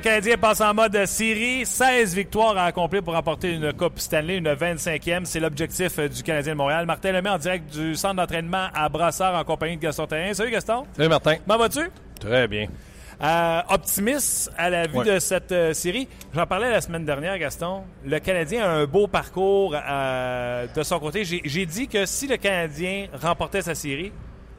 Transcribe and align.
Canadien 0.00 0.36
passe 0.38 0.60
en 0.60 0.74
mode 0.74 1.04
série. 1.06 1.64
16 1.66 2.14
victoires 2.14 2.56
à 2.56 2.64
accomplir 2.64 3.02
pour 3.02 3.14
remporter 3.14 3.52
une 3.54 3.72
Coupe 3.72 3.98
Stanley, 3.98 4.38
une 4.38 4.48
25e. 4.52 5.24
C'est 5.24 5.40
l'objectif 5.40 5.98
euh, 5.98 6.08
du 6.08 6.22
Canadien 6.22 6.52
de 6.52 6.58
Montréal. 6.58 6.86
Martin 6.86 7.12
Lemay 7.12 7.30
en 7.30 7.38
direct 7.38 7.72
du 7.72 7.94
centre 7.94 8.14
d'entraînement 8.16 8.68
à 8.74 8.88
Brassard 8.88 9.34
en 9.34 9.44
compagnie 9.44 9.76
de 9.76 9.82
Gaston 9.82 10.06
Terrien. 10.06 10.32
Salut 10.34 10.50
Gaston. 10.50 10.84
Salut 10.96 11.08
Martin. 11.08 11.36
Comment 11.46 11.58
vas-tu? 11.58 11.90
Très 12.18 12.48
bien. 12.48 12.66
Euh, 13.22 13.60
optimiste 13.68 14.50
à 14.56 14.70
la 14.70 14.86
vue 14.86 14.98
Ouais. 14.98 15.14
de 15.14 15.18
cette 15.18 15.52
euh, 15.52 15.74
série. 15.74 16.08
J'en 16.34 16.46
parlais 16.46 16.70
la 16.70 16.80
semaine 16.80 17.04
dernière, 17.04 17.38
Gaston. 17.38 17.82
Le 18.04 18.18
Canadien 18.18 18.64
a 18.64 18.68
un 18.68 18.86
beau 18.86 19.06
parcours 19.08 19.76
euh, 19.76 20.66
de 20.74 20.82
son 20.82 20.98
côté. 20.98 21.24
J'ai 21.24 21.66
dit 21.66 21.86
que 21.86 22.06
si 22.06 22.26
le 22.26 22.38
Canadien 22.38 23.08
remportait 23.20 23.60
sa 23.62 23.74
série, 23.74 24.10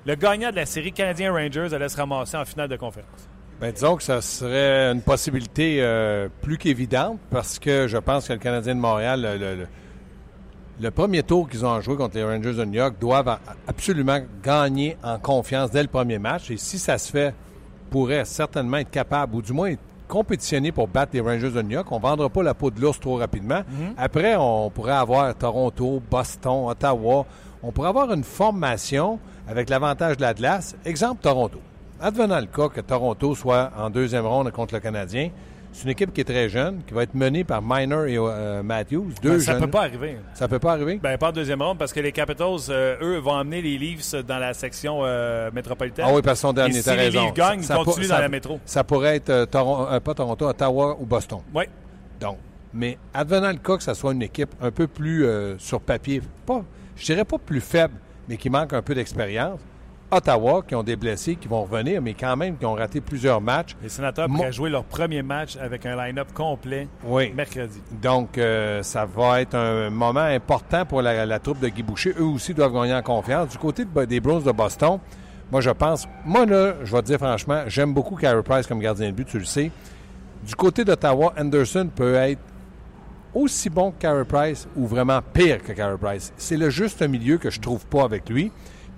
le 0.06 0.14
gagnant 0.16 0.52
de 0.52 0.56
la 0.58 0.66
série 0.68 0.92
Canadien-Rangers 0.92 1.74
allait 1.74 1.90
se 1.90 1.98
ramasser 1.98 2.38
en 2.38 2.46
finale 2.46 2.68
de 2.70 2.76
conférence. 2.76 3.28
Ben, 3.62 3.72
disons 3.72 3.96
que 3.96 4.02
ça 4.04 4.22
serait 4.22 4.92
une 4.92 5.02
possibilité 5.02 5.78
euh, 5.82 6.28
plus 6.42 6.58
qu'évidente 6.58 7.20
parce 7.30 7.60
que 7.60 7.88
je 7.88 7.98
pense 7.98 8.28
que 8.28 8.34
le 8.34 8.40
Canadien 8.40 8.74
de 8.74 8.80
Montréal, 8.80 9.22
le, 9.22 9.38
le- 9.38 9.56
le- 9.56 9.68
le 10.80 10.90
premier 10.90 11.22
tour 11.22 11.48
qu'ils 11.48 11.64
ont 11.64 11.80
joué 11.80 11.96
contre 11.96 12.16
les 12.16 12.24
Rangers 12.24 12.56
de 12.56 12.66
New 12.66 12.74
York, 12.74 12.96
doivent 13.00 13.38
absolument 13.68 14.18
gagner 14.44 14.98
en 15.04 15.20
confiance 15.20 15.70
dès 15.70 15.84
le 15.84 15.90
premier 15.90 16.18
match. 16.18 16.50
Et 16.50 16.58
si 16.58 16.80
ça 16.80 16.98
se 16.98 17.12
fait, 17.12 17.36
pourrait 17.92 18.26
certainement 18.26 18.78
être 18.78 18.90
capable, 18.90 19.36
ou 19.36 19.42
du 19.44 19.54
moins 19.54 19.68
être 19.70 19.80
compétitionné 20.08 20.72
pour 20.72 20.88
battre 20.88 21.12
les 21.14 21.20
Rangers 21.22 21.52
de 21.52 21.62
New 21.62 21.72
York. 21.72 21.88
On 21.92 21.98
ne 21.98 22.02
vendra 22.02 22.30
pas 22.30 22.42
la 22.42 22.56
peau 22.56 22.72
de 22.72 22.82
l'ours 22.82 23.00
trop 23.00 23.18
rapidement. 23.18 23.62
Après, 23.96 24.36
on 24.38 24.72
pourrait 24.72 24.94
avoir 24.94 25.36
Toronto, 25.36 26.02
Boston, 26.10 26.66
Ottawa. 26.68 27.28
On 27.62 27.72
pourrait 27.72 27.90
avoir 27.90 28.12
une 28.12 28.24
formation 28.24 29.20
avec 29.48 29.70
l'avantage 29.70 30.18
de 30.18 30.22
la 30.24 30.34
glace. 30.34 30.76
Exemple, 30.84 31.22
Toronto. 31.22 31.60
Advenant 32.02 32.40
le 32.40 32.48
cas 32.48 32.70
que 32.70 32.82
Toronto 32.82 33.36
soit 33.36 33.72
en 33.78 33.90
deuxième 33.90 34.26
ronde 34.26 34.52
contre 34.52 34.74
le 34.74 34.80
Canadien, 34.80 35.30
c'est 35.72 35.84
une 35.84 35.92
équipe 35.92 36.12
qui 36.12 36.22
est 36.22 36.26
très 36.26 36.50
jeune, 36.50 36.82
qui 36.86 36.94
va 36.94 37.04
être 37.04 37.14
menée 37.14 37.44
par 37.44 37.62
Miner 37.62 38.12
et 38.12 38.18
euh, 38.18 38.64
Matthews, 38.64 39.12
deux 39.22 39.30
Ben, 39.34 39.40
ça 39.40 39.52
jeunes. 39.54 39.62
peut 39.62 39.70
pas 39.70 39.82
arriver. 39.84 40.18
Ça 40.34 40.48
peut 40.48 40.60
pas 40.60 40.74
arriver? 40.74 41.00
Ben, 41.02 41.18
pas 41.18 41.30
en 41.30 41.32
deuxième 41.32 41.62
ronde, 41.62 41.78
parce 41.78 41.94
que 41.94 42.00
les 42.00 42.12
Capitals, 42.12 42.58
euh, 42.70 42.98
eux, 43.02 43.18
vont 43.20 43.36
amener 43.36 43.62
les 43.62 43.78
Leafs 43.78 44.16
dans 44.26 44.40
la 44.40 44.54
section 44.54 45.02
euh, 45.04 45.50
métropolitaine. 45.54 46.06
Ah 46.10 46.14
oui, 46.14 46.22
parce 46.24 46.40
que 46.40 46.48
son 46.48 46.54
dernier, 46.54 46.78
Et 46.78 46.82
si 46.82 46.90
les 46.90 46.96
raison. 46.96 47.26
Leafs 47.26 47.34
gagnent, 47.36 47.60
ils 47.60 47.66
Ça- 47.66 47.76
continuent 47.76 48.08
dans 48.08 48.18
la 48.18 48.30
métro. 48.30 48.60
Ça 48.66 48.84
pourrait 48.84 49.18
être, 49.18 49.46
Toron- 49.46 49.88
euh, 49.92 50.00
pas 50.00 50.14
Toronto, 50.16 50.48
Ottawa 50.48 50.98
ou 51.00 51.06
Boston. 51.06 51.40
Oui. 51.54 51.66
Donc, 52.20 52.38
mais 52.74 52.98
advenant 53.14 53.52
le 53.52 53.58
cas 53.60 53.78
que 53.78 53.84
ça 53.84 53.94
soit 53.94 54.12
une 54.14 54.24
équipe 54.24 54.50
un 54.62 54.72
peu 54.72 54.88
plus 54.88 55.26
sur 55.60 55.80
papier, 55.80 56.22
pas, 56.46 56.64
je 56.96 57.06
dirais 57.06 57.26
pas 57.26 57.38
plus 57.38 57.62
faible, 57.62 57.94
mais 58.28 58.38
qui 58.38 58.50
manque 58.50 58.74
un 58.74 58.82
peu 58.82 58.96
d'expérience. 58.96 59.60
Ottawa, 60.12 60.62
qui 60.68 60.76
ont 60.76 60.84
des 60.84 60.96
blessés, 60.96 61.36
qui 61.36 61.48
vont 61.48 61.64
revenir, 61.64 62.02
mais 62.02 62.14
quand 62.14 62.36
même 62.36 62.58
qui 62.58 62.66
ont 62.66 62.74
raté 62.74 63.00
plusieurs 63.02 63.40
matchs. 63.42 63.76
Les 63.82 63.90
sénateurs 63.90 64.28
Mo- 64.30 64.38
pourraient 64.38 64.52
jouer 64.52 64.70
leur 64.70 64.84
premier 64.84 65.22
match 65.24 65.56
avec 65.58 65.86
un 65.86 65.96
line-up 65.96 66.28
complet 66.34 66.88
Oui. 67.06 67.32
mercredi. 67.36 67.82
Donc, 68.02 68.38
euh, 68.38 68.84
ça 68.84 69.06
va 69.06 69.42
être 69.42 69.56
un 69.56 69.90
moment 69.90 70.20
important 70.20 70.86
pour 70.86 71.02
la, 71.02 71.26
la 71.26 71.40
troupe 71.40 71.60
de 71.60 71.68
Guy 71.70 71.82
Boucher. 71.84 72.14
Eux 72.20 72.26
aussi 72.26 72.54
doivent 72.54 72.74
gagner 72.74 72.94
en 72.94 73.02
confiance. 73.02 73.50
Du 73.50 73.58
côté 73.58 73.86
de- 73.86 74.06
des 74.06 74.20
Bruins 74.20 74.42
de 74.42 74.52
Boston, 74.52 75.00
moi, 75.52 75.62
je 75.62 75.70
pense, 75.70 76.08
moi, 76.26 76.46
là, 76.46 76.74
je 76.84 76.92
vais 76.92 77.02
te 77.02 77.08
dire 77.08 77.18
franchement, 77.18 77.64
j'aime 77.68 77.94
beaucoup 77.94 78.16
Carey 78.16 78.44
Price 78.44 78.68
comme 78.68 78.80
gardien 78.80 79.08
de 79.08 79.14
but, 79.14 79.28
tu 79.28 79.40
le 79.40 79.46
sais. 79.46 79.72
Du 80.44 80.56
côté 80.56 80.84
d'Ottawa, 80.84 81.34
Anderson 81.40 81.90
peut 81.96 82.16
être 82.16 82.40
aussi 83.34 83.70
bon 83.70 83.92
que 83.92 84.00
Carey 84.00 84.26
Price 84.26 84.68
ou 84.76 84.86
vraiment 84.88 85.20
pire 85.34 85.64
que 85.64 85.72
Carey 85.72 85.98
Price. 86.02 86.34
C'est 86.38 86.58
le 86.58 86.70
juste 86.70 87.02
milieu 87.08 87.38
que 87.38 87.50
je 87.50 87.60
trouve 87.60 87.86
pas 87.86 88.04
avec 88.04 88.30
lui. 88.30 88.52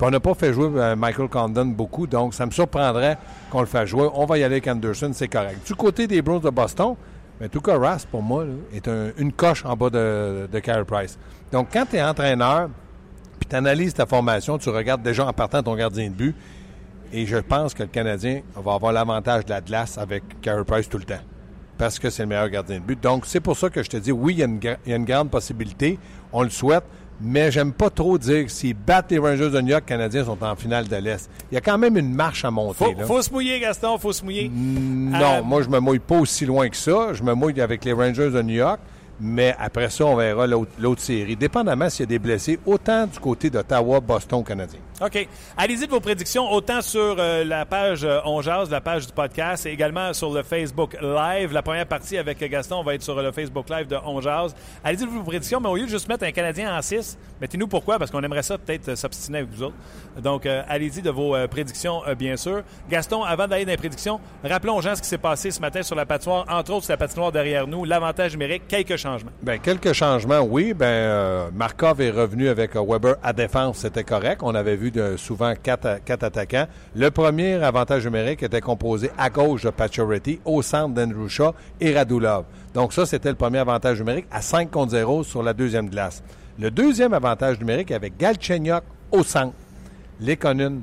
On 0.06 0.12
n'a 0.12 0.20
pas 0.20 0.34
fait 0.34 0.52
jouer 0.52 0.70
euh, 0.76 0.96
Michael 0.98 1.30
Condon 1.30 1.66
beaucoup, 1.68 2.08
donc 2.08 2.34
ça 2.34 2.46
me 2.46 2.52
surprendrait 2.52 3.18
qu'on 3.50 3.62
le 3.62 3.68
fasse 3.68 3.88
jouer. 3.88 4.10
On 4.14 4.26
va 4.26 4.38
y 4.38 4.44
aller 4.44 4.56
avec 4.56 4.68
Anderson, 4.68 5.12
c'est 5.14 5.30
correct. 5.30 5.66
Du 5.66 5.76
côté 5.76 6.08
des 6.08 6.22
Bruins 6.22 6.40
de 6.40 6.50
Boston, 6.50 6.96
mais 7.40 7.48
tout 7.48 7.62
cas, 7.62 7.78
Rass, 7.78 8.06
pour 8.06 8.22
moi, 8.22 8.44
est 8.74 8.86
un- 8.90 9.12
une 9.18 9.32
coche 9.32 9.64
en 9.66 9.78
bas 9.78 9.90
de, 9.90 10.50
de 10.52 10.60
Carey 10.60 10.84
Price. 10.84 11.18
Donc, 11.54 11.70
quand 11.72 11.86
tu 11.90 11.96
es 11.96 12.04
entraîneur, 12.04 12.68
puis 13.40 13.48
tu 13.50 13.56
analyses 13.56 13.94
ta 13.94 14.06
formation, 14.06 14.58
tu 14.58 14.68
regardes 14.70 15.04
déjà 15.04 15.26
en 15.26 15.32
partant 15.32 15.64
ton 15.64 15.76
gardien 15.76 16.10
de 16.10 16.16
but, 16.16 16.36
et 17.14 17.26
je 17.26 17.38
pense 17.38 17.74
que 17.74 17.84
le 17.84 17.90
Canadien 17.90 18.42
va 18.58 18.74
avoir 18.74 18.92
l'avantage 18.92 19.46
de 19.46 19.52
la 19.52 19.62
glace 19.62 19.98
avec 19.98 20.42
Carey 20.42 20.66
Price 20.66 20.90
tout 20.90 20.98
le 20.98 21.06
temps. 21.06 21.22
Parce 21.78 21.98
que 21.98 22.10
c'est 22.10 22.24
le 22.24 22.30
meilleur 22.30 22.50
gardien 22.50 22.80
de 22.80 22.84
but. 22.84 23.02
Donc, 23.02 23.26
c'est 23.26 23.40
pour 23.40 23.56
ça 23.58 23.70
que 23.70 23.82
je 23.82 23.90
te 23.90 23.96
dis, 23.98 24.12
oui, 24.12 24.34
il 24.34 24.40
y 24.90 24.94
a 24.94 24.96
une 24.98 25.06
grande 25.06 25.30
possibilité. 25.30 25.98
On 26.34 26.44
le 26.44 26.50
souhaite. 26.50 26.84
Mais 27.24 27.52
j'aime 27.52 27.72
pas 27.72 27.90
trop 27.90 28.18
dire 28.18 28.46
que 28.46 28.52
s'ils 28.52 28.74
battent 28.76 29.12
les 29.12 29.18
Rangers 29.18 29.50
de 29.50 29.62
New 29.62 29.70
York, 29.70 29.84
les 29.88 29.96
Canadiens 29.96 30.26
sont 30.26 30.38
en 30.44 30.56
finale 30.56 30.88
de 30.88 30.96
l'Est. 30.98 31.30
Il 31.52 31.56
y 31.56 31.58
a 31.58 31.62
quand 31.62 31.78
même 31.78 31.98
une 31.98 32.14
marche 32.14 32.44
à 32.44 32.52
monter. 32.52 32.84
Faut, 32.84 32.94
là. 33.00 33.06
faut 33.06 33.22
se 33.22 33.32
mouiller, 33.32 33.60
Gaston, 33.60 33.98
faut 33.98 34.12
se 34.12 34.24
mouiller. 34.24 34.50
Non, 34.54 35.20
Euh, 35.22 35.44
moi, 35.44 35.62
je 35.62 35.70
me 35.70 35.80
mouille 35.80 36.00
pas 36.00 36.18
aussi 36.18 36.46
loin 36.46 36.68
que 36.68 36.76
ça. 36.76 37.14
Je 37.14 37.24
me 37.24 37.34
mouille 37.34 37.62
avec 37.62 37.86
les 37.86 37.94
Rangers 37.94 38.30
de 38.30 38.42
New 38.42 38.56
York. 38.56 38.80
Mais 39.22 39.56
après 39.60 39.90
ça, 39.90 40.06
on 40.06 40.16
verra 40.16 40.48
l'autre 40.48 41.02
série. 41.02 41.36
Dépendamment 41.36 41.90
s'il 41.90 42.02
y 42.02 42.04
a 42.04 42.08
des 42.08 42.20
blessés, 42.20 42.60
autant 42.66 43.06
du 43.08 43.20
côté 43.20 43.50
d'Ottawa, 43.50 44.00
Boston, 44.02 44.44
Canadien. 44.44 44.80
OK. 45.04 45.28
Allez-y 45.58 45.86
de 45.86 45.92
vos 45.92 46.00
prédictions, 46.00 46.50
autant 46.50 46.82
sur 46.82 47.18
euh, 47.20 47.44
la 47.44 47.66
page 47.66 48.06
euh, 48.06 48.22
la 48.70 48.80
page 48.80 49.06
du 49.06 49.12
podcast, 49.12 49.66
et 49.66 49.72
également 49.72 50.14
sur 50.14 50.34
le 50.34 50.44
Facebook 50.44 50.96
Live. 51.02 51.52
La 51.52 51.62
première 51.62 51.86
partie 51.86 52.18
avec 52.18 52.40
Gaston 52.40 52.84
va 52.84 52.96
être 52.96 53.02
sur 53.02 53.22
le 53.22 53.32
Facebook 53.34 53.70
Live 53.70 53.88
de 53.88 53.98
On. 54.06 54.22
Allez-y 54.84 55.06
de 55.06 55.10
vos 55.10 55.24
prédictions, 55.24 55.60
mais 55.60 55.68
au 55.68 55.76
lieu 55.76 55.84
de 55.84 55.90
juste 55.90 56.08
mettre 56.08 56.24
un 56.24 56.32
Canadien 56.32 56.78
en 56.78 56.82
6, 56.82 57.18
mettez-nous 57.42 57.68
pourquoi, 57.68 58.00
parce 58.00 58.12
qu'on 58.12 58.24
aimerait 58.24 58.44
ça 58.44 58.58
peut-être 58.58 58.90
euh, 58.90 58.96
s'obstiner 58.96 59.40
avec 59.40 59.50
vous 59.52 59.64
autres. 59.64 59.76
Donc, 60.22 60.46
euh, 60.46 60.62
allez-y 60.68 61.02
de 61.02 61.10
vos 61.10 61.36
euh, 61.36 61.48
prédictions, 61.48 62.02
euh, 62.08 62.16
bien 62.16 62.38
sûr. 62.38 62.64
Gaston, 62.90 63.24
avant 63.24 63.48
d'aller 63.48 63.66
dans 63.66 63.72
les 63.72 63.78
prédictions, 63.78 64.20
rappelons 64.44 64.78
aux 64.78 64.82
gens 64.82 64.96
ce 64.96 65.02
qui 65.02 65.08
s'est 65.08 65.18
passé 65.18 65.52
ce 65.52 65.60
matin 65.60 65.82
sur 65.82 65.96
la 65.96 66.06
patinoire. 66.06 66.46
Entre 66.50 66.72
autres, 66.72 66.86
sur 66.86 66.94
la 66.94 66.98
patinoire 66.98 67.32
derrière 67.32 67.68
nous, 67.68 67.84
l'avantage 67.84 68.34
numérique, 68.34 68.64
quelques 68.68 68.98
changements. 68.98 69.32
Bien, 69.42 69.58
quelques 69.58 69.94
changements, 69.94 70.42
oui. 70.42 70.74
Euh, 70.82 71.50
Markov 71.54 72.02
est 72.02 72.12
revenu 72.12 72.50
avec 72.50 72.76
euh, 72.76 72.84
Weber 72.86 73.16
à 73.24 73.34
défense, 73.34 73.80
c'était 73.80 74.04
correct. 74.04 74.42
On 74.44 74.54
avait 74.54 74.76
vu 74.76 74.92
souvent 75.18 75.54
quatre, 75.62 76.02
attaquants. 76.10 76.68
Le 76.96 77.10
premier 77.12 77.56
avantage 77.56 78.06
numérique 78.06 78.44
était 78.44 78.62
composé 78.62 79.12
à 79.18 79.30
gauche 79.30 79.64
de 79.64 79.70
Pacioretty, 79.70 80.40
au 80.46 80.62
centre 80.62 80.94
d'Andrew 80.94 81.28
Shaw 81.28 81.54
et 81.80 81.94
Radulov. 81.94 82.46
Donc 82.74 82.94
ça, 82.94 83.06
c'était 83.06 83.30
le 83.30 83.36
premier 83.36 83.60
avantage 83.60 84.00
numérique 84.00 84.26
à 84.32 84.42
5 84.42 84.72
contre 84.72 84.92
0 84.92 85.24
sur 85.24 85.44
la 85.44 85.54
deuxième 85.54 85.90
glace. 85.90 86.24
Le 86.60 86.72
deuxième 86.72 87.14
avantage 87.14 87.60
numérique 87.60 87.92
avec 87.92 88.18
Galchenyuk 88.18 88.84
au 89.12 89.24
centre, 89.24 89.54
Lekonen 90.22 90.82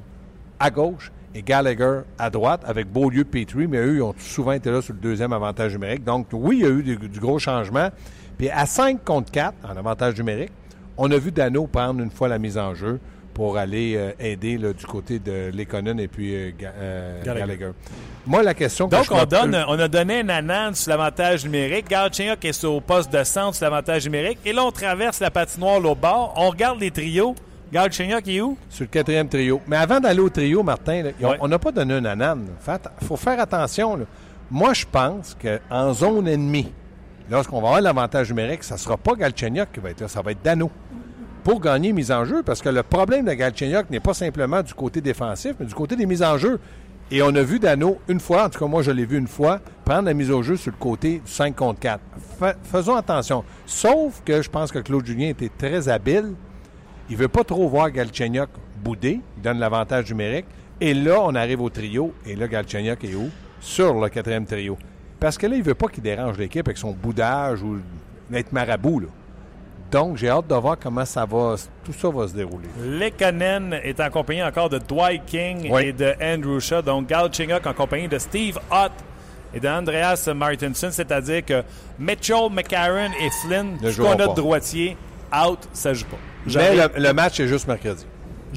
à 0.59 0.71
gauche 0.71 1.13
et 1.35 1.43
Gallagher 1.43 2.01
à 2.19 2.31
droite 2.31 2.63
avec 2.67 2.91
Beaulieu 2.91 3.25
Petrie, 3.25 3.67
mais 3.67 3.79
eux, 3.79 3.97
ils 3.97 4.03
ont 4.03 4.15
souvent 4.19 4.53
été 4.53 4.71
là 4.71 4.83
sur 4.83 4.95
le 4.95 5.01
deuxième 5.01 5.33
avantage 5.33 5.73
numérique. 5.73 6.05
Donc, 6.05 6.27
oui, 6.33 6.59
il 6.59 6.63
y 6.63 6.67
a 6.67 6.71
eu 6.71 6.83
du, 6.83 6.97
du 6.97 7.21
gros 7.21 7.39
changement. 7.39 7.91
Puis 8.37 8.51
à 8.51 8.67
5 8.67 9.05
contre 9.05 9.31
4, 9.31 9.55
en 9.65 9.77
avantage 9.77 10.17
numérique, 10.17 10.53
on 10.97 11.11
a 11.11 11.19
vu 11.19 11.31
Dano 11.31 11.67
prendre 11.67 12.01
une 12.03 12.11
fois 12.11 12.29
la 12.29 12.39
mise 12.39 12.59
en 12.59 12.75
jeu 12.75 13.01
pour 13.41 13.57
aller 13.57 13.95
euh, 13.97 14.13
aider 14.21 14.59
là, 14.59 14.75
du 14.75 14.85
côté 14.85 15.19
de 15.19 15.51
Lekonen 15.55 15.99
et 15.99 16.09
puis 16.09 16.35
euh, 16.35 16.51
euh, 16.63 17.23
Gallagher. 17.25 17.41
Gallagher. 17.47 17.71
Moi, 18.27 18.43
la 18.43 18.53
question 18.53 18.87
que 18.87 18.95
Donc, 18.97 19.07
je 19.07 19.15
on, 19.15 19.25
donne, 19.25 19.65
on 19.67 19.79
a 19.79 19.89
donné 19.89 20.21
un 20.21 20.29
anan 20.29 20.75
sur 20.75 20.91
l'avantage 20.91 21.47
numérique. 21.47 21.89
Galchenyuk 21.89 22.45
est 22.45 22.65
au 22.65 22.83
poste 22.83 23.11
de 23.11 23.25
centre 23.25 23.55
sur 23.57 23.65
l'avantage 23.65 24.05
numérique. 24.05 24.41
Et 24.45 24.53
là, 24.53 24.63
on 24.63 24.71
traverse 24.71 25.21
la 25.21 25.31
patinoire 25.31 25.81
l'autre 25.81 26.03
bord. 26.03 26.35
On 26.37 26.51
regarde 26.51 26.81
les 26.81 26.91
trios. 26.91 27.35
Galchenyuk 27.73 28.29
est 28.29 28.43
où? 28.43 28.59
sur 28.69 28.83
le 28.85 28.89
quatrième 28.89 29.27
trio. 29.27 29.59
Mais 29.67 29.77
avant 29.77 30.01
d'aller 30.01 30.21
au 30.21 30.29
trio, 30.29 30.63
Martin, 30.63 31.05
là, 31.05 31.11
Ouais. 31.23 31.39
on 31.41 31.49
n'a 31.49 31.59
pas 31.59 31.73
donné 31.73 31.95
un 31.95 32.05
anan. 32.05 32.45
Il 33.01 33.07
faut 33.07 33.17
faire 33.17 33.41
attention. 33.41 33.97
là. 33.97 34.05
Moi, 34.51 34.75
je 34.75 34.85
pense 34.85 35.35
qu'en 35.43 35.95
zone 35.95 36.29
ennemie, 36.29 36.71
lorsqu'on 37.31 37.63
va 37.63 37.69
avoir 37.69 37.81
l'avantage 37.81 38.29
numérique, 38.29 38.65
ça 38.65 38.75
ne 38.75 38.81
sera 38.81 38.99
pas 38.99 39.15
Galchenyuk 39.15 39.73
qui 39.73 39.81
va 39.81 39.89
être 39.93 40.03
là, 40.03 40.09
ça 40.09 40.21
va 40.21 40.33
être 40.33 40.43
Dano. 40.45 40.71
Pour 41.51 41.61
gagner 41.61 41.93
mise 41.93 42.13
en 42.13 42.25
jeu, 42.25 42.45
parce 42.45 42.63
que 42.63 42.69
le 42.69 42.85
problème 42.85 43.25
de 43.25 43.33
Galchenyuk 43.33 43.91
n'est 43.91 43.99
pas 43.99 44.15
simplement 44.15 44.63
du 44.63 44.73
côté 44.73 45.01
défensif, 45.01 45.55
mais 45.59 45.67
du 45.67 45.75
côté 45.75 45.97
des 45.97 46.07
mises 46.07 46.23
en 46.23 46.39
jeu. 46.39 46.61
Et 47.11 47.23
on 47.23 47.35
a 47.35 47.43
vu 47.43 47.59
Dano 47.59 47.99
une 48.07 48.21
fois, 48.21 48.45
en 48.45 48.51
tout 48.51 48.61
cas 48.61 48.67
moi 48.67 48.83
je 48.83 48.93
l'ai 48.93 49.05
vu 49.05 49.19
une 49.19 49.27
fois, 49.27 49.59
prendre 49.85 50.05
la 50.05 50.15
mise 50.15 50.31
au 50.31 50.45
jeu 50.45 50.57
sur 50.57 50.71
le 50.71 50.77
côté 50.79 51.15
du 51.25 51.29
5 51.29 51.57
contre 51.57 51.81
4. 51.81 52.01
Fa- 52.39 52.55
faisons 52.63 52.95
attention. 52.95 53.43
Sauf 53.67 54.23
que 54.25 54.43
je 54.43 54.49
pense 54.49 54.71
que 54.71 54.79
Claude 54.79 55.05
Julien 55.05 55.31
était 55.31 55.51
très 55.59 55.89
habile 55.89 56.35
il 57.09 57.17
veut 57.17 57.27
pas 57.27 57.43
trop 57.43 57.69
voir 57.69 57.91
Galchenyuk 57.91 58.49
bouder. 58.85 59.19
Il 59.37 59.43
donne 59.43 59.59
l'avantage 59.59 60.09
numérique. 60.09 60.47
Et 60.81 60.95
là, 60.95 61.19
on 61.21 61.35
arrive 61.35 61.61
au 61.63 61.69
trio. 61.69 62.15
Et 62.27 62.37
là, 62.37 62.47
Galchenyuk 62.47 63.03
est 63.03 63.17
où? 63.17 63.29
Sur 63.61 63.95
le 64.01 64.09
quatrième 64.09 64.47
trio. 64.47 64.79
Parce 65.19 65.37
que 65.37 65.49
là, 65.49 65.57
il 65.57 65.65
veut 65.65 65.75
pas 65.75 65.89
qu'il 65.89 66.05
dérange 66.05 66.39
l'équipe 66.39 66.69
avec 66.69 66.79
son 66.79 66.93
boudage 66.93 67.61
ou 67.65 67.79
d'être 68.31 68.53
marabout. 68.53 69.01
là. 69.01 69.07
Donc, 69.91 70.17
j'ai 70.17 70.29
hâte 70.29 70.47
de 70.47 70.55
voir 70.55 70.77
comment 70.81 71.05
ça 71.05 71.25
va, 71.25 71.57
tout 71.85 71.93
ça 71.93 72.09
va 72.11 72.29
se 72.29 72.35
dérouler. 72.35 72.69
Lekanen 72.81 73.73
est 73.83 73.99
en 74.01 74.09
compagnie 74.11 74.43
encore 74.43 74.69
de 74.69 74.79
Dwight 74.79 75.25
King 75.27 75.69
Oui. 75.71 75.87
et 75.87 75.93
de 75.93 76.15
Andrew 76.23 76.61
Shaw. 76.61 76.83
Donc, 76.83 77.09
Galchenyuk 77.09 77.67
en 77.67 77.73
compagnie 77.73 78.07
de 78.09 78.19
Steve 78.19 78.59
Ott 78.71 78.93
et 79.53 79.59
de 79.61 79.67
Andreas 79.69 80.29
Martinson. 80.35 80.89
C'est-à-dire 80.93 81.45
que 81.45 81.63
Mitchell, 81.99 82.49
McCarron 82.53 83.11
et 83.21 83.31
Flynn, 83.45 83.79
qu'on 83.97 84.13
a 84.13 84.29
de 84.29 84.35
droitier, 84.35 84.97
out, 85.35 85.59
ça 85.73 85.93
joue 85.93 86.07
pas. 86.07 86.19
Mais 86.47 86.77
le, 86.77 86.89
le 86.97 87.13
match 87.13 87.41
est 87.41 87.49
juste 87.49 87.67
mercredi. 87.67 88.07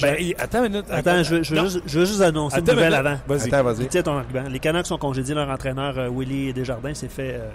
Ben, 0.02 0.16
attends 0.40 0.64
une 0.64 0.72
minute. 0.72 0.86
Attends, 0.90 1.22
je 1.22 1.36
veux, 1.36 1.44
je 1.44 1.50
veux 1.52 1.56
Non. 1.62 1.64
juste, 1.68 1.82
je 1.86 2.00
veux 2.00 2.06
juste 2.06 2.22
annoncer 2.22 2.58
Attends 2.58 2.72
une 2.72 2.78
nouvelle 2.80 2.94
minute. 2.94 3.06
avant. 3.08 3.20
Vas-y. 3.28 3.54
Attends, 3.54 3.64
vas-y. 3.64 3.88
Tiens 3.88 4.02
ton 4.02 4.18
argument. 4.18 4.44
Les 4.50 4.60
Canucks 4.60 4.92
ont 4.92 4.98
congédié 4.98 5.36
leur 5.36 5.50
entraîneur 5.50 5.98
euh, 6.00 6.10
Willy 6.12 6.52
Desjardins. 6.54 6.94
C'est 6.96 7.12
fait 7.12 7.36
euh, 7.36 7.50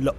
là. 0.00 0.12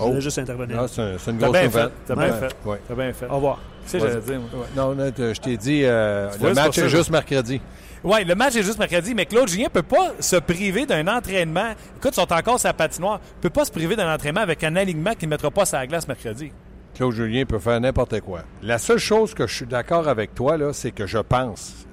Je 0.00 0.04
Oh. 0.04 0.08
voulais 0.08 0.20
juste 0.20 0.38
intervenir. 0.38 0.76
Ah, 0.80 0.86
c'est 0.88 1.02
un- 1.02 1.18
c'est 1.18 1.30
une 1.30 1.38
grosse 1.38 1.52
bien 1.52 1.64
nouvelle. 1.64 1.90
T'as 2.06 2.14
bien 2.14 2.24
Ouais. 2.24 2.32
fait. 2.32 2.54
T'as 2.88 2.94
bien 2.94 3.12
fait. 3.12 3.26
Au 3.26 3.34
revoir. 3.36 3.60
J'allais 3.90 4.16
dire? 4.20 4.40
Ouais. 4.40 4.66
Non, 4.76 4.94
je 4.96 5.40
t'ai 5.40 5.56
dit, 5.56 5.82
euh, 5.84 6.28
le 6.42 6.54
match 6.54 6.78
est 6.78 6.88
juste 6.88 7.10
mercredi. 7.10 7.60
Oui, 8.02 8.24
le 8.24 8.34
match 8.34 8.56
est 8.56 8.62
juste 8.62 8.78
mercredi, 8.78 9.14
mais 9.14 9.26
Claude 9.26 9.46
Julien 9.48 9.68
peut 9.70 9.82
pas 9.82 10.12
se 10.20 10.36
priver 10.36 10.86
d'un 10.86 11.06
entraînement. 11.06 11.72
Écoute, 11.98 12.12
ils 12.12 12.14
sont 12.14 12.32
encore 12.32 12.58
sur 12.58 12.68
la 12.68 12.72
patinoire. 12.72 13.20
Il 13.38 13.40
peut 13.42 13.50
pas 13.50 13.64
se 13.66 13.70
priver 13.70 13.94
d'un 13.94 14.12
entraînement 14.12 14.40
avec 14.40 14.64
un 14.64 14.74
alignement 14.76 15.12
qui 15.14 15.26
ne 15.26 15.30
mettra 15.30 15.50
pas 15.50 15.66
sa 15.66 15.86
glace 15.86 16.08
mercredi. 16.08 16.50
Claude 16.94 17.12
Julien 17.12 17.44
peut 17.44 17.58
faire 17.58 17.78
n'importe 17.80 18.18
quoi. 18.20 18.40
La 18.62 18.78
seule 18.78 18.98
chose 18.98 19.34
que 19.34 19.46
je 19.46 19.54
suis 19.54 19.66
d'accord 19.66 20.08
avec 20.08 20.34
toi, 20.34 20.56
là, 20.56 20.72
c'est 20.72 20.92
que 20.92 21.06
je 21.06 21.18
pense. 21.18 21.86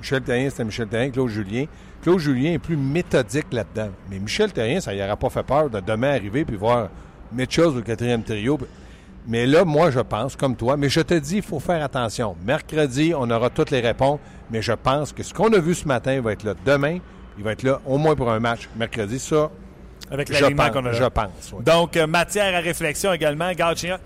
Michel 0.00 0.22
Terrien, 0.22 0.48
c'était 0.50 0.64
Michel 0.64 0.88
Terrien, 0.88 1.10
Claude 1.10 1.28
Julien. 1.28 1.66
Claude 2.02 2.18
Julien 2.18 2.52
est 2.52 2.58
plus 2.58 2.76
méthodique 2.76 3.52
là-dedans. 3.52 3.90
Mais 4.10 4.18
Michel 4.18 4.52
Terrien, 4.52 4.80
ça 4.80 4.94
n'y 4.94 5.02
aura 5.02 5.16
pas 5.16 5.30
fait 5.30 5.42
peur 5.44 5.70
de 5.70 5.80
demain 5.80 6.14
arriver 6.14 6.44
puis 6.44 6.56
voir 6.56 6.88
Mitchell 7.34 7.66
au 7.66 7.82
quatrième 7.82 8.22
trio. 8.22 8.58
Mais 9.26 9.46
là, 9.46 9.64
moi, 9.64 9.90
je 9.90 10.00
pense, 10.00 10.34
comme 10.34 10.56
toi, 10.56 10.76
mais 10.76 10.88
je 10.88 11.00
te 11.00 11.14
dis, 11.14 11.36
il 11.36 11.42
faut 11.42 11.60
faire 11.60 11.82
attention. 11.84 12.34
Mercredi, 12.44 13.12
on 13.16 13.30
aura 13.30 13.50
toutes 13.50 13.70
les 13.70 13.80
réponses, 13.80 14.18
mais 14.50 14.62
je 14.62 14.72
pense 14.72 15.12
que 15.12 15.22
ce 15.22 15.32
qu'on 15.32 15.52
a 15.52 15.58
vu 15.58 15.74
ce 15.74 15.86
matin 15.86 16.20
va 16.20 16.32
être 16.32 16.42
là 16.42 16.54
demain. 16.66 16.98
Il 17.38 17.44
va 17.44 17.52
être 17.52 17.62
là 17.62 17.80
au 17.86 17.98
moins 17.98 18.14
pour 18.16 18.30
un 18.30 18.40
match. 18.40 18.68
Mercredi, 18.76 19.18
ça, 19.18 19.50
Avec 20.10 20.28
je 20.28 20.32
l'alignement 20.40 20.64
pense. 20.64 20.72
qu'on 20.72 20.86
a. 20.86 20.92
Je 20.92 21.04
pense 21.04 21.52
oui. 21.52 21.64
Donc, 21.64 21.96
euh, 21.96 22.06
matière 22.06 22.54
à 22.54 22.58
réflexion 22.60 23.12
également. 23.12 23.52
Galchenyuk. 23.52 24.00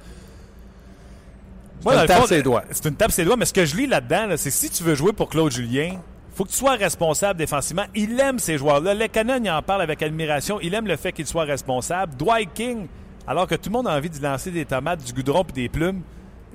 Moi, 1.84 1.94
une 1.94 2.00
le 2.02 2.06
tape 2.06 2.26
ses 2.26 2.42
doigts. 2.42 2.64
C'est 2.70 2.84
une 2.86 2.96
tape 2.96 3.10
ses 3.10 3.24
doigts, 3.24 3.36
mais 3.36 3.44
ce 3.44 3.52
que 3.52 3.64
je 3.64 3.76
lis 3.76 3.86
là-dedans, 3.86 4.26
là, 4.26 4.36
c'est 4.36 4.50
si 4.50 4.70
tu 4.70 4.82
veux 4.82 4.94
jouer 4.94 5.12
pour 5.12 5.28
Claude 5.28 5.50
Julien, 5.52 5.96
faut 6.34 6.44
que 6.44 6.50
tu 6.50 6.56
sois 6.56 6.74
responsable 6.74 7.38
défensivement. 7.38 7.84
Il 7.94 8.18
aime 8.20 8.38
ces 8.38 8.58
joueurs-là. 8.58 8.94
Lekanen, 8.94 9.44
il 9.44 9.50
en 9.50 9.62
parle 9.62 9.82
avec 9.82 10.02
admiration. 10.02 10.58
Il 10.60 10.74
aime 10.74 10.86
le 10.86 10.96
fait 10.96 11.12
qu'il 11.12 11.26
soit 11.26 11.44
responsable. 11.44 12.14
Dwight 12.16 12.50
King, 12.54 12.86
alors 13.26 13.46
que 13.46 13.54
tout 13.54 13.68
le 13.70 13.72
monde 13.72 13.88
a 13.88 13.96
envie 13.96 14.10
de 14.10 14.22
lancer 14.22 14.50
des 14.50 14.64
tomates, 14.64 15.04
du 15.04 15.12
goudron 15.12 15.44
et 15.48 15.52
des 15.52 15.68
plumes, 15.68 16.02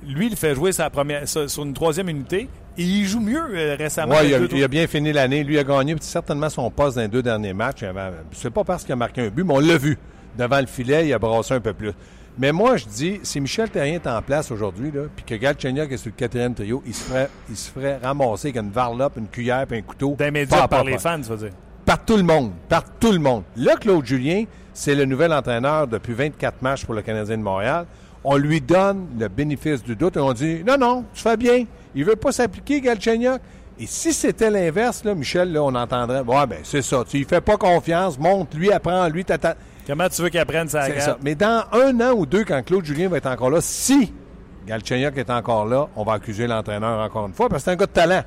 lui, 0.06 0.26
il 0.26 0.36
fait 0.36 0.54
jouer 0.54 0.72
sa 0.72 0.90
première, 0.90 1.28
sur 1.28 1.62
une 1.62 1.74
troisième 1.74 2.08
unité. 2.08 2.48
Et 2.78 2.82
il 2.82 3.04
joue 3.06 3.20
mieux 3.20 3.42
euh, 3.54 3.76
récemment. 3.78 4.14
Oui, 4.18 4.28
il, 4.28 4.34
a- 4.34 4.38
avec 4.38 4.50
deux- 4.50 4.56
il 4.56 4.64
a 4.64 4.68
bien 4.68 4.86
fini 4.86 5.12
l'année. 5.12 5.44
Lui 5.44 5.58
a 5.58 5.64
gagné 5.64 5.94
certainement 6.00 6.48
son 6.48 6.70
poste 6.70 6.96
dans 6.96 7.02
les 7.02 7.08
deux 7.08 7.22
derniers 7.22 7.52
matchs. 7.52 7.84
C'est 8.32 8.50
pas 8.50 8.64
parce 8.64 8.82
qu'il 8.82 8.92
a 8.92 8.96
marqué 8.96 9.20
un 9.26 9.28
but, 9.28 9.44
mais 9.44 9.54
on 9.54 9.60
l'a 9.60 9.76
vu. 9.76 9.96
Devant 10.36 10.58
le 10.60 10.66
filet, 10.66 11.06
il 11.06 11.12
a 11.12 11.18
brassé 11.18 11.54
un 11.54 11.60
peu 11.60 11.74
plus. 11.74 11.92
Mais 12.38 12.50
moi, 12.50 12.78
je 12.78 12.86
dis, 12.86 13.20
si 13.22 13.40
Michel 13.42 13.68
Terrien 13.68 13.96
est 13.96 14.06
en 14.06 14.22
place 14.22 14.50
aujourd'hui, 14.50 14.90
puis 15.14 15.24
que 15.26 15.34
Galchenyuk 15.34 15.92
est 15.92 15.98
sur 15.98 16.08
le 16.08 16.16
quatrième 16.16 16.54
trio, 16.54 16.82
il 16.86 16.94
se 16.94 17.04
ferait, 17.04 17.28
il 17.50 17.56
se 17.56 17.70
ferait 17.70 17.98
ramasser 18.02 18.48
avec 18.48 18.56
une 18.62 18.70
varlope, 18.70 19.18
une 19.18 19.28
cuillère 19.28 19.66
et 19.70 19.76
un 19.76 19.82
couteau. 19.82 20.16
D'un 20.18 20.30
média 20.30 20.56
par 20.66 20.68
pas 20.70 20.82
les 20.82 20.96
fans, 20.98 21.18
dire. 21.18 21.50
Par 21.84 22.02
tout 22.02 22.16
le 22.16 22.22
monde. 22.22 22.52
Par 22.70 22.84
tout 22.98 23.12
le 23.12 23.18
monde. 23.18 23.42
Là, 23.56 23.74
Claude 23.78 24.06
Julien, 24.06 24.44
c'est 24.74 24.94
le 24.94 25.04
nouvel 25.04 25.32
entraîneur 25.32 25.86
depuis 25.86 26.12
24 26.12 26.62
matchs 26.62 26.84
pour 26.84 26.94
le 26.94 27.02
Canadien 27.02 27.38
de 27.38 27.42
Montréal. 27.42 27.86
On 28.24 28.36
lui 28.36 28.60
donne 28.60 29.06
le 29.18 29.28
bénéfice 29.28 29.82
du 29.82 29.96
doute 29.96 30.16
et 30.16 30.20
on 30.20 30.32
dit 30.32 30.62
Non, 30.66 30.76
non, 30.78 31.04
tu 31.12 31.22
fais 31.22 31.36
bien. 31.36 31.64
Il 31.94 32.04
veut 32.04 32.16
pas 32.16 32.32
s'appliquer, 32.32 32.80
Galchenyuk. 32.80 33.40
Et 33.78 33.86
si 33.86 34.12
c'était 34.12 34.50
l'inverse, 34.50 35.02
là, 35.04 35.14
Michel, 35.14 35.52
là, 35.52 35.62
on 35.62 35.74
entendrait 35.74 36.20
Ouais, 36.20 36.46
ben, 36.46 36.58
c'est 36.62 36.82
ça. 36.82 37.02
Tu 37.08 37.18
lui 37.18 37.24
fais 37.24 37.40
pas 37.40 37.56
confiance, 37.56 38.18
monte 38.18 38.54
lui, 38.54 38.70
apprends 38.72 39.08
lui, 39.08 39.24
t'attends. 39.24 39.54
Comment 39.86 40.08
tu 40.08 40.22
veux 40.22 40.28
qu'il 40.28 40.38
apprenne 40.38 40.68
sa 40.68 40.82
C'est 40.86 41.00
ça. 41.00 41.18
Mais 41.22 41.34
dans 41.34 41.64
un 41.72 42.00
an 42.00 42.12
ou 42.12 42.24
deux, 42.24 42.44
quand 42.44 42.62
Claude 42.62 42.84
Julien 42.84 43.08
va 43.08 43.16
être 43.16 43.26
encore 43.26 43.50
là, 43.50 43.60
si 43.60 44.12
Galchenyuk 44.66 45.16
est 45.18 45.30
encore 45.30 45.66
là, 45.66 45.88
on 45.96 46.04
va 46.04 46.14
accuser 46.14 46.46
l'entraîneur 46.46 47.00
encore 47.00 47.26
une 47.26 47.34
fois 47.34 47.48
parce 47.48 47.62
que 47.62 47.64
c'est 47.64 47.70
un 47.72 47.76
gars 47.76 47.86
de 47.86 47.90
talent. 47.90 48.22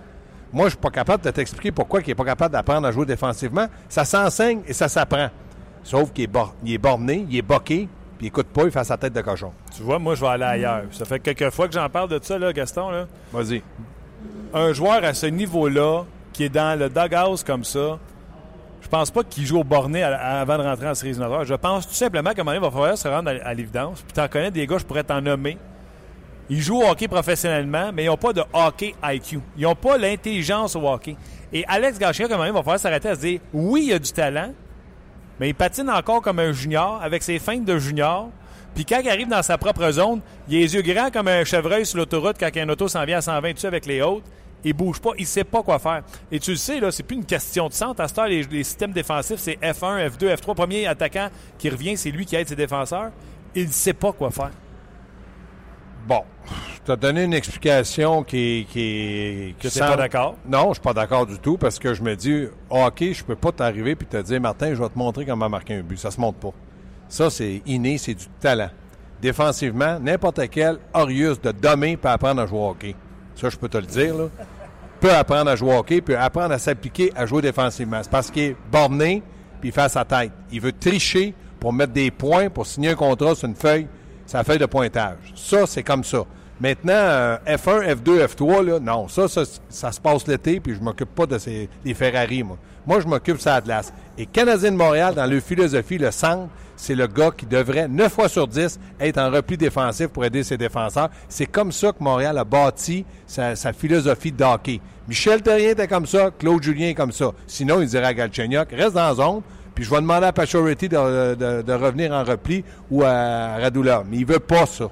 Moi, 0.51 0.65
je 0.65 0.71
suis 0.71 0.79
pas 0.79 0.89
capable 0.89 1.23
de 1.23 1.31
t'expliquer 1.31 1.71
pourquoi 1.71 2.01
il 2.01 2.09
est 2.09 2.15
pas 2.15 2.25
capable 2.25 2.51
d'apprendre 2.53 2.87
à 2.87 2.91
jouer 2.91 3.05
défensivement. 3.05 3.67
Ça 3.87 4.03
s'enseigne 4.03 4.61
et 4.67 4.73
ça 4.73 4.87
s'apprend. 4.89 5.29
Sauf 5.85 6.11
qu'il 6.11 6.23
est, 6.25 6.27
bor- 6.27 6.53
il 6.65 6.73
est 6.73 6.77
borné, 6.77 7.25
il 7.29 7.37
est 7.37 7.41
boqué, 7.41 7.87
puis 8.17 8.25
il 8.25 8.27
écoute 8.27 8.47
pas, 8.47 8.63
il 8.63 8.71
fait 8.71 8.83
sa 8.83 8.97
tête 8.97 9.13
de 9.13 9.21
cochon. 9.21 9.51
Tu 9.75 9.83
vois, 9.83 9.99
moi, 9.99 10.15
je 10.15 10.21
vais 10.21 10.27
aller 10.31 10.43
ailleurs. 10.43 10.83
Ça 10.91 11.05
fait 11.05 11.19
quelques 11.19 11.49
fois 11.51 11.67
que 11.67 11.73
j'en 11.75 11.87
parle 11.89 12.09
de 12.09 12.19
ça, 12.21 12.37
là, 12.37 12.51
Gaston. 12.51 12.89
Là. 12.89 13.05
Vas-y. 13.31 13.61
Un 14.53 14.73
joueur 14.73 15.03
à 15.03 15.13
ce 15.13 15.27
niveau-là, 15.27 16.03
qui 16.33 16.43
est 16.45 16.49
dans 16.49 16.77
le 16.77 16.89
doghouse 16.89 17.43
comme 17.43 17.63
ça, 17.63 17.99
je 18.81 18.87
pense 18.87 19.09
pas 19.11 19.23
qu'il 19.23 19.45
joue 19.45 19.59
au 19.59 19.63
borné 19.63 20.03
à- 20.03 20.15
à- 20.17 20.41
avant 20.41 20.57
de 20.57 20.63
rentrer 20.63 20.89
en 20.89 20.95
séries 20.95 21.09
éliminatoires. 21.11 21.45
Je 21.45 21.53
pense 21.55 21.87
tout 21.87 21.93
simplement 21.93 22.31
qu'à 22.31 22.41
un 22.41 22.43
moment 22.45 22.55
donné, 22.59 22.65
il 22.67 22.69
va 22.69 22.77
falloir 22.81 22.97
se 22.97 23.07
rendre 23.07 23.29
à, 23.29 23.47
à 23.47 23.53
l'évidence. 23.53 24.01
Puis 24.01 24.13
t'en 24.13 24.27
connais 24.27 24.51
des 24.51 24.65
gars, 24.67 24.77
je 24.79 24.85
pourrais 24.85 25.03
t'en 25.03 25.21
nommer. 25.21 25.57
Ils 26.49 26.61
jouent 26.61 26.81
au 26.81 26.87
hockey 26.87 27.07
professionnellement, 27.07 27.91
mais 27.93 28.03
ils 28.03 28.07
n'ont 28.07 28.17
pas 28.17 28.31
de 28.33 28.43
hockey 28.53 28.93
IQ. 29.03 29.39
Ils 29.57 29.63
n'ont 29.63 29.75
pas 29.75 29.97
l'intelligence 29.97 30.75
au 30.75 30.87
hockey. 30.87 31.15
Et 31.51 31.65
Alex 31.67 31.97
Gachien, 31.97 32.27
comme 32.27 32.35
un 32.41 32.45
moment, 32.47 32.49
il 32.49 32.53
va 32.53 32.59
falloir 32.63 32.79
s'arrêter 32.79 33.09
à 33.09 33.15
se 33.15 33.21
dire 33.21 33.39
oui, 33.53 33.85
il 33.87 33.93
a 33.93 33.99
du 33.99 34.11
talent, 34.11 34.51
mais 35.39 35.49
il 35.49 35.55
patine 35.55 35.89
encore 35.89 36.21
comme 36.21 36.39
un 36.39 36.51
junior, 36.51 36.99
avec 37.01 37.23
ses 37.23 37.39
feintes 37.39 37.65
de 37.65 37.77
junior. 37.77 38.29
Puis 38.73 38.85
quand 38.85 38.99
il 38.99 39.09
arrive 39.09 39.27
dans 39.27 39.43
sa 39.43 39.57
propre 39.57 39.89
zone, 39.91 40.21
il 40.49 40.57
a 40.57 40.59
les 40.59 40.75
yeux 40.75 40.81
grands 40.81 41.09
comme 41.09 41.27
un 41.27 41.43
chevreuil 41.43 41.85
sur 41.85 41.97
l'autoroute 41.97 42.35
quand 42.39 42.49
un 42.57 42.69
auto 42.69 42.87
s'en 42.87 43.05
vient 43.05 43.19
à 43.19 43.21
120 43.21 43.53
dessus 43.53 43.67
avec 43.67 43.85
les 43.85 44.01
autres. 44.01 44.25
Il 44.63 44.73
bouge 44.73 44.99
pas, 44.99 45.11
il 45.17 45.27
sait 45.27 45.43
pas 45.43 45.61
quoi 45.61 45.77
faire. 45.79 46.01
Et 46.31 46.39
tu 46.39 46.51
le 46.51 46.57
sais, 46.57 46.79
là, 46.79 46.91
c'est 46.91 47.03
plus 47.03 47.15
une 47.17 47.25
question 47.25 47.67
de 47.67 47.73
centre. 47.73 48.01
À 48.01 48.07
cette 48.07 48.17
heure, 48.17 48.27
les, 48.27 48.43
les 48.43 48.63
systèmes 48.63 48.91
défensifs, 48.91 49.39
c'est 49.39 49.59
F1, 49.61 50.09
F2, 50.09 50.35
F3. 50.35 50.55
Premier 50.55 50.87
attaquant 50.87 51.29
qui 51.57 51.69
revient, 51.69 51.95
c'est 51.95 52.09
lui 52.09 52.25
qui 52.25 52.35
aide 52.35 52.47
ses 52.47 52.55
défenseurs. 52.55 53.11
Il 53.53 53.71
sait 53.71 53.93
pas 53.93 54.11
quoi 54.11 54.31
faire. 54.31 54.51
Bon. 56.05 56.23
Je 56.75 56.93
t'ai 56.93 56.97
donné 56.97 57.23
une 57.23 57.33
explication 57.33 58.23
qui, 58.23 58.67
qui, 58.69 59.55
Que 59.59 59.67
t'es 59.67 59.79
pas 59.79 59.97
d'accord? 59.97 60.35
Non, 60.47 60.69
je 60.69 60.73
suis 60.73 60.81
pas 60.81 60.93
d'accord 60.93 61.25
du 61.25 61.39
tout 61.39 61.57
parce 61.57 61.79
que 61.79 61.93
je 61.93 62.03
me 62.03 62.15
dis, 62.15 62.45
OK, 62.69 62.99
je 62.99 63.23
peux 63.23 63.35
pas 63.35 63.51
t'arriver 63.51 63.91
et 63.91 63.95
te 63.95 64.21
dire, 64.21 64.39
Martin, 64.39 64.69
je 64.75 64.81
vais 64.81 64.89
te 64.89 64.97
montrer 64.97 65.25
comment 65.25 65.49
marquer 65.49 65.75
un 65.75 65.81
but. 65.81 65.97
Ça 65.97 66.11
se 66.11 66.21
montre 66.21 66.37
pas. 66.37 66.53
Ça, 67.09 67.29
c'est 67.29 67.61
inné, 67.65 67.97
c'est 67.97 68.13
du 68.13 68.25
talent. 68.39 68.69
Défensivement, 69.21 69.99
n'importe 69.99 70.47
quel 70.49 70.77
Orius 70.93 71.41
de 71.41 71.51
domaine 71.51 71.97
peut 71.97 72.09
apprendre 72.09 72.41
à 72.41 72.45
jouer 72.45 72.59
au 72.59 72.69
hockey. 72.69 72.95
Ça, 73.35 73.49
je 73.49 73.57
peux 73.57 73.69
te 73.69 73.77
le 73.77 73.87
dire, 73.87 74.15
là. 74.15 74.25
Peut 74.99 75.11
apprendre 75.11 75.49
à 75.49 75.55
jouer 75.55 75.75
au 75.75 75.79
hockey, 75.79 76.01
peut 76.01 76.17
apprendre 76.17 76.53
à 76.53 76.59
s'appliquer 76.59 77.11
à 77.15 77.25
jouer 77.25 77.41
défensivement. 77.41 77.99
C'est 78.01 78.11
parce 78.11 78.29
qu'il 78.29 78.43
est 78.43 78.55
borné 78.71 79.23
puis 79.59 79.69
il 79.69 79.71
fait 79.71 79.81
à 79.81 79.89
sa 79.89 80.05
tête. 80.05 80.31
Il 80.51 80.61
veut 80.61 80.71
tricher 80.71 81.33
pour 81.59 81.73
mettre 81.73 81.93
des 81.93 82.11
points, 82.11 82.49
pour 82.49 82.65
signer 82.65 82.89
un 82.89 82.95
contrat 82.95 83.35
sur 83.35 83.47
une 83.47 83.55
feuille, 83.55 83.87
sa 84.25 84.43
feuille 84.43 84.59
de 84.59 84.65
pointage. 84.65 85.17
Ça, 85.35 85.65
c'est 85.65 85.83
comme 85.83 86.03
ça. 86.03 86.25
Maintenant, 86.59 86.93
euh, 86.93 87.37
F1, 87.45 87.95
F2, 87.95 88.25
F3, 88.27 88.63
là, 88.63 88.79
non, 88.79 89.07
ça, 89.09 89.27
ça, 89.27 89.43
ça 89.67 89.91
se 89.91 89.99
passe 89.99 90.25
l'été, 90.25 90.59
puis 90.59 90.73
je 90.73 90.79
m'occupe 90.79 91.13
pas 91.13 91.25
de 91.25 91.37
ces, 91.37 91.69
des 91.83 91.93
Ferrari, 91.93 92.43
moi. 92.43 92.57
Moi, 92.87 92.99
je 93.01 93.07
m'occupe 93.07 93.37
de 93.37 93.41
ça 93.41 93.59
glace. 93.59 93.91
Et 94.17 94.25
Canadien 94.25 94.71
de 94.71 94.77
Montréal, 94.77 95.15
dans 95.15 95.25
leur 95.25 95.41
philosophie, 95.41 95.97
le 95.97 96.11
centre, 96.11 96.49
c'est 96.77 96.95
le 96.95 97.07
gars 97.07 97.31
qui 97.35 97.45
devrait, 97.45 97.87
9 97.87 98.13
fois 98.13 98.29
sur 98.29 98.47
10, 98.47 98.79
être 98.99 99.17
en 99.17 99.31
repli 99.31 99.57
défensif 99.57 100.07
pour 100.07 100.23
aider 100.23 100.43
ses 100.43 100.57
défenseurs. 100.57 101.09
C'est 101.27 101.45
comme 101.45 101.71
ça 101.71 101.91
que 101.91 102.03
Montréal 102.03 102.37
a 102.37 102.43
bâti 102.43 103.05
sa, 103.25 103.55
philosophie 103.73 104.31
de. 104.31 104.45
Michel 105.07 105.41
Terrien 105.41 105.71
était 105.71 105.87
comme 105.87 106.05
ça, 106.05 106.31
Claude 106.37 106.61
Julien 106.61 106.89
est 106.89 106.93
comme 106.93 107.11
ça. 107.11 107.31
Sinon, 107.47 107.81
il 107.81 107.87
dirait 107.87 108.05
à 108.05 108.13
Galchenyuk, 108.13 108.71
reste 108.71 108.93
dans 108.93 109.07
la 109.07 109.15
zone, 109.15 109.41
puis 109.75 109.83
je 109.83 109.89
vais 109.91 109.97
demander 109.97 110.25
à 110.27 110.33
Pachority 110.33 110.89
de, 110.89 111.35
de- 111.35 111.61
de 111.61 111.73
revenir 111.73 112.11
en 112.13 112.23
repli 112.23 112.63
ou 112.89 113.03
à 113.03 113.57
Radula. 113.57 114.03
Mais 114.09 114.17
il 114.17 114.25
veut 114.25 114.39
pas 114.39 114.65
ça. 114.65 114.89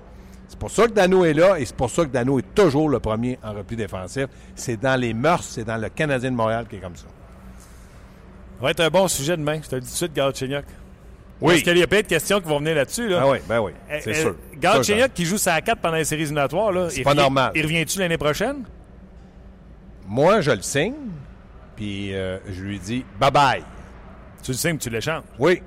C'est 0.47 0.59
pour 0.59 0.69
ça 0.69 0.85
que 0.87 0.91
Dano 0.91 1.25
est 1.25 1.33
là 1.33 1.57
et 1.59 1.65
c'est 1.65 1.75
pour 1.75 1.89
ça 1.89 2.03
que 2.05 2.09
Dano 2.11 2.37
est 2.37 2.53
toujours 2.53 2.87
le 2.89 2.99
premier 2.99 3.39
en 3.43 3.53
repli 3.53 3.75
défensif. 3.75 4.27
C'est 4.55 4.77
dans 4.79 4.99
les 4.99 5.13
mœurs, 5.13 5.43
c'est 5.43 5.63
dans 5.63 5.77
le 5.77 5.89
Canadien 5.89 6.29
de 6.31 6.35
Montréal 6.35 6.65
qui 6.69 6.75
est 6.75 6.79
comme 6.79 6.95
ça. 6.95 7.05
Ça 8.59 8.63
va 8.67 8.71
être 8.71 8.79
un 8.81 8.89
bon 8.89 9.07
sujet 9.07 9.35
demain, 9.35 9.59
je 9.63 9.67
te 9.69 9.75
le 9.75 9.81
dis 9.81 9.87
tout 9.87 9.93
de 9.93 9.97
suite, 9.97 10.13
Galchenyuk. 10.13 10.65
Oui. 11.41 11.53
Parce 11.55 11.63
qu'il 11.63 11.77
y 11.77 11.83
a 11.83 11.87
plein 11.87 12.01
de 12.01 12.05
questions 12.07 12.39
qui 12.39 12.47
vont 12.47 12.59
venir 12.59 12.75
là-dessus. 12.75 13.09
Là. 13.09 13.19
Ah 13.23 13.29
oui, 13.29 13.39
ben 13.49 13.59
oui, 13.59 13.71
c'est 14.01 14.11
Euh, 14.11 14.21
sûr. 14.21 14.35
Galchenyuk 14.59 15.13
qui 15.13 15.25
joue 15.25 15.37
sa 15.37 15.59
4 15.59 15.79
pendant 15.81 15.95
les 15.97 16.05
séries 16.05 16.21
éliminatoires, 16.21 16.71
là, 16.71 16.89
C'est 16.89 17.01
pas 17.01 17.09
revient- 17.09 17.21
normal. 17.21 17.51
Il 17.55 17.63
revient-tu 17.63 17.99
l'année 17.99 18.17
prochaine? 18.17 18.63
Moi, 20.07 20.41
je 20.41 20.51
le 20.51 20.61
signe, 20.61 20.93
puis 21.75 22.13
euh, 22.13 22.37
je 22.49 22.61
lui 22.61 22.79
dis 22.79 23.03
bye-bye. 23.19 23.63
Tu 24.43 24.51
le 24.51 24.71
mais 24.73 24.77
tu 24.77 24.89
l'échanges. 24.89 25.23
Oui. 25.39 25.55
Ça 25.55 25.61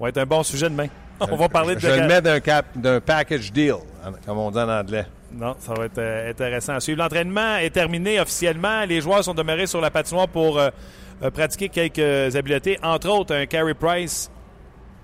va 0.00 0.08
être 0.08 0.18
un 0.18 0.26
bon 0.26 0.42
sujet 0.42 0.68
demain. 0.68 0.86
On 1.20 1.36
va 1.36 1.48
parler 1.48 1.74
de 1.74 1.80
Je 1.80 1.88
le 1.88 2.06
mets 2.06 2.20
d'un 2.20 2.40
cap, 2.40 2.66
d'un 2.74 3.00
package 3.00 3.52
deal, 3.52 3.74
en- 4.04 4.12
comme 4.26 4.38
on 4.38 4.50
dit 4.50 4.58
en 4.58 4.68
anglais. 4.68 5.06
Non, 5.32 5.54
ça 5.58 5.72
va 5.74 5.86
être 5.86 5.98
euh, 5.98 6.30
intéressant 6.30 6.74
à 6.74 6.80
suivre. 6.80 6.98
L'entraînement 7.02 7.56
est 7.56 7.70
terminé 7.70 8.20
officiellement. 8.20 8.84
Les 8.84 9.00
joueurs 9.00 9.24
sont 9.24 9.34
demeurés 9.34 9.66
sur 9.66 9.80
la 9.80 9.90
patinoire 9.90 10.28
pour 10.28 10.58
euh, 10.58 10.68
euh, 11.22 11.30
pratiquer 11.30 11.68
quelques 11.68 12.36
habiletés, 12.36 12.78
entre 12.82 13.08
autres 13.08 13.34
un 13.34 13.46
Carey 13.46 13.74
Price. 13.74 14.30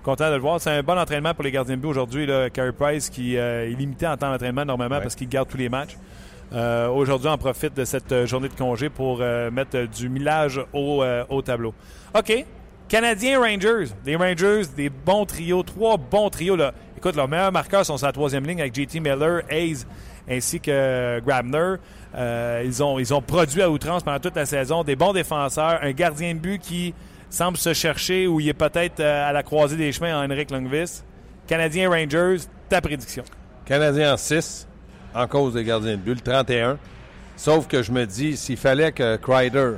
Content 0.03 0.29
de 0.29 0.35
le 0.35 0.41
voir. 0.41 0.59
C'est 0.61 0.69
un 0.71 0.83
bon 0.83 0.97
entraînement 0.99 1.33
pour 1.33 1.43
les 1.43 1.51
gardiens 1.51 1.75
de 1.77 1.81
but 1.81 1.87
aujourd'hui. 1.87 2.25
là. 2.25 2.49
Carey 2.49 2.71
Price 2.73 3.09
qui 3.09 3.37
euh, 3.37 3.65
est 3.65 3.73
limité 3.75 4.05
en 4.07 4.15
temps 4.17 4.31
d'entraînement 4.31 4.65
normalement 4.65 4.97
Ouais. 4.97 5.01
parce 5.01 5.15
qu'il 5.15 5.29
garde 5.29 5.49
tous 5.49 5.57
les 5.57 5.69
matchs. 5.69 5.97
Aujourd'hui, 6.51 7.29
on 7.29 7.37
profite 7.39 7.73
de 7.75 7.83
cette 7.83 8.25
journée 8.27 8.47
de 8.47 8.53
congé 8.53 8.87
pour 8.89 9.17
mettre 9.51 9.87
du 9.87 10.07
millage 10.07 10.61
au, 10.71 11.03
au 11.29 11.41
tableau. 11.41 11.73
OK. 12.13 12.45
Canadiens 12.87 13.39
Rangers. 13.39 13.93
Les 14.05 14.15
Rangers, 14.15 14.63
des 14.75 14.89
bons 14.89 15.25
trios, 15.25 15.63
trois 15.63 15.97
bons 15.97 16.29
trios. 16.29 16.55
Là. 16.55 16.73
Écoute, 16.97 17.15
leurs 17.15 17.27
meilleurs 17.27 17.51
marqueurs 17.51 17.85
sont 17.85 17.97
sur 17.97 18.07
la 18.07 18.13
troisième 18.13 18.45
ligne 18.45 18.61
avec 18.61 18.75
JT 18.75 18.99
Miller, 18.99 19.41
Hayes 19.49 19.85
ainsi 20.29 20.59
que 20.59 21.19
Grabner. 21.19 21.75
Euh, 22.15 22.61
ils, 22.65 22.83
ont, 22.83 22.99
ils 22.99 23.13
ont 23.13 23.21
produit 23.21 23.61
à 23.61 23.69
outrance 23.69 24.03
pendant 24.03 24.19
toute 24.19 24.35
la 24.35 24.45
saison 24.45 24.83
des 24.83 24.95
bons 24.95 25.13
défenseurs, 25.13 25.79
un 25.81 25.91
gardien 25.91 26.33
de 26.33 26.39
but 26.39 26.61
qui 26.61 26.93
semble 27.29 27.57
se 27.57 27.73
chercher 27.73 28.27
ou 28.27 28.39
il 28.39 28.47
est 28.49 28.53
peut-être 28.53 28.99
euh, 28.99 29.29
à 29.29 29.33
la 29.33 29.41
croisée 29.43 29.75
des 29.75 29.91
chemins 29.91 30.17
en 30.17 30.25
Henrik 30.25 30.51
Lundqvist. 30.51 31.03
Canadiens 31.47 31.89
Rangers, 31.89 32.43
ta 32.69 32.79
prédiction. 32.79 33.23
Canadien 33.65 34.13
en 34.13 34.17
6, 34.17 34.67
en 35.13 35.27
cause 35.27 35.55
des 35.55 35.63
gardiens 35.63 35.93
de 35.93 35.97
but, 35.97 36.15
le 36.15 36.21
31. 36.21 36.77
Sauf 37.35 37.67
que 37.67 37.81
je 37.81 37.91
me 37.91 38.05
dis, 38.05 38.37
s'il 38.37 38.57
fallait 38.57 38.91
que 38.91 39.17
Kreider. 39.17 39.73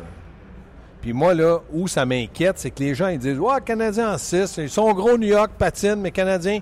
Puis 1.05 1.13
moi, 1.13 1.35
là, 1.35 1.59
où 1.71 1.87
ça 1.87 2.03
m'inquiète, 2.03 2.57
c'est 2.57 2.71
que 2.71 2.81
les 2.81 2.95
gens, 2.95 3.09
ils 3.09 3.19
disent 3.19 3.37
Ouais, 3.37 3.61
Canadien 3.63 4.13
en 4.13 4.17
6, 4.17 4.57
ils 4.57 4.69
sont 4.71 4.91
gros 4.91 5.19
New 5.19 5.27
York, 5.27 5.51
patine, 5.55 5.97
mais 5.97 6.09
Canadien. 6.09 6.61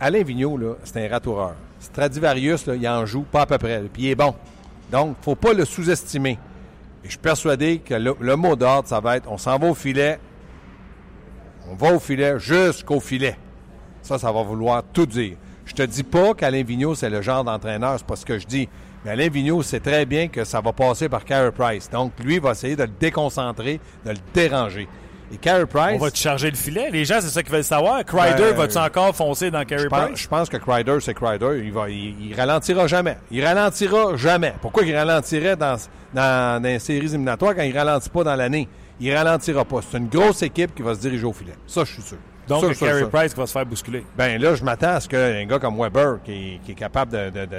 Alain 0.00 0.24
Vigneault, 0.24 0.58
là, 0.58 0.74
c'est 0.82 1.06
un 1.06 1.08
ratoureur. 1.08 1.54
Stradivarius, 1.78 2.66
là, 2.66 2.74
il 2.74 2.88
en 2.88 3.06
joue 3.06 3.22
pas 3.22 3.42
à 3.42 3.46
peu 3.46 3.56
près, 3.58 3.80
puis 3.92 4.02
il 4.02 4.08
est 4.08 4.16
bon. 4.16 4.34
Donc, 4.90 5.14
faut 5.22 5.36
pas 5.36 5.52
le 5.52 5.64
sous-estimer. 5.64 6.32
Et 6.32 7.04
je 7.04 7.10
suis 7.10 7.18
persuadé 7.18 7.78
que 7.78 7.94
le, 7.94 8.16
le 8.18 8.34
mot 8.34 8.56
d'ordre, 8.56 8.88
ça 8.88 8.98
va 8.98 9.18
être 9.18 9.30
on 9.30 9.38
s'en 9.38 9.56
va 9.56 9.68
au 9.68 9.74
filet, 9.74 10.18
on 11.70 11.76
va 11.76 11.94
au 11.94 12.00
filet 12.00 12.40
jusqu'au 12.40 12.98
filet. 12.98 13.38
Ça, 14.02 14.18
ça 14.18 14.32
va 14.32 14.42
vouloir 14.42 14.82
tout 14.92 15.06
dire. 15.06 15.36
Je 15.64 15.74
te 15.74 15.82
dis 15.82 16.02
pas 16.02 16.34
qu'Alain 16.34 16.64
Vigneault, 16.64 16.96
c'est 16.96 17.08
le 17.08 17.22
genre 17.22 17.44
d'entraîneur, 17.44 17.94
c'est 17.98 18.06
pas 18.06 18.16
ce 18.16 18.26
que 18.26 18.36
je 18.36 18.48
dis. 18.48 18.68
Mais 19.04 19.10
Alain 19.12 19.28
Vigneault 19.28 19.62
sait 19.62 19.80
très 19.80 20.06
bien 20.06 20.28
que 20.28 20.44
ça 20.44 20.60
va 20.60 20.72
passer 20.72 21.08
par 21.08 21.24
Carey 21.24 21.52
Price. 21.52 21.90
Donc, 21.90 22.12
lui, 22.24 22.36
il 22.36 22.40
va 22.40 22.52
essayer 22.52 22.74
de 22.76 22.82
le 22.84 22.90
déconcentrer, 23.00 23.80
de 24.04 24.10
le 24.10 24.16
déranger. 24.32 24.88
Et 25.32 25.36
Carey 25.36 25.66
Price, 25.66 25.96
On 26.00 26.04
va 26.04 26.10
te 26.10 26.16
charger 26.18 26.50
le 26.50 26.56
filet. 26.56 26.90
Les 26.90 27.04
gens, 27.04 27.16
c'est 27.20 27.28
ça 27.28 27.42
qu'ils 27.42 27.52
veulent 27.52 27.64
savoir. 27.64 28.04
Crider, 28.04 28.50
Ben, 28.50 28.54
va-tu 28.56 28.78
encore 28.78 29.14
foncer 29.16 29.50
dans 29.50 29.64
Carey 29.64 29.88
Price? 29.90 30.20
je 30.22 30.28
pense 30.28 30.48
que 30.48 30.56
Kreider, 30.58 30.98
c'est 31.00 31.14
Kreider. 31.14 31.62
Il, 31.64 31.72
va, 31.72 31.88
il, 31.90 32.28
il 32.30 32.34
ralentira 32.34 32.86
jamais. 32.86 33.16
Il 33.30 33.44
ralentira 33.44 34.16
jamais. 34.16 34.54
Pourquoi 34.60 34.84
il 34.84 34.94
ralentirait 34.94 35.56
dans, 35.56 35.76
dans, 36.12 36.62
dans 36.62 36.68
les 36.68 36.78
séries 36.78 37.06
éliminatoires 37.06 37.54
quand 37.54 37.62
il 37.62 37.76
ralentit 37.76 38.10
pas 38.10 38.22
dans 38.24 38.36
l'année? 38.36 38.68
Il 39.00 39.12
ralentira 39.14 39.64
pas. 39.64 39.80
C'est 39.90 39.98
une 39.98 40.08
grosse 40.08 40.42
équipe 40.42 40.74
qui 40.74 40.82
va 40.82 40.94
se 40.94 41.00
diriger 41.00 41.24
au 41.24 41.32
filet. 41.32 41.54
Ça, 41.66 41.84
je 41.84 41.92
suis 41.94 42.02
sûr. 42.02 42.18
Donc, 42.48 42.62
le 42.68 42.74
sûr, 42.74 42.86
Carey. 42.86 43.04
Price 43.10 43.32
qui 43.34 43.40
va 43.40 43.46
se 43.46 43.52
faire 43.52 43.64
bousculer. 43.66 44.04
Ben 44.16 44.40
là, 44.40 44.54
je 44.54 44.62
m'attends 44.64 44.94
à 44.94 45.00
ce 45.00 45.08
qu'un 45.08 45.44
gars 45.46 45.58
comme 45.58 45.76
Weber, 45.78 46.18
qui 46.24 46.32
est, 46.32 46.58
qui 46.64 46.72
est 46.72 46.74
capable 46.74 47.12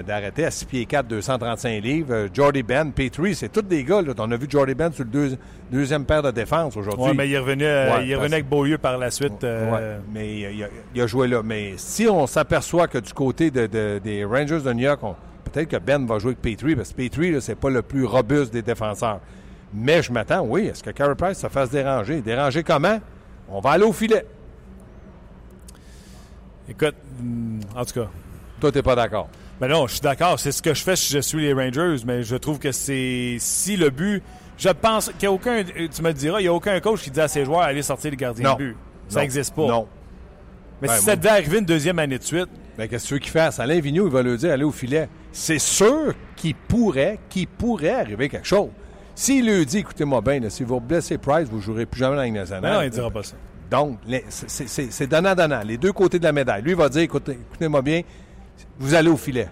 d'arrêter 0.06 0.46
à 0.46 0.52
6 0.52 0.66
pieds 0.66 0.86
4, 0.86 1.08
235 1.08 1.82
livres, 1.84 2.14
euh, 2.14 2.28
Jordy 2.34 2.62
Ben, 2.64 2.92
Petrie, 2.92 3.34
c'est 3.36 3.50
tous 3.50 3.62
des 3.62 3.84
gars. 3.84 4.02
Là. 4.02 4.14
On 4.18 4.32
a 4.32 4.38
vu 4.38 4.48
Jordy 4.50 4.76
Ben 4.76 4.92
sur 4.92 5.04
le 5.04 5.10
deux- 5.10 5.38
deuxième 5.72 6.06
paire 6.06 6.22
de 6.24 6.32
défense 6.32 6.78
aujourd'hui. 6.78 7.06
Ouais, 7.06 7.14
mais 7.14 7.28
il 7.28 7.34
est 7.34 7.40
revenu, 7.40 7.64
euh, 7.66 7.96
Ouais, 7.98 8.06
il 8.06 8.12
est 8.12 8.16
revenu 8.16 8.30
parce- 8.30 8.34
avec 8.34 8.50
Beaulieu 8.50 8.78
par 8.78 8.98
la 8.98 9.10
suite. 9.12 9.44
euh, 9.44 9.72
Ouais, 9.72 10.00
mais 10.14 10.36
il 10.54 10.64
a, 10.64 10.68
il 10.94 11.02
a 11.02 11.08
joué 11.08 11.28
là. 11.28 11.42
Mais 11.44 11.74
si 11.78 12.08
on 12.08 12.28
s'aperçoit 12.28 12.88
que 12.88 12.98
du 13.00 13.14
côté 13.14 13.50
de- 13.52 13.68
de- 13.68 14.00
des 14.04 14.24
Rangers 14.24 14.62
de 14.62 14.72
New 14.74 14.84
York, 14.84 15.02
peut-être 15.52 15.70
que 15.70 15.78
Ben 15.78 16.06
va 16.06 16.20
jouer 16.20 16.36
avec 16.40 16.42
Petrie, 16.42 16.76
parce 16.76 16.90
que 16.92 16.96
Petrie, 16.96 17.36
c'est 17.42 17.56
pas 17.56 17.70
le 17.70 17.82
plus 17.82 18.06
robuste 18.06 18.54
des 18.54 18.62
défenseurs. 18.62 19.20
Mais 19.74 20.02
je 20.02 20.12
m'attends, 20.12 20.42
oui, 20.48 20.70
à 20.70 20.76
ce 20.76 20.84
que 20.84 20.92
Carey 20.92 21.16
Price 21.16 21.40
se 21.40 21.48
fasse 21.48 21.70
déranger. 21.70 22.22
Déranger 22.22 22.64
comment? 22.64 23.00
On 23.50 23.60
va 23.60 23.72
aller 23.72 23.84
au 23.84 23.92
filet. 23.94 24.26
Écoute, 26.70 26.96
hum, 27.20 27.60
en 27.76 27.86
tout 27.86 27.94
cas. 28.02 28.08
Toi, 28.60 28.72
t'es 28.72 28.82
pas 28.82 28.96
d'accord. 28.96 29.28
Ben 29.60 29.68
non, 29.68 29.88
je 29.88 29.94
suis 29.94 30.02
d'accord. 30.02 30.40
C'est 30.40 30.52
ce 30.52 30.62
que 30.62 30.74
je 30.74 30.82
fais 30.84 30.96
si 30.96 31.14
je 31.14 31.20
suis 31.20 31.42
les 31.42 31.54
Rangers, 31.54 31.98
mais 32.06 32.24
je 32.24 32.36
trouve 32.36 32.60
que 32.60 32.72
c'est 32.72 33.38
si 33.40 33.78
le 33.78 33.90
but. 33.90 34.22
Je 34.58 34.70
pense 34.70 35.08
qu'il 35.18 35.22
n'y 35.22 35.28
a 35.28 35.32
aucun. 35.32 35.64
Tu 35.64 36.02
me 36.02 36.08
le 36.08 36.14
diras, 36.14 36.40
il 36.40 36.44
n'y 36.44 36.48
a 36.50 36.54
aucun 36.54 36.80
coach 36.80 37.02
qui 37.02 37.12
dit 37.12 37.22
à 37.22 37.28
ses 37.28 37.46
joueurs 37.46 37.62
d'aller 37.62 37.82
sortir 37.82 38.12
les 38.12 38.18
gardiens 38.18 38.54
de 38.54 38.58
but. 38.58 38.78
Ça 39.10 39.22
n'existe 39.22 39.54
pas. 39.56 39.68
Non. 39.68 39.88
Mais 40.82 40.88
Ben, 40.88 40.96
si 40.98 41.04
ça 41.04 41.16
devait 41.16 41.30
arriver 41.30 41.60
une 41.60 41.66
deuxième 41.66 42.00
année 42.00 42.18
de 42.18 42.24
suite, 42.24 42.48
Ben, 42.78 42.88
qu'est-ce 42.88 43.04
que 43.04 43.08
tu 43.10 43.14
veux 43.16 43.20
qu'il 43.20 43.32
fasse? 43.32 43.60
Alain 43.60 43.80
Vigneault, 43.80 44.08
il 44.08 44.12
va 44.14 44.24
lui 44.24 44.36
dire 44.38 44.52
aller 44.52 44.64
au 44.64 44.72
filet. 44.72 45.08
C'est 45.32 45.60
sûr 45.60 46.14
qu'il 46.36 46.56
pourrait, 46.56 47.20
qu'il 47.30 47.48
pourrait 47.48 47.94
arriver 48.02 48.28
quelque 48.30 48.48
chose. 48.48 48.70
S'il 49.14 49.46
lui 49.50 49.66
dit, 49.66 49.78
écoutez-moi 49.80 50.20
bien, 50.22 50.42
si 50.50 50.64
vous 50.66 50.82
blessez 50.82 51.18
Price, 51.18 51.48
vous 51.50 51.58
ne 51.58 51.62
jouerez 51.62 51.86
plus 51.86 52.00
jamais 52.00 52.16
dans 52.16 52.22
la 52.22 52.26
Ligue 52.26 52.34
nationale. 52.36 52.62
ben 52.62 52.74
non, 52.74 52.82
il 52.82 52.86
ne 52.86 52.90
dira 52.90 53.10
pas 53.10 53.24
ça. 53.24 53.36
Donc, 53.70 53.98
c'est- 54.38 55.08
donnant-donnant. 55.08 55.62
Les 55.66 55.78
deux 55.78 55.92
côtés 55.92 56.20
de 56.20 56.24
la 56.24 56.32
médaille. 56.32 56.62
Lui, 56.62 56.72
il 56.72 56.78
va 56.78 56.90
dire, 56.90 57.02
écoutez, 57.02 57.34
écoutez-moi 57.34 57.82
bien, 57.82 58.02
vous 58.78 58.94
allez 58.94 59.10
au 59.10 59.18
filet. 59.18 59.50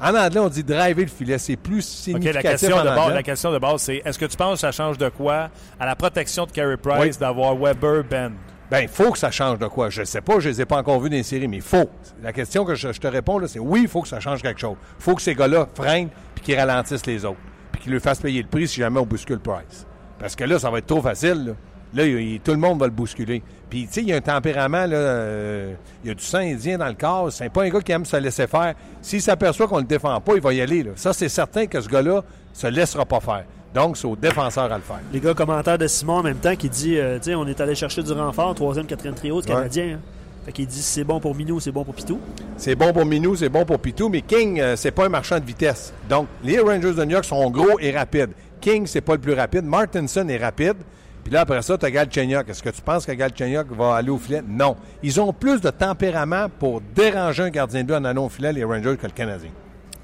En 0.00 0.14
anglais, 0.16 0.40
on 0.40 0.48
dit 0.48 0.64
driver 0.64 1.02
le 1.04 1.10
filet. 1.10 1.38
C'est 1.38 1.56
plus 1.56 1.78
OK, 1.78 1.84
significatif 1.84 2.42
la 2.42 2.50
question, 2.50 2.76
en 2.76 2.80
de 2.84 2.88
base, 2.88 3.14
la 3.14 3.22
question 3.22 3.52
de 3.52 3.58
base, 3.58 3.82
c'est 3.82 4.02
est-ce 4.04 4.18
que 4.18 4.24
tu 4.24 4.36
penses 4.36 4.54
que 4.54 4.60
ça 4.60 4.72
change 4.72 4.98
de 4.98 5.08
quoi 5.08 5.48
à 5.78 5.86
la 5.86 5.94
protection 5.94 6.44
de 6.46 6.50
Carey 6.50 6.76
Price 6.76 6.98
Oui. 7.00 7.10
d'avoir 7.20 7.54
Weber, 7.56 8.02
Ben? 8.08 8.32
Ben, 8.70 8.80
il 8.80 8.88
faut 8.88 9.12
que 9.12 9.18
ça 9.18 9.30
change 9.30 9.58
de 9.58 9.66
quoi? 9.66 9.90
Je 9.90 10.00
ne 10.00 10.06
sais 10.06 10.22
pas, 10.22 10.40
je 10.40 10.48
ne 10.48 10.54
les 10.54 10.62
ai 10.62 10.64
pas 10.64 10.78
encore 10.78 10.98
vus 10.98 11.10
dans 11.10 11.16
les 11.16 11.22
séries, 11.22 11.46
mais 11.46 11.58
il 11.58 11.62
faut. 11.62 11.90
La 12.22 12.32
question 12.32 12.64
que 12.64 12.74
je, 12.74 12.90
je 12.90 12.98
te 13.00 13.06
réponds, 13.06 13.38
là, 13.38 13.46
c'est 13.46 13.58
oui, 13.58 13.80
il 13.82 13.88
faut 13.88 14.00
que 14.00 14.08
ça 14.08 14.18
change 14.18 14.40
quelque 14.40 14.58
chose. 14.60 14.76
Il 14.98 15.02
faut 15.02 15.14
que 15.14 15.20
ces 15.20 15.34
gars-là 15.34 15.68
freinent 15.74 16.08
puis 16.34 16.42
qu'ils 16.44 16.58
ralentissent 16.58 17.04
les 17.06 17.24
autres. 17.26 17.36
Puis 17.70 17.82
qu'ils 17.82 17.92
lui 17.92 18.00
fassent 18.00 18.20
payer 18.20 18.40
le 18.42 18.48
prix 18.48 18.66
si 18.66 18.76
jamais 18.80 18.98
on 18.98 19.04
bouscule 19.04 19.40
Price. 19.40 19.86
Parce 20.18 20.34
que 20.34 20.44
là, 20.44 20.58
ça 20.58 20.70
va 20.70 20.78
être 20.78 20.86
trop 20.86 21.02
facile. 21.02 21.48
Là, 21.48 21.52
Là, 21.94 22.04
il- 22.06 22.40
tout 22.40 22.52
le 22.52 22.56
monde 22.58 22.78
va 22.80 22.86
le 22.86 22.92
bousculer. 22.92 23.42
Puis, 23.68 23.86
tu 23.86 23.92
sais, 23.94 24.00
il 24.02 24.08
y 24.08 24.12
a 24.12 24.16
un 24.16 24.20
tempérament, 24.20 24.86
là, 24.86 24.96
euh, 24.96 25.74
il 26.04 26.08
y 26.08 26.10
a 26.10 26.14
du 26.14 26.22
sang 26.24 26.38
indien 26.38 26.78
dans 26.78 26.86
le 26.88 26.94
corps. 26.94 27.30
C'est 27.32 27.48
pas 27.50 27.62
un 27.64 27.68
gars 27.70 27.80
qui 27.80 27.92
aime 27.92 28.04
se 28.04 28.16
laisser 28.16 28.46
faire. 28.46 28.74
S'il 29.00 29.20
s'aperçoit 29.22 29.66
qu'on 29.66 29.76
ne 29.76 29.82
le 29.82 29.86
défend 29.86 30.20
pas, 30.20 30.34
il 30.34 30.40
va 30.42 30.52
y 30.52 30.60
aller. 30.60 30.82
Là. 30.82 30.90
Ça, 30.96 31.12
c'est 31.12 31.28
certain 31.28 31.66
que 31.66 31.80
ce 31.80 31.88
gars-là 31.88 32.22
se 32.52 32.66
laissera 32.66 33.04
pas 33.04 33.20
faire. 33.20 33.44
Donc, 33.74 33.96
c'est 33.96 34.06
au 34.06 34.16
défenseur 34.16 34.70
à 34.70 34.76
le 34.76 34.82
faire. 34.82 35.00
Les 35.12 35.20
gars, 35.20 35.32
commentaire 35.32 35.78
de 35.78 35.86
Simon 35.86 36.18
en 36.18 36.22
même 36.22 36.36
temps 36.36 36.54
qui 36.56 36.68
dit 36.68 36.98
euh, 36.98 37.16
tu 37.18 37.24
sais, 37.30 37.34
on 37.34 37.46
est 37.46 37.58
allé 37.60 37.74
chercher 37.74 38.02
du 38.02 38.12
renfort, 38.12 38.54
troisième, 38.54 38.84
quatrième 38.86 39.14
trio, 39.14 39.40
du 39.40 39.48
Ouais. 39.48 39.54
Canadien. 39.54 39.94
hein. 39.94 40.00
Fait 40.44 40.52
qu'il 40.52 40.66
dit 40.66 40.82
c'est 40.82 41.04
bon 41.04 41.20
pour 41.20 41.34
Minou, 41.34 41.60
c'est 41.60 41.70
bon 41.70 41.84
pour 41.84 41.94
Pitou. 41.94 42.18
C'est 42.58 42.74
bon 42.74 42.92
pour 42.92 43.06
Minou, 43.06 43.36
c'est 43.36 43.48
bon 43.48 43.64
pour 43.64 43.78
Pitou, 43.78 44.08
mais 44.10 44.20
King, 44.22 44.60
euh, 44.60 44.74
c'est 44.76 44.90
pas 44.90 45.06
un 45.06 45.08
marchand 45.08 45.38
de 45.38 45.44
vitesse. 45.44 45.94
Donc, 46.10 46.26
les 46.44 46.58
Rangers 46.58 46.92
de 46.94 47.04
New 47.04 47.12
York 47.12 47.24
sont 47.24 47.48
gros 47.50 47.78
et 47.80 47.92
rapides. 47.96 48.30
King, 48.60 48.86
c'est 48.86 49.00
pas 49.00 49.12
le 49.14 49.20
plus 49.20 49.34
rapide. 49.34 49.64
Martinson 49.64 50.28
est 50.28 50.36
rapide. 50.38 50.76
Puis 51.24 51.32
là, 51.32 51.42
après 51.42 51.62
ça, 51.62 51.78
tu 51.78 51.86
as 51.86 51.90
Galchenyuk. 51.90 52.48
Est-ce 52.48 52.62
que 52.62 52.70
tu 52.70 52.82
penses 52.82 53.06
que 53.06 53.12
Galchenyuk 53.12 53.70
va 53.72 53.96
aller 53.96 54.10
au 54.10 54.18
filet? 54.18 54.42
Non. 54.46 54.76
Ils 55.02 55.20
ont 55.20 55.32
plus 55.32 55.60
de 55.60 55.70
tempérament 55.70 56.48
pour 56.58 56.80
déranger 56.80 57.44
un 57.44 57.50
gardien 57.50 57.82
de 57.82 57.86
but 57.86 57.94
en 57.94 58.04
allant 58.04 58.26
au 58.26 58.28
filet, 58.28 58.52
les 58.52 58.64
Rangers, 58.64 58.96
que 58.96 59.06
le 59.06 59.12
Canadien. 59.12 59.50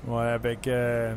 Ouais, 0.06 0.28
avec 0.28 0.66
euh, 0.68 1.12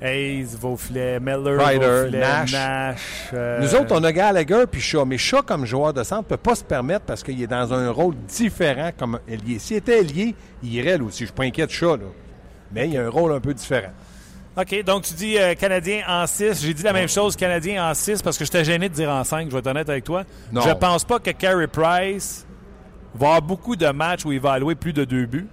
Hayes, 0.00 0.46
va 0.60 0.68
au 0.68 0.76
filet, 0.76 1.18
Miller, 1.18 1.58
Ryder, 1.58 1.86
va 1.86 2.02
au 2.02 2.04
filet, 2.06 2.20
Nash. 2.20 2.52
Nash, 2.52 3.30
euh, 3.32 3.60
Nous 3.60 3.74
autres, 3.74 3.94
on 3.98 4.04
a 4.04 4.12
Gallagher 4.12 4.64
puis 4.70 4.80
Shaw. 4.80 5.04
Mais 5.04 5.18
Shaw, 5.18 5.42
comme 5.42 5.66
joueur 5.66 5.92
de 5.92 6.02
centre, 6.04 6.24
peut 6.28 6.36
pas 6.36 6.54
se 6.54 6.64
permettre 6.64 7.04
parce 7.04 7.22
qu'il 7.22 7.42
est 7.42 7.48
dans 7.48 7.74
un 7.74 7.90
rôle 7.90 8.14
différent 8.28 8.90
comme 8.96 9.18
ailier. 9.28 9.58
S'il 9.58 9.78
était 9.78 9.98
ailier, 10.00 10.34
il 10.62 10.74
irait, 10.74 10.98
là 10.98 11.04
aussi. 11.04 11.20
Je 11.20 11.24
suis 11.26 11.34
pas 11.34 11.44
inquiet 11.44 11.66
de 11.66 11.72
Shaw, 11.72 11.96
là. 11.96 12.04
Mais 12.72 12.88
il 12.88 12.96
a 12.96 13.04
un 13.04 13.10
rôle 13.10 13.32
un 13.32 13.40
peu 13.40 13.54
différent. 13.54 13.90
OK, 14.56 14.84
donc 14.84 15.02
tu 15.02 15.14
dis 15.14 15.36
euh, 15.38 15.54
Canadien 15.54 16.02
en 16.08 16.26
6. 16.26 16.62
J'ai 16.64 16.74
dit 16.74 16.82
la 16.84 16.92
même 16.92 17.08
chose, 17.08 17.34
Canadien 17.34 17.88
en 17.90 17.92
6, 17.94 18.22
parce 18.22 18.38
que 18.38 18.44
j'étais 18.44 18.64
gêné 18.64 18.88
de 18.88 18.94
dire 18.94 19.10
en 19.10 19.24
5, 19.24 19.48
je 19.48 19.52
vais 19.52 19.58
être 19.58 19.66
honnête 19.66 19.88
avec 19.88 20.04
toi. 20.04 20.22
Non. 20.52 20.60
Je 20.60 20.70
pense 20.74 21.02
pas 21.04 21.18
que 21.18 21.30
Carey 21.30 21.66
Price 21.66 22.46
va 23.14 23.26
avoir 23.28 23.42
beaucoup 23.42 23.74
de 23.74 23.86
matchs 23.88 24.24
où 24.24 24.30
il 24.32 24.40
va 24.40 24.52
allouer 24.52 24.76
plus 24.76 24.92
de 24.92 25.04
deux 25.04 25.26
buts. 25.26 25.48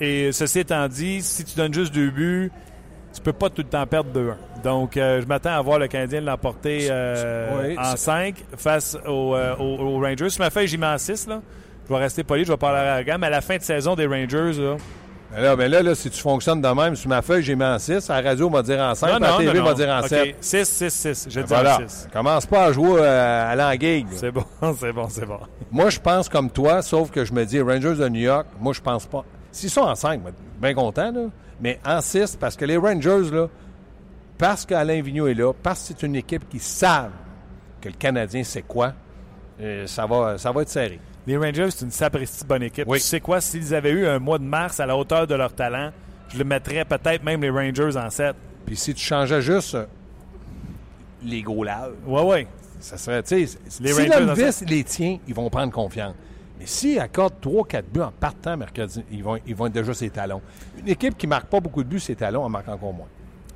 Et 0.00 0.30
ceci 0.32 0.58
étant 0.60 0.86
dit, 0.88 1.22
si 1.22 1.44
tu 1.44 1.56
donnes 1.56 1.72
juste 1.72 1.94
deux 1.94 2.10
buts, 2.10 2.50
tu 3.14 3.20
peux 3.22 3.32
pas 3.32 3.48
tout 3.48 3.62
le 3.62 3.68
temps 3.68 3.86
perdre 3.86 4.10
2-1. 4.12 4.34
Donc, 4.62 4.96
euh, 4.96 5.20
je 5.22 5.26
m'attends 5.26 5.56
à 5.56 5.60
voir 5.62 5.78
le 5.78 5.86
Canadien 5.88 6.20
l'emporter 6.20 6.88
euh, 6.90 7.68
Oui, 7.68 7.78
en 7.78 7.92
c'est- 7.92 7.96
5 7.98 8.36
face 8.56 8.96
aux, 9.06 9.34
euh, 9.34 9.54
aux- 9.56 9.78
aux 9.96 10.00
Rangers. 10.00 10.28
Sur 10.30 10.44
ma 10.44 10.50
feuille, 10.50 10.66
j'y 10.68 10.76
mets 10.78 10.86
en 10.86 10.98
6. 10.98 11.26
Là. 11.28 11.40
Je 11.88 11.92
vais 11.94 11.98
rester 12.00 12.24
poli, 12.24 12.44
je 12.44 12.50
vais 12.52 12.56
parler 12.58 12.78
à 12.80 12.96
la 12.96 13.04
gamme. 13.04 13.20
Mais 13.22 13.26
à 13.28 13.30
la 13.30 13.40
fin 13.40 13.56
de 13.56 13.62
saison 13.62 13.94
des 13.94 14.06
Rangers, 14.06 14.52
là, 14.60 14.76
Mais 15.34 15.40
là, 15.40 15.56
mais 15.56 15.68
là, 15.68 15.82
là, 15.82 15.94
si 15.94 16.10
tu 16.10 16.20
fonctionnes 16.20 16.60
de 16.60 16.68
même, 16.68 16.94
sur 16.94 17.08
ma 17.08 17.22
feuille, 17.22 17.42
j'ai 17.42 17.56
mis 17.56 17.64
en 17.64 17.78
6. 17.78 18.10
À 18.10 18.20
la 18.20 18.30
radio, 18.30 18.48
on 18.48 18.50
va 18.50 18.62
dire 18.62 18.78
en 18.80 18.94
5. 18.94 19.06
non, 19.08 19.14
à 19.14 19.30
la 19.30 19.36
TV, 19.38 19.60
on 19.60 19.64
va 19.64 19.74
dire 19.74 19.88
en 19.88 20.00
OK, 20.00 20.08
7. 20.08 20.36
6, 20.40 20.68
6, 20.68 20.90
6. 20.90 21.26
Je 21.30 21.40
dis 21.40 21.54
en 21.54 21.88
6. 21.88 22.08
Commence 22.12 22.44
pas 22.44 22.66
à 22.66 22.72
jouer 22.72 23.00
euh, 23.00 23.52
à 23.52 23.56
l'anguille. 23.56 24.06
C'est 24.12 24.30
bon, 24.30 24.44
c'est 24.78 24.92
bon, 24.92 25.08
c'est 25.08 25.24
bon. 25.24 25.38
Moi, 25.70 25.88
je 25.88 25.98
pense 25.98 26.28
comme 26.28 26.50
toi, 26.50 26.82
sauf 26.82 27.10
que 27.10 27.24
je 27.24 27.32
me 27.32 27.44
dis, 27.46 27.60
Rangers 27.60 27.94
de 27.94 28.08
New 28.08 28.20
York, 28.20 28.46
moi, 28.60 28.74
je 28.74 28.80
pense 28.82 29.06
pas. 29.06 29.24
S'ils 29.50 29.70
sont 29.70 29.80
en 29.80 29.94
5, 29.94 30.20
bien 30.60 30.74
content, 30.74 31.10
là. 31.10 31.22
Mais 31.60 31.80
en 31.86 32.00
6, 32.00 32.36
parce 32.36 32.56
que 32.56 32.66
les 32.66 32.76
Rangers, 32.76 33.30
là, 33.32 33.46
parce 34.36 34.66
qu'Alain 34.66 35.00
Vigneault 35.00 35.28
est 35.28 35.34
là, 35.34 35.52
parce 35.62 35.80
que 35.80 35.86
c'est 35.88 36.06
une 36.06 36.16
équipe 36.16 36.48
qui 36.48 36.58
savent 36.58 37.12
que 37.80 37.88
le 37.88 37.94
Canadien, 37.94 38.42
c'est 38.44 38.62
quoi, 38.62 38.92
euh, 39.60 39.86
ça, 39.86 40.04
va, 40.04 40.36
ça 40.36 40.52
va 40.52 40.62
être 40.62 40.68
serré. 40.68 41.00
Les 41.26 41.36
Rangers, 41.36 41.70
c'est 41.70 41.84
une 41.84 41.90
sapristi 41.90 42.44
bonne 42.44 42.62
équipe. 42.64 42.84
Oui. 42.88 42.98
Tu 42.98 43.04
sais 43.04 43.20
quoi, 43.20 43.40
s'ils 43.40 43.74
avaient 43.74 43.90
eu 43.92 44.06
un 44.06 44.18
mois 44.18 44.38
de 44.38 44.44
mars 44.44 44.80
à 44.80 44.86
la 44.86 44.96
hauteur 44.96 45.26
de 45.26 45.34
leur 45.34 45.52
talent, 45.54 45.90
je 46.28 46.38
le 46.38 46.44
mettrais 46.44 46.84
peut-être 46.84 47.22
même 47.22 47.40
les 47.42 47.50
Rangers 47.50 47.96
en 47.96 48.10
7. 48.10 48.34
Puis 48.66 48.76
si 48.76 48.94
tu 48.94 49.04
changeais 49.04 49.40
juste 49.42 49.74
euh, 49.74 49.86
les 51.22 51.42
goalers, 51.42 51.92
Ouais, 52.06 52.22
ouais. 52.22 52.46
ça 52.80 52.96
serait, 52.96 53.22
tu 53.22 53.46
sais, 53.46 53.58
Les 53.80 53.92
si 53.92 54.08
Rangers, 54.08 54.50
les 54.66 54.84
tient, 54.84 55.18
ils 55.28 55.34
vont 55.34 55.48
prendre 55.50 55.72
confiance. 55.72 56.14
Mais 56.58 56.66
s'ils 56.66 56.98
accordent 56.98 57.34
3-4 57.42 57.82
buts 57.92 58.00
en 58.00 58.10
partant 58.12 58.56
mercredi, 58.56 59.04
ils 59.10 59.22
vont, 59.22 59.38
ils 59.46 59.54
vont 59.54 59.66
être 59.66 59.72
déjà 59.72 59.94
ses 59.94 60.10
talons. 60.10 60.40
Une 60.78 60.88
équipe 60.88 61.16
qui 61.16 61.26
marque 61.26 61.46
pas 61.46 61.60
beaucoup 61.60 61.82
de 61.84 61.88
buts, 61.88 62.00
ses 62.00 62.16
talons 62.16 62.44
en 62.44 62.48
marque 62.48 62.68
encore 62.68 62.92
moins. 62.92 63.08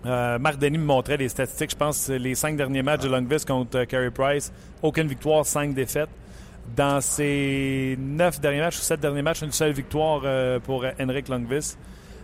Euh, 0.04 0.38
Marc 0.38 0.58
Denis 0.58 0.78
me 0.78 0.84
montrait 0.84 1.16
les 1.16 1.28
statistiques. 1.28 1.70
Je 1.72 1.76
pense 1.76 2.06
que 2.06 2.12
les 2.12 2.36
cinq 2.36 2.56
derniers 2.56 2.82
matchs 2.82 3.02
de 3.02 3.08
Longvis 3.08 3.44
contre 3.44 3.78
euh, 3.78 3.84
Carey 3.86 4.10
Price, 4.12 4.52
aucune 4.82 5.08
victoire, 5.08 5.44
cinq 5.44 5.74
défaites. 5.74 6.08
Dans 6.74 7.00
ces 7.00 7.96
neuf 7.98 8.40
derniers 8.40 8.60
matchs 8.60 8.78
ou 8.78 8.82
sept 8.82 9.00
derniers 9.00 9.22
matchs, 9.22 9.42
une 9.42 9.52
seule 9.52 9.72
victoire 9.72 10.22
euh, 10.24 10.58
pour 10.58 10.84
euh, 10.84 10.90
Henrik 11.00 11.28
Longvis. 11.28 11.76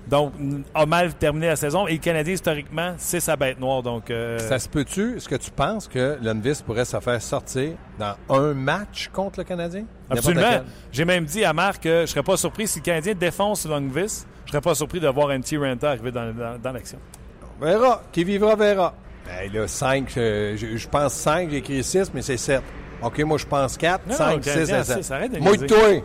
Donc, 0.08 0.32
a 0.75 0.84
mal 0.84 1.14
terminé 1.14 1.46
la 1.46 1.54
saison. 1.54 1.87
Et 1.87 1.92
le 1.92 1.99
Canadien, 1.99 2.34
historiquement, 2.34 2.94
c'est 2.99 3.20
sa 3.20 3.37
bête 3.37 3.61
noire. 3.61 3.84
Donc, 3.84 4.11
euh, 4.11 4.37
Ça 4.40 4.58
se 4.58 4.68
peut-tu? 4.68 5.16
Est-ce 5.16 5.28
que 5.28 5.37
tu 5.37 5.52
penses 5.52 5.87
que 5.87 6.18
Lundqvist 6.20 6.64
pourrait 6.64 6.84
se 6.84 6.99
faire 6.99 7.22
sortir 7.22 7.75
dans 8.00 8.16
un 8.28 8.52
match 8.52 9.11
contre 9.12 9.38
le 9.38 9.44
Canadien? 9.44 9.84
Absolument. 10.11 10.62
J'ai 10.90 11.04
même 11.04 11.25
dit 11.25 11.44
à 11.44 11.52
Marc 11.52 11.84
que 11.84 12.00
je 12.00 12.06
serais 12.06 12.25
pas 12.25 12.37
surpris 12.37 12.66
si 12.66 12.80
le 12.80 12.84
Canadien 12.84 13.14
défonce 13.14 13.64
Longvis. 13.64 14.25
Je 14.46 14.50
serais 14.50 14.61
pas 14.61 14.75
surpris 14.75 14.99
de 14.99 15.06
voir 15.08 15.30
un 15.30 15.40
petit 15.40 15.56
Renta 15.56 15.90
arriver 15.90 16.11
dans, 16.11 16.34
dans- 16.34 16.58
dans 16.61 16.72
l'action. 16.72 16.99
On 17.61 17.64
verra. 17.64 18.02
Qui 18.11 18.25
vivra, 18.25 18.56
verra. 18.56 18.94
Ben 19.25 19.52
là, 19.52 19.68
5, 19.68 20.11
je, 20.16 20.56
je 20.76 20.88
pense 20.88 21.12
5, 21.14 21.49
j'ai 21.49 21.58
écrit 21.58 21.84
6, 21.84 22.11
mais 22.12 22.22
c'est 22.22 22.37
7. 22.37 22.61
OK, 23.02 23.18
moi, 23.21 23.38
je 23.38 23.47
pense 23.47 23.76
4, 23.76 24.06
Non, 24.09 24.14
5, 24.14 24.37
le 24.37 24.42
6 24.42 24.49
Canadien 24.50 24.75
et 24.76 24.78
à 24.78 24.85
7. 24.85 25.02
six, 25.02 25.11
arrête 25.11 25.32
de 25.32 25.38
niaiser. 25.38 25.59
Mouille-toi! 25.59 26.02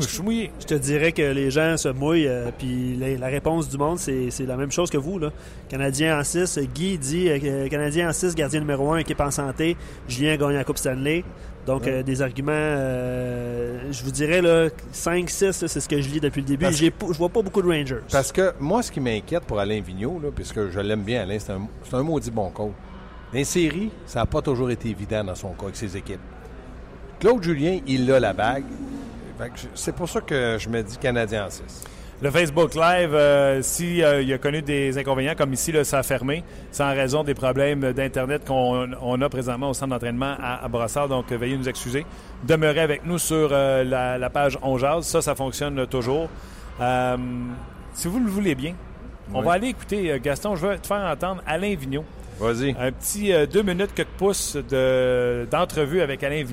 Je 0.00 0.06
suis 0.06 0.22
mouillé. 0.22 0.50
Je 0.60 0.66
te 0.66 0.74
dirais 0.74 1.12
que 1.12 1.22
les 1.22 1.50
gens 1.50 1.76
se 1.76 1.88
mouillent, 1.88 2.28
euh, 2.28 2.50
puis 2.56 2.94
la, 2.94 3.16
la 3.16 3.26
réponse 3.26 3.68
du 3.68 3.78
monde, 3.78 3.98
c'est 3.98 4.30
c'est 4.30 4.44
la 4.44 4.56
même 4.56 4.70
chose 4.70 4.90
que 4.90 4.98
vous. 4.98 5.18
Là. 5.18 5.30
Canadien 5.68 6.20
en 6.20 6.22
6, 6.24 6.58
Guy 6.74 6.98
dit 6.98 7.28
euh, 7.28 7.68
Canadien 7.68 8.10
en 8.10 8.12
6, 8.12 8.34
gardien 8.34 8.60
numéro 8.60 8.92
1, 8.92 8.98
équipe 8.98 9.20
en 9.20 9.30
santé. 9.30 9.76
Julien 10.08 10.34
a 10.34 10.36
gagné 10.36 10.54
la 10.56 10.64
Coupe 10.64 10.78
Stanley. 10.78 11.24
Donc, 11.66 11.86
euh, 11.86 12.02
des 12.02 12.22
arguments, 12.22 12.52
euh, 12.52 13.78
je 13.90 14.02
vous 14.04 14.10
dirais, 14.10 14.42
là, 14.42 14.68
5, 14.92 15.30
6, 15.30 15.52
c'est 15.66 15.80
ce 15.80 15.88
que 15.88 16.00
je 16.00 16.08
lis 16.10 16.20
depuis 16.20 16.40
le 16.42 16.46
début. 16.48 16.66
Je 16.72 16.90
vois 17.18 17.28
pas 17.28 17.40
beaucoup 17.42 17.62
de 17.62 17.68
Rangers. 17.68 18.00
Parce 18.10 18.32
que 18.32 18.52
moi, 18.60 18.82
ce 18.82 18.90
qui 18.90 19.00
m'inquiète 19.00 19.44
pour 19.44 19.58
Alain 19.60 19.80
Vigneault, 19.80 20.20
là, 20.22 20.30
puisque 20.34 20.70
je 20.70 20.80
l'aime 20.80 21.02
bien, 21.02 21.22
Alain, 21.22 21.38
c'est 21.38 21.52
un, 21.52 21.68
c'est 21.88 21.94
un 21.94 22.02
maudit 22.02 22.30
bon 22.30 22.50
coach. 22.50 22.72
Les 23.32 23.44
séries, 23.44 23.90
ça 24.06 24.20
n'a 24.20 24.26
pas 24.26 24.42
toujours 24.42 24.70
été 24.70 24.90
évident 24.90 25.24
dans 25.24 25.34
son 25.34 25.50
cas 25.50 25.64
avec 25.64 25.76
ses 25.76 25.96
équipes. 25.96 26.20
Claude 27.18 27.42
Julien, 27.42 27.78
il 27.86 28.10
a 28.12 28.20
la 28.20 28.32
bague. 28.32 28.64
C'est 29.74 29.94
pour 29.94 30.08
ça 30.08 30.20
que 30.20 30.56
je 30.58 30.68
me 30.68 30.82
dis 30.82 30.98
Canadien 30.98 31.46
en 31.46 31.50
6. 31.50 31.62
Le 32.20 32.30
Facebook 32.30 32.74
Live, 32.74 33.12
euh, 33.14 33.62
s'il 33.62 34.04
a 34.04 34.38
connu 34.38 34.62
des 34.62 34.96
inconvénients, 34.96 35.34
comme 35.36 35.52
ici, 35.52 35.72
là, 35.72 35.82
ça 35.82 35.98
a 35.98 36.02
fermé, 36.04 36.44
c'est 36.70 36.84
en 36.84 36.90
raison 36.90 37.24
des 37.24 37.34
problèmes 37.34 37.92
d'Internet 37.92 38.44
qu'on 38.46 38.90
on 39.00 39.20
a 39.20 39.28
présentement 39.28 39.70
au 39.70 39.74
centre 39.74 39.90
d'entraînement 39.90 40.36
à, 40.38 40.64
à 40.64 40.68
Brossard. 40.68 41.08
Donc, 41.08 41.32
euh, 41.32 41.36
veuillez 41.36 41.56
nous 41.56 41.68
excuser. 41.68 42.06
Demeurez 42.44 42.78
avec 42.80 43.04
nous 43.04 43.18
sur 43.18 43.48
euh, 43.50 43.82
la, 43.82 44.18
la 44.18 44.30
page 44.30 44.56
On 44.62 44.78
Jase. 44.78 45.06
Ça, 45.06 45.20
ça 45.20 45.34
fonctionne 45.34 45.80
euh, 45.80 45.86
toujours. 45.86 46.28
Euh, 46.80 47.16
si 47.94 48.06
vous 48.06 48.20
le 48.20 48.30
voulez 48.30 48.54
bien, 48.54 48.74
on 49.34 49.42
va 49.42 49.52
aller 49.52 49.68
écouter, 49.68 50.12
euh, 50.12 50.18
Gaston, 50.22 50.54
je 50.54 50.66
vais 50.66 50.78
te 50.78 50.86
faire 50.86 51.04
entendre 51.10 51.42
Alain 51.46 51.74
Vigneault. 51.74 52.04
Vas-y. 52.42 52.74
Un 52.78 52.90
petit 52.92 53.32
euh, 53.32 53.46
deux 53.46 53.62
minutes, 53.62 53.94
quelques 53.94 54.08
pouces 54.10 54.56
de- 54.56 55.46
d'entrevue 55.50 56.00
avec 56.00 56.22
Alain 56.24 56.44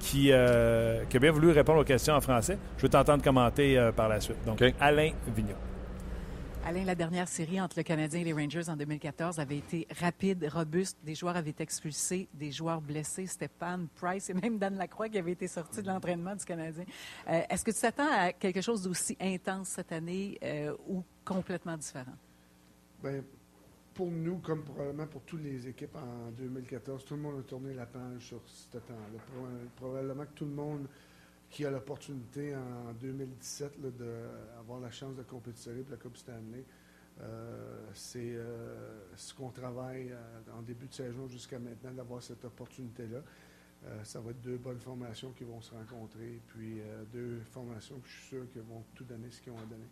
qui, 0.00 0.30
euh, 0.32 1.04
qui 1.04 1.16
a 1.16 1.20
bien 1.20 1.32
voulu 1.32 1.50
répondre 1.50 1.80
aux 1.80 1.84
questions 1.84 2.14
en 2.14 2.20
français. 2.20 2.58
Je 2.78 2.82
veux 2.82 2.88
t'entendre 2.88 3.22
commenter 3.22 3.78
euh, 3.78 3.92
par 3.92 4.08
la 4.08 4.20
suite. 4.20 4.42
Donc. 4.46 4.62
Alain 4.80 5.10
Vigneault. 5.36 5.54
Alain, 6.64 6.84
la 6.84 6.94
dernière 6.94 7.28
série 7.28 7.60
entre 7.60 7.78
le 7.78 7.82
Canadien 7.82 8.20
et 8.20 8.24
les 8.24 8.32
Rangers 8.32 8.68
en 8.68 8.76
2014 8.76 9.38
avait 9.38 9.56
été 9.58 9.86
rapide, 10.00 10.48
robuste. 10.52 10.98
Des 11.02 11.14
joueurs 11.14 11.36
avaient 11.36 11.50
été 11.50 11.62
expulsés, 11.62 12.28
des 12.34 12.50
joueurs 12.52 12.80
blessés, 12.80 13.26
Stéphane, 13.26 13.86
Price 13.96 14.28
et 14.30 14.34
même 14.34 14.58
Dan 14.58 14.76
Lacroix 14.76 15.08
qui 15.08 15.18
avait 15.18 15.32
été 15.32 15.48
sorti 15.48 15.82
de 15.82 15.88
l'entraînement 15.88 16.34
du 16.36 16.44
Canadien. 16.44 16.84
Euh, 17.28 17.40
Est-ce 17.48 17.64
que 17.64 17.70
tu 17.70 17.80
t'attends 17.80 18.10
à 18.10 18.32
quelque 18.32 18.60
chose 18.60 18.82
d'aussi 18.82 19.16
intense 19.20 19.68
cette 19.68 19.92
année 19.92 20.38
euh, 20.42 20.74
ou 20.88 21.02
complètement 21.24 21.76
différent? 21.76 22.16
Ben, 23.02 23.22
pour 23.98 24.12
nous, 24.12 24.38
comme 24.38 24.62
probablement 24.62 25.08
pour 25.08 25.22
toutes 25.22 25.42
les 25.42 25.66
équipes 25.66 25.96
en 25.96 26.30
2014, 26.30 27.04
tout 27.04 27.16
le 27.16 27.20
monde 27.20 27.40
a 27.40 27.42
tourné 27.42 27.74
la 27.74 27.84
page 27.84 28.26
sur 28.28 28.40
ce 28.46 28.78
temps-là. 28.78 29.18
Pro- 29.26 29.48
Probablement 29.74 30.24
que 30.24 30.34
tout 30.36 30.44
le 30.44 30.52
monde 30.52 30.86
qui 31.50 31.64
a 31.64 31.70
l'opportunité 31.72 32.54
en 32.54 32.92
2017 32.92 33.72
là, 33.82 33.90
d'avoir 33.90 34.78
la 34.78 34.92
chance 34.92 35.16
de 35.16 35.24
compétitionner 35.24 35.82
pour 35.82 35.90
la 35.90 35.96
Coupe 35.96 36.16
Stanley, 36.16 36.64
euh, 37.22 37.88
c'est 37.92 38.36
euh, 38.36 39.00
ce 39.16 39.34
qu'on 39.34 39.50
travaille 39.50 40.12
euh, 40.12 40.56
en 40.56 40.62
début 40.62 40.86
de 40.86 40.94
saison 40.94 41.26
jusqu'à 41.26 41.58
maintenant, 41.58 41.90
d'avoir 41.92 42.22
cette 42.22 42.44
opportunité-là. 42.44 43.18
Euh, 43.86 44.04
ça 44.04 44.20
va 44.20 44.30
être 44.30 44.40
deux 44.42 44.58
bonnes 44.58 44.78
formations 44.78 45.32
qui 45.32 45.42
vont 45.42 45.60
se 45.60 45.74
rencontrer, 45.74 46.40
puis 46.46 46.80
deux 47.12 47.40
formations 47.50 47.98
que 47.98 48.06
je 48.06 48.12
suis 48.12 48.28
sûr 48.28 48.48
qu'ils 48.52 48.62
vont 48.62 48.84
tout 48.94 49.02
donner 49.02 49.28
ce 49.30 49.40
qu'ils 49.40 49.50
ont 49.52 49.58
à 49.58 49.66
donner. 49.66 49.88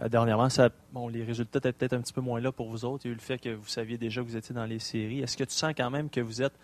Euh, 0.00 0.08
dernièrement, 0.08 0.48
bon, 0.92 1.08
les 1.08 1.22
résultats 1.22 1.58
étaient 1.58 1.72
peut-être 1.72 1.92
un 1.92 2.00
petit 2.00 2.12
peu 2.12 2.20
moins 2.20 2.40
là 2.40 2.50
pour 2.50 2.68
vous 2.68 2.84
autres. 2.84 3.04
Il 3.04 3.08
y 3.08 3.10
a 3.10 3.12
eu 3.12 3.16
le 3.16 3.22
fait 3.22 3.38
que 3.38 3.50
vous 3.50 3.66
saviez 3.66 3.96
déjà 3.96 4.22
que 4.22 4.26
vous 4.26 4.36
étiez 4.36 4.54
dans 4.54 4.66
les 4.66 4.80
séries. 4.80 5.20
Est-ce 5.20 5.36
que 5.36 5.44
tu 5.44 5.54
sens 5.54 5.72
quand 5.76 5.90
même 5.90 6.10
que 6.10 6.20
vous 6.20 6.42
êtes 6.42 6.54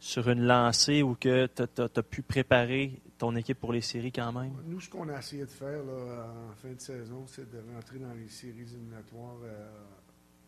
sur 0.00 0.28
une 0.28 0.42
lancée 0.42 1.02
ou 1.02 1.14
que 1.14 1.46
tu 1.46 1.62
as, 1.62 2.02
pu 2.02 2.22
préparer 2.22 3.00
ton 3.16 3.34
équipe 3.36 3.58
pour 3.58 3.72
les 3.72 3.80
séries 3.80 4.12
quand 4.12 4.32
même? 4.32 4.52
Nous, 4.66 4.80
ce 4.80 4.90
qu'on 4.90 5.08
a 5.08 5.18
essayé 5.18 5.44
de 5.44 5.50
faire 5.50 5.80
en 5.80 6.54
fin 6.54 6.72
de 6.72 6.80
saison, 6.80 7.24
c'est 7.26 7.50
de 7.50 7.58
rentrer 7.74 7.98
dans 7.98 8.12
les 8.12 8.28
séries 8.28 8.60
éliminatoires 8.60 9.38
euh, 9.42 9.70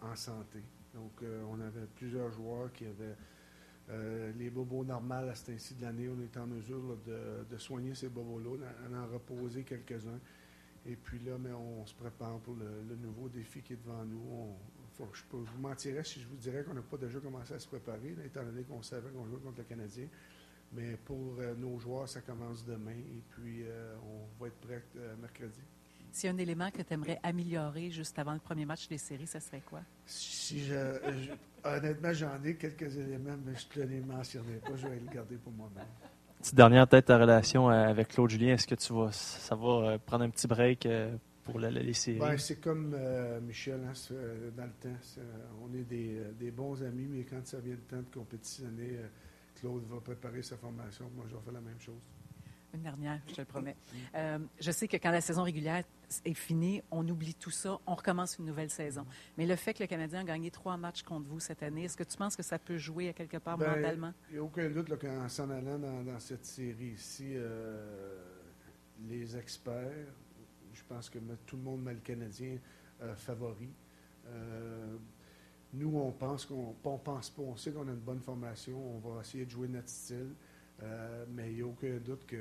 en 0.02 0.14
santé. 0.14 0.60
Donc, 0.94 1.12
euh, 1.22 1.42
on 1.50 1.60
avait 1.60 1.86
plusieurs 1.96 2.30
joueurs 2.32 2.72
qui 2.72 2.84
avaient 2.84 3.16
les 4.38 4.50
bobos 4.50 4.84
normales 4.84 5.30
à 5.30 5.34
ce 5.34 5.50
temps-ci 5.50 5.74
de 5.74 5.82
l'année. 5.82 6.08
On 6.08 6.22
est 6.22 6.36
en 6.36 6.46
mesure 6.46 6.96
de, 7.04 7.44
de 7.50 7.58
soigner 7.58 7.92
ces 7.96 8.08
bobos-là, 8.08 8.68
d'en 8.88 9.12
reposer 9.12 9.64
quelques-uns. 9.64 10.20
Et 10.86 10.96
puis 10.96 11.18
là, 11.20 11.36
mais 11.38 11.52
on 11.52 11.84
se 11.86 11.94
prépare 11.94 12.38
pour 12.40 12.54
le, 12.54 12.82
le 12.88 12.96
nouveau 12.96 13.28
défi 13.28 13.60
qui 13.62 13.74
est 13.74 13.76
devant 13.84 14.04
nous. 14.04 14.22
On- 14.30 14.56
faut- 14.96 15.08
je, 15.12 15.22
peux- 15.24 15.36
vous 15.36 15.60
mentirais 15.60 16.02
si 16.04 16.20
je 16.20 16.26
vous 16.26 16.36
dirais 16.36 16.64
qu'on 16.64 16.74
n'a 16.74 16.82
pas 16.82 16.96
déjà 16.96 17.20
commencé 17.20 17.52
à 17.54 17.58
se 17.58 17.68
préparer, 17.68 18.14
là, 18.16 18.24
étant 18.24 18.42
donné 18.42 18.62
qu'on 18.62 18.82
savait 18.82 19.10
qu'on 19.10 19.26
jouait 19.26 19.40
contre 19.40 19.58
le 19.58 19.64
Canadien. 19.64 20.06
Mais 20.72 20.96
pour 21.04 21.36
euh, 21.40 21.54
nos 21.54 21.78
joueurs, 21.78 22.08
ça 22.08 22.20
commence 22.20 22.64
demain 22.64 22.92
et 22.96 23.22
puis 23.30 23.62
euh, 23.64 23.96
on 24.04 24.40
va 24.42 24.48
être 24.48 24.60
prêt 24.60 24.82
euh, 24.96 25.14
mercredi. 25.20 25.60
S'il 26.12 26.28
y 26.28 26.32
a 26.32 26.34
un 26.34 26.38
élément 26.38 26.70
que 26.70 26.82
tu 26.82 26.92
aimerais 26.94 27.20
améliorer 27.22 27.90
juste 27.90 28.18
avant 28.18 28.32
le 28.34 28.40
premier 28.40 28.64
match 28.64 28.88
des 28.88 28.98
séries, 28.98 29.26
ce 29.26 29.38
serait 29.38 29.60
quoi? 29.60 29.80
Si 30.06 30.64
je, 30.64 30.74
je- 30.74 31.68
honnêtement, 31.68 32.12
j'en 32.12 32.42
ai 32.44 32.56
quelques 32.56 32.96
éléments, 32.96 33.36
mais 33.44 33.54
je 33.56 33.66
ne 33.66 33.72
te 33.86 33.88
les 33.92 34.00
mentionnerai 34.00 34.58
pas. 34.58 34.74
Je 34.76 34.88
vais 34.88 34.98
les 34.98 35.12
garder 35.14 35.36
pour 35.36 35.52
moi-même. 35.52 35.86
Petite 36.40 36.54
dernière 36.54 36.88
tête 36.88 37.06
ta 37.06 37.18
relation 37.18 37.70
euh, 37.70 37.88
avec 37.88 38.08
Claude 38.08 38.30
Julien. 38.30 38.54
Est-ce 38.54 38.66
que 38.66 38.74
tu 38.74 38.92
vas, 38.94 39.12
ça 39.12 39.54
va 39.54 39.68
euh, 39.68 39.98
prendre 39.98 40.24
un 40.24 40.30
petit 40.30 40.46
break 40.46 40.86
euh, 40.86 41.14
pour 41.44 41.58
la- 41.60 41.70
la- 41.70 41.82
les 41.82 41.92
séries? 41.92 42.18
Ben, 42.18 42.36
c'est 42.38 42.56
comme 42.60 42.96
Michel, 43.46 43.80
hein, 43.86 43.92
dans 44.56 44.64
le 44.64 44.70
temps. 44.80 44.98
on 45.62 45.74
est 45.74 45.82
des, 45.84 46.18
des 46.38 46.50
bons 46.50 46.82
amis, 46.82 47.06
mais 47.10 47.24
quand 47.24 47.46
ça 47.46 47.58
vient 47.60 47.74
le 47.74 47.80
temps 47.80 47.98
de 47.98 48.14
compétitionner, 48.18 48.98
Claude 49.60 49.82
va 49.90 50.00
préparer 50.00 50.42
sa 50.42 50.56
formation. 50.56 51.10
Moi, 51.14 51.26
je 51.28 51.34
vais 51.36 51.42
faire 51.42 51.52
la 51.52 51.60
même 51.60 51.78
chose. 51.80 52.00
Une 52.72 52.82
dernière, 52.82 53.20
je 53.26 53.34
te 53.34 53.40
le 53.40 53.46
promets. 53.46 53.76
Euh, 54.14 54.38
je 54.60 54.70
sais 54.70 54.86
que 54.86 54.96
quand 54.96 55.10
la 55.10 55.20
saison 55.20 55.42
régulière 55.42 55.82
est 56.24 56.34
finie, 56.34 56.82
on 56.90 57.06
oublie 57.08 57.34
tout 57.34 57.50
ça, 57.50 57.78
on 57.86 57.94
recommence 57.94 58.38
une 58.38 58.44
nouvelle 58.44 58.70
saison. 58.70 59.04
Mais 59.36 59.46
le 59.46 59.56
fait 59.56 59.74
que 59.74 59.82
le 59.82 59.88
Canadien 59.88 60.20
a 60.20 60.24
gagné 60.24 60.50
trois 60.50 60.76
matchs 60.76 61.02
contre 61.02 61.28
vous 61.28 61.40
cette 61.40 61.62
année, 61.62 61.84
est-ce 61.84 61.96
que 61.96 62.04
tu 62.04 62.16
penses 62.16 62.36
que 62.36 62.42
ça 62.42 62.58
peut 62.58 62.78
jouer 62.78 63.08
à 63.08 63.12
quelque 63.12 63.38
part 63.38 63.58
Ben, 63.58 63.74
mentalement? 63.74 64.12
Il 64.30 64.34
n'y 64.34 64.38
a 64.38 64.44
aucun 64.44 64.68
doute 64.70 64.96
qu'en 64.98 65.28
s'en 65.28 65.50
allant 65.50 65.78
dans, 65.78 66.04
dans 66.04 66.20
cette 66.20 66.44
série 66.44 66.92
ici, 66.94 67.32
euh, 67.34 68.18
les 69.08 69.36
experts, 69.36 70.14
je 70.72 70.82
pense 70.88 71.10
que 71.10 71.18
tout 71.46 71.56
le 71.56 71.62
monde 71.62 71.82
met 71.82 71.94
le 71.94 72.00
Canadien 72.00 72.56
euh, 73.02 73.16
favori. 73.16 73.70
Nous, 75.72 75.96
on 75.96 76.10
pense 76.12 76.46
qu'on 76.46 76.74
on 76.82 76.98
pense 76.98 77.30
pas, 77.30 77.42
on 77.42 77.56
sait 77.56 77.72
qu'on 77.72 77.86
a 77.86 77.92
une 77.92 77.96
bonne 77.96 78.20
formation, 78.20 78.76
on 78.96 78.98
va 78.98 79.20
essayer 79.20 79.44
de 79.44 79.50
jouer 79.50 79.68
notre 79.68 79.88
style, 79.88 80.34
euh, 80.82 81.24
mais 81.34 81.50
il 81.50 81.56
n'y 81.56 81.62
a 81.62 81.66
aucun 81.66 81.96
doute 82.04 82.26
que 82.26 82.36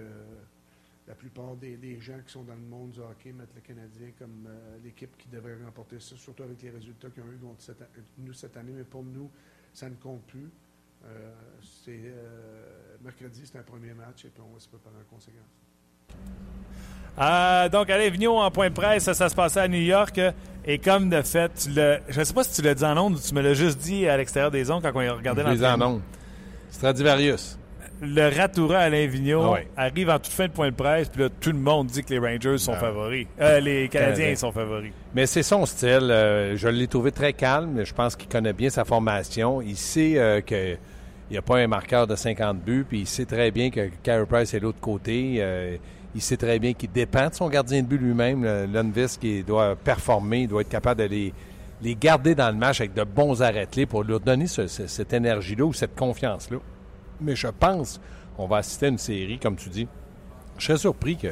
la 1.07 1.15
plupart 1.15 1.55
des, 1.55 1.75
des 1.77 1.99
gens 1.99 2.19
qui 2.25 2.31
sont 2.31 2.43
dans 2.43 2.53
le 2.53 2.59
monde 2.61 2.91
du 2.91 2.99
hockey 2.99 3.31
mettent 3.31 3.55
le 3.55 3.61
Canadien 3.61 4.09
comme 4.19 4.47
euh, 4.47 4.77
l'équipe 4.83 5.17
qui 5.17 5.27
devrait 5.27 5.55
remporter 5.65 5.99
ça, 5.99 6.15
surtout 6.15 6.43
avec 6.43 6.61
les 6.61 6.69
résultats 6.69 7.09
qu'ils 7.09 7.23
ont 7.23 7.31
eu 7.31 7.37
contre 7.37 7.61
cette, 7.61 7.81
nous 8.17 8.33
cette 8.33 8.55
année. 8.57 8.73
Mais 8.75 8.83
pour 8.83 9.03
nous, 9.03 9.29
ça 9.73 9.89
ne 9.89 9.95
compte 9.95 10.21
plus. 10.27 10.49
Euh, 11.05 11.31
c'est 11.85 11.91
euh, 12.03 12.95
mercredi, 13.03 13.41
c'est 13.45 13.57
un 13.57 13.63
premier 13.63 13.93
match 13.93 14.25
et 14.25 14.29
puis 14.29 14.43
on 14.47 14.53
va 14.53 14.59
se 14.59 14.67
préparer 14.67 14.95
en 14.97 15.15
conséquence. 15.15 15.47
Euh, 17.19 17.69
donc, 17.69 17.89
allez, 17.89 18.09
Vigneault 18.09 18.37
en 18.37 18.51
point 18.51 18.69
de 18.69 18.73
presse, 18.73 19.03
ça, 19.03 19.13
ça 19.13 19.27
se 19.29 19.35
passait 19.35 19.59
à 19.61 19.67
New 19.67 19.79
York. 19.81 20.19
Et 20.65 20.77
comme 20.77 21.09
de 21.09 21.21
fait, 21.21 21.51
tu 21.55 21.69
l'as- 21.71 21.99
je 22.09 22.19
ne 22.19 22.23
sais 22.23 22.33
pas 22.33 22.43
si 22.43 22.53
tu 22.53 22.61
l'as 22.61 22.75
dit 22.75 22.83
en 22.85 22.95
ondes 22.97 23.15
ou 23.15 23.19
tu 23.19 23.33
me 23.33 23.41
l'as 23.41 23.53
juste 23.55 23.79
dit 23.79 24.07
à 24.07 24.15
l'extérieur 24.15 24.51
des 24.51 24.69
ondes 24.69 24.81
quand 24.83 24.91
on 24.93 24.99
a 24.99 25.13
regardé 25.13 25.41
Je 25.41 25.47
les 25.49 25.63
ai 25.63 25.65
en 25.65 25.71
l'entraînement. 25.71 25.95
ondes. 25.95 26.01
Stradivarius. 26.69 27.57
Le 28.01 28.29
ratoura 28.35 28.77
Alain 28.79 29.07
Vigneault 29.07 29.43
Ah 29.43 29.51
ouais. 29.51 29.67
arrive 29.75 30.09
en 30.09 30.19
toute 30.19 30.31
fin 30.31 30.47
de 30.47 30.51
point 30.53 30.69
de 30.69 30.75
presse, 30.75 31.09
puis 31.09 31.21
là, 31.23 31.29
tout 31.41 31.51
le 31.51 31.57
monde 31.57 31.87
dit 31.87 32.01
que 32.03 32.13
les 32.13 32.19
Rangers 32.19 32.57
sont 32.57 32.71
Ah. 32.73 32.79
favoris. 32.79 33.27
Euh, 33.41 33.59
les 33.59 33.89
Canadiens 33.89 34.35
sont 34.35 34.51
favoris. 34.53 34.91
Mais 35.13 35.25
c'est 35.25 35.43
son 35.43 35.65
style. 35.65 36.09
euh, 36.09 36.55
je 36.55 36.67
l'ai 36.69 36.87
trouvé 36.87 37.11
très 37.11 37.33
calme. 37.33 37.83
Je 37.83 37.93
pense 37.93 38.15
qu'il 38.15 38.29
connaît 38.29 38.53
bien 38.53 38.69
sa 38.69 38.85
formation. 38.85 39.61
Il 39.61 39.75
sait 39.75 40.17
euh, 40.17 40.39
qu'il 40.41 40.77
n'y 41.29 41.37
a 41.37 41.41
pas 41.41 41.57
un 41.57 41.67
marqueur 41.67 42.07
de 42.07 42.15
50 42.15 42.59
buts. 42.61 42.85
Puis 42.87 42.99
il 43.01 43.07
sait 43.07 43.25
très 43.25 43.51
bien 43.51 43.69
que 43.69 43.89
Carey 44.01 44.25
Price 44.25 44.53
est 44.53 44.59
de 44.59 44.63
l'autre 44.63 44.79
côté. 44.79 45.43
il 46.15 46.21
sait 46.21 46.37
très 46.37 46.57
bien 46.57 46.73
qu'il 46.73 46.91
dépend 46.91 47.27
de 47.27 47.33
son 47.35 47.49
gardien 47.49 47.81
de 47.81 47.87
but 47.87 47.97
lui-même. 47.99 48.45
Lundqvist, 48.71 49.19
qui 49.19 49.43
doit 49.43 49.75
performer, 49.75 50.41
il 50.43 50.47
doit 50.47 50.61
être 50.61 50.69
capable 50.69 51.01
de 51.01 51.05
les, 51.07 51.33
les 51.81 51.95
garder 51.95 52.33
dans 52.33 52.49
le 52.49 52.57
match 52.57 52.79
avec 52.79 52.93
de 52.93 53.03
bons 53.03 53.41
arrêts 53.41 53.67
pour 53.89 54.03
leur 54.05 54.19
donner 54.21 54.47
ce- 54.47 54.67
ce- 54.67 54.87
cette 54.87 55.11
énergie-là 55.13 55.65
ou 55.65 55.73
cette 55.73 55.95
confiance-là. 55.95 56.57
Mais 57.21 57.35
je 57.35 57.47
pense 57.47 57.99
qu'on 58.35 58.47
va 58.47 58.57
assister 58.57 58.87
à 58.87 58.89
une 58.89 58.97
série, 58.97 59.39
comme 59.39 59.55
tu 59.55 59.69
dis. 59.69 59.87
Je 60.57 60.65
serais 60.65 60.77
surpris 60.77 61.17
que 61.17 61.29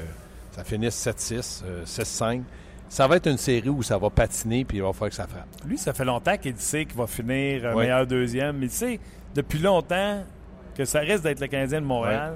ça 0.52 0.64
finisse 0.64 0.96
7-6, 1.06 1.64
euh, 1.66 1.86
6-5. 1.86 2.42
Ça 2.90 3.06
va 3.08 3.18
être 3.18 3.28
une 3.28 3.38
série 3.38 3.68
où 3.70 3.84
ça 3.84 3.98
va 3.98 4.10
patiner 4.10 4.64
puis 4.64 4.78
il 4.78 4.84
va 4.84 4.94
falloir 4.94 5.10
que 5.10 5.16
ça 5.16 5.28
frappe. 5.28 5.48
Lui, 5.66 5.78
ça 5.78 5.94
fait 5.94 6.06
longtemps 6.06 6.38
qu'il 6.38 6.56
sait 6.58 6.86
qu'il 6.86 6.96
va 6.98 7.06
finir 7.08 7.66
euh, 7.66 7.76
meilleur 7.76 8.08
deuxième. 8.08 8.58
Mais 8.58 8.68
tu 8.70 8.76
sais, 8.76 9.00
depuis 9.36 9.60
longtemps 9.60 10.24
que 10.76 10.86
ça 10.86 11.00
risque 11.00 11.24
d'être 11.24 11.40
le 11.42 11.48
Canadien 11.48 11.82
de 11.82 11.86
Montréal. 11.86 12.36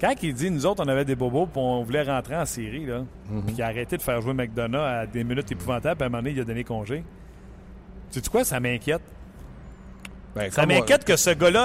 Quand 0.00 0.14
il 0.22 0.32
dit, 0.34 0.50
nous 0.50 0.64
autres, 0.66 0.82
on 0.84 0.88
avait 0.88 1.04
des 1.04 1.14
bobos 1.14 1.46
puis 1.46 1.60
on 1.60 1.82
voulait 1.82 2.02
rentrer 2.02 2.34
en 2.36 2.44
série, 2.46 2.84
là, 2.86 3.04
Mhm. 3.30 3.42
puis 3.44 3.54
qu'il 3.54 3.62
a 3.62 3.66
arrêté 3.66 3.96
de 3.96 4.02
faire 4.02 4.20
jouer 4.20 4.32
McDonough 4.34 4.80
à 4.80 5.06
des 5.06 5.24
minutes 5.24 5.52
épouvantables, 5.52 5.96
puis 5.96 6.04
à 6.04 6.06
un 6.06 6.08
moment 6.10 6.22
donné, 6.22 6.34
il 6.34 6.40
a 6.40 6.44
donné 6.44 6.64
congé. 6.64 7.04
Tu 8.10 8.20
sais 8.20 8.30
quoi, 8.30 8.42
ça 8.44 8.58
m'inquiète. 8.60 9.02
Ben, 10.34 10.50
Ça 10.50 10.64
m'inquiète 10.64 11.04
que 11.04 11.16
ce 11.16 11.30
gars-là, 11.30 11.64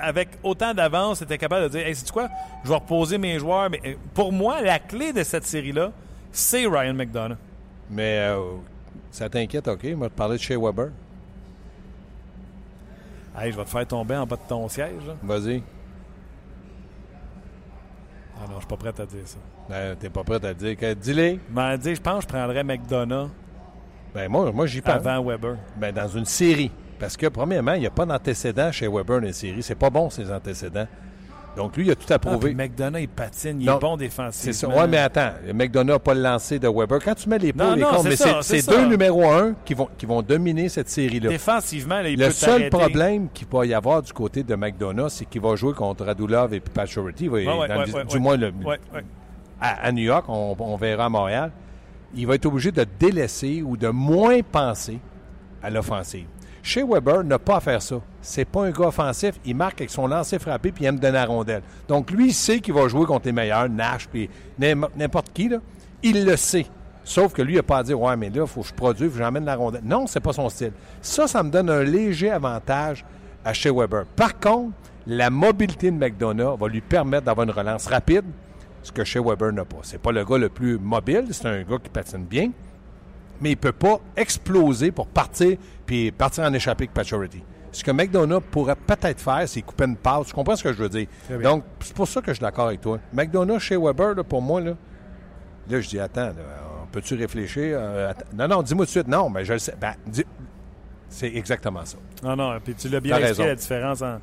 avec 0.00 0.30
autant 0.42 0.72
d'avance, 0.72 1.20
était 1.20 1.36
capable 1.36 1.64
de 1.64 1.68
dire 1.68 1.86
Hey, 1.86 1.94
sais-tu 1.94 2.10
quoi, 2.12 2.28
je 2.64 2.68
vais 2.70 2.74
reposer 2.76 3.18
mes 3.18 3.38
joueurs. 3.38 3.68
Mais 3.68 3.80
euh, 3.84 3.94
pour 4.14 4.32
moi, 4.32 4.62
la 4.62 4.78
clé 4.78 5.12
de 5.12 5.22
cette 5.22 5.44
série-là, 5.44 5.92
c'est 6.30 6.66
Ryan 6.66 6.94
McDonough. 6.94 7.36
Mais 7.90 8.18
euh, 8.20 8.40
ça 9.10 9.28
t'inquiète, 9.28 9.68
OK? 9.68 9.84
Moi, 9.94 10.08
te 10.08 10.14
parler 10.14 10.38
de 10.38 10.42
Shea 10.42 10.56
Weber. 10.58 10.88
Hey, 13.38 13.52
je 13.52 13.56
vais 13.56 13.64
te 13.64 13.68
faire 13.70 13.86
tomber 13.86 14.16
en 14.16 14.26
bas 14.26 14.36
de 14.36 14.48
ton 14.48 14.68
siège. 14.68 15.02
Vas-y. 15.22 15.62
Ah 18.38 18.46
non, 18.48 18.54
je 18.54 18.58
suis 18.60 18.66
pas 18.68 18.76
prêt 18.76 18.88
à 18.98 19.06
dire 19.06 19.20
ça. 19.26 19.38
Ben, 19.68 19.96
T'es 19.96 20.08
pas 20.10 20.24
prêt 20.24 20.44
à 20.44 20.54
dire. 20.54 20.76
que- 20.76 20.94
Dis-les. 20.94 21.38
M'a 21.50 21.76
dit, 21.76 21.94
je 21.94 22.00
pense 22.00 22.24
que 22.24 22.32
je 22.32 22.36
prendrais 22.36 22.64
McDonough 22.64 23.28
Ben, 24.14 24.28
moi, 24.30 24.50
moi 24.52 24.66
j'y 24.66 24.80
pense. 24.80 24.94
avant 24.94 25.22
Weber. 25.24 25.56
Ben, 25.76 25.92
dans 25.94 26.08
une 26.08 26.24
série. 26.24 26.70
Parce 27.02 27.16
que, 27.16 27.26
premièrement, 27.26 27.72
il 27.72 27.80
n'y 27.80 27.86
a 27.86 27.90
pas 27.90 28.06
d'antécédent 28.06 28.70
chez 28.70 28.86
Weber 28.86 29.20
dans 29.20 29.26
les 29.26 29.32
séries. 29.32 29.60
C'est 29.64 29.74
pas 29.74 29.90
bon, 29.90 30.08
ces 30.08 30.32
antécédents. 30.32 30.86
Donc, 31.56 31.76
lui, 31.76 31.84
il 31.86 31.90
a 31.90 31.96
tout 31.96 32.10
à 32.10 32.14
Ah, 32.14 32.18
prouver. 32.20 32.54
puis 32.54 32.54
McDonough, 32.54 33.00
il 33.00 33.08
patine, 33.08 33.60
il 33.60 33.66
Non, 33.66 33.76
est 33.76 33.80
bon 33.80 33.94
c'est 33.98 34.04
défensivement. 34.04 34.52
ça. 34.52 34.68
Ouais, 34.68 34.86
mais 34.86 34.98
attends. 34.98 35.32
McDonough 35.52 35.94
n'a 35.94 35.98
pas 35.98 36.14
le 36.14 36.22
lancé 36.22 36.60
de 36.60 36.68
Weber. 36.68 37.00
Quand 37.04 37.14
tu 37.16 37.28
mets 37.28 37.38
les 37.38 37.48
et 37.48 37.52
les 37.52 37.58
c'est 37.58 38.08
mais 38.08 38.16
c'est 38.16 38.42
c'est 38.42 38.60
c'est 38.60 38.70
deux 38.70 38.86
numéros 38.86 39.28
un 39.28 39.54
qui 39.64 39.74
vont, 39.74 39.88
qui 39.98 40.06
vont 40.06 40.22
dominer 40.22 40.68
cette 40.68 40.88
série-là. 40.88 41.28
Défensivement, 41.28 42.00
là, 42.00 42.08
il 42.08 42.18
Le 42.20 42.26
peut 42.26 42.32
seul 42.32 42.70
problème 42.70 43.28
qu'il 43.34 43.48
va 43.48 43.66
y 43.66 43.74
avoir 43.74 44.00
du 44.00 44.12
côté 44.12 44.44
de 44.44 44.54
McDonough, 44.54 45.08
c'est 45.10 45.24
qu'il 45.24 45.40
va 45.42 45.56
jouer 45.56 45.74
contre 45.74 46.04
Radulov 46.06 46.54
et 46.54 46.60
puis 46.60 46.72
Ouais, 47.28 47.46
ouais, 47.46 47.58
ouais, 47.58 48.04
du 48.08 48.18
moins, 48.20 48.36
le, 48.36 48.52
à, 49.60 49.86
à 49.88 49.90
New 49.92 50.04
York, 50.04 50.24
on, 50.28 50.56
on 50.56 50.76
verra 50.76 51.06
à 51.06 51.08
Montréal, 51.08 51.50
il 52.14 52.28
va 52.28 52.36
être 52.36 52.46
obligé 52.46 52.70
de 52.70 52.86
délaisser 52.98 53.60
ou 53.60 53.76
de 53.76 53.88
moins 53.88 54.40
penser 54.40 55.00
à 55.62 55.68
l'offensive. 55.68 56.26
Chez 56.62 56.84
Weber 56.84 57.24
n'a 57.24 57.38
pas 57.38 57.56
à 57.56 57.60
faire 57.60 57.82
ça. 57.82 57.96
C'est 58.20 58.44
pas 58.44 58.64
un 58.66 58.70
gars 58.70 58.86
offensif. 58.88 59.34
Il 59.44 59.56
marque 59.56 59.80
avec 59.80 59.90
son 59.90 60.06
lancer 60.06 60.38
frappé 60.38 60.70
puis 60.70 60.84
il 60.84 60.86
aime 60.86 60.98
donner 60.98 61.14
la 61.14 61.26
rondelle. 61.26 61.62
Donc 61.88 62.10
lui, 62.10 62.28
il 62.28 62.32
sait 62.34 62.60
qu'il 62.60 62.72
va 62.74 62.86
jouer 62.88 63.04
contre 63.04 63.26
les 63.26 63.32
meilleurs, 63.32 63.68
Nash 63.68 64.06
puis 64.08 64.30
n'im- 64.58 64.88
n'importe 64.96 65.32
qui. 65.32 65.50
Il 66.04 66.24
le 66.24 66.36
sait. 66.36 66.66
Sauf 67.04 67.32
que 67.32 67.42
lui, 67.42 67.54
il 67.54 67.56
n'a 67.56 67.62
pas 67.64 67.78
à 67.78 67.82
dire 67.82 68.00
Ouais, 68.00 68.16
mais 68.16 68.30
là, 68.30 68.42
il 68.42 68.46
faut 68.48 68.60
que 68.62 68.68
je 68.68 68.74
produise, 68.74 69.08
faut 69.08 69.14
que 69.14 69.18
j'emmène 69.24 69.44
la 69.44 69.56
rondelle. 69.56 69.82
Non, 69.84 70.06
c'est 70.06 70.20
pas 70.20 70.32
son 70.32 70.48
style. 70.48 70.72
Ça, 71.00 71.26
ça 71.26 71.42
me 71.42 71.50
donne 71.50 71.68
un 71.68 71.82
léger 71.82 72.30
avantage 72.30 73.04
à 73.44 73.52
chez 73.52 73.70
Weber. 73.72 74.04
Par 74.14 74.38
contre, 74.38 74.72
la 75.08 75.30
mobilité 75.30 75.90
de 75.90 75.96
McDonough 75.96 76.56
va 76.60 76.68
lui 76.68 76.80
permettre 76.80 77.24
d'avoir 77.26 77.44
une 77.44 77.50
relance 77.52 77.88
rapide, 77.88 78.24
ce 78.84 78.92
que 78.92 79.02
chez 79.02 79.18
Weber 79.18 79.52
n'a 79.52 79.64
pas. 79.64 79.78
C'est 79.82 80.00
pas 80.00 80.12
le 80.12 80.24
gars 80.24 80.38
le 80.38 80.48
plus 80.48 80.78
mobile, 80.78 81.24
c'est 81.32 81.46
un 81.46 81.62
gars 81.64 81.78
qui 81.82 81.88
patine 81.90 82.24
bien, 82.24 82.50
mais 83.42 83.50
il 83.50 83.56
peut 83.56 83.72
pas 83.72 84.00
exploser 84.16 84.90
pour 84.92 85.06
partir 85.08 85.58
puis 85.84 86.10
partir 86.12 86.44
en 86.44 86.52
échappée 86.52 86.84
avec 86.84 86.94
Pacioretty. 86.94 87.42
Ce 87.72 87.82
que 87.82 87.90
McDonough 87.90 88.42
pourrait 88.42 88.76
peut-être 88.76 89.20
faire, 89.20 89.48
c'est 89.48 89.62
couper 89.62 89.84
une 89.84 89.96
passe. 89.96 90.26
Tu 90.28 90.34
comprends 90.34 90.56
ce 90.56 90.62
que 90.62 90.72
je 90.72 90.82
veux 90.82 90.88
dire? 90.88 91.06
Donc, 91.42 91.64
c'est 91.80 91.94
pour 91.94 92.06
ça 92.06 92.20
que 92.20 92.28
je 92.28 92.34
suis 92.34 92.42
d'accord 92.42 92.66
avec 92.66 92.80
toi. 92.80 92.98
McDonough 93.12 93.58
chez 93.58 93.76
Weber, 93.76 94.14
là, 94.14 94.22
pour 94.22 94.42
moi, 94.42 94.60
là, 94.60 94.72
là, 95.70 95.80
je 95.80 95.88
dis, 95.88 95.98
attends, 95.98 96.26
là, 96.26 96.32
peut-tu 96.92 97.14
réfléchir? 97.14 97.76
Euh, 97.80 98.12
non, 98.34 98.46
non, 98.46 98.62
dis-moi 98.62 98.84
tout 98.84 98.88
de 98.90 98.90
suite. 98.90 99.08
Non, 99.08 99.30
mais 99.30 99.44
je 99.46 99.54
le 99.54 99.58
sais. 99.58 99.74
Ben, 99.80 99.94
dis- 100.06 100.24
C'est 101.08 101.34
exactement 101.34 101.84
ça. 101.84 101.96
Non, 102.22 102.36
non, 102.36 102.58
puis 102.62 102.74
tu 102.74 102.88
l'as 102.88 103.00
bien 103.00 103.16
expliqué 103.18 103.48
la 103.48 103.54
différence 103.54 104.02
en- 104.02 104.18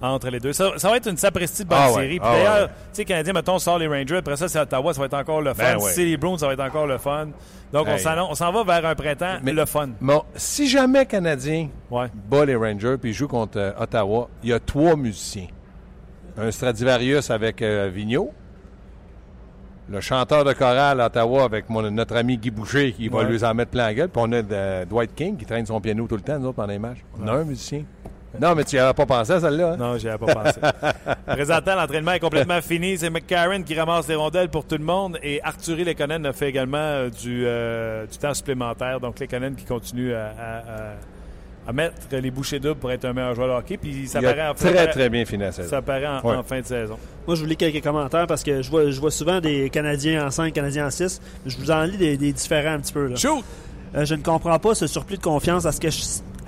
entre 0.00 0.28
les 0.30 0.38
deux. 0.40 0.52
Ça, 0.52 0.70
ça 0.76 0.90
va 0.90 0.96
être 0.96 1.08
une 1.08 1.16
sapristi 1.16 1.64
de 1.64 1.68
bonne 1.68 1.78
Ah 1.80 1.88
ouais, 1.88 1.94
série. 2.02 2.18
Ah 2.22 2.32
d'ailleurs, 2.32 2.62
ouais. 2.62 2.66
tu 2.68 2.72
sais, 2.92 3.04
Canadien, 3.04 3.32
mettons, 3.32 3.58
sort 3.58 3.78
les 3.78 3.86
Rangers. 3.88 4.16
Après 4.18 4.36
ça, 4.36 4.48
c'est 4.48 4.58
Ottawa, 4.60 4.94
ça 4.94 5.00
va 5.00 5.06
être 5.06 5.14
encore 5.14 5.40
le 5.42 5.54
fun. 5.54 5.62
Ben 5.62 5.78
Si 5.78 5.84
ouais. 5.86 5.92
c'est 5.92 6.04
les 6.04 6.16
Bruins, 6.16 6.38
ça 6.38 6.46
va 6.46 6.52
être 6.52 6.60
encore 6.60 6.86
le 6.86 6.98
fun. 6.98 7.28
Donc, 7.72 7.86
on 7.88 7.92
Hey. 7.92 7.98
s'en- 8.00 8.30
on 8.30 8.34
s'en 8.34 8.52
va 8.52 8.62
vers 8.64 8.90
un 8.90 8.94
printemps, 8.94 9.38
Mais- 9.42 9.52
le 9.52 9.64
fun. 9.66 9.88
Bon, 10.00 10.22
si 10.36 10.68
jamais 10.68 11.04
Canadien 11.06 11.68
Ouais. 11.90 12.06
bat 12.30 12.44
les 12.44 12.54
Rangers 12.56 12.96
puis 13.00 13.12
joue 13.12 13.28
contre 13.28 13.58
euh, 13.58 13.72
Ottawa, 13.78 14.28
il 14.42 14.50
y 14.50 14.52
a 14.52 14.60
trois 14.60 14.96
musiciens. 14.96 15.48
Un 16.36 16.50
Stradivarius 16.50 17.30
avec 17.30 17.60
euh, 17.62 17.90
Vigneault. 17.92 18.32
Le 19.90 20.00
chanteur 20.02 20.44
de 20.44 20.52
chorale 20.52 21.00
à 21.00 21.06
Ottawa 21.06 21.44
avec 21.44 21.68
mon- 21.70 21.90
notre 21.90 22.14
ami 22.16 22.36
Guy 22.36 22.50
Boucher 22.50 22.92
qui 22.92 23.08
va 23.08 23.18
Ouais. 23.20 23.24
lui 23.24 23.42
en 23.42 23.54
mettre 23.54 23.70
plein 23.70 23.86
la 23.86 23.94
gueule. 23.94 24.08
Puis 24.10 24.22
on 24.22 24.30
a 24.32 24.36
euh, 24.42 24.84
Dwight 24.84 25.14
King 25.14 25.36
qui 25.38 25.46
traîne 25.46 25.64
son 25.64 25.80
piano 25.80 26.06
tout 26.06 26.16
le 26.16 26.20
temps, 26.20 26.38
nous 26.38 26.46
autres, 26.48 26.56
pendant 26.56 26.68
les 26.68 26.78
matchs. 26.78 26.98
On 27.22 27.26
a 27.26 27.32
un 27.32 27.44
musicien. 27.44 27.84
Non, 28.40 28.54
mais 28.54 28.64
tu 28.64 28.76
n'y 28.76 28.80
avais 28.80 28.94
pas 28.94 29.06
pensé 29.06 29.32
à 29.32 29.40
celle-là. 29.40 29.72
hein? 29.72 29.76
Non, 29.76 29.98
j'y 29.98 30.08
avais 30.08 30.24
pas 30.24 30.34
pensé. 30.34 30.60
Présentant, 31.26 31.74
l'entraînement 31.76 32.12
est 32.12 32.20
complètement 32.20 32.60
fini. 32.60 32.96
C'est 32.98 33.10
McCarron 33.10 33.62
qui 33.62 33.74
ramasse 33.78 34.08
les 34.08 34.14
rondelles 34.14 34.48
pour 34.48 34.64
tout 34.66 34.76
le 34.78 34.84
monde. 34.84 35.18
Et 35.22 35.40
Arthurie 35.42 35.84
Lekonen 35.84 36.24
a 36.26 36.32
fait 36.32 36.48
également 36.48 36.78
euh, 36.78 37.10
du, 37.10 37.44
euh, 37.46 38.06
du 38.06 38.16
temps 38.18 38.34
supplémentaire. 38.34 39.00
Donc, 39.00 39.18
Lekonen 39.20 39.54
qui 39.54 39.64
continue 39.64 40.14
à, 40.14 40.26
à- 40.26 40.58
à- 40.58 40.94
à 41.66 41.72
mettre 41.74 41.94
les 42.12 42.30
bouchées 42.30 42.58
doubles 42.60 42.80
pour 42.80 42.90
être 42.90 43.04
un 43.04 43.12
meilleur 43.12 43.34
joueur 43.34 43.48
de 43.48 43.52
hockey. 43.52 43.76
Puis 43.76 44.06
ça 44.08 44.20
Il 44.20 44.26
a 44.26 44.32
paraît 44.32 44.48
en 44.48 44.54
très, 44.54 44.72
paraît- 44.72 44.90
très 44.90 45.08
bien 45.10 45.24
fini 45.26 45.42
la 45.42 45.52
saison. 45.52 45.68
Ça 45.68 45.82
paraît 45.82 46.06
en, 46.06 46.22
Ouais. 46.26 46.36
en 46.36 46.42
fin 46.42 46.60
de 46.60 46.64
saison. 46.66 46.96
Moi, 47.26 47.36
je 47.36 47.42
vous 47.42 47.46
lis 47.46 47.56
quelques 47.58 47.82
commentaires 47.84 48.26
parce 48.26 48.42
que 48.42 48.62
je 48.62 48.70
vois, 48.70 48.90
je 48.90 48.98
vois 48.98 49.10
souvent 49.10 49.38
des 49.40 49.68
Canadiens 49.68 50.26
en 50.26 50.30
5, 50.30 50.52
Canadiens 50.54 50.86
en 50.86 50.90
6. 50.90 51.20
Je 51.44 51.56
vous 51.58 51.70
en 51.70 51.82
lis 51.82 51.98
des, 51.98 52.16
des 52.16 52.32
différents 52.32 52.72
un 52.72 52.80
petit 52.80 52.94
peu. 52.94 53.08
Là. 53.08 53.16
Shoot! 53.16 53.44
Euh, 53.94 54.04
je 54.06 54.14
ne 54.14 54.22
comprends 54.22 54.58
pas 54.58 54.74
ce 54.74 54.86
surplus 54.86 55.18
de 55.18 55.22
confiance 55.22 55.66
à 55.66 55.72
ce 55.72 55.80
que 55.80 55.90
je, 55.90 55.98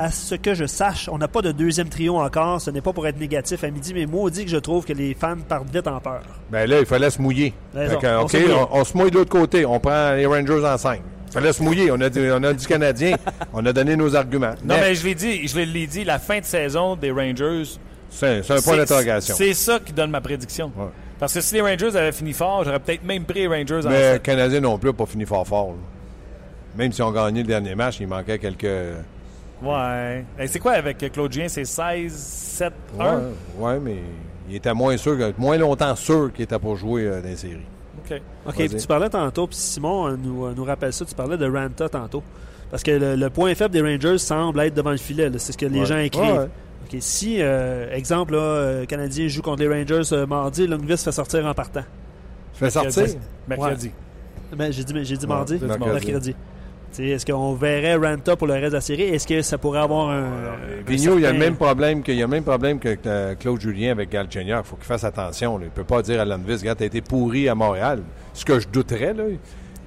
à 0.00 0.10
ce 0.10 0.34
que 0.34 0.54
je 0.54 0.64
sache. 0.64 1.08
On 1.12 1.18
n'a 1.18 1.28
pas 1.28 1.42
de 1.42 1.52
deuxième 1.52 1.88
trio 1.90 2.16
encore. 2.16 2.60
Ce 2.60 2.70
n'est 2.70 2.80
pas 2.80 2.92
pour 2.92 3.06
être 3.06 3.18
négatif 3.20 3.62
à 3.64 3.70
midi, 3.70 3.92
mais 3.94 4.06
maudit 4.06 4.44
que 4.46 4.50
je 4.50 4.56
trouve 4.56 4.84
que 4.84 4.92
les 4.94 5.14
fans 5.14 5.36
partent 5.46 5.70
vite 5.72 5.86
en 5.86 6.00
peur. 6.00 6.22
Ben 6.50 6.68
là, 6.68 6.80
il 6.80 6.86
fallait 6.86 7.10
se 7.10 7.20
mouiller. 7.20 7.52
Que, 7.74 8.18
On 8.18 8.22
OK, 8.22 8.30
se 8.30 8.36
mouille. 8.38 8.52
on, 8.54 8.76
on 8.78 8.84
se 8.84 8.96
mouille 8.96 9.10
de 9.10 9.16
l'autre 9.18 9.30
côté. 9.30 9.66
On 9.66 9.78
prend 9.78 10.12
les 10.14 10.24
Rangers 10.26 10.64
en 10.64 10.78
5. 10.78 11.00
Il 11.28 11.32
fallait 11.34 11.52
se 11.52 11.62
mouiller. 11.62 11.90
On 11.92 12.00
a, 12.00 12.08
dit, 12.08 12.18
on 12.32 12.42
a 12.42 12.52
dit 12.54 12.66
Canadien. 12.66 13.16
on 13.52 13.64
a 13.66 13.72
donné 13.72 13.94
nos 13.94 14.16
arguments. 14.16 14.54
Non, 14.64 14.74
Mais 14.76 14.80
mais 14.80 14.94
je 14.94 15.04
l'ai 15.06 15.14
dit, 15.14 15.46
je 15.46 15.58
l'ai 15.60 15.86
dit, 15.86 16.04
la 16.04 16.18
fin 16.18 16.40
de 16.40 16.44
saison 16.46 16.96
des 16.96 17.10
Rangers. 17.10 17.64
c'est 18.08 18.50
un 18.50 18.60
point 18.62 18.78
d'interrogation. 18.78 19.34
C'est 19.36 19.54
ça 19.54 19.78
qui 19.78 19.92
donne 19.92 20.10
ma 20.10 20.20
prédiction. 20.22 20.72
Ouais. 20.76 20.86
Parce 21.18 21.34
que 21.34 21.42
si 21.42 21.54
les 21.56 21.60
Rangers 21.60 21.94
avaient 21.94 22.12
fini 22.12 22.32
fort, 22.32 22.64
j'aurais 22.64 22.80
peut-être 22.80 23.04
même 23.04 23.24
pris 23.26 23.40
les 23.40 23.46
Rangers 23.48 23.86
en 23.86 23.90
Mais 23.90 24.00
sept. 24.00 24.12
le 24.14 24.18
Canadien 24.20 24.60
non 24.60 24.78
plus 24.78 24.88
n'a 24.88 24.94
pas 24.94 25.04
fini 25.06 25.26
fort 25.26 25.46
fort. 25.46 25.68
là. 25.68 25.74
Même 26.76 26.92
si 26.92 27.02
on 27.02 27.12
gagné 27.12 27.42
le 27.42 27.46
dernier 27.48 27.74
match, 27.74 27.98
il 28.00 28.08
manquait 28.08 28.38
quelques. 28.38 28.66
Ouais. 29.62 30.24
Et 30.38 30.46
c'est 30.46 30.58
quoi 30.58 30.72
avec 30.72 30.98
Claude 31.12 31.32
Julien? 31.32 31.48
C'est 31.48 31.64
16, 31.64 32.12
7, 32.14 32.72
1? 32.98 33.04
Ouais, 33.16 33.22
ouais, 33.58 33.80
mais 33.80 33.96
il 34.48 34.56
était 34.56 34.72
moins 34.74 34.96
sûr, 34.96 35.16
moins 35.38 35.58
longtemps 35.58 35.94
sûr 35.96 36.32
qu'il 36.32 36.44
était 36.44 36.58
pour 36.58 36.76
jouer 36.76 37.06
euh, 37.06 37.20
dans 37.20 37.28
les 37.28 37.36
séries. 37.36 37.56
OK. 38.04 38.20
OK, 38.46 38.54
puis 38.54 38.68
tu 38.68 38.86
parlais 38.86 39.08
tantôt, 39.10 39.46
puis 39.46 39.56
Simon 39.56 40.08
euh, 40.08 40.16
nous, 40.16 40.46
euh, 40.46 40.54
nous 40.56 40.64
rappelle 40.64 40.92
ça, 40.92 41.04
tu 41.04 41.14
parlais 41.14 41.36
de 41.36 41.48
Ranta 41.48 41.88
tantôt. 41.88 42.22
Parce 42.70 42.82
que 42.82 42.92
le, 42.92 43.16
le 43.16 43.30
point 43.30 43.54
faible 43.54 43.72
des 43.74 43.82
Rangers 43.82 44.18
semble 44.18 44.60
être 44.60 44.74
devant 44.74 44.92
le 44.92 44.96
filet. 44.96 45.28
C'est 45.38 45.52
ce 45.52 45.58
que 45.58 45.66
les 45.66 45.80
Ouais. 45.80 45.86
gens 45.86 45.98
écrivent. 45.98 46.24
Ouais. 46.38 46.48
OK, 46.92 46.96
si, 47.00 47.36
euh, 47.40 47.92
exemple, 47.94 48.32
là, 48.32 48.38
euh, 48.38 48.86
Canadien 48.86 49.28
joue 49.28 49.42
contre 49.42 49.62
les 49.62 49.68
Rangers 49.68 50.08
euh, 50.12 50.24
mardi, 50.26 50.66
Lundqvist 50.66 51.04
fait 51.04 51.12
sortir 51.12 51.44
en 51.46 51.52
partant. 51.54 51.84
Fais 52.54 52.70
sortir? 52.70 53.06
Mercredi. 53.48 53.90
Ben, 54.56 54.72
j'ai 54.72 54.82
dit, 54.84 54.94
j'ai 55.04 55.16
dit 55.16 55.26
mardi? 55.26 55.58
mercredi. 55.60 56.34
Est-ce 56.98 57.24
qu'on 57.24 57.54
verrait 57.54 57.94
Ranta 57.94 58.36
pour 58.36 58.46
le 58.46 58.54
reste 58.54 58.70
de 58.70 58.74
la 58.74 58.80
série? 58.80 59.02
Est-ce 59.02 59.26
que 59.26 59.42
ça 59.42 59.58
pourrait 59.58 59.80
avoir 59.80 60.10
un. 60.10 60.28
Vigneault, 60.86 61.18
il 61.18 61.22
y 61.22 61.26
a 61.26 61.32
le 61.32 61.38
même 61.38 61.56
problème 61.56 62.02
que, 62.02 62.10
il 62.10 62.18
y 62.18 62.22
a 62.22 62.26
le 62.26 62.30
même 62.30 62.42
problème 62.42 62.78
que 62.78 62.96
euh, 63.06 63.34
Claude 63.36 63.60
Julien 63.60 63.92
avec 63.92 64.10
Galchenyuk. 64.10 64.58
Il 64.64 64.68
faut 64.68 64.76
qu'il 64.76 64.84
fasse 64.86 65.04
attention. 65.04 65.56
là. 65.56 65.64
Il 65.64 65.68
ne 65.68 65.70
peut 65.72 65.84
pas 65.84 66.02
dire 66.02 66.20
à 66.20 66.24
Landvis, 66.24 66.56
regarde, 66.56 66.78
t'as 66.78 66.86
été 66.86 67.00
pourri 67.00 67.48
à 67.48 67.54
Montréal. 67.54 68.02
Ce 68.34 68.44
que 68.44 68.58
je 68.58 68.68
douterais, 68.68 69.14
là, 69.14 69.24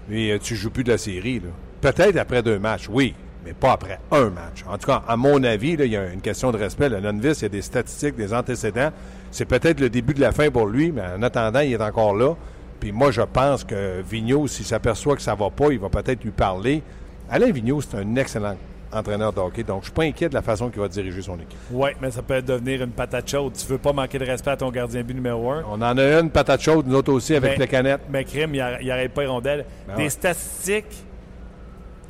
mais 0.08 0.32
euh, 0.32 0.40
tu 0.40 0.56
joues 0.56 0.70
plus 0.72 0.84
de 0.84 0.92
la 0.92 0.98
série. 0.98 1.42
Peut-être 1.82 2.18
après 2.18 2.42
deux 2.42 2.60
matchs, 2.60 2.88
oui, 2.90 3.14
mais 3.46 3.54
pas 3.54 3.74
après 3.74 4.00
un 4.12 4.30
match. 4.30 4.64
En 4.68 4.78
tout 4.78 4.88
cas, 4.88 5.04
à 5.06 5.18
mon 5.18 5.44
avis, 5.44 5.76
là, 5.76 5.86
il 5.86 5.92
y 5.92 5.98
a 5.98 6.12
une 6.12 6.22
question 6.22 6.52
de 6.52 6.58
respect. 6.58 6.88
Le 6.88 7.00
il 7.00 7.42
y 7.42 7.46
a 7.46 7.50
des 7.50 7.62
statistiques, 7.62 8.16
des 8.16 8.34
antécédents. 8.34 8.92
C'est 9.32 9.46
peut-être 9.46 9.80
le 9.80 9.90
début 9.90 10.14
de 10.14 10.22
la 10.22 10.32
fin 10.32 10.50
pour 10.50 10.68
lui, 10.68 10.92
mais 10.92 11.02
en 11.18 11.22
attendant, 11.22 11.60
il 11.60 11.74
est 11.74 11.82
encore 11.82 12.16
là. 12.16 12.36
Puis 12.84 12.92
moi, 12.92 13.12
je 13.12 13.22
pense 13.22 13.64
que 13.64 14.02
Vigneault, 14.02 14.48
s'il 14.48 14.66
s'aperçoit 14.66 15.16
que 15.16 15.22
ça 15.22 15.36
va 15.36 15.50
pas, 15.50 15.72
il 15.72 15.80
va 15.80 15.88
peut-être 15.88 16.22
lui 16.22 16.32
parler. 16.32 16.84
Alain 17.30 17.50
Vigneault, 17.50 17.80
c'est 17.80 17.96
un 17.96 18.16
excellent 18.18 18.58
entraîneur 18.92 19.32
de 19.32 19.40
hockey, 19.40 19.64
donc 19.64 19.84
je 19.84 19.86
suis 19.86 19.94
pas 19.94 20.04
inquiet 20.04 20.28
de 20.28 20.34
la 20.34 20.42
façon 20.42 20.70
qu'il 20.70 20.82
va 20.82 20.90
diriger 20.90 21.22
son 21.22 21.36
équipe. 21.36 21.58
Oui, 21.72 21.92
mais 22.02 22.12
ça 22.12 22.22
peut 22.22 22.42
devenir 22.42 22.84
une 22.84 22.92
patate 22.92 23.30
chaude. 23.30 23.54
Tu 23.54 23.66
veux 23.68 23.78
pas 23.78 23.94
manquer 23.94 24.20
de 24.20 24.26
respect 24.26 24.52
à 24.52 24.58
ton 24.58 24.70
gardien 24.70 25.02
but 25.02 25.14
numéro 25.14 25.50
un? 25.50 25.64
On 25.70 25.82
en 25.82 25.98
a 25.98 26.20
une 26.20 26.30
patate 26.30 26.62
chaude, 26.62 26.86
nous 26.86 26.96
autres 26.98 27.14
aussi, 27.14 27.34
avec 27.36 27.58
les 27.58 27.70
canettes. 27.70 28.02
Mais 28.10 28.26
crime, 28.26 28.54
il 28.54 28.86
n'arrête 28.86 29.14
pas 29.14 29.22
les 29.22 29.28
rondelles. 29.28 29.66
Ben 29.88 29.96
Des 29.96 30.04
ouais. 30.04 30.10
statistiques 30.10 31.06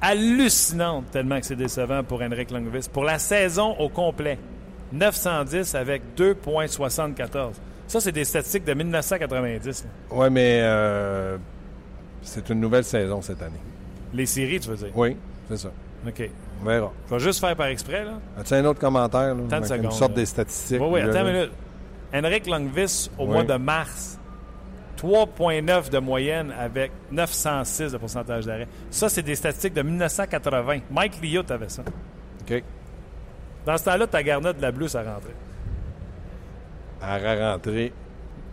hallucinantes 0.02 1.12
tellement 1.12 1.40
que 1.40 1.46
c'est 1.46 1.56
décevant 1.56 2.04
pour 2.04 2.20
Henrik 2.24 2.50
Lundqvist. 2.50 2.92
Pour 2.92 3.04
la 3.04 3.20
saison 3.20 3.76
au 3.78 3.90
complet, 3.90 4.40
910 4.92 5.76
avec 5.76 6.02
2,74. 6.18 7.52
Ça, 7.94 8.00
c'est 8.02 8.12
des 8.12 8.24
statistiques 8.26 8.64
de 8.66 8.74
1990. 8.74 9.84
là. 9.84 9.90
Oui, 10.10 10.28
mais 10.32 10.62
euh, 10.64 11.38
c'est 12.24 12.50
une 12.50 12.60
nouvelle 12.60 12.84
saison 12.84 13.22
cette 13.22 13.40
année. 13.44 13.60
Les 14.16 14.26
séries, 14.26 14.60
tu 14.60 14.70
veux 14.70 14.76
dire? 14.78 14.90
Oui, 14.96 15.16
c'est 15.48 15.58
ça. 15.58 15.70
OK. 16.08 16.30
On 16.60 16.66
verra. 16.66 16.92
Je 17.08 17.14
vais 17.14 17.20
juste 17.20 17.40
faire 17.40 17.56
par 17.56 17.68
exprès, 17.68 18.04
là. 18.04 18.14
As-tu 18.36 18.56
un 18.56 18.66
autre 18.66 18.80
commentaire? 18.80 19.36
Là, 19.36 19.42
30 19.48 19.54
Avec 19.54 19.66
secondes, 19.68 19.84
Une 19.86 19.92
sorte 19.92 20.12
là. 20.14 20.16
des 20.16 20.26
statistiques. 20.26 20.82
Oui, 20.82 20.88
oui, 20.94 21.02
attends 21.02 21.28
une 21.28 21.34
minute. 21.34 21.52
Henrik 22.12 22.48
Lundqvist, 22.48 23.12
au 23.20 23.26
Oui. 23.26 23.30
mois 23.30 23.44
de 23.44 23.54
mars, 23.58 24.18
3,9 24.98 25.92
de 25.92 26.00
moyenne 26.00 26.52
avec 26.60 26.92
906 27.12 27.92
de 27.92 27.98
pourcentage 28.00 28.48
d'arrêt. 28.48 28.68
Ça, 28.90 29.08
c'est 29.08 29.22
des 29.22 29.36
statistiques 29.36 29.76
de 29.76 29.84
1980. 29.84 30.80
Mike 30.90 31.22
Liut 31.22 31.42
avait 31.48 31.70
ça. 31.70 31.84
OK. 32.42 32.64
Dans 33.68 33.78
ce 33.78 33.84
temps-là, 33.86 34.08
ta 34.08 34.24
garnotte 34.24 34.58
de 34.58 34.64
la 34.64 34.72
bleue, 34.72 34.88
ça 34.88 35.04
rentrait. 35.04 35.36
À 37.06 37.18
rentrer 37.54 37.92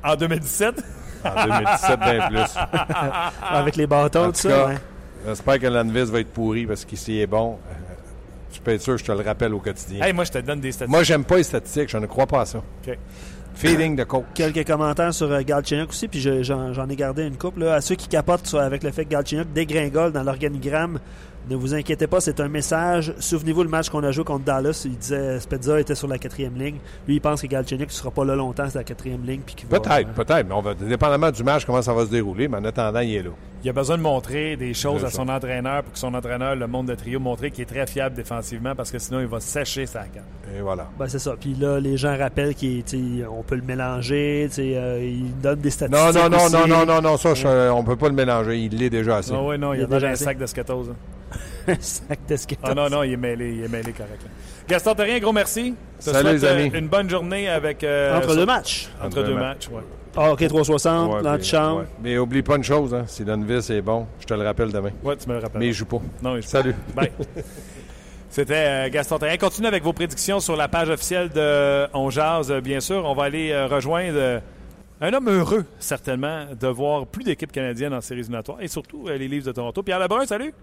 En 0.03 0.17
2017? 0.17 0.83
en 1.25 1.45
2017 1.47 2.01
bien 2.01 2.29
plus. 2.29 2.55
Avec 3.51 3.77
les 3.77 3.87
bâtons, 3.87 4.31
tout 4.33 4.37
ça. 4.39 4.67
ouais. 4.67 4.77
J'espère 5.27 5.59
que 5.59 5.67
Landvis 5.67 6.11
va 6.11 6.21
être 6.21 6.33
pourri 6.33 6.67
parce 6.67 6.85
qu'ici 6.85 7.21
est 7.21 7.27
bon. 7.27 7.59
Euh, 7.71 7.75
Tu 8.53 8.61
peux 8.61 8.73
être 8.73 8.81
sûr, 8.81 8.97
je 8.97 9.05
te 9.05 9.13
le 9.13 9.21
rappelle 9.21 9.53
au 9.55 9.59
quotidien. 9.61 10.05
hey, 10.05 10.13
moi, 10.15 10.25
je 10.25 10.33
te 10.33 10.39
donne 10.39 10.61
des 10.61 10.73
statistiques. 10.73 10.91
Moi, 10.91 11.03
j'aime 11.03 11.25
pas 11.25 11.37
les 11.37 11.43
statistiques. 11.43 11.91
Je 11.91 11.99
ne 11.99 12.07
crois 12.07 12.27
pas 12.27 12.41
à 12.41 12.47
ça. 12.47 12.59
OK. 12.59 12.99
Feeling 13.55 13.97
de 13.97 14.05
coach. 14.05 14.25
Quelques 14.35 14.67
commentaires 14.67 15.13
sur 15.13 15.31
euh, 15.31 15.43
Galchenyuk 15.43 15.91
aussi, 15.91 16.09
puis 16.09 16.21
je- 16.21 16.43
j'en 16.43 16.89
ai 16.89 16.97
gardé 16.97 17.27
une 17.27 17.37
couple. 17.37 17.61
Là. 17.65 17.75
À 17.75 17.81
ceux 17.83 17.97
qui 17.97 18.09
capotent 18.09 18.47
sur- 18.47 18.61
avec 18.61 18.83
le 18.83 18.91
fait 18.91 19.05
que 19.05 19.11
Galchenyuk 19.11 19.53
dégringole 19.53 20.13
dans 20.13 20.23
l'organigramme, 20.23 20.99
ne 21.51 21.57
vous 21.57 21.75
inquiétez 21.75 22.07
pas, 22.07 22.21
c'est 22.21 22.39
un 22.41 22.49
message. 22.49 23.13
Souvenez-vous 23.19 23.65
le 23.65 23.69
match 23.69 23.89
qu'on 23.91 24.03
a 24.05 24.13
joué 24.13 24.23
contre 24.25 24.45
Dallas. 24.45 24.83
Il 24.85 24.97
disait 24.97 25.41
Spezza 25.41 25.81
était 25.81 25.97
sur 25.97 26.07
la 26.07 26.17
quatrième 26.17 26.55
ligne. 26.55 26.77
Lui, 27.09 27.17
il 27.17 27.21
pense 27.21 27.43
que 27.43 27.47
Galchenyuk 27.49 27.89
ne 27.89 27.93
sera 27.93 28.11
pas 28.13 28.25
là 28.25 28.37
longtemps 28.37 28.69
sur 28.71 28.79
la 28.79 28.85
quatrième 28.85 29.25
ligne. 29.27 29.41
puis 29.45 29.57
qu'il 29.57 29.69
va- 29.69 29.81
Peut-être, 29.81 30.13
peut-être. 30.13 30.47
Mais 30.47 30.55
on 30.55 30.63
va, 30.63 30.75
dépendamment 30.75 31.31
du 31.33 31.43
match, 31.43 31.65
comment 31.65 31.83
ça 31.83 31.93
va 31.93 32.07
se 32.07 32.11
dérouler. 32.11 32.47
Mais 32.47 32.59
en 32.59 32.65
attendant, 32.65 33.01
il 33.01 33.15
est 33.17 33.23
là. 33.23 33.31
Il 33.63 33.69
a 33.69 33.73
besoin 33.75 33.99
de 33.99 34.03
montrer 34.03 34.57
des 34.57 34.73
choses 34.73 35.05
à 35.05 35.11
son 35.11 35.29
entraîneur 35.29 35.83
pour 35.83 35.93
que 35.93 35.99
son 35.99 36.15
entraîneur, 36.15 36.55
le 36.57 36.67
monde 36.67 36.87
de 36.87 36.95
trio, 36.95 37.21
montrer 37.21 37.51
qu'il 37.51 37.63
est 37.63 37.67
très 37.67 37.87
fiable 37.87 38.15
défensivement 38.17 38.75
parce 38.75 38.91
que 38.91 38.99
sinon, 38.99 39.21
il 39.21 39.27
va 39.27 39.39
sécher 39.41 39.85
sa 39.85 40.05
canne. 40.05 40.23
Et 40.57 40.63
voilà. 40.63 40.89
Ben, 40.99 41.09
c'est 41.09 41.19
ça. 41.19 41.35
Puis 41.39 41.55
là, 41.55 41.79
les 41.79 41.97
gens 41.99 42.17
rappellent 42.17 42.55
qu'on 42.55 43.43
peut 43.47 43.57
le 43.57 43.63
mélanger. 43.63 44.47
tu 44.49 44.55
sais, 44.55 44.73
euh, 44.77 45.05
ils 45.05 45.37
donnent 45.41 45.61
des 45.61 45.69
statistiques. 45.71 46.15
Non, 46.15 46.23
non, 46.23 46.31
non, 46.31 46.45
aussi. 46.45 46.55
non, 46.57 46.67
non, 46.67 46.87
non, 46.87 47.03
non, 47.03 47.17
ça, 47.19 47.35
je- 47.35 47.71
on 47.71 47.85
peut 47.85 47.97
pas 47.97 48.09
le 48.09 48.15
mélanger. 48.15 48.59
Il 48.61 48.77
l'est 48.79 48.89
déjà 48.89 49.17
assez. 49.19 49.33
Ah 49.35 49.43
oui, 49.43 49.59
non, 49.59 49.75
il 49.75 49.79
y 49.79 49.81
Il 49.81 49.85
a 49.85 49.87
déjà 49.89 50.09
un 50.09 50.13
assez. 50.13 50.25
sac 50.25 50.39
de 50.39 50.45
hein. 50.45 50.95
Sac 51.81 52.19
de 52.29 52.37
Skittles. 52.37 52.61
Ah 52.65 52.75
non, 52.75 52.89
non, 52.91 53.03
il 53.03 53.13
est 53.13 53.17
mêlé, 53.17 53.55
il 53.55 53.65
est 53.65 53.69
mêlé 53.69 53.93
correct. 53.93 54.23
là. 54.23 54.31
Gaston 54.69 54.95
Terrien, 54.95 55.19
gros 55.19 55.33
merci. 55.33 55.75
Je 56.01 56.05
te 56.07 56.11
Salut, 56.11 56.39
souhaite, 56.39 56.43
les 56.43 56.47
euh, 56.47 56.67
amis. 56.67 56.71
une 56.79 56.89
bonne 56.89 57.11
journée 57.11 57.49
avec... 57.49 57.83
euh, 57.85 58.17
Entre 58.17 58.29
sur- 58.31 58.37
deux 58.37 58.47
matchs. 58.47 58.89
Entre 59.03 59.23
deux 59.23 59.35
matchs, 59.35 59.69
ouais. 59.69 59.83
Ah, 60.17 60.33
OK, 60.33 60.47
360, 60.47 61.13
Ouais, 61.15 61.23
l'antichambre. 61.23 61.81
ouais. 61.81 61.87
Mais 62.03 62.19
oublie 62.19 62.43
pas 62.43 62.57
une 62.57 62.65
chose, 62.65 62.93
hein. 62.95 63.05
si 63.07 63.25
Dunvis 63.25 63.71
est 63.71 63.81
bon, 63.83 64.07
je 64.19 64.27
te 64.27 64.35
le 64.35 64.43
rappelle 64.43 64.73
demain. 64.73 64.91
Ouais, 65.05 65.17
tu 65.17 65.29
me 65.29 65.35
le 65.35 65.41
rappelles. 65.41 65.61
Mais 65.61 65.69
il 65.69 65.73
joue 65.73 65.87
pas. 65.87 66.01
Non, 66.23 66.37
il 66.37 66.43
joue 66.43 66.49
Salut. 66.49 66.75
Bye. 66.95 67.13
C'était 68.29 68.55
euh, 68.55 68.89
Gaston 68.91 69.19
Terrien. 69.19 69.37
Continuez 69.39 69.69
avec 69.69 69.83
vos 69.83 69.93
prédictions 69.93 70.39
sur 70.41 70.57
la 70.57 70.69
page 70.69 70.89
officielle 70.89 71.31
de 71.31 71.87
On 71.95 72.11
Jazz, 72.11 72.51
euh, 72.51 72.61
bien 72.61 72.79
sûr. 72.81 73.05
On 73.05 73.15
va 73.15 73.25
aller 73.25 73.51
euh, 73.51 73.67
rejoindre 73.67 74.19
euh, 74.19 74.41
un 75.01 75.13
homme 75.13 75.29
heureux, 75.29 75.65
certainement, 75.81 76.45
de 76.59 76.69
voir 76.69 77.07
plus 77.07 77.25
d'équipes 77.25 77.51
canadiennes 77.51 77.95
en 77.95 78.01
séries 78.01 78.21
éliminatoires 78.21 78.59
et 78.61 78.69
surtout 78.69 79.07
euh, 79.09 79.17
les 79.17 79.27
Leafs 79.27 79.45
de 79.45 79.53
Toronto. 79.53 79.83
Pierre 79.83 79.99
Lebrun, 79.99 80.27
salut! 80.27 80.55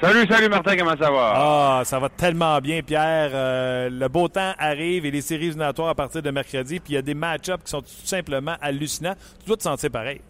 Salut, 0.00 0.26
salut 0.28 0.48
Martin, 0.48 0.76
comment 0.76 0.96
ça 0.96 1.10
va? 1.10 1.32
Ah, 1.36 1.82
ça 1.84 1.98
va 1.98 2.08
tellement 2.08 2.58
bien, 2.60 2.82
Pierre. 2.82 3.30
Euh, 3.32 3.88
le 3.90 4.08
beau 4.08 4.28
temps 4.28 4.52
arrive 4.58 5.06
et 5.06 5.10
les 5.10 5.20
séries 5.20 5.46
éliminatoires 5.46 5.88
à 5.88 5.94
partir 5.94 6.20
de 6.20 6.30
mercredi. 6.30 6.80
Puis 6.80 6.92
il 6.92 6.96
y 6.96 6.98
a 6.98 7.02
des 7.02 7.14
match-ups 7.14 7.62
qui 7.64 7.70
sont 7.70 7.80
tout 7.80 7.88
simplement 8.04 8.56
hallucinants. 8.60 9.14
Tu 9.40 9.46
dois 9.46 9.56
te 9.56 9.62
sentir 9.62 9.90
pareil. 9.90 10.20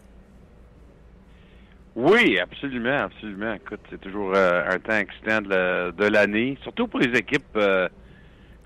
Oui, 1.97 2.39
absolument, 2.39 2.99
absolument. 3.05 3.55
Écoute, 3.55 3.81
c'est 3.91 4.01
toujours 4.01 4.33
euh, 4.35 4.63
un 4.69 4.79
temps 4.79 4.97
excitant 4.97 5.41
de 5.41 5.49
la- 5.49 5.93
de 5.93 6.05
l'année, 6.07 6.59
surtout 6.63 6.87
pour 6.87 7.01
les 7.01 7.17
équipes 7.19 7.45
euh, 7.57 7.89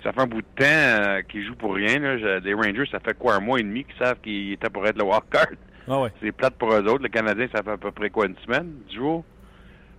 ça 0.02 0.12
fait 0.12 0.20
un 0.20 0.26
bout 0.26 0.40
de 0.42 0.46
temps 0.56 0.64
euh, 0.64 1.22
qui 1.22 1.44
jouent 1.44 1.56
pour 1.56 1.74
rien. 1.74 1.98
Là. 1.98 2.38
Les 2.40 2.54
Rangers, 2.54 2.88
ça 2.90 3.00
fait 3.00 3.16
quoi, 3.18 3.34
un 3.34 3.40
mois 3.40 3.60
et 3.60 3.62
demi 3.64 3.84
qu'ils 3.84 3.98
savent 3.98 4.20
qu'ils 4.22 4.52
étaient 4.52 4.70
pour 4.70 4.86
être 4.86 4.96
le 4.96 5.04
wildcard. 5.04 5.46
Ah 5.88 6.00
ouais. 6.00 6.10
C'est 6.22 6.32
plate 6.32 6.54
pour 6.54 6.72
eux 6.72 6.82
autres. 6.86 7.02
Le 7.02 7.08
Canadien, 7.08 7.46
ça 7.54 7.62
fait 7.62 7.70
à 7.72 7.76
peu 7.76 7.90
près 7.92 8.08
quoi, 8.10 8.26
une 8.26 8.36
semaine, 8.44 8.72
du 8.88 8.96
jour 8.96 9.24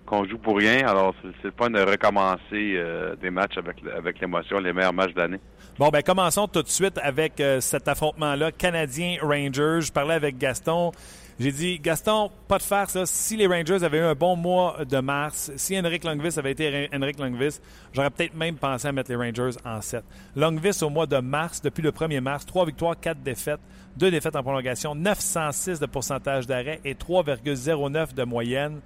qu'on 0.10 0.26
joue 0.28 0.38
pour 0.38 0.58
rien. 0.58 0.88
Alors, 0.88 1.14
c'est 1.22 1.44
le 1.48 1.54
fun 1.58 1.70
de 1.70 1.80
recommencer 1.82 2.40
euh, 2.76 3.16
des 3.16 3.30
matchs 3.30 3.58
avec, 3.58 4.20
l'émotion, 4.20 4.60
les 4.60 4.74
meilleurs 4.74 4.94
matchs 4.94 5.14
de 5.14 5.20
l'année. 5.20 5.40
Bon, 5.78 5.90
ben 5.90 6.02
commençons 6.02 6.48
tout 6.48 6.64
de 6.64 6.68
suite 6.68 6.98
avec 7.02 7.40
euh, 7.40 7.62
cet 7.62 7.88
affrontement-là, 7.88 8.52
Canadien-Rangers. 8.52 9.82
Je 9.82 9.92
parlais 9.92 10.16
avec 10.16 10.38
Gaston. 10.38 10.92
J'ai 11.40 11.54
dit, 11.54 11.80
Gaston, 11.80 12.30
pas 12.50 12.58
de 12.58 12.64
farce. 12.64 12.96
là. 12.96 13.06
Si 13.06 13.38
les 13.38 13.48
Rangers 13.48 13.82
avaient 13.86 14.00
eu 14.00 14.04
un 14.04 14.14
bon 14.14 14.36
mois 14.36 14.80
de 14.84 15.00
mars, 15.00 15.52
si 15.56 15.80
Henrik 15.80 16.04
Lundqvist 16.04 16.38
avait 16.38 16.52
été 16.52 16.70
Hen- 16.70 16.90
Henrik 16.94 17.18
Lundqvist, 17.18 17.64
j'aurais 17.94 18.10
peut-être 18.10 18.36
même 18.36 18.56
pensé 18.58 18.90
à 18.90 18.92
mettre 18.92 19.10
les 19.10 19.16
Rangers 19.16 19.58
en 19.64 19.80
7. 19.80 20.04
Lundqvist, 20.36 20.84
au 20.84 20.90
mois 20.90 21.06
de 21.06 21.18
mars, 21.20 21.62
depuis 21.62 21.82
le 21.82 21.92
1er 21.92 22.20
mars, 22.20 22.46
3 22.46 22.66
victoires, 22.66 23.00
4 23.00 23.22
défaites, 23.24 23.62
2 23.96 24.12
défaites 24.12 24.36
en 24.36 24.44
prolongation, 24.44 24.96
906 24.96 25.80
de 25.80 25.86
pourcentage 25.86 26.46
d'arrêt 26.46 26.82
et 26.84 26.94
3,09 26.94 28.14
de 28.14 28.24
moyenne. 28.26 28.82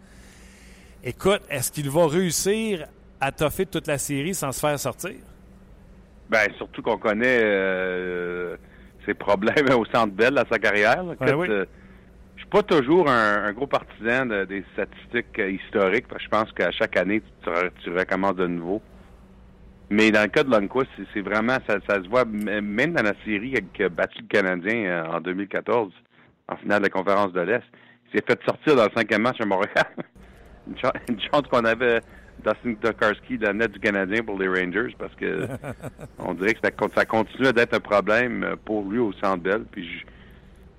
Écoute, 1.03 1.41
est-ce 1.49 1.71
qu'il 1.71 1.89
va 1.89 2.07
réussir 2.07 2.85
à 3.19 3.31
toffer 3.31 3.65
toute 3.65 3.87
la 3.87 3.97
série 3.97 4.33
sans 4.33 4.51
se 4.51 4.59
faire 4.59 4.79
sortir? 4.79 5.15
Ben, 6.29 6.47
surtout 6.57 6.81
qu'on 6.81 6.97
connaît 6.97 7.41
euh, 7.43 8.55
ses 9.05 9.13
problèmes 9.13 9.69
au 9.77 9.85
centre 9.85 10.13
belle 10.13 10.37
à 10.37 10.45
sa 10.49 10.57
carrière. 10.59 11.03
Ouais, 11.19 11.33
oui. 11.33 11.47
euh, 11.49 11.65
je 12.35 12.41
suis 12.41 12.49
pas 12.49 12.63
toujours 12.63 13.09
un, 13.09 13.43
un 13.45 13.51
gros 13.53 13.67
partisan 13.67 14.25
de- 14.25 14.45
des 14.45 14.63
statistiques 14.73 15.37
euh, 15.39 15.51
historiques. 15.51 16.07
parce 16.07 16.19
que 16.19 16.23
je 16.25 16.29
pense 16.29 16.51
qu'à 16.53 16.71
chaque 16.71 16.95
année, 16.97 17.21
tu, 17.43 17.49
re- 17.49 17.69
tu 17.83 17.89
recommences 17.91 18.35
de 18.37 18.47
nouveau. 18.47 18.81
Mais 19.89 20.09
dans 20.11 20.21
le 20.23 20.29
cas 20.29 20.43
de 20.43 20.49
Lundqvist, 20.49 20.89
c'est- 21.13 21.21
vraiment, 21.21 21.57
ça, 21.67 21.77
ça 21.87 22.01
se 22.01 22.07
voit, 22.07 22.25
même 22.25 22.93
dans 22.93 23.03
la 23.03 23.13
série 23.25 23.53
qui 23.73 23.83
a 23.83 23.89
battu 23.89 24.21
le 24.21 24.27
Canadien 24.27 25.05
en 25.11 25.19
2014, 25.19 25.91
en 26.47 26.55
finale 26.57 26.79
de 26.79 26.83
la 26.85 26.89
conférence 26.89 27.33
de 27.33 27.41
l'Est, 27.41 27.63
il 28.13 28.19
s'est 28.19 28.25
fait 28.25 28.39
sortir 28.45 28.75
dans 28.77 28.85
le 28.85 28.91
cinquième 28.95 29.21
match 29.21 29.39
à 29.41 29.45
Montréal. 29.45 29.85
une, 30.67 30.77
chance, 30.77 30.93
une 31.09 31.19
chance 31.19 31.43
qu'on 31.49 31.65
avait 31.65 32.01
Dustin 32.43 32.75
Tokarski 32.75 33.37
net 33.37 33.71
du 33.71 33.79
Canadien 33.79 34.23
pour 34.23 34.37
les 34.37 34.47
Rangers, 34.47 34.95
parce 34.97 35.13
que 35.15 35.47
on 36.19 36.33
dirait 36.33 36.53
que 36.53 36.59
ça, 36.63 36.71
ça 36.95 37.05
continue 37.05 37.51
d'être 37.53 37.73
un 37.73 37.79
problème 37.79 38.55
pour 38.65 38.83
lui 38.89 38.99
au 38.99 39.13
Centre 39.13 39.41
Bell. 39.41 39.63
Puis 39.71 39.87
je, 39.87 40.05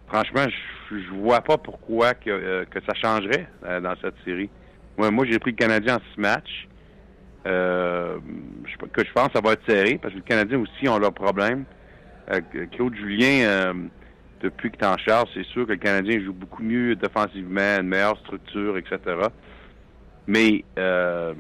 franchement, 0.09 0.47
je, 0.91 0.99
je 0.99 1.11
vois 1.15 1.41
pas 1.41 1.57
pourquoi 1.59 2.15
que, 2.15 2.31
euh, 2.31 2.65
que 2.67 2.81
ça 2.87 2.95
changerait 2.95 3.47
euh, 3.65 3.81
dans 3.81 3.95
cette 4.03 4.17
série. 4.25 4.51
Moi, 4.99 5.11
moi 5.11 5.25
j'ai 5.29 5.39
pris 5.39 5.53
le 5.53 5.57
Canadien 5.57 5.97
en 5.97 6.01
six 6.13 6.21
matchs. 6.21 6.69
Euh, 7.47 8.19
je, 8.65 8.87
que 8.87 9.05
je 9.05 9.13
pense 9.13 9.29
que 9.29 9.35
ça 9.35 9.41
va 9.43 9.53
être 9.53 9.67
serré 9.69 9.99
parce 10.01 10.15
que 10.15 10.19
le 10.19 10.25
Canadien 10.25 10.59
aussi 10.59 10.89
ont 10.89 10.99
leurs 10.99 11.13
problèmes. 11.13 11.65
Euh, 12.33 12.41
Claude 12.73 12.95
Julien, 12.95 13.75
depuis 14.41 14.71
que 14.71 14.79
tu 14.79 14.85
en 14.85 14.97
charge, 14.97 15.29
c'est 15.35 15.45
sûr 15.47 15.67
que 15.67 15.73
le 15.73 15.79
Canadien 15.79 16.21
joue 16.21 16.33
beaucoup 16.33 16.63
mieux 16.63 16.97
défensivement, 16.97 17.81
une 17.81 17.89
meilleure 17.89 18.19
structure, 18.19 18.79
etc. 18.79 18.99
Mais 20.27 20.65
euh, 20.79 21.35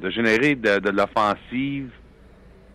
de 0.00 0.10
générer 0.10 0.54
de, 0.54 0.90
l'offensive 0.90 1.90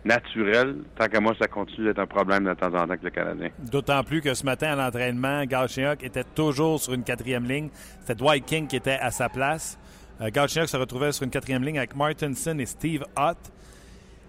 naturelle, 0.04 0.76
tant 0.96 1.06
qu'à 1.08 1.20
moi, 1.20 1.34
ça 1.40 1.48
continue 1.48 1.86
d'être 1.86 1.98
un 1.98 2.06
problème 2.06 2.44
de 2.44 2.54
temps 2.54 2.68
en 2.68 2.70
temps 2.70 2.82
avec 2.82 3.02
le 3.02 3.10
Canadien. 3.10 3.48
D'autant 3.58 4.04
plus 4.04 4.20
que 4.20 4.34
ce 4.34 4.44
matin 4.44 4.68
à 4.68 4.76
l'entraînement, 4.76 5.44
Galchenyuk 5.44 6.04
était 6.04 6.24
toujours 6.24 6.80
sur 6.80 6.94
une 6.94 7.02
quatrième 7.02 7.44
ligne. 7.44 7.70
C'était 8.00 8.14
Dwight 8.14 8.44
King 8.46 8.68
qui 8.68 8.76
était 8.76 8.98
à 9.00 9.10
sa 9.10 9.28
place. 9.28 9.78
Euh, 10.20 10.30
Galchenyuk 10.30 10.68
se 10.68 10.76
retrouvait 10.76 11.10
sur 11.10 11.24
une 11.24 11.30
quatrième 11.30 11.64
ligne 11.64 11.78
avec 11.78 11.96
Martinson 11.96 12.56
et 12.58 12.66
Steve 12.66 13.02
Ott. 13.16 13.36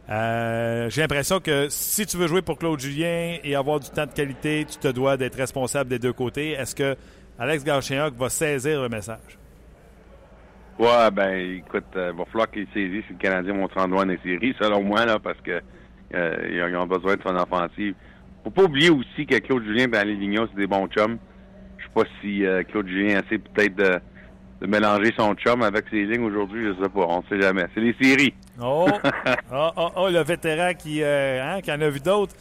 Euh, 0.10 0.90
J'ai 0.90 1.02
l'impression 1.02 1.40
que 1.40 1.68
si 1.70 2.06
tu 2.06 2.18
veux 2.18 2.28
jouer 2.28 2.42
pour 2.42 2.58
Claude 2.58 2.80
Julien 2.80 3.38
et 3.44 3.56
avoir 3.56 3.80
du 3.80 3.90
temps 3.90 4.06
de 4.06 4.12
qualité, 4.14 4.66
tu 4.70 4.78
te 4.78 4.88
dois 4.88 5.18
d'être 5.18 5.36
responsable 5.36 5.90
des 5.90 6.00
deux 6.00 6.14
côtés. 6.14 6.52
Est-ce 6.52 6.76
que 6.76 6.96
Alex 7.38 7.64
Galchenyuk 7.64 8.16
va 8.16 8.30
saisir 8.30 8.82
le 8.82 8.90
message? 8.90 9.38
Ouais, 10.80 11.12
ben 11.12 11.58
écoute, 11.58 11.86
euh, 11.96 12.14
va 12.16 12.26
falloir 12.26 12.52
qu'il 12.52 12.68
saisisse 12.74 13.04
si 13.08 13.14
le 13.14 13.20
Canadien 13.20 13.54
vont 13.54 13.68
se 13.68 13.74
rendre 13.74 13.96
loin 13.96 14.06
des 14.06 14.20
séries, 14.24 14.56
selon 14.62 14.84
moi, 14.84 15.06
là, 15.06 15.18
parce 15.18 15.40
que 15.42 15.60
euh, 16.14 16.70
ils 16.70 16.76
ont 16.76 16.86
besoin 16.86 17.16
de 17.16 17.22
son 17.24 17.36
offensive. 17.36 17.96
Faut 18.44 18.52
pas 18.52 18.64
oublier 18.64 18.92
aussi 18.92 19.26
que 19.26 19.38
Claude 19.40 19.64
Julien 19.64 19.92
et 19.92 20.06
Lignon, 20.06 20.48
c'est 20.52 20.60
des 20.60 20.68
bons 20.68 20.88
chums. 20.88 21.18
Je 21.78 21.84
sais 21.84 21.90
pas 21.94 22.04
si 22.22 22.46
euh, 22.46 22.64
Claude 22.64 22.88
Julien 22.88 23.22
essaie 23.22 23.40
peut-être 23.40 23.76
de, 23.76 24.00
de 24.62 24.68
mélanger 24.68 25.14
son 25.18 25.34
chum 25.34 25.64
avec 25.64 25.86
ses 25.90 26.04
lignes 26.06 26.24
aujourd'hui, 26.24 26.66
je 26.68 26.84
sais 26.84 26.90
pas, 26.90 27.06
on 27.08 27.24
sait 27.24 27.42
jamais. 27.42 27.66
C'est 27.74 27.82
les 27.82 27.96
séries. 28.00 28.34
Oh, 28.62 28.88
oh, 29.52 29.70
oh, 29.78 29.90
oh, 29.96 30.10
le 30.10 30.24
vétéran 30.24 30.74
qui, 30.78 31.02
euh, 31.02 31.44
hein, 31.44 31.62
qui 31.62 31.72
en 31.72 31.82
a 31.82 31.90
vu 31.90 32.00
d'autres. 32.00 32.36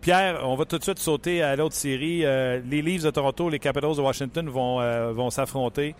Pierre, 0.00 0.40
on 0.44 0.54
va 0.56 0.64
tout 0.64 0.78
de 0.78 0.82
suite 0.82 0.98
sauter 0.98 1.42
à 1.42 1.56
l'autre 1.56 1.74
série. 1.74 2.20
Les 2.20 2.82
Leafs 2.82 3.02
de 3.02 3.10
Toronto, 3.10 3.50
les 3.50 3.58
Capitals 3.58 3.96
de 3.96 4.00
Washington 4.00 4.48
vont, 4.48 4.80
euh, 4.80 5.12
vont 5.12 5.30
s'affronter. 5.30 5.94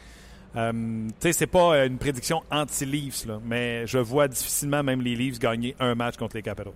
Euh, 0.56 0.72
tu 0.72 1.14
sais, 1.20 1.32
c'est 1.32 1.46
pas 1.46 1.84
une 1.86 1.98
prédiction 1.98 2.42
anti-Leafs, 2.50 3.26
mais 3.44 3.86
je 3.86 3.98
vois 3.98 4.28
difficilement 4.28 4.82
même 4.82 5.00
les 5.00 5.14
Leafs 5.14 5.38
gagner 5.38 5.76
un 5.78 5.94
match 5.94 6.16
contre 6.16 6.36
les 6.36 6.42
Capitals. 6.42 6.72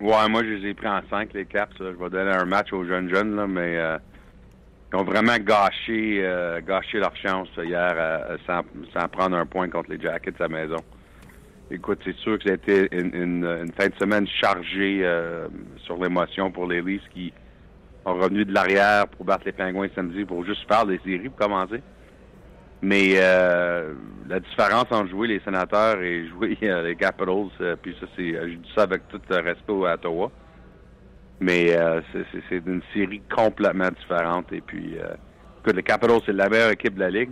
Ouais, 0.00 0.28
moi, 0.28 0.42
je 0.42 0.50
les 0.50 0.70
ai 0.70 0.74
pris 0.74 0.88
en 0.88 1.00
5, 1.08 1.32
les 1.32 1.46
Caps. 1.46 1.74
Je 1.78 1.84
vais 1.84 2.10
donner 2.10 2.32
un 2.32 2.44
match 2.44 2.72
aux 2.72 2.84
jeunes 2.84 3.08
jeunes, 3.08 3.46
mais 3.46 3.78
euh, 3.78 3.96
ils 4.94 4.96
ont 4.96 5.04
vraiment 5.04 5.36
gâché, 5.38 6.20
euh, 6.22 6.60
gâché 6.60 6.98
leur 6.98 7.16
chance 7.16 7.48
hier 7.56 7.94
euh, 7.96 8.36
sans, 8.46 9.08
prendre 9.08 9.36
un 9.36 9.46
point 9.46 9.68
contre 9.68 9.90
les 9.90 10.00
Jackets 10.00 10.40
à 10.40 10.44
la 10.44 10.48
maison. 10.48 10.76
Écoute, 11.70 11.98
c'est 12.04 12.14
sûr 12.16 12.38
que 12.38 12.48
été 12.48 12.88
une, 12.92 13.14
une, 13.14 13.44
une 13.44 13.72
fin 13.72 13.88
de 13.88 13.94
semaine 13.98 14.26
chargée 14.28 15.00
euh, 15.02 15.48
sur 15.78 15.96
l'émotion 15.96 16.50
pour 16.52 16.66
les 16.66 16.80
Leafs 16.80 17.08
qui 17.12 17.32
ont 18.04 18.14
revenu 18.14 18.44
de 18.44 18.52
l'arrière 18.52 19.08
pour 19.08 19.24
battre 19.24 19.44
les 19.46 19.52
Pingouins 19.52 19.88
samedi 19.94 20.24
pour 20.24 20.44
juste 20.44 20.68
faire 20.68 20.86
des 20.86 20.98
séries 20.98 21.28
pour 21.28 21.38
commencer. 21.38 21.82
Mais 22.82 23.14
euh, 23.16 23.94
la 24.28 24.40
différence 24.40 24.86
entre 24.90 25.08
jouer 25.08 25.28
les 25.28 25.40
sénateurs 25.40 26.00
et 26.02 26.26
jouer 26.28 26.58
euh, 26.62 26.82
les 26.82 26.96
Capitals, 26.96 27.48
euh, 27.60 27.76
puis 27.80 27.96
ça, 28.00 28.06
c'est, 28.16 28.32
je 28.32 28.56
dis 28.56 28.72
ça 28.74 28.82
avec 28.82 29.08
tout 29.08 29.20
le 29.28 29.36
respect 29.36 29.72
à 29.86 29.94
Ottawa. 29.94 30.30
Mais 31.40 31.76
euh, 31.76 32.00
c'est, 32.12 32.62
une 32.66 32.82
série 32.92 33.22
complètement 33.34 33.88
différente. 33.90 34.52
Et 34.52 34.60
puis, 34.60 34.96
euh, 34.98 35.14
écoute, 35.60 35.76
les 35.76 35.82
Capitals, 35.82 36.20
c'est 36.24 36.32
la 36.32 36.48
meilleure 36.48 36.70
équipe 36.70 36.94
de 36.94 37.00
la 37.00 37.10
Ligue. 37.10 37.30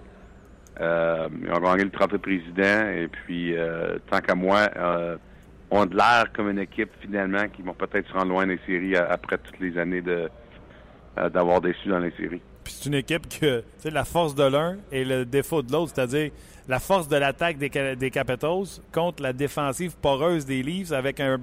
Euh, 0.81 1.29
ils 1.43 1.53
ont 1.53 1.61
gagné 1.61 1.85
le 1.85 1.91
trophée 1.91 2.19
président. 2.19 2.89
Et 2.89 3.09
puis, 3.09 3.57
euh, 3.57 3.99
tant 4.11 4.21
qu'à 4.21 4.35
moi, 4.35 4.69
euh, 4.77 5.17
ont 5.71 5.87
de 5.87 5.97
l'air 5.97 6.27
comme 6.35 6.51
une 6.51 6.59
équipe, 6.59 6.91
finalement, 7.01 7.49
qui 7.49 7.63
vont 7.63 7.75
peut-être 7.75 8.09
se 8.09 8.13
rendre 8.13 8.33
loin 8.33 8.47
des 8.47 8.59
séries 8.67 8.97
après 8.97 9.39
toutes 9.39 9.61
les 9.61 9.79
années 9.79 10.03
de 10.03 10.29
euh, 11.19 11.29
d'avoir 11.29 11.61
déçu 11.61 11.89
dans 11.89 11.99
les 11.99 12.13
séries. 12.13 12.41
Puis 12.65 12.75
c'est 12.79 12.89
une 12.89 12.95
équipe 12.95 13.29
que, 13.29 13.61
tu 13.61 13.65
sais, 13.79 13.91
la 13.91 14.05
force 14.05 14.35
de 14.35 14.45
l'un 14.45 14.77
et 14.91 15.05
le 15.05 15.25
défaut 15.25 15.63
de 15.63 15.73
l'autre, 15.73 15.93
c'est-à-dire 15.95 16.31
la 16.69 16.79
force 16.79 17.09
de 17.09 17.17
l'attaque 17.17 17.59
des, 17.59 17.71
Ca- 17.73 17.97
des 17.97 18.11
Capitals 18.11 18.81
contre 18.93 19.23
la 19.23 19.33
défensive 19.33 19.97
poreuse 20.01 20.45
des 20.47 20.63
Leafs 20.63 20.93
avec 20.93 21.19
un, 21.21 21.39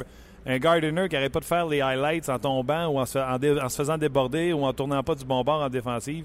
un 0.45 0.57
Gardiner 0.59 1.07
qui 1.09 1.15
n'arrête 1.15 1.33
pas 1.33 1.41
de 1.41 1.45
faire 1.45 1.67
les 1.67 1.81
highlights 1.81 2.29
en 2.29 2.39
tombant 2.39 2.87
ou 2.87 2.99
en 2.99 3.05
se, 3.05 3.19
en 3.19 3.37
dé- 3.37 3.59
en 3.61 3.67
se 3.67 3.77
faisant 3.77 3.97
déborder 3.97 4.53
ou 4.53 4.63
en 4.63 4.71
tournant 4.73 5.03
pas 5.03 5.15
du 5.15 5.25
bon 5.25 5.43
bord 5.43 5.61
en 5.61 5.69
défensive. 5.69 6.23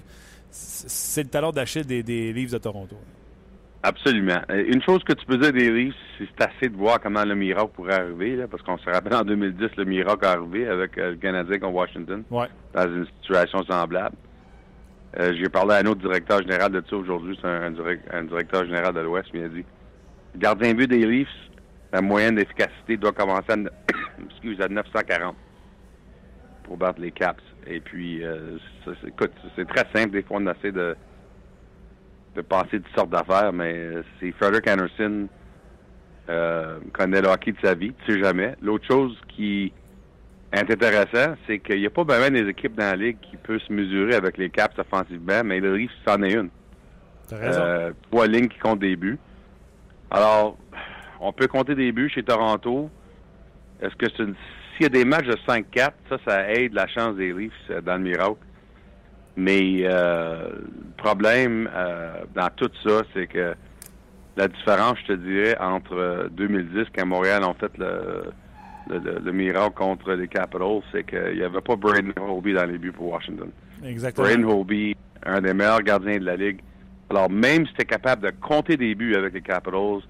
C'est 0.49 0.89
c'est 0.89 1.23
le 1.23 1.29
talon 1.29 1.51
d'Achille 1.51 1.85
des, 1.85 2.01
des 2.03 2.31
Leafs 2.31 2.51
de 2.51 2.57
Toronto. 2.57 2.95
Absolument. 3.83 4.41
Une 4.49 4.81
chose 4.81 5.03
que 5.03 5.13
tu 5.13 5.25
peux 5.27 5.37
dire 5.37 5.51
des 5.53 5.69
Leafs, 5.69 5.93
c'est 6.17 6.25
c'est 6.37 6.45
assez 6.47 6.69
de 6.69 6.75
voir 6.75 6.99
comment 6.99 7.23
le 7.23 7.35
miracle 7.35 7.69
pourrait 7.75 7.93
arriver, 7.99 8.35
là, 8.35 8.47
parce 8.47 8.63
qu'on 8.63 8.77
se 8.79 8.89
rappelle 8.89 9.13
en 9.13 9.23
2010, 9.23 9.75
le 9.77 9.85
miracle 9.85 10.23
est 10.25 10.27
arrivé 10.27 10.67
avec 10.67 10.97
euh, 10.97 11.11
le 11.11 11.15
Canadien 11.17 11.59
contre 11.59 11.73
Washington, 11.75 12.23
Ouais. 12.31 12.47
dans 12.73 12.87
une 12.87 13.05
situation 13.21 13.63
semblable. 13.69 14.15
Euh, 15.19 15.33
J'ai 15.37 15.49
parlé 15.49 15.75
à 15.75 15.77
un 15.77 15.85
autre 15.85 16.01
directeur 16.01 16.41
général 16.41 16.71
de 16.71 16.83
ça 16.89 16.95
aujourd'hui, 16.95 17.37
c'est 17.41 17.47
un, 17.47 17.61
un 17.63 17.71
direct- 17.71 18.07
un 18.11 18.23
directeur 18.23 18.65
général 18.65 18.93
de 18.93 18.99
l'Ouest, 19.01 19.29
mais 19.33 19.39
il 19.41 19.45
a 19.45 19.49
dit 19.49 19.65
gardien 20.35 20.73
but 20.73 20.87
des 20.87 21.05
Leafs, 21.05 21.27
la 21.93 22.01
moyenne 22.01 22.35
d'efficacité 22.35 22.97
doit 22.97 23.13
commencer 23.13 23.51
à, 23.51 23.53
à 24.63 24.67
940 24.67 25.35
pour 26.63 26.77
battre 26.77 26.99
les 26.99 27.11
Caps. 27.11 27.41
Et 27.67 27.79
puis, 27.79 28.23
euh, 28.23 28.57
écoute, 29.07 29.31
c'est 29.55 29.67
très 29.67 29.85
simple, 29.95 30.11
des 30.11 30.23
fois 30.23 30.37
on 30.41 30.47
essaie 30.47 30.71
de 30.71 30.95
de 32.35 32.41
passer 32.41 32.81
toutes 32.81 32.95
sortes 32.97 33.09
d'affaires, 33.11 33.53
mais 33.53 33.73
euh, 33.73 34.03
c'est 34.19 34.33
Frederick 34.33 34.67
Anderson 34.67 35.27
connaît 36.91 37.21
le 37.21 37.27
hockey 37.29 37.51
de 37.53 37.57
sa 37.63 37.75
vie, 37.75 37.93
tu 38.05 38.13
sais 38.13 38.19
jamais. 38.23 38.55
L'autre 38.61 38.85
chose 38.87 39.15
qui 39.29 39.71
intéressant, 40.57 41.35
c'est 41.47 41.59
qu'il 41.59 41.79
n'y 41.79 41.85
a 41.85 41.89
pas 41.89 42.03
vraiment 42.03 42.29
des 42.29 42.47
équipes 42.49 42.75
dans 42.75 42.85
la 42.85 42.95
ligue 42.95 43.17
qui 43.21 43.37
peuvent 43.37 43.59
se 43.59 43.71
mesurer 43.71 44.15
avec 44.15 44.37
les 44.37 44.49
Caps 44.49 44.77
offensivement, 44.77 45.41
mais 45.43 45.59
le 45.59 45.75
Leafs, 45.75 45.91
c'en 46.07 46.21
est 46.23 46.33
une. 46.33 46.49
T'as 47.27 47.37
raison. 47.37 47.61
Euh, 47.61 47.91
trois 48.11 48.27
lignes 48.27 48.47
qui 48.47 48.59
comptent 48.59 48.79
des 48.79 48.95
buts. 48.95 49.17
Alors, 50.11 50.57
on 51.19 51.33
peut 51.33 51.47
compter 51.47 51.75
des 51.75 51.91
buts 51.91 52.09
chez 52.09 52.23
Toronto. 52.23 52.89
Est-ce 53.81 53.95
que 53.95 54.05
c'est 54.15 54.23
une... 54.23 54.35
S'il 54.73 54.83
y 54.83 54.85
a 54.85 54.89
des 54.89 55.05
matchs 55.05 55.27
de 55.27 55.37
5-4, 55.47 55.91
ça, 56.09 56.17
ça 56.25 56.51
aide 56.51 56.73
la 56.73 56.87
chance 56.87 57.15
des 57.15 57.33
Leafs 57.33 57.53
euh, 57.69 57.81
dans 57.81 57.95
le 57.95 58.03
miracle. 58.03 58.37
Mais 59.37 59.81
euh, 59.83 60.49
le 60.49 61.03
problème 61.03 61.69
euh, 61.73 62.23
dans 62.33 62.49
tout 62.55 62.69
ça, 62.83 63.01
c'est 63.13 63.27
que 63.27 63.53
la 64.37 64.47
différence, 64.47 64.97
je 65.01 65.13
te 65.13 65.13
dirais, 65.13 65.57
entre 65.59 65.95
euh, 65.95 66.29
2010, 66.31 66.87
quand 66.95 67.05
Montréal 67.05 67.43
ont 67.43 67.53
fait 67.53 67.71
le, 67.77 68.31
le, 68.89 68.99
le- 68.99 69.19
le 69.23 69.31
miracle 69.31 69.73
contre 69.75 70.13
les 70.13 70.27
Capitals, 70.27 70.81
c'est 70.91 71.03
qu'il 71.05 71.35
n'y 71.37 71.43
avait 71.43 71.61
pas 71.61 71.75
Braden 71.75 72.13
Holby 72.19 72.53
dans 72.53 72.65
les 72.65 72.77
buts 72.77 72.91
pour 72.91 73.11
Washington. 73.13 73.49
Exactement. 73.83 74.27
Braden 74.27 74.45
Holby, 74.45 74.95
un 75.25 75.41
des 75.41 75.53
meilleurs 75.53 75.81
gardiens 75.81 76.17
de 76.17 76.25
la 76.25 76.35
Ligue. 76.35 76.59
Alors, 77.09 77.29
même 77.29 77.65
si 77.67 77.73
tu 77.73 77.81
es 77.81 77.85
capable 77.85 78.23
de 78.23 78.31
compter 78.41 78.77
des 78.77 78.95
buts 78.95 79.15
avec 79.15 79.33
les 79.33 79.41
Capitals, 79.41 80.01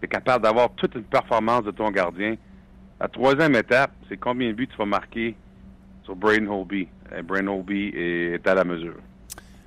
tu 0.00 0.04
es 0.04 0.08
capable 0.08 0.44
d'avoir 0.44 0.70
toute 0.74 0.94
une 0.94 1.04
performance 1.04 1.64
de 1.64 1.70
ton 1.70 1.90
gardien, 1.90 2.34
la 3.00 3.08
troisième 3.08 3.54
étape, 3.56 3.92
c'est 4.08 4.16
combien 4.16 4.48
de 4.48 4.52
buts 4.54 4.68
tu 4.68 4.76
vas 4.76 4.84
marquer 4.86 5.34
sur 6.04 6.14
Braden 6.16 6.48
Holby. 6.48 6.86
Et 7.16 7.22
Braden 7.22 7.48
Holby 7.48 7.92
est, 7.94 8.46
à 8.46 8.54
la 8.54 8.64
mesure. 8.64 8.96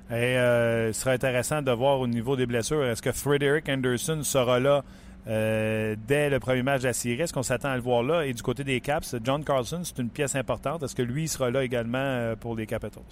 Et 0.10 0.14
euh, 0.38 0.94
ce 0.94 1.02
sera 1.02 1.12
intéressant 1.12 1.62
de 1.62 1.72
voir 1.72 2.00
au 2.00 2.08
niveau 2.08 2.36
des 2.36 2.46
blessures. 2.46 2.86
Est-ce 2.86 3.02
que 3.02 3.12
Frederick 3.12 3.68
Anderson 3.70 4.20
sera 4.24 4.60
là 4.60 4.84
euh, 5.28 5.96
dès 6.08 6.30
le 6.30 6.40
premier 6.40 6.64
match 6.64 6.82
de 6.82 6.88
la 6.88 6.94
série? 6.94 7.22
Est-ce 7.22 7.34
qu'on 7.34 7.44
s'attend 7.44 7.70
à 7.70 7.76
le 7.76 7.82
voir 7.82 8.04
là? 8.04 8.26
Et 8.26 8.34
du 8.34 8.42
côté 8.42 8.64
des 8.64 8.80
Caps, 8.80 9.16
John 9.24 9.44
Carlson, 9.44 9.82
c'est 9.84 10.00
une 10.00 10.10
pièce 10.10 10.36
importante. 10.36 10.84
Est-ce 10.84 10.96
que 10.96 11.02
lui 11.02 11.28
sera 11.28 11.52
là 11.52 11.64
également 11.64 11.98
euh, 11.98 12.36
pour 12.36 12.56
les 12.56 12.66
Capitals? 12.66 13.04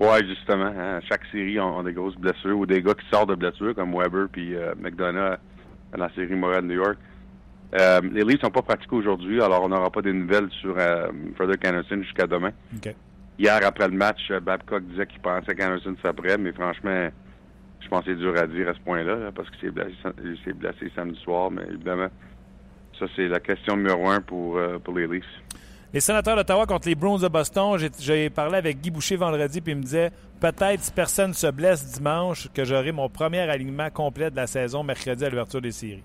Ouais, 0.00 0.24
justement. 0.26 0.72
hein, 0.74 1.00
chaque 1.08 1.26
série 1.32 1.58
ont 1.60 1.82
des 1.82 1.92
grosses 1.92 2.16
blessures 2.16 2.56
ou 2.58 2.66
des 2.66 2.82
gars 2.82 2.94
qui 2.94 3.06
sortent 3.10 3.30
de 3.30 3.34
blessures, 3.34 3.74
comme 3.74 3.92
Weber 3.92 4.28
puis 4.30 4.54
euh, 4.54 4.74
McDonough 4.78 5.38
dans 5.92 5.98
la 5.98 6.08
série 6.14 6.34
Montréal 6.34 6.64
New 6.64 6.76
York. 6.76 6.96
Euh, 7.78 8.00
les 8.12 8.24
Leafs 8.24 8.40
sont 8.40 8.50
pas 8.50 8.62
pratiqués 8.62 8.96
aujourd'hui, 8.96 9.42
alors 9.42 9.64
on 9.64 9.68
n'aura 9.68 9.90
pas 9.90 10.00
des 10.00 10.12
nouvelles 10.12 10.48
sur 10.62 10.74
Frederick 11.36 11.66
Anderson 11.66 12.00
jusqu'à 12.02 12.26
demain. 12.26 12.52
Hier, 13.38 13.60
après 13.62 13.88
le 13.88 13.94
match, 13.94 14.32
Babcock 14.42 14.84
disait 14.84 15.06
qu'il 15.06 15.20
pensait 15.20 15.54
qu'Anderson 15.54 15.94
serait 16.02 16.14
prêt, 16.14 16.38
mais 16.38 16.52
franchement, 16.52 17.08
je 17.80 17.88
pense 17.88 18.04
que 18.04 18.10
c'est 18.12 18.18
dur 18.18 18.36
à 18.36 18.46
dire 18.46 18.68
à 18.68 18.74
ce 18.74 18.80
point-là, 18.80 19.16
là, 19.16 19.32
parce 19.34 19.48
qu'il 19.50 19.60
s'est 19.60 19.70
blessé, 19.70 20.52
blessé 20.54 20.90
samedi 20.94 21.18
soir, 21.20 21.50
mais 21.50 21.62
évidemment, 21.70 22.08
ça, 22.98 23.06
c'est 23.16 23.28
la 23.28 23.40
question 23.40 23.76
numéro 23.76 24.08
un 24.08 24.20
pour, 24.20 24.56
euh, 24.58 24.78
pour 24.78 24.94
les 24.96 25.06
Leafs. 25.06 25.24
Les 25.94 26.00
sénateurs 26.00 26.36
d'Ottawa 26.36 26.66
contre 26.66 26.86
les 26.88 26.94
Bruins 26.94 27.18
de 27.18 27.28
Boston, 27.28 27.78
j'ai- 27.98 28.28
parlé 28.28 28.56
avec 28.56 28.78
Guy 28.80 28.90
Boucher 28.90 29.16
vendredi, 29.16 29.60
puis 29.62 29.72
il 29.72 29.78
me 29.78 29.82
disait 29.82 30.10
peut-être 30.38 30.80
si 30.80 30.92
personne 30.92 31.32
se 31.32 31.46
blesse 31.50 31.94
dimanche, 31.96 32.48
que 32.52 32.62
j'aurai 32.64 32.92
mon 32.92 33.08
premier 33.08 33.38
alignement 33.40 33.88
complet 33.88 34.30
de 34.30 34.36
la 34.36 34.46
saison 34.46 34.82
mercredi 34.82 35.24
à 35.24 35.30
l'ouverture 35.30 35.62
des 35.62 35.70
séries. 35.72 36.02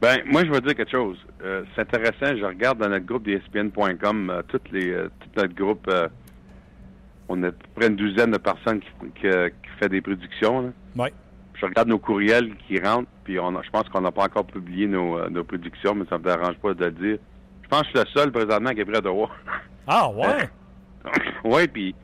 Ben, 0.00 0.18
moi, 0.26 0.44
je 0.44 0.50
vais 0.50 0.60
dire 0.60 0.74
quelque 0.74 0.90
chose. 0.90 1.16
Euh, 1.42 1.64
c'est 1.74 1.82
intéressant. 1.82 2.36
Je 2.38 2.44
regarde 2.44 2.78
dans 2.78 2.88
notre 2.88 3.04
groupe 3.06 3.24
d'ESPN.com, 3.24 4.30
euh, 4.30 4.42
toutes 4.48 4.70
les, 4.70 4.90
euh, 4.90 5.08
tout 5.20 5.28
notre 5.40 5.54
groupe. 5.54 5.90
Euh, 7.30 7.34
on 7.34 7.42
a 7.42 7.48
à 7.48 7.52
peu 7.52 7.66
près 7.74 7.86
une 7.88 7.96
douzaine 7.96 8.30
de 8.30 8.38
personnes 8.38 8.80
qui, 8.80 8.88
qui, 9.20 9.26
euh, 9.28 9.48
qui 9.48 9.70
fait 9.78 9.88
des 9.88 10.00
prédictions. 10.00 10.62
là. 10.62 10.68
Ouais. 11.04 11.12
Je 11.54 11.64
regarde 11.66 11.88
nos 11.88 11.98
courriels 11.98 12.54
qui 12.68 12.78
rentrent, 12.80 13.08
puis 13.24 13.38
on 13.40 13.54
a- 13.56 13.62
je 13.62 13.70
pense 13.70 13.88
qu'on 13.88 14.02
n'a 14.02 14.12
pas 14.12 14.24
encore 14.24 14.46
publié 14.46 14.86
nos, 14.86 15.18
euh, 15.18 15.28
nos 15.30 15.42
prédictions, 15.44 15.94
mais 15.94 16.04
ça 16.10 16.18
me 16.18 16.24
dérange 16.24 16.56
pas 16.56 16.74
de 16.74 16.84
le 16.84 16.90
dire. 16.90 17.18
Je 17.62 17.68
pense 17.68 17.82
que 17.82 17.86
je 17.94 17.98
suis 17.98 18.04
le 18.14 18.20
seul 18.20 18.30
présentement 18.32 18.70
qui 18.70 18.80
est 18.80 18.84
prêt 18.84 19.00
de 19.00 19.08
voir. 19.08 19.30
Ah, 19.88 20.10
ouais? 20.10 20.48
oui, 21.44 21.68
puis. 21.68 21.94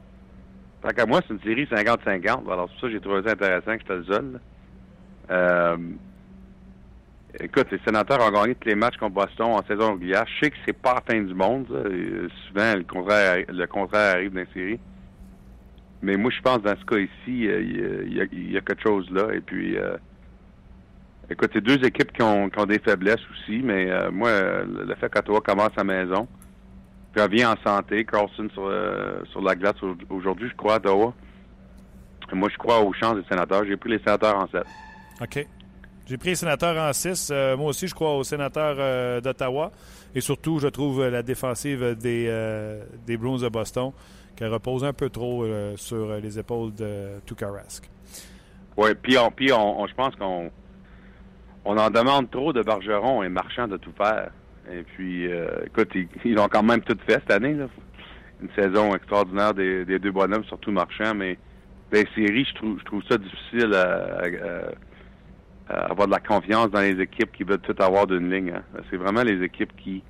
Tant 0.81 0.89
qu'à 0.91 1.05
moi, 1.05 1.21
c'est 1.27 1.35
une 1.35 1.41
série 1.43 1.65
50-50. 1.67 2.49
Alors, 2.51 2.69
c'est 2.69 2.73
pour 2.73 2.81
ça 2.81 2.87
que 2.87 2.93
j'ai 2.93 3.01
trouvé 3.01 3.23
ça 3.25 3.33
intéressant 3.33 3.73
que 3.77 3.81
j'étais 3.81 3.97
le 3.97 4.05
seul. 4.05 4.41
Euh, 5.31 5.77
écoute, 7.41 7.67
les 7.71 7.79
sénateurs 7.85 8.21
ont 8.21 8.31
gagné 8.31 8.55
tous 8.55 8.69
les 8.69 8.75
matchs 8.75 8.97
contre 8.99 9.15
Boston 9.15 9.47
en 9.47 9.63
saison 9.67 9.95
régulière. 9.95 10.25
Je 10.27 10.45
sais 10.45 10.51
que 10.51 10.57
c'est 10.67 10.73
pas 10.77 10.95
la 10.95 11.01
fin 11.01 11.21
du 11.21 11.35
monde. 11.35 11.67
ça. 11.69 11.89
Souvent, 12.49 12.75
le 12.77 12.85
contraire, 12.85 13.45
le 13.49 13.67
contraire 13.67 14.15
arrive 14.17 14.33
dans 14.33 14.41
les 14.41 14.49
séries. 14.55 14.81
Mais 16.03 16.17
moi, 16.17 16.31
je 16.37 16.41
pense 16.43 16.61
dans 16.63 16.75
ce 16.77 16.85
cas 16.85 16.99
ici, 16.99 17.47
euh, 17.47 18.05
il 18.07 18.53
y 18.53 18.57
a- 18.57 18.61
quelque 18.61 18.83
chose 18.83 19.09
là. 19.11 19.33
Et 19.33 19.41
puis, 19.41 19.77
euh, 19.77 19.97
écoute, 21.31 21.51
c'est 21.53 21.61
deux 21.61 21.83
équipes 21.85 22.13
qui 22.13 22.23
ont, 22.23 22.49
des 22.67 22.79
faiblesses 22.81 23.21
aussi. 23.33 23.61
Mais 23.63 23.91
euh, 23.91 24.11
moi, 24.11 24.31
le 24.65 24.95
fait 24.97 25.09
qu'Ottawa 25.09 25.41
commence 25.41 25.71
à 25.77 25.85
maison, 25.85 26.27
puis 27.13 27.23
revient 27.23 27.47
en 27.47 27.57
santé. 27.65 28.05
Carlson 28.05 28.49
sur, 28.53 28.69
la 29.43 29.55
glace 29.55 29.81
au- 29.83 29.97
aujourd'hui, 30.11 30.49
je 30.51 30.57
crois, 30.57 30.75
à 30.75 30.77
Ottawa. 30.79 31.15
Moi, 32.33 32.49
je 32.51 32.57
crois 32.57 32.81
aux 32.81 32.93
chances 32.95 33.17
des 33.17 33.25
sénateurs. 33.29 33.65
J'ai 33.67 33.77
pris 33.77 33.91
les 33.91 33.99
sénateurs 33.99 34.37
en 34.37 34.49
7. 34.49 34.63
OK. 35.21 35.47
J'ai 36.07 36.17
pris 36.17 36.31
les 36.31 36.35
sénateurs 36.35 36.77
en 36.79 36.93
6. 36.93 37.31
moi 37.59 37.67
aussi, 37.69 37.87
je 37.87 37.95
crois 37.95 38.17
aux 38.17 38.25
sénateurs 38.25 39.21
d'Ottawa. 39.23 39.71
Et 40.15 40.21
surtout, 40.21 40.59
je 40.59 40.69
trouve 40.69 41.07
la 41.09 41.23
défensive 41.23 41.95
des, 41.97 42.27
euh, 42.29 42.83
des 43.07 43.17
de 43.17 43.49
Boston 43.49 43.93
qui 44.37 44.45
repose 44.45 44.85
un 44.85 44.93
peu 44.93 45.11
trop 45.11 45.45
euh, 45.45 45.77
sur 45.77 46.11
euh, 46.11 46.21
les 46.21 46.39
épaules 46.39 46.75
de 46.75 47.21
Tukarask. 47.27 47.89
Oui, 48.77 48.91
puis 49.01 49.19
on, 49.19 49.31
puis 49.31 49.53
on, 49.53 49.87
je 49.87 49.95
pense 49.95 50.15
qu'on 50.17 50.51
on 51.65 51.77
en 51.77 51.91
demande 51.91 52.31
trop 52.31 52.53
de 52.53 52.63
Bergeron 52.63 53.23
et 53.23 53.29
Marchand 53.29 53.69
de 53.69 53.77
tout 53.77 53.93
faire. 53.97 54.31
Et 54.71 54.83
puis, 54.83 55.31
euh, 55.31 55.49
écoute, 55.67 55.91
ils, 56.25 56.39
ont 56.39 56.49
quand 56.49 56.63
même 56.63 56.81
tout 56.81 56.97
fait 57.07 57.15
cette 57.15 57.31
année. 57.31 57.55
Là. 57.55 57.67
Une 58.41 58.51
saison 58.57 58.95
extraordinaire 58.95 59.55
des, 59.55 59.85
deux 59.85 60.11
bonhommes, 60.11 60.45
surtout 60.45 60.73
Marchand, 60.73 61.15
mais 61.15 61.39
les 61.93 62.07
séries, 62.15 62.45
je 62.45 62.55
trouve, 62.55 62.79
je 62.81 62.85
trouve 62.85 63.03
ça 63.09 63.19
difficile 63.19 63.75
à, 63.75 64.23
avoir 65.69 66.07
de 66.07 66.13
la 66.13 66.21
confiance 66.21 66.71
dans 66.71 66.81
les 66.81 67.01
équipes 67.01 67.33
qui 67.33 67.45
veulent 67.45 67.61
tout 67.61 67.77
avoir 67.79 68.07
d'une 68.07 68.31
ligne. 68.31 68.53
hein. 68.57 68.81
C'est 68.91 68.97
vraiment 68.97 69.23
les 69.23 69.43
équipes 69.43 69.75
qui 69.77 70.03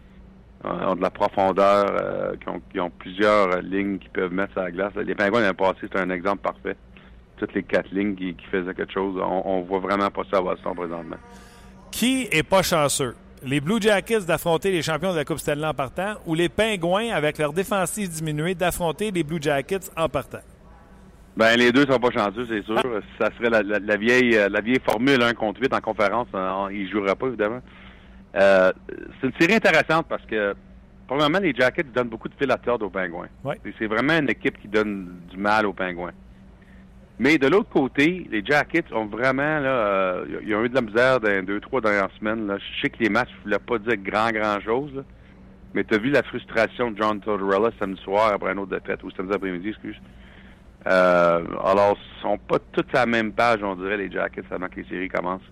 ont 0.65 0.95
de 0.95 1.03
la 1.03 1.11
profondeur, 1.11 1.87
euh, 1.91 2.33
qui, 2.41 2.49
ont, 2.49 2.61
qui 2.73 2.81
ont 2.81 2.91
plusieurs 2.91 3.57
euh, 3.57 3.61
lignes 3.63 3.99
qui 3.99 4.09
peuvent 4.09 4.33
mettre 4.33 4.53
sur 4.53 4.63
la 4.63 4.71
glace. 4.71 4.93
Les 4.97 5.15
Pingouins 5.15 5.41
l'année 5.41 5.55
passée, 5.55 5.87
c'est 5.93 5.99
un 5.99 6.11
exemple 6.11 6.43
parfait. 6.43 6.77
Toutes 7.37 7.55
les 7.55 7.63
quatre 7.65 7.91
lignes 7.93 8.15
qui, 8.15 8.35
qui 8.35 8.47
faisaient 8.47 8.75
quelque 8.75 8.93
chose. 8.93 9.21
On, 9.21 9.43
on 9.45 9.61
voit 9.63 9.81
vraiment 9.81 10.11
pas 10.11 10.23
ça 10.31 10.39
à 10.39 10.41
Boston 10.43 10.75
présentement. 10.77 11.17
Qui 11.91 12.29
est 12.31 12.43
pas 12.45 12.63
chanceux? 12.63 13.15
Les 13.45 13.61
Blue 13.61 13.81
Jackets 13.81 14.21
d'affronter 14.21 14.71
les 14.71 14.83
champions 14.83 15.11
de 15.13 15.17
la 15.17 15.25
Coupe 15.25 15.39
Stanley 15.39 15.67
en 15.67 15.75
partant 15.75 16.15
ou 16.27 16.35
les 16.37 16.49
Pingouins, 16.49 17.11
avec 17.13 17.39
leur 17.39 17.53
défensive 17.53 18.09
diminuée, 18.09 18.55
d'affronter 18.55 19.11
les 19.11 19.25
Blue 19.25 19.43
Jackets 19.43 19.91
en 19.97 20.09
partant? 20.09 20.39
Ben 21.37 21.57
les 21.57 21.73
deux 21.73 21.87
sont 21.87 21.99
pas 21.99 22.11
chanceux, 22.11 22.47
c'est 22.49 22.63
sûr. 22.63 22.77
Ça 23.19 23.31
serait 23.37 23.49
la, 23.51 23.63
la- 23.63 23.79
la 23.79 23.97
vieille 23.97 24.37
euh, 24.37 24.49
la 24.51 24.61
vieille 24.61 24.79
formule 24.87 25.21
1 25.23 25.33
contre 25.33 25.61
8 25.63 25.73
en 25.75 25.81
conférence. 25.81 26.29
euh, 26.35 26.69
ils 26.71 26.89
joueraient 26.91 27.17
pas, 27.17 27.27
évidemment. 27.27 27.61
Euh, 28.35 28.73
c'est 29.21 29.27
une 29.27 29.33
série 29.39 29.55
intéressante 29.55 30.07
parce 30.09 30.25
que, 30.27 30.55
premièrement, 31.07 31.39
les 31.39 31.55
Jackets 31.55 31.93
donnent 31.95 32.09
beaucoup 32.09 32.29
de 32.29 32.35
fil 32.35 32.51
à 32.51 32.57
tordre 32.57 32.87
aux 32.87 32.91
Pingouins. 32.91 33.29
Ouais. 33.45 33.61
C'est 33.79 33.87
vraiment 33.87 34.19
une 34.19 34.31
équipe 34.31 34.61
qui 34.61 34.69
donne 34.69 35.21
du 35.31 35.37
mal 35.37 35.67
aux 35.67 35.73
Pingouins. 35.73 36.13
Mais 37.19 37.39
de 37.39 37.47
l'autre 37.47 37.69
côté, 37.69 38.27
les 38.31 38.45
Jackets 38.45 38.93
ont 38.93 39.07
vraiment, 39.07 39.61
là, 39.61 39.71
euh, 39.71 40.41
ils 40.45 40.55
ont 40.55 40.65
eu 40.65 40.69
de 40.69 40.75
la 40.75 40.81
misère 40.81 41.21
dans 41.21 41.45
deux, 41.45 41.61
trois 41.61 41.81
dernières 41.81 42.11
semaines. 42.19 42.47
Là. 42.47 42.59
Je 42.59 42.81
sais 42.81 42.91
que 42.91 42.99
les 42.99 43.11
matchs 43.11 43.31
ne 43.39 43.43
voulaient 43.45 43.59
pas 43.59 43.79
dire 43.79 43.97
grand, 43.99 44.31
grand 44.31 44.61
chose, 44.61 44.93
là. 44.95 45.03
mais 45.75 45.85
tu 45.85 45.95
as 45.95 45.99
vu 45.99 46.11
la 46.11 46.23
frustration 46.23 46.91
de 46.91 47.01
John 47.01 47.21
Tortorella 47.21 47.71
samedi 47.79 48.01
soir 48.03 48.33
après 48.33 48.51
un 48.51 48.59
autre 48.59 48.77
défaite, 48.77 49.05
ou 49.05 49.11
samedi 49.11 49.35
après-midi, 49.35 49.69
excuse. 49.69 50.01
Euh, 50.89 51.45
alors, 51.65 51.97
ils 51.97 52.23
sont 52.23 52.39
pas 52.39 52.59
tous 52.73 52.85
à 52.95 53.01
la 53.01 53.07
même 53.07 53.33
page, 53.33 53.63
on 53.63 53.77
dirait, 53.77 53.99
les 53.99 54.11
Jackets, 54.11 54.43
avant 54.51 54.69
que 54.69 54.81
les 54.81 54.89
séries 54.89 55.09
commencent. 55.09 55.43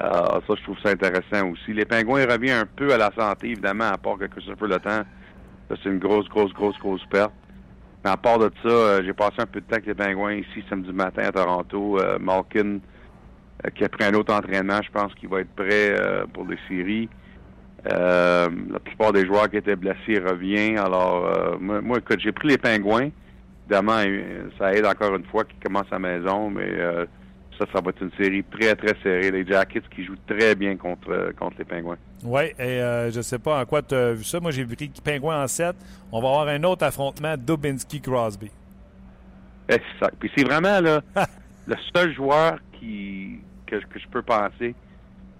Euh, 0.00 0.40
ça, 0.46 0.54
je 0.56 0.62
trouve 0.62 0.78
ça 0.82 0.90
intéressant 0.90 1.50
aussi. 1.50 1.72
Les 1.72 1.84
Pingouins 1.84 2.24
reviennent 2.26 2.60
un 2.60 2.66
peu 2.76 2.92
à 2.92 2.96
la 2.96 3.10
santé, 3.16 3.48
évidemment, 3.48 3.88
à 3.88 3.98
part 3.98 4.18
que 4.18 4.26
Christopher 4.26 4.68
Le 4.68 4.78
Temps, 4.78 5.02
c'est 5.68 5.88
une 5.88 5.98
grosse, 5.98 6.28
grosse, 6.28 6.52
grosse, 6.52 6.78
grosse 6.78 7.04
perte. 7.06 7.32
Mais 8.04 8.10
à 8.10 8.16
part 8.16 8.38
de 8.38 8.50
ça, 8.62 8.68
euh, 8.68 9.02
j'ai 9.04 9.12
passé 9.12 9.36
un 9.38 9.46
peu 9.46 9.60
de 9.60 9.66
temps 9.66 9.74
avec 9.74 9.86
les 9.86 9.94
Pingouins 9.94 10.34
ici 10.34 10.64
samedi 10.70 10.92
matin 10.92 11.24
à 11.24 11.32
Toronto. 11.32 11.98
Euh, 11.98 12.18
Malkin, 12.18 12.78
euh, 13.66 13.70
qui 13.74 13.84
a 13.84 13.88
pris 13.88 14.04
un 14.04 14.14
autre 14.14 14.32
entraînement, 14.32 14.80
je 14.82 14.90
pense 14.90 15.12
qu'il 15.14 15.28
va 15.28 15.40
être 15.40 15.54
prêt 15.54 15.94
pour 16.32 16.46
les 16.46 16.58
séries. 16.68 17.08
La 17.84 18.48
plupart 18.82 19.12
des 19.12 19.26
joueurs 19.26 19.50
qui 19.50 19.56
étaient 19.56 19.76
blessés 19.76 20.18
reviennent. 20.18 20.78
Alors, 20.78 21.58
moi, 21.60 21.80
moi, 21.80 21.98
écoute, 21.98 22.20
j'ai 22.20 22.32
pris 22.32 22.48
les 22.48 22.58
Pingouins. 22.58 23.10
Évidemment, 23.70 24.02
ça 24.58 24.72
aide 24.74 24.84
encore 24.84 25.14
une 25.14 25.24
fois 25.24 25.44
qu'ils 25.44 25.60
commencent 25.60 25.92
à 25.92 25.98
maison, 25.98 26.50
mais 26.50 26.66
euh, 26.66 27.06
ça, 27.60 27.66
ça 27.72 27.80
va 27.80 27.90
être 27.90 28.02
une 28.02 28.10
série 28.18 28.42
très, 28.44 28.74
très 28.74 28.96
serrée. 29.02 29.30
Les 29.30 29.46
Jackets 29.46 29.82
qui 29.94 30.04
jouent 30.04 30.16
très 30.26 30.54
bien 30.54 30.76
contre, 30.76 31.10
euh, 31.10 31.32
contre 31.38 31.56
les 31.58 31.64
Pingouins. 31.64 31.98
Oui, 32.24 32.44
et 32.58 32.62
euh, 32.80 33.10
je 33.10 33.20
sais 33.20 33.38
pas 33.38 33.60
en 33.60 33.64
quoi 33.66 33.82
tu 33.82 33.94
as 33.94 34.12
vu 34.14 34.24
ça. 34.24 34.40
Moi, 34.40 34.50
j'ai 34.50 34.64
vu 34.64 34.74
Pingouin 35.04 35.42
en 35.44 35.46
7. 35.46 35.76
On 36.10 36.20
va 36.20 36.28
avoir 36.28 36.48
un 36.48 36.62
autre 36.64 36.84
affrontement 36.84 37.34
Dubinsky-Crosby. 37.36 38.50
C'est 39.68 39.82
ça. 40.00 40.10
Puis 40.18 40.30
c'est 40.36 40.44
vraiment 40.44 40.80
là, 40.80 41.00
le 41.66 41.76
seul 41.94 42.12
joueur 42.14 42.58
qui 42.78 43.38
que, 43.66 43.76
que 43.76 43.98
je 44.00 44.08
peux 44.08 44.22
penser 44.22 44.74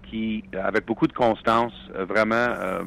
qui, 0.09 0.43
avec 0.63 0.85
beaucoup 0.85 1.07
de 1.07 1.13
constance, 1.13 1.73
vraiment 2.07 2.35
euh, 2.35 2.83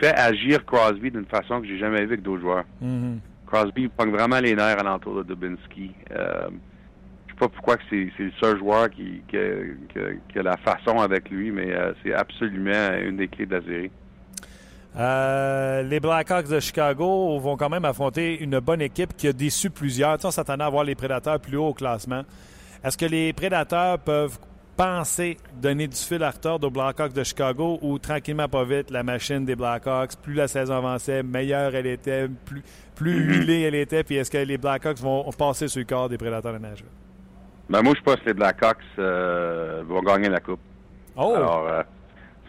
fait- 0.00 0.14
agir 0.18 0.64
Crosby 0.64 1.10
d'une 1.10 1.26
façon 1.26 1.60
que 1.60 1.66
j'ai 1.66 1.78
jamais 1.78 1.98
vu 1.98 2.04
avec 2.04 2.22
d'autres 2.22 2.40
joueurs. 2.42 2.64
Mhm. 2.80 3.20
Crosby 3.54 3.88
pogne 3.88 4.10
vraiment 4.10 4.40
les 4.40 4.54
nerfs 4.54 4.80
alentour 4.80 5.22
de 5.22 5.22
Dubinsky. 5.22 5.92
Euh, 6.10 6.48
je 7.26 7.32
sais 7.32 7.38
pas 7.38 7.48
pourquoi 7.48 7.76
c'est 7.88 8.10
le 8.18 8.32
seul 8.40 8.58
joueur 8.58 8.90
qui, 8.90 9.22
a, 9.36 10.42
la 10.42 10.56
façon 10.56 10.98
avec 10.98 11.30
lui, 11.30 11.52
mais 11.52 11.72
euh, 11.72 11.92
c'est 12.02 12.12
absolument 12.12 12.92
une 13.00 13.16
des 13.16 13.28
clés 13.28 13.46
de 13.46 13.54
la. 13.54 13.90
Euh, 14.96 15.82
les 15.82 16.00
Blackhawks 16.00 16.48
de 16.48 16.58
Chicago 16.58 17.38
vont 17.38 17.56
quand 17.56 17.68
même 17.68 17.84
affronter 17.84 18.40
une 18.40 18.58
bonne 18.58 18.80
équipe 18.80 19.16
qui 19.16 19.28
a 19.28 19.32
déçu 19.32 19.70
plusieurs. 19.70 20.16
Tu 20.16 20.22
sais, 20.22 20.28
on 20.28 20.30
s'attendait 20.32 20.64
à 20.64 20.68
voir 20.68 20.82
les 20.82 20.96
Prédateurs 20.96 21.38
plus 21.38 21.56
haut 21.56 21.68
au 21.68 21.74
classement. 21.74 22.22
Est-ce 22.82 22.98
que 22.98 23.06
les 23.06 23.32
Prédateurs 23.32 24.00
peuvent 24.00 24.38
penser 24.76 25.36
donner 25.60 25.86
du 25.86 25.96
fil 25.96 26.22
à 26.22 26.30
retordre 26.30 26.66
aux 26.66 26.70
Blackhawks 26.70 27.12
de 27.12 27.22
Chicago 27.24 27.78
ou 27.82 27.98
tranquillement 27.98 28.48
pas 28.48 28.64
vite, 28.64 28.90
la 28.90 29.02
machine 29.02 29.44
des 29.44 29.56
Blackhawks, 29.56 30.16
plus 30.22 30.34
la 30.34 30.48
saison 30.48 30.74
avançait, 30.76 31.22
meilleure 31.22 31.74
elle 31.74 31.86
était, 31.86 32.28
plus, 32.44 32.62
plus 32.94 33.12
huilée 33.20 33.62
elle 33.62 33.74
était, 33.74 34.02
puis 34.04 34.16
est-ce 34.16 34.30
que 34.30 34.38
les 34.38 34.58
Blackhawks 34.58 34.98
vont 34.98 35.30
passer 35.38 35.68
sur 35.68 35.78
le 35.80 35.84
corps 35.86 36.08
des 36.08 36.18
Prédateurs 36.18 36.52
de 36.52 36.58
Nashville? 36.58 36.86
Ben, 37.68 37.82
moi, 37.82 37.94
je 37.96 38.02
pense 38.02 38.16
que 38.16 38.26
les 38.26 38.34
Blackhawks 38.34 38.76
euh, 38.98 39.82
vont 39.86 40.02
gagner 40.02 40.28
la 40.28 40.40
Coupe. 40.40 40.60
Oh! 41.16 41.32
Alors, 41.34 41.66
euh, 41.68 41.82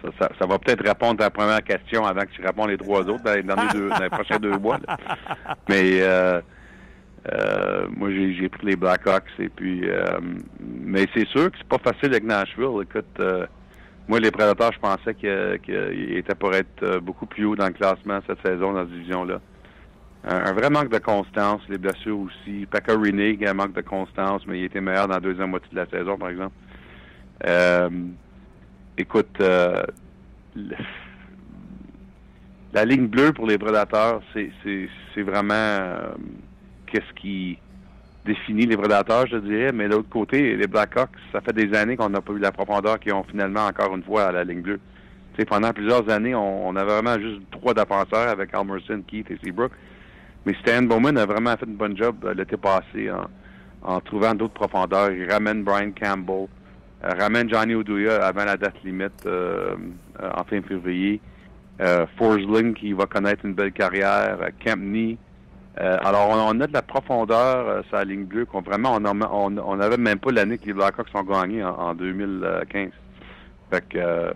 ça, 0.04 0.10
ça- 0.20 0.32
ça 0.40 0.46
va 0.46 0.60
peut-être 0.60 0.84
répondre 0.86 1.22
à 1.22 1.26
la 1.26 1.30
première 1.30 1.64
question 1.64 2.06
avant 2.06 2.22
que 2.22 2.32
tu 2.36 2.42
réponds 2.46 2.66
les 2.66 2.78
trois 2.78 3.02
autres 3.02 3.24
dans 3.24 3.34
les, 3.34 3.44
deux- 3.74 3.90
dans 3.90 4.00
les 4.04 4.10
prochains 4.10 4.40
deux 4.40 4.58
mois. 4.58 4.78
là. 4.86 4.98
Mais 5.70 6.02
euh, 6.02 6.42
euh, 7.34 7.88
moi, 7.96 8.10
j'ai 8.12 8.50
pris 8.50 8.68
les 8.68 8.76
Blackhawks 8.76 9.24
et 9.40 9.50
puis, 9.50 9.82
euh, 9.90 10.20
mais 10.60 11.08
c'est 11.14 11.28
sûr 11.28 11.52
que 11.52 11.58
c'est 11.58 11.68
pas 11.68 11.80
facile 11.80 12.12
avec 12.12 12.24
Nashville. 12.24 12.82
Écoute, 12.84 13.06
euh, 13.20 13.48
moi, 14.08 14.20
les 14.20 14.30
Prédateurs, 14.30 14.72
je 14.74 14.80
pensais 14.80 15.16
qu'ils 15.16 16.18
étaient 16.18 16.36
pour 16.36 16.54
être 16.54 16.84
euh, 16.84 17.00
beaucoup 17.00 17.26
plus 17.26 17.46
haut 17.46 17.56
dans 17.56 17.66
le 17.68 17.74
classement 17.74 18.20
cette 18.28 18.46
saison 18.46 18.74
dans 18.74 18.82
cette 18.82 18.92
division-là. 18.92 19.40
Un, 20.28 20.54
vrai 20.54 20.70
manque 20.70 20.90
de 20.90 20.98
constance, 20.98 21.62
les 21.70 21.78
blessures 21.78 22.20
aussi. 22.20 22.66
Pekka 22.70 22.94
Rinne, 22.94 23.38
un 23.48 23.54
manque 23.54 23.74
de 23.74 23.82
constance, 23.82 24.46
mais 24.48 24.60
il 24.60 24.66
était 24.66 24.82
meilleur 24.82 25.08
dans 25.08 25.16
la 25.16 25.20
deuxième 25.20 25.52
moitié 25.52 25.70
de 25.72 25.76
la 25.76 25.86
saison, 25.86 26.18
par 26.18 26.30
exemple. 26.30 26.54
Écoute, 28.98 29.38
la 32.74 32.86
ligne 32.86 33.06
bleue 33.06 33.34
pour 33.34 33.46
les 33.46 33.60
prédateurs, 33.60 34.22
c'est 34.34 35.22
vraiment 35.22 36.16
qu'est-ce 36.96 37.14
qui 37.20 37.58
définit 38.26 38.66
les 38.66 38.78
prédateurs, 38.78 39.28
je 39.28 39.38
dirais. 39.38 39.72
Mais 39.72 39.88
de 39.88 39.96
l'autre 39.96 40.10
côté, 40.10 40.56
les 40.56 40.68
Blackhawks, 40.68 41.10
ça 41.32 41.42
fait 41.42 41.54
des 41.54 41.76
années 41.78 41.98
qu'on 41.98 42.10
n'a 42.10 42.22
pas 42.22 42.34
eu 42.34 42.40
la 42.40 42.52
profondeur 42.52 43.00
qu'ils 43.00 43.14
ont 43.14 43.24
finalement 43.24 43.66
encore 43.66 43.96
une 43.96 44.04
fois 44.04 44.26
à 44.26 44.32
la 44.32 44.44
ligne 44.44 44.62
bleue. 44.62 44.80
Pendant 45.50 45.74
plusieurs 45.74 46.10
années, 46.10 46.34
on, 46.34 46.74
avait 46.78 47.02
vraiment 47.02 47.20
juste 47.20 47.42
trois 47.52 47.74
défenseurs 47.74 48.30
avec 48.30 48.54
Almerson, 48.54 49.04
Keith 49.06 49.30
et 49.30 49.38
Seabrook. 49.44 49.72
Mais 50.46 50.54
Stan 50.62 50.84
Bowman 50.84 51.18
a 51.18 51.26
vraiment 51.26 51.58
fait 51.58 51.66
une 51.66 51.76
bonne 51.76 51.98
job 51.98 52.16
euh, 52.24 52.34
l'été 52.34 52.56
passé 52.56 53.12
en, 53.84 54.00
trouvant 54.00 54.34
d'autres 54.34 54.54
profondeurs. 54.54 55.12
Il 55.12 55.30
ramène 55.30 55.64
Brian 55.64 55.92
Campbell. 55.92 56.48
euh, 57.04 57.10
ramène 57.20 57.50
Johnny 57.50 57.76
Oduya 57.76 58.26
avant 58.26 58.46
la 58.46 58.56
date 58.56 58.82
limite 58.86 59.26
euh, 59.26 59.76
en 60.22 60.44
fin 60.46 60.62
février. 60.62 61.20
Forsling 62.18 62.74
qui 62.74 62.94
va 62.94 63.06
connaître 63.06 63.44
une 63.44 63.54
belle 63.54 63.74
carrière. 63.74 64.38
Campney. 64.64 65.18
Euh, 65.80 65.98
alors, 66.04 66.30
on, 66.30 66.56
on 66.56 66.62
a 66.62 66.68
de 66.68 66.74
la 66.74 66.82
profondeur 66.82 67.68
euh, 67.68 67.82
sur 67.90 67.98
la 67.98 68.06
ligne 68.06 68.24
bleue 68.24 68.46
qu'on 68.46 68.62
vraiment, 68.62 68.96
on 68.96 69.76
n'avait 69.76 69.98
même 69.98 70.20
pas 70.20 70.32
l'année 70.32 70.58
que 70.58 70.66
les 70.66 70.74
Blackhawks 70.74 71.08
ont 71.14 71.24
gagné 71.24 71.64
en, 71.64 71.76
en 71.76 71.94
2015. 71.96 72.92
Fait 73.72 73.88
que 73.90 73.98
euh, 73.98 74.32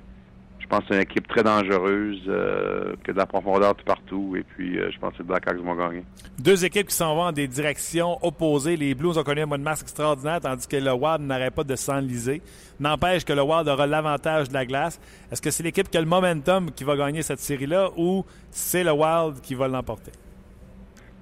je 0.60 0.68
pense 0.68 0.82
que 0.82 0.86
c'est 0.90 0.96
une 0.96 1.02
équipe 1.02 1.28
très 1.30 1.42
dangereuse, 1.42 2.22
a 2.28 3.12
de 3.12 3.18
la 3.18 3.26
profondeur 3.26 3.74
tout 3.74 3.86
partout. 3.86 4.36
Et 4.38 4.44
puis, 4.44 4.76
je 4.76 5.00
pense 5.00 5.14
que 5.14 5.20
les 5.20 5.24
Blackhawks 5.24 5.58
vont 5.64 5.76
gagner. 5.76 6.04
Deux 6.38 6.66
équipes 6.66 6.88
qui 6.88 6.96
s'en 6.96 7.16
vont 7.16 7.24
en 7.24 7.32
des 7.32 7.48
directions 7.48 8.20
opposées. 8.22 8.76
Les 8.76 8.94
Blues 8.94 9.18
ont 9.18 9.24
connu 9.24 9.42
un 9.42 9.46
mois 9.46 9.58
de 9.58 9.68
extraordinaire, 9.68 10.42
tandis 10.42 10.68
que 10.68 10.76
le 10.76 10.92
Wild 10.92 11.22
n'arrête 11.22 11.56
pas 11.56 11.64
de 11.64 11.76
s'enliser. 11.76 12.42
N'empêche 12.80 13.24
que 13.24 13.34
le 13.34 13.42
Wild 13.42 13.68
aura 13.68 13.88
l'avantage 13.88 14.50
de 14.50 14.54
la 14.54 14.66
glace. 14.66 15.00
Est-ce 15.32 15.42
que 15.42 15.50
c'est 15.50 15.64
l'équipe 15.64 15.90
qui 15.90 15.98
a 15.98 16.02
le 16.02 16.08
momentum 16.08 16.70
qui 16.72 16.84
va 16.84 16.96
gagner 16.98 17.24
cette 17.24 17.40
série-là 17.40 17.90
ou 17.98 18.26
c'est 18.52 18.84
le 18.84 18.92
Wild 18.92 19.40
qui 19.42 19.56
va 19.56 19.68
l'emporter? 19.68 20.12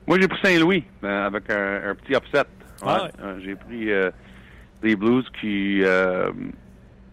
Moi, 0.07 0.17
j'ai 0.21 0.27
pris 0.29 0.39
Saint-Louis 0.41 0.85
euh, 1.03 1.25
avec 1.27 1.49
un, 1.49 1.89
un 1.89 1.95
petit 1.95 2.13
upset. 2.13 2.45
Ah 2.81 3.03
ouais. 3.03 3.09
Euh, 3.21 3.39
j'ai 3.43 3.55
pris 3.55 3.91
euh, 3.91 4.09
des 4.81 4.95
Blues 4.95 5.25
qui... 5.41 5.83
euh, 5.83 6.31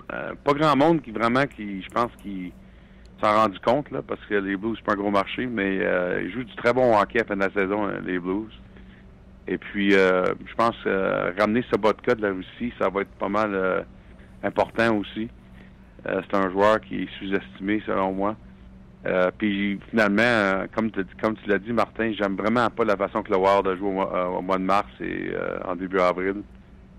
pas 0.08 0.52
grand 0.52 0.76
monde 0.76 1.02
qui 1.02 1.10
vraiment, 1.10 1.44
qui 1.46 1.82
je 1.82 1.88
pense, 1.88 2.12
qui 2.22 2.52
s'en 3.20 3.34
rendu 3.34 3.58
compte, 3.58 3.90
là, 3.90 4.00
parce 4.06 4.24
que 4.26 4.34
les 4.34 4.56
Blues, 4.56 4.76
c'est 4.78 4.84
pas 4.84 4.92
un 4.92 4.96
gros 4.96 5.10
marché, 5.10 5.46
mais 5.46 5.78
euh, 5.80 6.22
ils 6.24 6.30
jouent 6.32 6.44
du 6.44 6.54
très 6.54 6.72
bon 6.72 6.96
hockey 6.96 7.18
à 7.18 7.22
la 7.22 7.28
fin 7.28 7.36
de 7.36 7.40
la 7.40 7.50
saison, 7.50 7.88
les 8.06 8.20
Blues. 8.20 8.52
Et 9.48 9.58
puis, 9.58 9.94
euh, 9.94 10.26
je 10.46 10.54
pense 10.54 10.76
ramener 11.38 11.64
ce 11.72 11.80
vodka 11.80 12.14
de 12.14 12.22
la 12.22 12.30
Russie, 12.30 12.72
ça 12.78 12.88
va 12.90 13.00
être 13.00 13.10
pas 13.18 13.28
mal 13.28 13.84
important 14.42 14.96
aussi. 14.98 15.28
C'est 16.04 16.36
un 16.36 16.50
joueur 16.50 16.80
qui 16.80 17.02
est 17.02 17.08
sous-estimé, 17.18 17.82
selon 17.86 18.12
moi. 18.12 18.36
Euh, 19.06 19.30
puis 19.36 19.78
finalement, 19.90 20.22
euh, 20.22 20.66
comme, 20.74 20.90
tu- 20.90 21.04
comme 21.20 21.36
tu 21.36 21.48
l'as 21.48 21.58
dit, 21.58 21.72
Martin, 21.72 22.12
j'aime 22.12 22.36
vraiment 22.36 22.70
pas 22.70 22.84
la 22.84 22.96
façon 22.96 23.22
que 23.22 23.30
le 23.30 23.36
Wild 23.38 23.66
a 23.66 23.76
joué 23.76 23.88
au, 23.88 23.92
mois- 23.92 24.14
euh, 24.16 24.38
au 24.38 24.40
mois 24.40 24.56
de 24.58 24.62
mars 24.64 24.88
et 25.00 25.30
en 25.64 25.76
début 25.76 26.00
avril. 26.00 26.42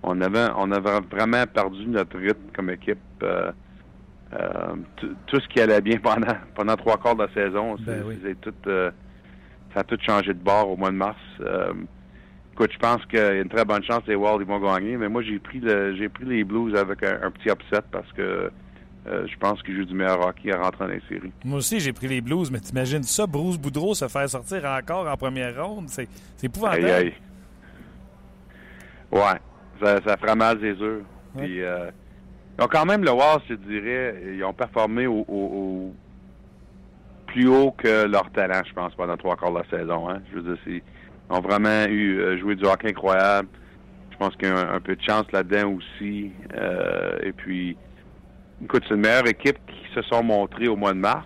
On 0.04 0.22
avait, 0.22 0.48
on 0.56 0.72
avait 0.72 1.00
vraiment 1.12 1.46
perdu 1.48 1.88
notre 1.88 2.18
rythme 2.20 2.52
comme 2.56 2.70
équipe. 2.70 3.00
Tout 5.28 5.40
ce 5.40 5.48
qui 5.48 5.60
allait 5.60 5.82
bien 5.82 5.98
pendant, 5.98 6.36
pendant 6.56 6.76
trois 6.76 6.98
quarts 6.98 7.16
de 7.16 7.24
la 7.24 7.34
saison, 7.34 7.76
Ben 7.80 8.04
oui. 8.06 8.20
c'est 8.24 8.40
tout, 8.42 8.54
ça 9.74 9.80
a 9.80 9.84
tout 9.84 9.98
changé 10.02 10.34
de 10.34 10.40
bord 10.40 10.70
au 10.70 10.78
mois 10.78 10.92
de 10.92 10.96
mars. 10.96 11.18
Écoute, 12.54 12.72
je 12.72 12.78
pense 12.78 13.04
qu'il 13.08 13.20
y 13.20 13.22
a 13.22 13.34
une 13.42 13.50
très 13.50 13.66
bonne 13.66 13.84
chance 13.84 14.04
que 14.06 14.12
les 14.12 14.16
Wild 14.16 14.38
ils 14.42 14.48
vont 14.48 14.60
gagner, 14.60 14.96
mais 14.96 15.10
moi 15.10 15.22
j'ai 15.24 15.40
pris 15.40 15.60
le, 15.60 15.96
j'ai 15.96 16.08
pris 16.08 16.24
les 16.26 16.44
Blues 16.44 16.74
avec 16.76 17.04
un, 17.04 17.20
un 17.24 17.32
petit 17.32 17.50
upset 17.50 17.82
parce 17.92 18.12
que 18.14 18.50
euh, 19.08 19.28
je 19.28 19.38
pense 19.38 19.62
qu'ils 19.64 19.76
jouent 19.78 19.86
du 19.86 19.94
meilleur 19.94 20.26
hockey 20.26 20.52
à 20.52 20.60
rentrer 20.62 20.86
dans 20.86 20.92
les 20.94 21.02
séries. 21.08 21.32
Moi 21.44 21.60
aussi, 21.60 21.80
j'ai 21.80 21.94
pris 21.94 22.08
les 22.08 22.22
Blues, 22.22 22.50
mais 22.52 22.60
t'imagines 22.60 23.04
ça, 23.04 23.28
Bruce 23.28 23.58
Boudreau 23.58 23.94
se 23.94 24.08
faire 24.08 24.30
sortir 24.30 24.66
encore 24.66 25.08
en 25.08 25.16
première 25.18 25.64
ronde? 25.66 25.90
C'est 25.90 26.08
c'est 26.38 26.48
épouvantable. 26.48 26.86
Aïe, 26.86 26.92
aïe. 26.92 27.14
Ouais, 29.12 29.40
ça, 29.82 30.02
ça 30.06 30.18
fera 30.18 30.36
mal. 30.36 30.58
Puis, 30.60 31.62
euh, 31.62 31.90
ils 32.58 32.64
ont 32.64 32.68
quand 32.68 32.86
même 32.86 33.04
le 33.04 33.12
Wild, 33.12 33.42
je 33.50 33.54
dirais, 33.56 34.16
ils 34.36 34.44
ont 34.44 34.54
performé 34.54 35.08
au, 35.08 35.26
au- 35.28 35.34
au 35.34 35.94
plus 37.28 37.48
haut 37.48 37.72
que 37.72 38.06
leur 38.08 38.30
talent, 38.32 38.62
je 38.68 38.74
pense, 38.74 38.96
pendant 38.96 39.18
trois 39.18 39.36
quarts 39.36 39.52
de 39.52 39.60
la 39.60 39.66
saison. 39.80 40.10
Hein. 40.10 40.22
Je 40.32 40.40
veux 40.40 40.42
dire, 40.54 40.58
c'est- 40.66 40.72
ils 41.30 41.36
ont 41.36 41.42
vraiment 41.42 41.86
eu 41.86 42.20
euh, 42.20 42.38
joué 42.40 42.56
du 42.56 42.66
hockey 42.66 42.90
incroyable. 42.90 43.48
Je 44.12 44.18
pense 44.18 44.36
qu'il 44.38 44.48
y 44.48 44.52
a 44.52 44.58
un, 44.58 44.76
un 44.76 44.80
peu 44.80 44.96
de 44.96 45.02
chance 45.02 45.26
là-dedans 45.34 45.74
aussi. 45.74 46.32
Euh, 46.56 47.18
et 47.24 47.34
puis, 47.34 47.76
écoute, 48.64 48.84
c'est 48.88 48.96
une 48.96 49.02
meilleure 49.02 49.28
équipe 49.28 49.58
qui 49.68 49.94
se 49.94 50.02
sont 50.04 50.24
montrées 50.24 50.68
au 50.68 50.76
mois 50.76 50.94
de 50.94 51.00
mars. 51.00 51.26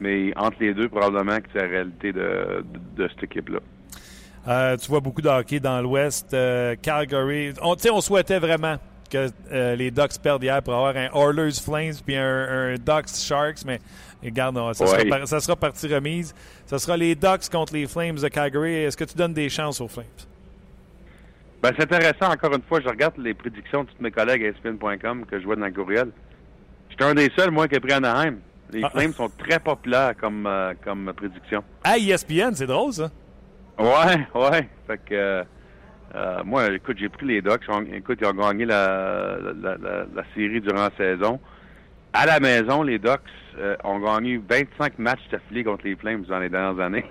Mais 0.00 0.32
entre 0.36 0.58
les 0.60 0.74
deux, 0.74 0.88
probablement 0.88 1.38
que 1.38 1.46
c'est 1.52 1.62
la 1.62 1.68
réalité 1.68 2.12
de, 2.12 2.64
de, 2.96 3.02
de 3.02 3.08
cette 3.08 3.24
équipe-là. 3.24 3.58
Euh, 4.46 4.76
tu 4.76 4.88
vois 4.88 5.00
beaucoup 5.00 5.20
de 5.20 5.28
hockey 5.28 5.58
dans 5.58 5.80
l'Ouest. 5.82 6.32
Euh, 6.32 6.76
Calgary. 6.80 7.52
On, 7.62 7.74
on 7.92 8.00
souhaitait 8.00 8.38
vraiment 8.38 8.76
que 9.10 9.28
euh, 9.50 9.74
les 9.74 9.90
Ducks 9.90 10.18
perdent 10.22 10.42
hier 10.44 10.62
pour 10.62 10.74
avoir 10.74 10.96
un 10.96 11.08
Oilers 11.14 11.60
Flames 11.60 11.94
puis 12.06 12.14
un, 12.16 12.24
un 12.24 12.74
Ducks 12.74 13.08
Sharks, 13.16 13.64
mais 13.66 13.80
regarde, 14.22 14.56
ça, 14.74 14.86
sera 14.86 15.02
Ouais. 15.02 15.26
ça 15.26 15.40
sera 15.40 15.56
partie 15.56 15.92
remise. 15.92 16.34
Ça 16.66 16.78
sera 16.78 16.96
les 16.96 17.14
Ducks 17.14 17.48
contre 17.50 17.72
les 17.74 17.86
Flames 17.86 18.16
de 18.16 18.28
Calgary. 18.28 18.74
Est-ce 18.74 18.96
que 18.96 19.04
tu 19.04 19.16
donnes 19.16 19.34
des 19.34 19.48
chances 19.48 19.80
aux 19.80 19.88
Flames? 19.88 20.04
Ben, 21.62 21.72
c'est 21.76 21.82
intéressant, 21.92 22.30
encore 22.32 22.54
une 22.54 22.62
fois, 22.62 22.80
je 22.80 22.88
regarde 22.88 23.14
les 23.18 23.34
prédictions 23.34 23.82
de 23.82 23.88
tous 23.88 24.00
mes 24.00 24.12
collègues 24.12 24.44
à 24.44 24.48
ESPN.com 24.48 25.24
que 25.28 25.40
je 25.40 25.44
vois 25.44 25.56
dans 25.56 25.66
le 25.66 25.72
courriel. 25.72 26.10
J'étais 26.90 27.04
un 27.04 27.14
des 27.14 27.30
seuls, 27.36 27.50
moi, 27.50 27.68
qui 27.68 27.76
a 27.76 27.80
pris 27.80 27.92
Anaheim. 27.92 28.36
Les 28.70 28.82
Ah. 28.84 28.90
Flames 28.90 29.12
sont 29.12 29.30
très 29.38 29.58
populaires 29.58 30.14
comme, 30.20 30.46
euh, 30.46 30.74
comme 30.84 31.12
prédiction. 31.14 31.62
Ah, 31.84 31.96
ESPN, 31.98 32.52
c'est 32.54 32.66
drôle, 32.66 32.92
ça. 32.92 33.10
Ouais, 33.78 34.26
ouais. 34.34 34.68
Fait 34.86 34.98
que, 34.98 35.14
euh, 35.14 35.44
euh, 36.14 36.42
moi, 36.44 36.66
écoute, 36.72 36.96
j'ai 36.98 37.08
pris 37.08 37.26
les 37.26 37.40
Ducks. 37.42 37.62
Écoute, 37.94 38.18
ils 38.20 38.26
ont 38.26 38.32
gagné 38.34 38.64
la, 38.66 39.36
la, 39.54 39.76
la, 39.76 40.04
la 40.14 40.22
série 40.34 40.60
durant 40.60 40.82
la 40.88 40.90
saison. 40.96 41.40
À 42.12 42.26
la 42.26 42.40
maison, 42.40 42.82
les 42.82 42.98
Ducks 42.98 43.20
euh, 43.58 43.76
ont 43.84 44.00
gagné 44.00 44.38
25 44.48 44.98
matchs 44.98 45.20
d'affilée 45.30 45.64
contre 45.64 45.84
les 45.84 45.96
Flames 45.96 46.24
dans 46.28 46.38
les 46.38 46.48
dernières 46.48 46.82
années. 46.84 47.04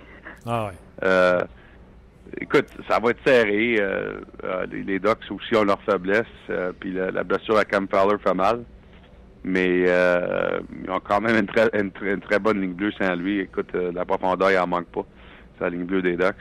Ah 0.45 0.67
ouais. 0.67 0.73
Écoute, 2.41 2.67
ça 2.89 2.99
va 2.99 3.11
être 3.11 3.23
serré. 3.25 3.77
Les, 4.69 4.99
Ducks 4.99 5.23
aussi 5.31 5.55
ont 5.55 5.63
leur 5.63 5.81
faiblesse. 5.83 6.25
euh, 6.49 6.71
puis 6.77 6.91
la 6.93 7.23
blessure 7.23 7.57
à 7.57 7.63
Cam 7.65 7.87
Fowler 7.87 8.17
fait 8.21 8.33
mal. 8.33 8.63
Mais 9.43 9.85
euh, 9.87 10.59
ils 10.83 10.89
ont 10.89 10.99
quand 10.99 11.21
même 11.21 11.37
une 11.73 12.21
très, 12.21 12.39
bonne 12.39 12.61
ligne 12.61 12.73
bleue 12.73 12.91
sans 12.99 13.15
lui. 13.15 13.39
Écoute, 13.39 13.69
euh, 13.75 13.91
la 13.93 14.05
profondeur, 14.05 14.51
il 14.51 14.57
en 14.57 14.67
manque 14.67 14.87
pas. 14.87 15.05
C'est 15.57 15.65
la 15.65 15.69
ligne 15.69 15.85
bleue 15.85 16.01
des 16.01 16.17
Ducks. 16.17 16.35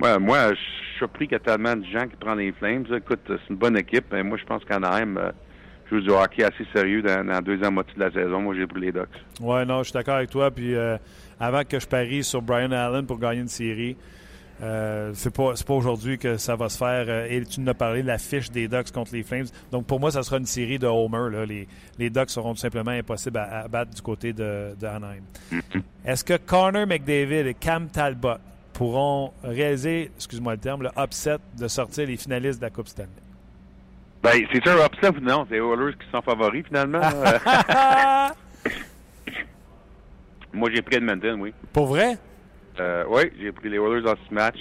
Moi, 0.00 0.18
moi 0.18 0.50
je 0.50 0.54
suis 0.54 0.98
surpris 0.98 1.26
qu'il 1.26 1.34
y 1.34 1.36
a 1.36 1.40
tellement 1.40 1.76
de 1.76 1.84
gens 1.84 2.06
qui 2.06 2.16
prennent 2.16 2.38
les 2.38 2.52
Flames. 2.52 2.86
Écoute, 2.92 3.20
c'est 3.26 3.50
une 3.50 3.56
bonne 3.56 3.76
équipe. 3.76 4.12
Moi, 4.12 4.38
je 4.38 4.44
pense 4.44 4.64
qu'Anaheim 4.64 5.16
euh, 5.16 5.30
joue 5.90 6.00
du 6.00 6.10
hockey 6.10 6.42
assez 6.42 6.66
sérieux 6.74 7.02
dans, 7.02 7.24
dans 7.24 7.32
la 7.32 7.40
deuxième 7.40 7.74
moitié 7.74 7.94
de 7.94 8.00
la 8.00 8.10
saison. 8.10 8.40
Moi, 8.40 8.54
j'ai 8.56 8.66
pris 8.66 8.80
les 8.80 8.92
Ducks. 8.92 9.08
Ouais, 9.40 9.64
non, 9.64 9.78
je 9.78 9.84
suis 9.84 9.92
d'accord 9.92 10.16
avec 10.16 10.30
toi. 10.30 10.50
Puis 10.50 10.74
euh, 10.74 10.96
avant 11.38 11.62
que 11.64 11.78
je 11.78 11.86
parie 11.86 12.24
sur 12.24 12.42
Brian 12.42 12.72
Allen 12.72 13.06
pour 13.06 13.18
gagner 13.18 13.40
une 13.40 13.48
série, 13.48 13.96
euh, 14.62 15.10
c'est 15.14 15.34
pas 15.34 15.54
aujourd'hui 15.68 16.18
que 16.18 16.36
ça 16.36 16.54
va 16.54 16.68
se 16.68 16.78
faire. 16.78 17.06
Euh, 17.08 17.26
et 17.28 17.44
tu 17.44 17.60
nous 17.60 17.70
as 17.70 17.74
parlé 17.74 18.02
de 18.02 18.06
la 18.06 18.18
fiche 18.18 18.50
des 18.50 18.68
Ducks 18.68 18.92
contre 18.92 19.12
les 19.12 19.22
Flames. 19.22 19.46
Donc 19.72 19.86
pour 19.86 19.98
moi, 19.98 20.12
ça 20.12 20.22
sera 20.22 20.36
une 20.36 20.46
série 20.46 20.78
de 20.78 20.86
Homer. 20.86 21.30
Là. 21.30 21.44
Les, 21.44 21.66
les 21.98 22.10
Ducks 22.10 22.30
seront 22.30 22.54
tout 22.54 22.60
simplement 22.60 22.92
impossibles 22.92 23.38
à, 23.38 23.62
à 23.62 23.68
battre 23.68 23.92
du 23.92 24.02
côté 24.02 24.32
de, 24.32 24.74
de 24.78 24.86
Anaheim. 24.86 25.22
Est-ce 26.04 26.24
que 26.24 26.36
Connor 26.36 26.86
McDavid 26.86 27.48
et 27.48 27.54
Cam 27.54 27.88
Talbot 27.88 28.36
pourront 28.72 29.32
réaliser, 29.42 30.10
excuse-moi 30.16 30.54
le 30.54 30.60
terme, 30.60 30.82
le 30.82 30.90
upset 30.96 31.36
de 31.58 31.68
sortir 31.68 32.06
les 32.06 32.16
finalistes 32.16 32.60
de 32.60 32.64
la 32.64 32.70
Coupe 32.70 32.88
Stanley? 32.88 33.08
Ben, 34.22 34.40
c'est 34.52 34.66
un 34.68 34.86
upset 34.86 35.08
ou 35.08 35.20
non? 35.20 35.44
C'est 35.48 35.56
les 35.56 35.60
Oilers 35.60 35.94
qui 35.94 36.08
sont 36.12 36.22
favoris, 36.22 36.64
finalement. 36.66 37.00
Moi, 40.52 40.70
j'ai 40.72 40.82
pris 40.82 40.96
Edmonton, 40.96 41.40
oui. 41.40 41.52
Pour 41.72 41.86
vrai? 41.86 42.18
Euh, 42.80 43.04
oui, 43.08 43.22
j'ai 43.38 43.52
pris 43.52 43.68
les 43.68 43.78
Oilers 43.78 44.02
dans 44.02 44.14
ce 44.28 44.34
match. 44.34 44.56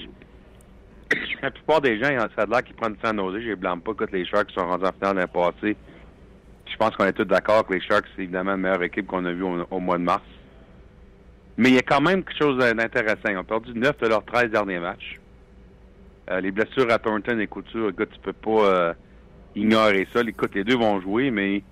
La 1.42 1.52
plupart 1.52 1.82
des 1.82 1.98
gens, 2.02 2.10
ça 2.36 2.44
a 2.44 2.46
l'air 2.46 2.64
qu'ils 2.64 2.76
prennent 2.76 2.96
San 3.04 3.18
Jose. 3.18 3.42
Je 3.42 3.50
les 3.50 3.56
blâme 3.56 3.82
pas 3.82 3.94
quand 3.94 4.12
les 4.12 4.26
Sharks 4.26 4.52
sont 4.52 4.66
rendus 4.66 4.86
en 4.86 4.92
finale 4.92 5.16
l'année 5.16 5.32
passée. 5.32 5.76
Je 6.66 6.78
pense 6.78 6.96
qu'on 6.96 7.06
est 7.06 7.14
tous 7.14 7.26
d'accord 7.26 7.66
que 7.66 7.74
les 7.74 7.82
Sharks, 7.82 8.06
c'est 8.16 8.24
évidemment 8.24 8.52
la 8.52 8.58
meilleure 8.58 8.84
équipe 8.84 9.08
qu'on 9.08 9.26
a 9.26 9.32
vue 9.32 9.44
au, 9.44 9.80
mois 9.80 9.98
de 9.98 10.04
mars. 10.04 10.24
Mais 11.58 11.70
il 11.70 11.76
y 11.76 11.80
a 11.80 11.84
quand 11.84 12.02
même 12.02 12.24
quelque 12.24 12.38
chose 12.38 12.58
d'intéressant. 12.58 13.30
Ils 13.30 13.38
ont 13.38 13.44
perdu 13.44 13.74
9 13.74 13.98
de 14.00 14.08
leurs 14.08 14.26
13 14.26 14.52
derniers 14.52 14.80
matchs. 14.80 15.20
Euh, 16.30 16.40
les 16.40 16.52
blessures 16.52 16.90
à 16.92 16.98
Thornton 16.98 17.40
et 17.40 17.48
Couture, 17.48 17.90
écoute, 17.90 18.10
tu 18.14 18.20
peux 18.20 18.34
pas 18.34 18.66
euh, 18.66 18.94
ignorer 19.56 20.08
ça. 20.14 20.22
Écoute, 20.22 20.56
les 20.56 20.64
deux 20.64 20.78
vont 20.78 21.02
jouer, 21.02 21.30
mais 21.30 21.56
ils 21.56 21.64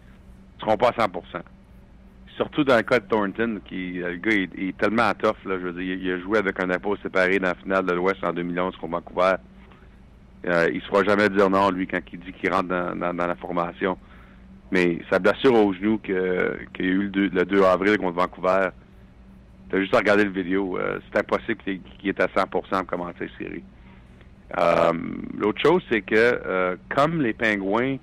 seront 0.60 0.78
pas 0.78 0.90
à 0.90 0.94
100 0.94 1.10
Surtout 2.40 2.64
dans 2.64 2.78
le 2.78 2.84
cas 2.84 3.00
de 3.00 3.06
Thornton, 3.06 3.60
qui, 3.66 4.02
euh, 4.02 4.12
le 4.12 4.16
gars 4.16 4.32
il, 4.32 4.70
est 4.70 4.78
tellement 4.78 5.12
tough. 5.14 5.36
Là, 5.44 5.60
je 5.60 5.68
veux 5.68 5.74
dire, 5.74 5.98
il, 6.02 6.10
a 6.10 6.20
joué 6.20 6.38
avec 6.38 6.58
un 6.64 6.70
impôt 6.70 6.96
séparé 7.04 7.38
dans 7.38 7.50
la 7.50 7.56
finale 7.56 7.86
de 7.86 7.92
l'Ouest 7.92 8.24
en 8.24 8.32
2011 8.32 8.78
contre 8.78 8.94
Vancouver. 8.94 9.34
Euh, 10.48 10.70
il 10.70 10.76
ne 10.78 10.80
se 10.80 10.86
fera 10.86 11.04
jamais 11.04 11.28
dire 11.28 11.50
non, 11.50 11.70
lui, 11.70 11.86
quand 11.86 12.00
il 12.14 12.20
dit 12.22 12.32
qu'il 12.32 12.50
rentre 12.54 12.70
dans, 12.70 13.14
la 13.14 13.36
formation. 13.36 13.98
Mais 14.72 15.00
sa 15.10 15.20
blessure 15.20 15.54
au 15.54 15.74
genou 15.74 15.98
qu'il 15.98 16.16
y 16.16 16.18
a 16.18 16.82
eu 16.86 17.04
le 17.04 17.10
2, 17.10 17.30
le 17.34 17.44
2 17.44 17.62
avril 17.64 17.98
contre 17.98 18.16
Vancouver, 18.16 18.70
t'as 19.70 19.78
juste 19.78 19.94
à 19.94 19.98
regarder 19.98 20.24
le 20.24 20.32
vidéo. 20.32 20.78
euh, 20.78 21.00
c'est 21.12 21.20
impossible 21.20 21.62
qu'il 21.62 21.82
qu'il 21.82 22.08
est 22.08 22.22
à 22.22 22.28
100% 22.28 22.48
pour 22.48 22.66
commencer 22.88 23.28
la 23.28 23.38
série. 23.38 23.64
L'autre 25.38 25.62
chose, 25.62 25.84
c'est 25.92 26.04
que 26.04 26.78
comme 26.88 27.22
les 27.22 27.34
Pingouins 27.34 27.98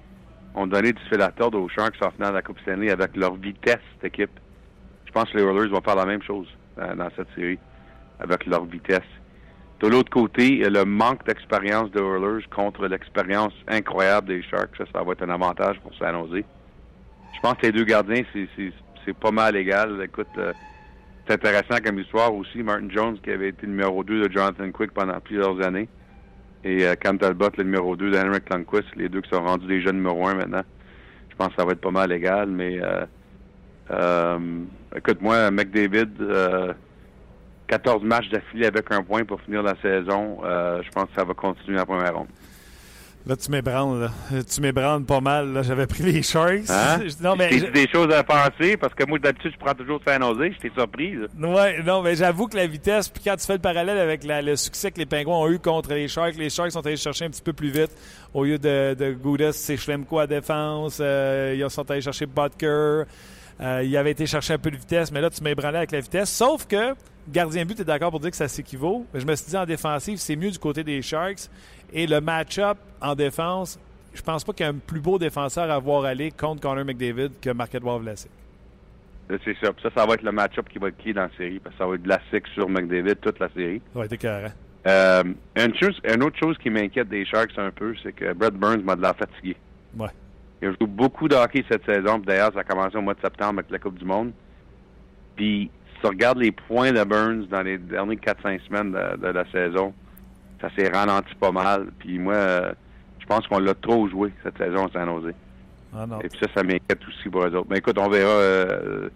ont 0.57 0.67
donné 0.67 0.93
du 0.93 1.03
fil 1.11 1.21
à 1.21 1.31
tordre 1.31 1.61
aux 1.61 1.69
Sharks 1.69 2.03
en 2.03 2.11
finale 2.11 2.31
de 2.31 2.35
la 2.37 2.43
Coupe 2.43 2.59
Stanley 2.61 2.91
avec 2.91 3.15
leur 3.17 3.35
vitesse, 3.37 3.79
cette 3.95 4.05
équipe, 4.15 4.31
je 5.07 5.13
pense 5.13 5.31
que 5.31 5.37
les 5.39 5.45
Oilers 5.45 5.69
vont 5.71 5.81
faire 5.81 5.97
la 5.97 6.07
même 6.07 6.23
chose 6.23 6.49
euh, 6.79 6.95
dans 6.95 7.09
cette 7.15 7.29
série 7.35 7.59
avec 8.19 8.47
leur 8.47 8.65
vitesse. 8.65 9.01
De 9.81 9.89
l'autre 9.89 10.11
côté, 10.11 10.59
le 10.69 10.85
manque 10.85 11.25
d'expérience 11.27 11.91
des 11.91 12.01
Oilers 12.01 12.45
contre 12.55 12.87
l'expérience 12.87 13.53
incroyable 13.69 14.29
des 14.29 14.43
Sharks. 14.43 14.75
Ça, 14.79 14.85
ça 14.93 15.03
va 15.03 15.13
être 15.13 15.23
un 15.23 15.29
avantage 15.29 15.79
pour 15.81 15.95
San 15.95 16.15
je 17.37 17.41
pense 17.43 17.55
que 17.59 17.67
les 17.67 17.73
deux 17.73 17.85
gardiens, 17.85 18.23
c'est- 18.35 19.13
pas 19.21 19.31
mal 19.31 19.55
égal. 19.57 20.01
Écoute, 20.03 20.27
euh, 20.39 20.53
c'est 21.27 21.35
intéressant 21.35 21.77
comme 21.85 21.99
histoire 22.01 22.35
aussi. 22.35 22.63
Martin 22.63 22.89
Jones, 22.89 23.19
qui 23.23 23.31
avait 23.31 23.51
été 23.51 23.67
numéro 23.67 24.03
2 24.03 24.27
de 24.27 24.33
Jonathan 24.33 24.71
Quick 24.73 24.93
pendant 24.93 25.21
plusieurs 25.21 25.61
années. 25.65 25.89
Et 26.65 26.87
euh, 26.87 26.95
Cam 26.95 27.19
Talbot, 27.19 27.51
le 27.57 27.65
numéro 27.65 27.97
2 27.97 28.11
de 28.11 28.19
Henrik 28.19 28.51
Lundqvist, 28.51 28.95
les 28.97 29.09
deux 29.09 29.21
qui 29.21 29.31
sont 29.31 29.43
rendus 29.43 29.67
des 29.67 29.81
jeunes 29.81 29.97
numéro 29.97 30.27
1 30.27 30.35
maintenant. 30.35 30.63
Je 31.31 31.37
pense 31.37 31.49
que 31.49 31.55
ça 31.59 31.65
va 31.65 31.73
être 31.73 31.81
pas 31.81 31.91
mal 31.91 32.11
égal, 32.13 32.49
mais 32.49 32.81
euh, 32.83 33.05
euh, 33.91 34.39
écoute, 34.95 35.21
moi, 35.21 35.51
McDavid, 35.51 36.09
euh, 36.21 36.73
14 37.67 38.03
matchs 38.05 38.31
d'affilée 38.31 38.67
avec 38.67 38.91
un 38.91 39.03
point 39.03 39.25
pour 39.25 39.41
finir 39.43 39.63
la 39.63 39.75
saison. 39.81 40.39
Euh, 40.45 40.83
je 40.83 40.91
pense 40.91 41.05
que 41.05 41.15
ça 41.17 41.25
va 41.25 41.35
continuer 41.35 41.77
la 41.77 41.87
première 41.87 42.17
ronde. 42.17 42.29
Là, 43.27 43.35
tu 43.37 43.51
m'ébranles. 43.51 44.03
là. 44.03 44.43
Tu 44.49 44.61
m'ébranles 44.61 45.05
pas 45.05 45.21
mal. 45.21 45.53
là. 45.53 45.63
J'avais 45.63 45.87
pris 45.89 46.05
les 46.05 46.23
Sharks. 46.23 46.71
Hein? 46.71 47.01
Non, 47.21 47.35
mais. 47.35 47.49
Des 47.49 47.89
choses 47.89 48.13
à 48.15 48.23
penser 48.23 48.77
parce 48.77 48.95
que 48.95 49.05
moi, 49.05 49.19
d'habitude, 49.19 49.51
je 49.53 49.59
prends 49.59 49.75
toujours 49.75 50.01
San 50.07 50.23
Jose. 50.23 50.53
J'étais 50.63 50.73
surpris. 50.79 51.15
là. 51.17 51.27
Ouais, 51.49 51.83
non, 51.83 52.03
mais 52.03 52.15
j'avoue 52.15 52.47
que 52.47 52.57
la 52.57 52.69
vitesse, 52.69 53.09
puis 53.09 53.23
quand 53.25 53.35
tu 53.37 53.45
fais 53.45 53.55
le 53.55 53.59
parallèle 53.59 53.99
avec 53.99 54.23
la- 54.23 54.43
le 54.43 54.55
succès 54.55 54.93
que 54.93 54.99
les 54.99 55.07
Pingouins 55.07 55.39
ont 55.39 55.51
eu 55.51 55.59
contre 55.59 55.91
les 55.93 56.07
Sharks, 56.07 56.37
les 56.37 56.51
Sharks 56.51 56.71
sont 56.71 56.87
allés 56.87 56.97
chercher 56.97 57.25
un 57.25 57.31
petit 57.31 57.43
peu 57.43 57.53
plus 57.53 57.71
vite. 57.71 57.91
Au 58.33 58.45
lieu 58.45 58.59
de, 58.59 58.95
de 58.95 59.13
Goudas, 59.13 59.53
c'est 59.55 59.77
Schlemko 59.77 60.21
à 60.21 60.29
défense. 60.29 60.99
euh, 61.01 61.57
ils 61.59 61.69
sont 61.69 61.91
allés 61.91 62.03
chercher 62.03 62.27
Butker. 62.27 63.03
Euh, 63.59 63.83
il 63.83 63.97
avait 63.97 64.11
été 64.11 64.27
chercher 64.27 64.53
un 64.53 64.59
peu 64.59 64.71
de 64.71 64.77
vitesse, 64.77 65.11
mais 65.11 65.21
là, 65.21 65.31
tu 65.31 65.43
m'as 65.43 65.51
ébranlé 65.51 65.79
avec 65.79 65.91
la 65.91 66.01
vitesse. 66.01 66.31
Sauf 66.31 66.67
que, 66.67 66.95
gardien 67.27 67.65
but, 67.65 67.75
tu 67.75 67.81
es 67.83 67.85
d'accord 67.87 68.11
pour 68.11 68.21
dire 68.21 68.31
que 68.31 68.37
ça 68.37 68.49
s'équivaut. 68.49 69.07
Je 69.15 69.25
me 69.25 69.35
suis 69.35 69.47
dit, 69.49 69.57
en 69.57 69.65
défensive, 69.65 70.19
c'est 70.19 70.37
mieux 70.37 70.51
du 70.51 70.59
côté 70.59 70.85
des 70.85 71.01
Sharks. 71.03 71.49
Et 71.93 72.07
le 72.07 72.21
match-up 72.21 72.79
en 73.01 73.15
défense, 73.15 73.79
je 74.15 74.23
pense 74.23 74.45
pas 74.45 74.53
qu'il 74.53 74.65
y 74.65 74.69
a 74.69 74.73
un 74.73 74.77
plus 74.77 75.01
beau 75.01 75.19
défenseur 75.19 75.71
à 75.71 75.79
voir 75.79 76.05
aller 76.05 76.31
contre 76.31 76.63
Connor 76.63 76.85
McDavid 76.85 77.31
que 77.41 77.51
Marc-Edouard 77.51 77.99
Vlasic. 78.01 78.31
Là, 79.29 79.37
C'est 79.45 79.57
ça. 79.63 79.73
Puis 79.73 79.83
ça, 79.83 79.91
ça 79.95 80.07
va 80.07 80.15
être 80.15 80.23
le 80.23 80.33
match-up 80.33 80.69
qui 80.69 80.79
va 80.79 80.89
être 80.89 80.99
qui 80.99 81.13
dans 81.13 81.23
la 81.23 81.37
série? 81.37 81.59
Parce 81.59 81.75
que 81.75 81.83
ça 81.83 81.87
va 81.89 81.95
être 81.95 82.03
de 82.03 82.09
la 82.09 82.21
six 82.31 82.43
sur 82.55 82.69
McDavid 82.69 83.17
toute 83.17 83.39
la 83.39 83.49
série. 83.51 83.81
Ça 83.93 83.99
va 83.99 84.05
être 84.05 84.13
écœurant. 84.13 84.53
Euh, 84.87 85.25
une, 85.57 85.75
chose, 85.75 86.01
une 86.05 86.23
autre 86.23 86.39
chose 86.39 86.57
qui 86.59 86.71
m'inquiète 86.71 87.09
des 87.09 87.25
Sharks 87.25 87.59
un 87.59 87.73
peu, 87.73 87.95
c'est 88.03 88.13
que 88.13 88.33
Brett 88.33 88.55
Burns 88.55 88.83
m'a 88.83 88.95
de 88.95 89.03
la 89.03 89.15
fatigué. 89.15 89.57
Ouais. 89.99 90.11
Il 90.63 90.69
a 90.69 90.71
joué 90.71 90.87
beaucoup 90.87 91.29
de 91.29 91.35
hockey 91.35 91.65
cette 91.69 91.85
saison. 91.85 92.19
D'ailleurs, 92.19 92.53
ça 92.53 92.61
a 92.61 92.65
commencé 92.65 92.97
au 92.97 93.03
mois 93.03 93.15
de 93.15 93.21
septembre 93.21 93.59
avec 93.59 93.71
la 93.71 93.79
Coupe 93.81 93.99
du 93.99 94.05
Monde. 94.05 94.33
Puis, 95.35 95.71
si 95.93 96.01
tu 96.01 96.07
regardes 96.07 96.39
les 96.39 96.53
points 96.53 96.93
de 96.93 97.03
Burns 97.03 97.47
dans 97.51 97.63
les 97.63 97.79
dernières 97.79 98.19
4-5 98.19 98.65
semaines 98.67 98.93
de, 98.93 99.17
de 99.17 99.29
la 99.29 99.45
saison, 99.51 99.93
ça 100.61 100.69
s'est 100.77 100.89
ralenti 100.89 101.35
pas 101.41 101.53
mal. 101.53 101.87
Puis 101.99 102.19
moi, 102.19 102.35
euh, 102.35 102.73
je 103.19 103.27
pense 103.27 103.47
qu'on 103.47 103.59
l'a 103.59 103.75
trop 103.75 104.09
joué 104.09 104.33
cette 104.43 104.57
saison 104.59 104.87
à 104.87 104.91
San 104.93 105.07
Jose. 105.09 105.33
Ah 105.95 106.07
non. 106.07 106.21
Et 106.21 106.29
puis 106.29 106.39
ça, 106.41 106.47
ça 106.55 106.63
m'inquiète 106.63 107.01
aussi 107.09 107.29
pour 107.29 107.43
eux 107.45 107.55
autres. 107.55 107.67
Mais 107.71 107.79
écoute, 107.79 107.97
on 107.99 108.09
verra. 108.09 108.31
euh, 108.31 109.09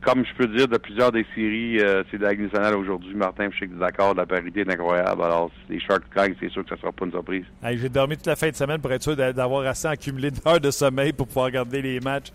comme 0.00 0.24
je 0.24 0.32
peux 0.34 0.46
dire 0.46 0.68
de 0.68 0.76
plusieurs 0.78 1.10
des 1.10 1.26
séries, 1.34 1.80
euh, 1.80 2.04
c'est 2.10 2.18
de 2.18 2.22
la 2.22 2.30
Ligue 2.30 2.42
nationale 2.42 2.76
aujourd'hui. 2.76 3.14
Martin, 3.16 3.48
je 3.52 3.58
sais 3.58 3.66
que 3.66 3.72
tu 3.72 3.78
d'accord, 3.80 4.14
la 4.14 4.26
parité 4.26 4.60
est 4.60 4.70
incroyable. 4.72 5.22
Alors, 5.22 5.50
les 5.68 5.80
Sharks 5.80 6.04
gagnent, 6.14 6.36
c'est 6.38 6.48
sûr 6.50 6.62
que 6.62 6.68
ça 6.70 6.76
sera 6.80 6.92
pas 6.92 7.04
une 7.04 7.10
surprise. 7.10 7.44
Hey, 7.62 7.78
J'ai 7.78 7.88
dormi 7.88 8.16
toute 8.16 8.26
la 8.26 8.36
fin 8.36 8.48
de 8.48 8.54
semaine 8.54 8.80
pour 8.80 8.92
être 8.92 9.02
sûr 9.02 9.16
d'a- 9.16 9.32
d'avoir 9.32 9.66
assez 9.66 9.88
accumulé 9.88 10.30
d'heures 10.30 10.60
de 10.60 10.70
sommeil 10.70 11.12
pour 11.12 11.26
pouvoir 11.26 11.46
regarder 11.46 11.82
les 11.82 11.98
matchs 11.98 12.28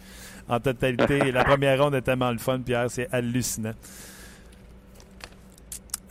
en 0.49 0.59
totalité. 0.59 1.19
Et 1.29 1.31
la 1.31 1.45
première 1.45 1.81
ronde 1.81 1.95
est 1.95 2.01
tellement 2.01 2.31
le 2.31 2.37
fun, 2.37 2.59
Pierre, 2.59 2.91
c'est 2.91 3.07
hallucinant. 3.13 3.73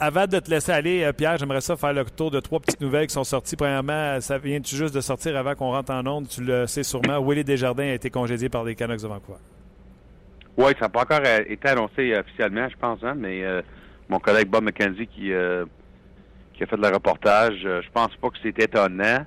Avant 0.05 0.27
de 0.27 0.41
te 0.41 0.51
laisser 0.51 0.73
aller, 0.73 1.05
euh, 1.05 1.13
Pierre, 1.13 1.37
j'aimerais 1.37 1.61
ça 1.61 1.77
faire 1.77 1.93
le 1.93 2.05
tour 2.05 2.33
de 2.33 2.41
trois 2.41 2.59
petites 2.59 2.81
nouvelles 2.81 3.07
qui 3.07 3.15
sont 3.15 3.23
sorties. 3.23 3.55
Premièrement, 3.55 4.21
ça 4.21 4.37
vient-tu 4.37 4.75
juste 4.75 4.93
de 4.93 5.01
sortir 5.01 5.37
avant 5.37 5.55
qu'on 5.55 5.71
rentre 5.71 5.93
en 5.93 6.05
onde? 6.05 6.27
Tu 6.27 6.43
le 6.43 6.67
sais 6.67 6.83
sûrement, 6.83 7.21
Willie 7.21 7.45
Desjardins 7.45 7.85
a 7.85 7.93
été 7.93 8.11
congédié 8.11 8.49
par 8.49 8.65
les 8.65 8.75
Canucks 8.75 9.01
de 9.01 9.07
Vancouver. 9.07 9.39
Oui, 10.57 10.73
ça 10.77 10.87
n'a 10.87 10.89
pas 10.89 11.03
encore 11.03 11.21
euh, 11.25 11.45
été 11.47 11.69
annoncé 11.69 12.19
officiellement, 12.19 12.69
je 12.69 12.77
pense, 12.77 12.99
hein, 13.05 13.15
mais 13.17 13.45
euh, 13.45 13.63
mon 14.09 14.19
collègue 14.19 14.49
Bob 14.49 14.65
McKenzie 14.65 15.07
qui, 15.07 15.33
a 15.33 15.67
fait 16.59 16.77
le 16.77 16.89
reportage, 16.89 17.61
je 17.63 17.91
pense 17.93 18.17
pas 18.17 18.31
que 18.31 18.39
c'est 18.43 18.59
étonnant. 18.59 19.25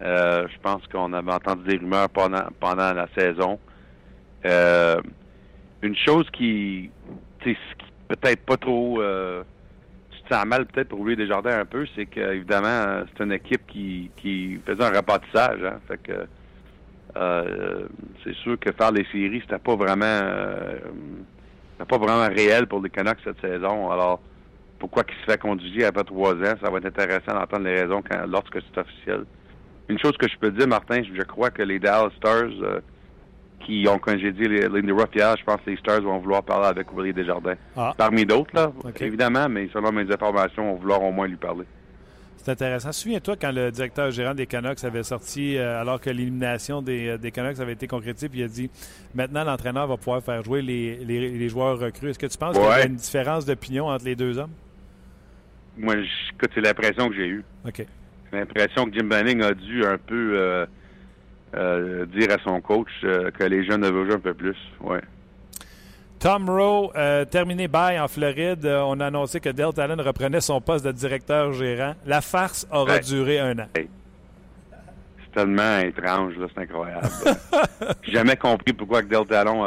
Je 0.00 0.58
pense 0.60 0.84
qu'on 0.88 1.12
avait 1.12 1.32
entendu 1.32 1.68
des 1.68 1.76
rumeurs 1.76 2.08
pendant, 2.08 2.48
pendant 2.58 2.92
la 2.92 3.06
saison. 3.16 3.60
Une 4.42 5.96
chose 6.04 6.26
tu 6.32 6.90
qui 7.44 7.70
peut-être 8.08 8.44
pas 8.44 8.56
trop, 8.56 9.00
te 10.30 10.34
sens 10.34 10.46
mal 10.46 10.66
peut-être 10.66 10.88
pour 10.88 11.04
lui 11.04 11.16
Desjardins 11.16 11.60
un 11.60 11.64
peu, 11.64 11.84
c'est 11.94 12.06
que 12.06 12.20
évidemment 12.20 12.68
euh, 12.68 13.04
c'est 13.16 13.24
une 13.24 13.32
équipe 13.32 13.66
qui, 13.66 14.10
qui 14.16 14.60
faisait 14.64 14.84
un 14.84 14.90
rapatissage, 14.90 15.62
hein, 15.64 15.80
fait 15.88 16.02
que 16.02 16.26
euh, 17.16 17.86
c'est 18.22 18.34
sûr 18.36 18.58
que 18.58 18.70
faire 18.72 18.92
les 18.92 19.04
séries, 19.10 19.40
c'était 19.42 19.58
pas 19.58 19.74
vraiment 19.74 20.04
euh, 20.04 20.78
pas 21.88 21.98
vraiment 21.98 22.28
réel 22.28 22.66
pour 22.66 22.80
les 22.82 22.90
Canucks 22.90 23.18
cette 23.24 23.40
saison. 23.40 23.90
Alors, 23.90 24.20
pourquoi 24.78 25.02
qu'il 25.02 25.16
se 25.16 25.30
fait 25.30 25.40
conduire 25.40 25.88
après 25.88 26.04
trois 26.04 26.34
ans, 26.34 26.54
ça 26.62 26.70
va 26.70 26.78
être 26.78 26.86
intéressant 26.86 27.32
d'entendre 27.32 27.64
les 27.64 27.82
raisons 27.82 28.02
lorsque 28.28 28.58
c'est 28.60 28.80
officiel. 28.80 29.24
Une 29.88 29.98
chose 29.98 30.16
que 30.18 30.28
je 30.28 30.36
peux 30.38 30.50
dire, 30.52 30.68
Martin, 30.68 31.02
je 31.02 31.22
crois 31.22 31.50
que 31.50 31.62
les 31.62 31.78
Dallas 31.80 32.10
Stars 32.16 32.50
qui 33.64 33.86
ont 33.88 33.98
congédié 33.98 34.48
les 34.48 34.68
Lindy 34.68 34.92
Ruff 34.92 35.08
hier, 35.14 35.36
je 35.38 35.44
pense 35.44 35.60
que 35.64 35.70
les 35.70 35.76
Stars 35.76 36.00
vont 36.02 36.18
vouloir 36.18 36.42
parler 36.42 36.66
avec 36.68 36.92
Willie 36.92 37.12
Desjardins. 37.12 37.54
Ah. 37.76 37.94
Parmi 37.96 38.24
d'autres, 38.26 38.50
là, 38.54 38.72
évidemment, 39.00 39.48
mais 39.48 39.68
selon 39.72 39.92
mes 39.92 40.10
informations, 40.12 40.70
on 40.70 40.74
va 40.74 40.80
vouloir 40.80 41.02
au 41.02 41.12
moins 41.12 41.28
lui 41.28 41.36
parler. 41.36 41.64
C'est 42.42 42.52
intéressant. 42.52 42.90
Souviens-toi 42.90 43.36
quand 43.38 43.52
le 43.52 43.70
directeur 43.70 44.10
gérant 44.10 44.32
des 44.34 44.46
Canucks 44.46 44.82
avait 44.82 45.02
sorti, 45.02 45.58
euh, 45.58 45.78
alors 45.82 46.00
que 46.00 46.08
l'élimination 46.08 46.80
des, 46.80 47.08
euh, 47.08 47.18
des 47.18 47.30
Canucks 47.30 47.60
avait 47.60 47.74
été 47.74 47.86
concrétisée, 47.86 48.30
puis 48.30 48.40
il 48.40 48.44
a 48.44 48.48
dit 48.48 48.70
maintenant 49.14 49.44
l'entraîneur 49.44 49.86
va 49.86 49.98
pouvoir 49.98 50.22
faire 50.22 50.42
jouer 50.42 50.62
les, 50.62 50.96
les- 51.04 51.28
les 51.30 51.48
joueurs 51.50 51.78
recrues. 51.78 52.08
Est-ce 52.08 52.18
que 52.18 52.26
tu 52.26 52.38
penses 52.38 52.56
qu'il 52.56 52.64
y 52.64 52.68
a 52.70 52.86
une 52.86 52.96
différence 52.96 53.44
d'opinion 53.44 53.88
entre 53.88 54.06
les 54.06 54.16
deux 54.16 54.38
hommes? 54.38 54.52
Moi, 55.76 55.96
c'est 56.54 56.60
l'impression 56.62 57.10
que 57.10 57.14
j'ai 57.14 57.26
eue. 57.28 57.44
OK. 57.66 57.84
J'ai 58.32 58.38
l'impression 58.38 58.86
que 58.86 58.94
Jim 58.96 59.04
Benning 59.04 59.42
a 59.42 59.52
dû 59.52 59.84
un 59.84 59.98
peu 59.98 60.32
euh, 60.38 60.66
euh, 61.54 62.06
dire 62.06 62.28
à 62.32 62.38
son 62.44 62.60
coach 62.60 62.88
euh, 63.04 63.30
que 63.30 63.44
les 63.44 63.64
jeunes 63.64 63.80
devaient 63.82 64.04
jouer 64.04 64.14
un 64.14 64.20
peu 64.20 64.34
plus. 64.34 64.56
Ouais. 64.80 65.00
Tom 66.18 66.48
Rowe, 66.50 66.92
euh, 66.96 67.24
terminé 67.24 67.66
bail 67.66 67.98
en 67.98 68.06
Floride. 68.08 68.66
On 68.66 69.00
a 69.00 69.06
annoncé 69.06 69.40
que 69.40 69.48
Dale 69.48 69.72
Talon 69.72 69.96
reprenait 70.02 70.40
son 70.42 70.60
poste 70.60 70.84
de 70.84 70.92
directeur 70.92 71.52
gérant. 71.54 71.94
La 72.06 72.20
farce 72.20 72.66
aura 72.70 72.98
duré 72.98 73.38
un 73.40 73.58
an. 73.58 73.66
C'est 73.74 73.88
tellement 75.32 75.78
étrange, 75.78 76.34
c'est 76.54 76.60
incroyable. 76.62 77.06
J'ai 78.02 78.12
jamais 78.12 78.36
compris 78.36 78.72
pourquoi 78.74 79.00
Del 79.02 79.24
Talon 79.26 79.64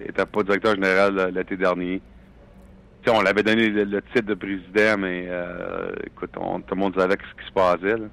n'était 0.00 0.26
pas 0.26 0.42
directeur 0.44 0.74
général 0.74 1.32
l'été 1.34 1.56
dernier. 1.56 2.00
On 3.10 3.22
l'avait 3.22 3.42
donné 3.42 3.70
le, 3.70 3.84
le 3.84 4.02
titre 4.02 4.26
de 4.26 4.34
président, 4.34 4.98
mais 4.98 5.28
écoute, 6.06 6.30
on- 6.38 6.60
tout 6.60 6.74
le 6.74 6.80
monde 6.80 6.94
savait 6.94 7.16
ce 7.16 7.40
qui 7.42 7.48
se 7.48 7.52
passait. 7.52 7.96
là. 7.96 8.06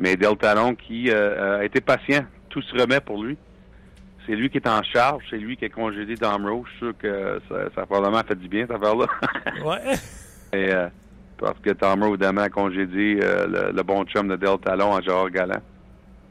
Mais 0.00 0.16
Del 0.16 0.36
Talon 0.36 0.74
qui 0.74 1.10
euh, 1.10 1.60
a 1.60 1.64
été 1.64 1.80
patient, 1.80 2.24
tout 2.48 2.62
se 2.62 2.74
remet 2.74 3.00
pour 3.00 3.22
lui. 3.22 3.36
C'est 4.26 4.34
lui 4.34 4.48
qui 4.50 4.58
est 4.58 4.68
en 4.68 4.82
charge, 4.82 5.24
c'est 5.30 5.36
lui 5.38 5.56
qui 5.56 5.64
a 5.64 5.68
congédié 5.68 6.14
Dom 6.16 6.46
Rose. 6.46 6.64
Je 6.66 6.70
suis 6.70 6.78
sûr 6.78 6.92
que 6.98 7.40
ça, 7.48 7.54
ça 7.74 7.82
a 7.82 7.86
probablement 7.86 8.22
fait 8.26 8.34
du 8.38 8.48
bien, 8.48 8.62
cette 8.66 8.76
affaire-là. 8.76 9.06
Ouais. 9.64 9.94
Et, 10.52 10.72
euh, 10.74 10.88
parce 11.38 11.58
que 11.60 11.70
Tom 11.70 12.02
évidemment, 12.04 12.40
a 12.42 12.48
congédié 12.48 13.20
euh, 13.22 13.46
le, 13.46 13.72
le 13.76 13.82
bon 13.82 14.04
chum 14.04 14.28
de 14.28 14.36
Del 14.36 14.58
Talon 14.58 14.94
à 14.96 15.00
Gérard 15.00 15.30
Galland. 15.30 15.60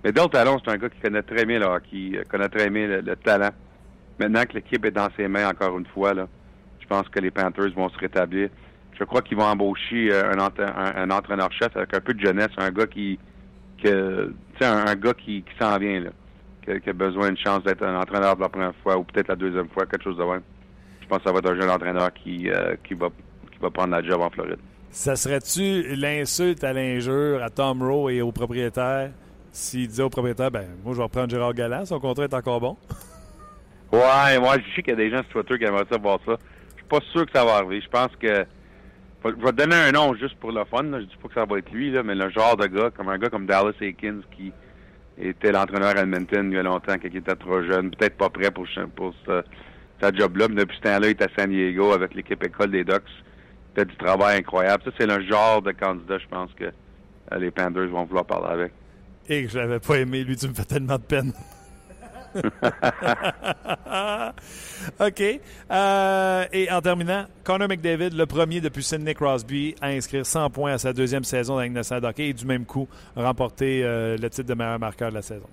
Mais 0.03 0.11
Del 0.11 0.29
Talon, 0.29 0.57
c'est 0.63 0.71
un 0.71 0.77
gars 0.77 0.89
qui 0.89 0.99
connaît 0.99 1.21
très 1.23 1.45
bien 1.45 1.59
le 1.59 1.65
hockey, 1.65 2.11
euh, 2.15 2.23
connaît 2.29 2.49
très 2.49 2.69
bien 2.69 2.87
le, 2.87 3.01
le 3.01 3.15
talent. 3.15 3.49
Maintenant 4.19 4.43
que 4.43 4.53
l'équipe 4.53 4.83
est 4.85 4.91
dans 4.91 5.07
ses 5.15 5.27
mains, 5.27 5.47
encore 5.49 5.77
une 5.77 5.85
fois, 5.87 6.13
là, 6.13 6.27
je 6.79 6.87
pense 6.87 7.07
que 7.09 7.19
les 7.19 7.31
Panthers 7.31 7.71
vont 7.75 7.89
se 7.89 7.97
rétablir. 7.97 8.49
Je 8.97 9.03
crois 9.05 9.21
qu'ils 9.21 9.37
vont 9.37 9.45
embaucher 9.45 10.09
euh, 10.11 10.31
un, 10.33 10.39
ent- 10.39 10.59
un- 10.59 11.03
un 11.03 11.09
entraîneur-chef 11.11 11.75
avec 11.75 11.93
un 11.95 12.01
peu 12.01 12.13
de 12.13 12.19
jeunesse, 12.19 12.49
un 12.57 12.69
gars 12.71 12.87
qui, 12.87 13.17
que, 13.83 14.27
tu 14.53 14.59
sais, 14.59 14.65
un, 14.65 14.85
un 14.87 14.95
gars 14.95 15.13
qui, 15.13 15.43
qui 15.43 15.57
s'en 15.59 15.77
vient, 15.77 15.99
là, 16.01 16.09
qui, 16.63 16.71
a- 16.71 16.79
qui 16.79 16.89
a 16.89 16.93
besoin 16.93 17.27
d'une 17.27 17.37
chance 17.37 17.63
d'être 17.63 17.83
un 17.83 17.99
entraîneur 17.99 18.33
pour 18.33 18.43
la 18.43 18.49
première 18.49 18.75
fois 18.83 18.97
ou 18.97 19.03
peut-être 19.03 19.27
la 19.29 19.35
deuxième 19.35 19.69
fois, 19.69 19.85
quelque 19.85 20.03
chose 20.03 20.17
de 20.17 20.23
même. 20.23 20.41
Je 21.01 21.07
pense 21.07 21.19
que 21.19 21.23
ça 21.25 21.31
va 21.31 21.39
être 21.39 21.49
un 21.51 21.59
jeune 21.59 21.69
entraîneur 21.69 22.13
qui, 22.13 22.49
euh, 22.49 22.75
qui, 22.87 22.93
va, 22.93 23.07
qui 23.51 23.57
va 23.59 23.69
prendre 23.69 23.91
la 23.91 24.03
job 24.03 24.21
en 24.21 24.29
Floride. 24.29 24.59
Ça 24.91 25.15
serait-tu 25.15 25.95
l'insulte 25.95 26.63
à 26.63 26.73
l'injure 26.73 27.43
à 27.43 27.49
Tom 27.49 27.81
Rowe 27.83 28.09
et 28.11 28.21
au 28.21 28.31
propriétaire 28.31 29.11
s'il 29.51 29.87
disait 29.87 30.03
au 30.03 30.09
propriétaire, 30.09 30.51
ben 30.51 30.65
moi 30.83 30.93
je 30.93 30.97
vais 30.97 31.03
reprendre 31.03 31.29
Gérard 31.31 31.53
Galland, 31.55 31.83
son 31.85 31.99
contrat 31.99 32.25
est 32.25 32.33
encore 32.35 32.59
bon? 32.59 32.77
Ouais, 33.91 34.39
moi, 34.39 34.57
je 34.59 34.75
sais 34.75 34.83
qu'il 34.83 34.89
y 34.89 34.93
a 34.93 34.95
des 34.95 35.09
gens 35.09 35.21
sur 35.31 35.43
Twitter 35.43 35.57
qui 35.57 35.69
aimeraient 35.69 35.85
ça 35.91 35.97
voir 35.97 36.19
ça. 36.25 36.35
Je 36.73 36.75
suis 36.81 36.87
pas 36.87 36.99
sûr 37.11 37.25
que 37.25 37.31
ça 37.33 37.43
va 37.43 37.55
arriver. 37.55 37.81
Je 37.81 37.89
pense 37.89 38.15
que. 38.19 38.45
Je 39.25 39.29
vais 39.29 39.51
te 39.51 39.57
donner 39.57 39.75
un 39.75 39.91
nom 39.91 40.13
juste 40.15 40.35
pour 40.35 40.51
le 40.51 40.63
fun. 40.65 40.83
Là. 40.83 41.01
Je 41.01 41.05
dis 41.05 41.17
pas 41.21 41.27
que 41.27 41.33
ça 41.33 41.45
va 41.45 41.57
être 41.57 41.71
lui, 41.71 41.91
là, 41.91 42.03
mais 42.03 42.15
le 42.15 42.29
genre 42.29 42.55
de 42.55 42.67
gars, 42.67 42.89
comme 42.91 43.09
un 43.09 43.17
gars 43.17 43.29
comme 43.29 43.45
Dallas 43.45 43.73
Aikens 43.81 44.23
qui 44.35 44.53
était 45.17 45.51
l'entraîneur 45.51 45.97
à 45.97 46.01
Edmonton 46.01 46.49
il 46.49 46.55
y 46.55 46.57
a 46.57 46.63
longtemps, 46.63 46.95
il 47.03 47.17
était 47.17 47.35
trop 47.35 47.61
jeune, 47.63 47.91
peut-être 47.91 48.15
pas 48.15 48.29
prêt 48.29 48.51
pour, 48.51 48.65
pour 48.95 49.13
ce 49.25 49.43
job-là, 50.15 50.47
mais 50.47 50.55
depuis 50.55 50.77
ce 50.77 50.81
temps-là, 50.83 51.07
il 51.07 51.09
est 51.09 51.21
à 51.21 51.27
San 51.37 51.49
Diego 51.49 51.91
avec 51.91 52.13
l'équipe 52.13 52.41
école 52.43 52.71
des 52.71 52.83
Ducks. 52.83 53.03
Il 53.75 53.81
fait 53.81 53.85
du 53.85 53.95
travail 53.97 54.39
incroyable. 54.39 54.83
Ça, 54.85 54.91
c'est 54.97 55.05
le 55.05 55.21
genre 55.25 55.61
de 55.61 55.71
candidat, 55.71 56.17
je 56.17 56.27
pense, 56.27 56.49
que 56.53 56.65
euh, 56.65 57.37
les 57.37 57.51
Panthers 57.51 57.87
vont 57.87 58.05
vouloir 58.05 58.25
parler 58.25 58.47
avec. 58.47 58.71
Et 59.27 59.43
que 59.43 59.49
je 59.49 59.57
l'avais 59.57 59.79
pas 59.79 59.97
aimé, 59.97 60.23
lui, 60.23 60.35
tu 60.35 60.47
me 60.47 60.53
fais 60.53 60.63
tellement 60.63 60.97
de 60.97 61.03
peine. 61.03 61.33
OK. 64.99 65.23
Euh, 65.71 66.45
et 66.51 66.71
en 66.71 66.81
terminant, 66.81 67.25
Connor 67.43 67.67
McDavid, 67.67 68.11
le 68.11 68.25
premier 68.25 68.61
depuis 68.61 68.83
Sidney 68.83 69.13
Crosby 69.13 69.75
à 69.81 69.87
inscrire 69.87 70.25
100 70.25 70.49
points 70.49 70.73
à 70.73 70.77
sa 70.77 70.93
deuxième 70.93 71.23
saison 71.23 71.57
dans 71.57 71.69
nationale 71.69 72.01
de 72.01 72.07
hockey 72.07 72.29
et 72.29 72.33
du 72.33 72.45
même 72.45 72.65
coup 72.65 72.87
remporter 73.15 73.83
euh, 73.83 74.17
le 74.17 74.29
titre 74.29 74.47
de 74.47 74.53
meilleur 74.53 74.79
marqueur 74.79 75.09
de 75.09 75.15
la 75.15 75.21
saison. 75.21 75.47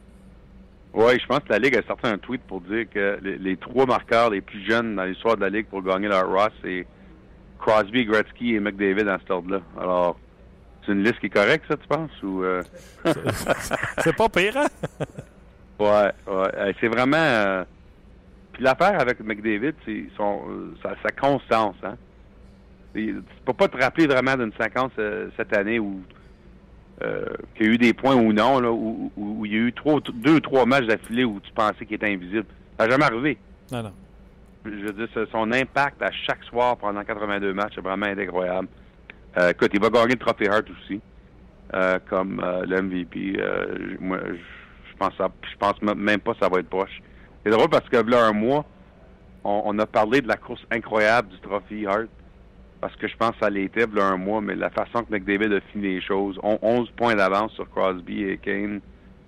Oui, 0.94 1.18
je 1.20 1.26
pense 1.26 1.40
que 1.40 1.50
la 1.50 1.58
Ligue 1.58 1.76
a 1.76 1.82
sorti 1.82 2.06
un 2.06 2.18
tweet 2.18 2.40
pour 2.42 2.62
dire 2.62 2.86
que 2.88 3.18
les, 3.22 3.36
les 3.36 3.56
trois 3.56 3.84
marqueurs 3.84 4.30
les 4.30 4.40
plus 4.40 4.64
jeunes 4.64 4.96
dans 4.96 5.04
l'histoire 5.04 5.36
de 5.36 5.42
la 5.42 5.50
Ligue 5.50 5.66
pour 5.66 5.82
gagner 5.82 6.08
leur 6.08 6.26
Ross, 6.30 6.52
c'est 6.62 6.86
Crosby, 7.58 8.06
Gretzky 8.06 8.54
et 8.54 8.60
McDavid 8.60 9.04
dans 9.04 9.18
cet 9.18 9.30
ordre-là. 9.30 9.60
Alors, 9.78 10.18
c'est 10.84 10.92
une 10.92 11.02
liste 11.02 11.18
qui 11.18 11.26
est 11.26 11.30
correcte, 11.30 11.64
ça, 11.68 11.76
tu 11.76 11.86
penses? 11.88 12.22
Ou, 12.22 12.42
euh, 12.44 12.62
C'est 13.98 14.16
pas 14.16 14.28
pire, 14.28 14.56
hein? 14.56 14.66
Ouais, 15.78 16.12
ouais. 16.26 16.74
C'est 16.80 16.88
vraiment. 16.88 17.16
euh, 17.18 17.64
Puis 18.52 18.62
l'affaire 18.62 19.00
avec 19.00 19.20
McDavid, 19.20 19.74
c'est 19.84 20.06
son 20.16 20.42
euh, 20.48 20.74
sa, 20.82 20.94
sa 21.02 21.10
constance. 21.10 21.76
Hein? 21.82 21.96
Tu 22.94 23.22
peux 23.44 23.52
pas 23.52 23.68
te 23.68 23.76
rappeler 23.76 24.06
vraiment 24.06 24.36
d'une 24.36 24.52
séquence 24.58 24.92
euh, 24.98 25.28
cette 25.36 25.54
année 25.54 25.78
où 25.78 26.00
euh, 27.02 27.26
qu'il 27.54 27.66
y 27.66 27.68
a 27.68 27.72
eu 27.72 27.78
des 27.78 27.92
points 27.92 28.14
ou 28.16 28.32
non, 28.32 28.58
là, 28.58 28.72
où, 28.72 29.12
où- 29.16 29.40
où 29.40 29.44
il 29.46 29.52
y 29.52 29.56
a 29.56 29.58
eu 29.58 29.72
trois, 29.74 30.00
deux 30.14 30.36
ou 30.36 30.40
trois 30.40 30.64
matchs 30.64 30.86
d'affilée 30.86 31.24
où 31.24 31.38
tu 31.40 31.52
pensais 31.52 31.84
qu'il 31.84 31.96
était 31.96 32.10
invisible. 32.10 32.46
Ça 32.78 32.86
n'a 32.86 32.92
jamais 32.92 33.04
arrivé. 33.04 33.38
Non, 33.70 33.82
non. 33.82 33.92
Je 34.64 34.70
veux 34.70 34.92
dire, 34.94 35.08
son 35.30 35.52
impact 35.52 36.00
à 36.00 36.10
chaque 36.10 36.42
soir 36.44 36.78
pendant 36.78 37.04
82 37.04 37.52
matchs 37.52 37.76
est 37.76 37.82
vraiment 37.82 38.06
incroyable. 38.06 38.68
Euh, 39.36 39.50
écoute, 39.50 39.70
il 39.74 39.80
va 39.80 39.90
gagner 39.90 40.14
le 40.14 40.18
trophée 40.18 40.48
Hart 40.48 40.64
aussi, 40.70 41.00
euh, 41.74 41.98
comme 42.08 42.42
le 42.66 42.80
MVP. 42.80 43.38
Moi, 44.00 44.18
je 44.26 44.40
je 45.00 45.56
pense, 45.58 45.78
pense 45.78 45.82
même 45.82 46.20
pas 46.20 46.32
que 46.34 46.40
ça 46.40 46.48
va 46.48 46.60
être 46.60 46.68
proche. 46.68 47.02
C'est 47.44 47.50
drôle 47.50 47.68
parce 47.68 47.88
que 47.88 47.96
là 47.96 48.26
un 48.26 48.32
mois, 48.32 48.64
on, 49.44 49.78
a 49.78 49.86
parlé 49.86 50.20
de 50.20 50.28
la 50.28 50.36
course 50.36 50.64
incroyable 50.70 51.28
du 51.28 51.38
trophée 51.38 51.86
Hart. 51.86 52.08
Parce 52.80 52.94
que 52.96 53.08
je 53.08 53.16
pense 53.16 53.30
que 53.32 53.38
ça 53.40 53.50
l'était 53.50 53.86
là 53.86 54.04
un 54.04 54.16
mois, 54.16 54.40
mais 54.40 54.54
la 54.54 54.70
façon 54.70 55.02
que 55.04 55.12
McDavid 55.12 55.54
a 55.54 55.60
fini 55.72 55.94
les 55.94 56.00
choses, 56.00 56.38
on- 56.42 56.58
11 56.62 56.90
points 56.90 57.14
d'avance 57.14 57.52
sur 57.52 57.68
Crosby 57.70 58.24
et 58.24 58.38
Kane. 58.38 58.80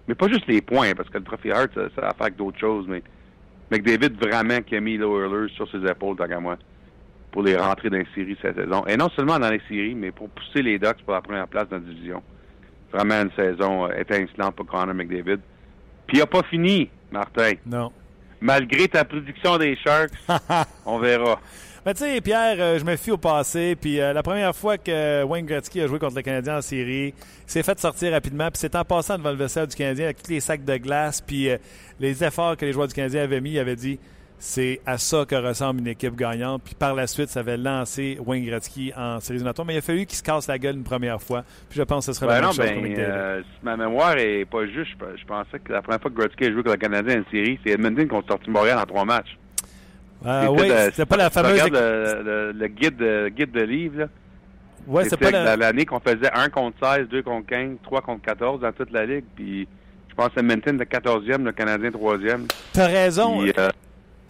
Mais 0.07 0.15
pas 0.15 0.29
juste 0.29 0.47
les 0.47 0.61
points, 0.61 0.93
parce 0.95 1.09
que 1.09 1.19
le 1.19 1.25
trophée 1.25 1.53
Hart, 1.53 1.71
ça, 1.75 1.89
ça 1.95 2.09
a 2.09 2.15
fait 2.15 2.23
avec 2.25 2.37
d'autres 2.37 2.59
choses, 2.59 2.87
mais 2.89 3.03
McDavid 3.71 4.17
vraiment 4.21 4.61
qui 4.63 4.77
a 4.77 4.81
mis 4.81 4.99
les 4.99 5.05
Oilers 5.05 5.53
sur 5.55 5.71
ses 5.71 5.85
épaules, 5.89 6.17
tant 6.17 6.27
qu'à 6.27 6.41
moi, 6.41 6.57
pour 7.31 7.43
les 7.43 7.57
rentrer 7.57 7.91
dans 7.91 7.99
les 7.99 8.07
séries 8.15 8.37
cette 8.43 8.57
saison. 8.57 8.85
Et 8.87 8.97
non 8.97 9.09
seulement 9.11 9.39
dans 9.39 9.51
les 9.51 9.61
séries, 9.69 9.95
mais 9.95 10.11
pour 10.11 10.29
pousser 10.31 10.63
les 10.63 10.79
Ducks 10.79 11.03
pour 11.05 11.15
la 11.15 11.21
première 11.23 11.49
place 11.49 11.69
dans 11.69 11.77
la 11.77 11.83
division. 11.83 12.23
Vraiment 12.93 13.23
une 13.23 13.33
saison 13.33 13.87
euh, 13.87 13.93
étincelante 13.99 14.57
pour 14.57 14.67
Connor 14.67 14.95
McDavid. 14.95 15.41
Puis 16.09 16.17
il 16.17 16.21
n'a 16.21 16.27
pas 16.27 16.43
fini, 16.43 16.91
Martin. 17.13 17.53
Non. 17.67 17.93
Malgré 18.41 18.89
ta 18.89 19.05
prédiction 19.05 19.59
des 19.59 19.77
Sharks, 19.77 20.13
on 20.87 20.99
verra. 20.99 21.41
Mais 21.85 21.95
tu 21.95 22.01
sais, 22.01 22.21
Pierre, 22.21 22.57
euh, 22.59 22.79
je 22.79 22.85
me 22.85 22.97
fie 22.97 23.11
au 23.11 23.19
passé. 23.19 23.77
Puis 23.81 24.01
euh, 24.01 24.13
la 24.13 24.23
première 24.23 24.55
fois 24.55 24.79
que 24.79 25.23
Wayne 25.25 25.47
Gretzky 25.47 25.81
a 25.81 25.87
joué 25.87 25.99
contre 25.99 26.17
le 26.17 26.23
Canadien 26.23 26.59
en 26.59 26.63
série, 26.63 27.09
il 27.09 27.15
s'est 27.47 27.63
fait 27.63 27.79
sortir 27.79 28.13
rapidement. 28.13 28.51
Puis 28.51 28.59
c'est 28.59 28.75
en 28.75 28.85
passant 28.85 29.19
devant 29.19 29.31
le 29.31 29.37
vestiaire 29.37 29.67
du 29.67 29.77
Canadien 29.77 30.07
avec 30.07 30.23
tous 30.23 30.31
les 30.31 30.41
sacs 30.41 30.65
de 30.65 30.77
glace, 30.77 31.21
puis 31.21 31.51
euh, 31.51 31.59
les 32.01 32.25
efforts 32.25 32.57
que 32.57 32.65
les 32.65 32.73
joueurs 32.73 32.89
du 32.89 32.95
Canadien 32.95 33.23
avaient 33.23 33.41
mis, 33.41 33.53
il 33.53 33.59
avait 33.59 33.77
dit 33.77 33.99
c'est 34.39 34.81
à 34.87 34.99
ça 34.99 35.25
que 35.29 35.35
ressemble 35.35 35.81
une 35.81 35.89
équipe 35.89 36.15
gagnante. 36.17 36.63
Puis 36.65 36.75
par 36.75 36.95
la 36.95 37.07
suite, 37.07 37.29
ça 37.29 37.41
avait 37.41 37.57
lancé 37.57 38.19
Wayne 38.25 38.45
Gretzky 38.45 38.93
en 38.97 39.19
série 39.21 39.37
éliminatoire. 39.37 39.67
Mais 39.67 39.75
il 39.75 39.79
a 39.79 39.83
fallu 39.83 40.07
qu'il 40.07 40.17
se 40.17 40.23
casse 40.23 40.47
la 40.47 40.59
gueule 40.59 40.77
une 40.77 40.85
première 40.85 41.21
fois. 41.21 41.43
Puis 41.69 41.79
je 41.79 41.83
pense 41.83 42.07
que 42.07 42.13
ce 42.13 42.19
sera 42.21 42.27
Ben 42.35 42.41
la 42.41 42.41
non, 42.49 42.53
même 42.57 42.69
chose 42.85 42.95
ben, 42.97 42.99
euh, 42.99 43.43
si 43.43 43.65
ma 43.65 43.77
mémoire 43.77 44.17
est 44.17 44.45
pas 44.45 44.65
juste, 44.67 44.93
je, 45.01 45.21
je 45.21 45.25
pensais 45.27 45.59
que 45.59 45.73
la 45.73 45.83
première 45.83 46.01
fois 46.01 46.11
que 46.11 46.17
Gretzky 46.17 46.45
a 46.45 46.53
joué 46.53 46.63
contre 46.63 46.71
le 46.73 46.77
Canadien 46.77 47.21
en 47.27 47.31
série, 47.31 47.59
c'est 47.65 47.73
Edmonton 47.73 48.07
contre 48.07 48.29
sorti 48.29 48.51
Montréal 48.51 48.79
en 48.79 48.87
trois 48.87 49.05
matchs. 49.05 49.37
Euh, 50.27 50.49
C'était 50.49 50.63
oui, 50.63 50.73
c'était 50.91 51.07
pas 51.07 51.17
la 51.17 51.31
fameuse. 51.31 51.53
regardes 51.63 51.75
le, 51.75 52.23
le- 52.25 52.53
le 52.53 52.67
guide, 52.69 52.97
de, 52.97 53.29
guide 53.29 53.53
de 53.53 53.63
livre, 53.63 53.99
là, 54.01 54.07
Ouais, 54.87 55.05
c'est 55.09 55.17
pas 55.19 55.31
la. 55.31 55.55
l'année 55.57 55.85
qu'on 55.85 56.01
faisait 56.01 56.33
1 56.33 56.49
contre 56.49 56.77
16, 56.83 57.09
2 57.09 57.23
contre 57.23 57.47
15, 57.49 57.77
3 57.83 58.01
contre 58.01 58.23
14 58.23 58.61
dans 58.63 58.73
toute 58.73 58.91
la 58.91 59.05
ligue. 59.05 59.25
Puis 59.37 59.69
je 60.09 60.15
pense 60.15 60.29
que 60.31 60.41
Edmonton 60.41 60.79
le 60.79 60.85
14e, 60.87 61.43
le 61.45 61.53
Canadien 61.53 61.91
3e. 61.91 62.49
T'as 62.73 62.87
raison. 62.87 63.39
Puis 63.43 63.53
euh, 63.59 63.69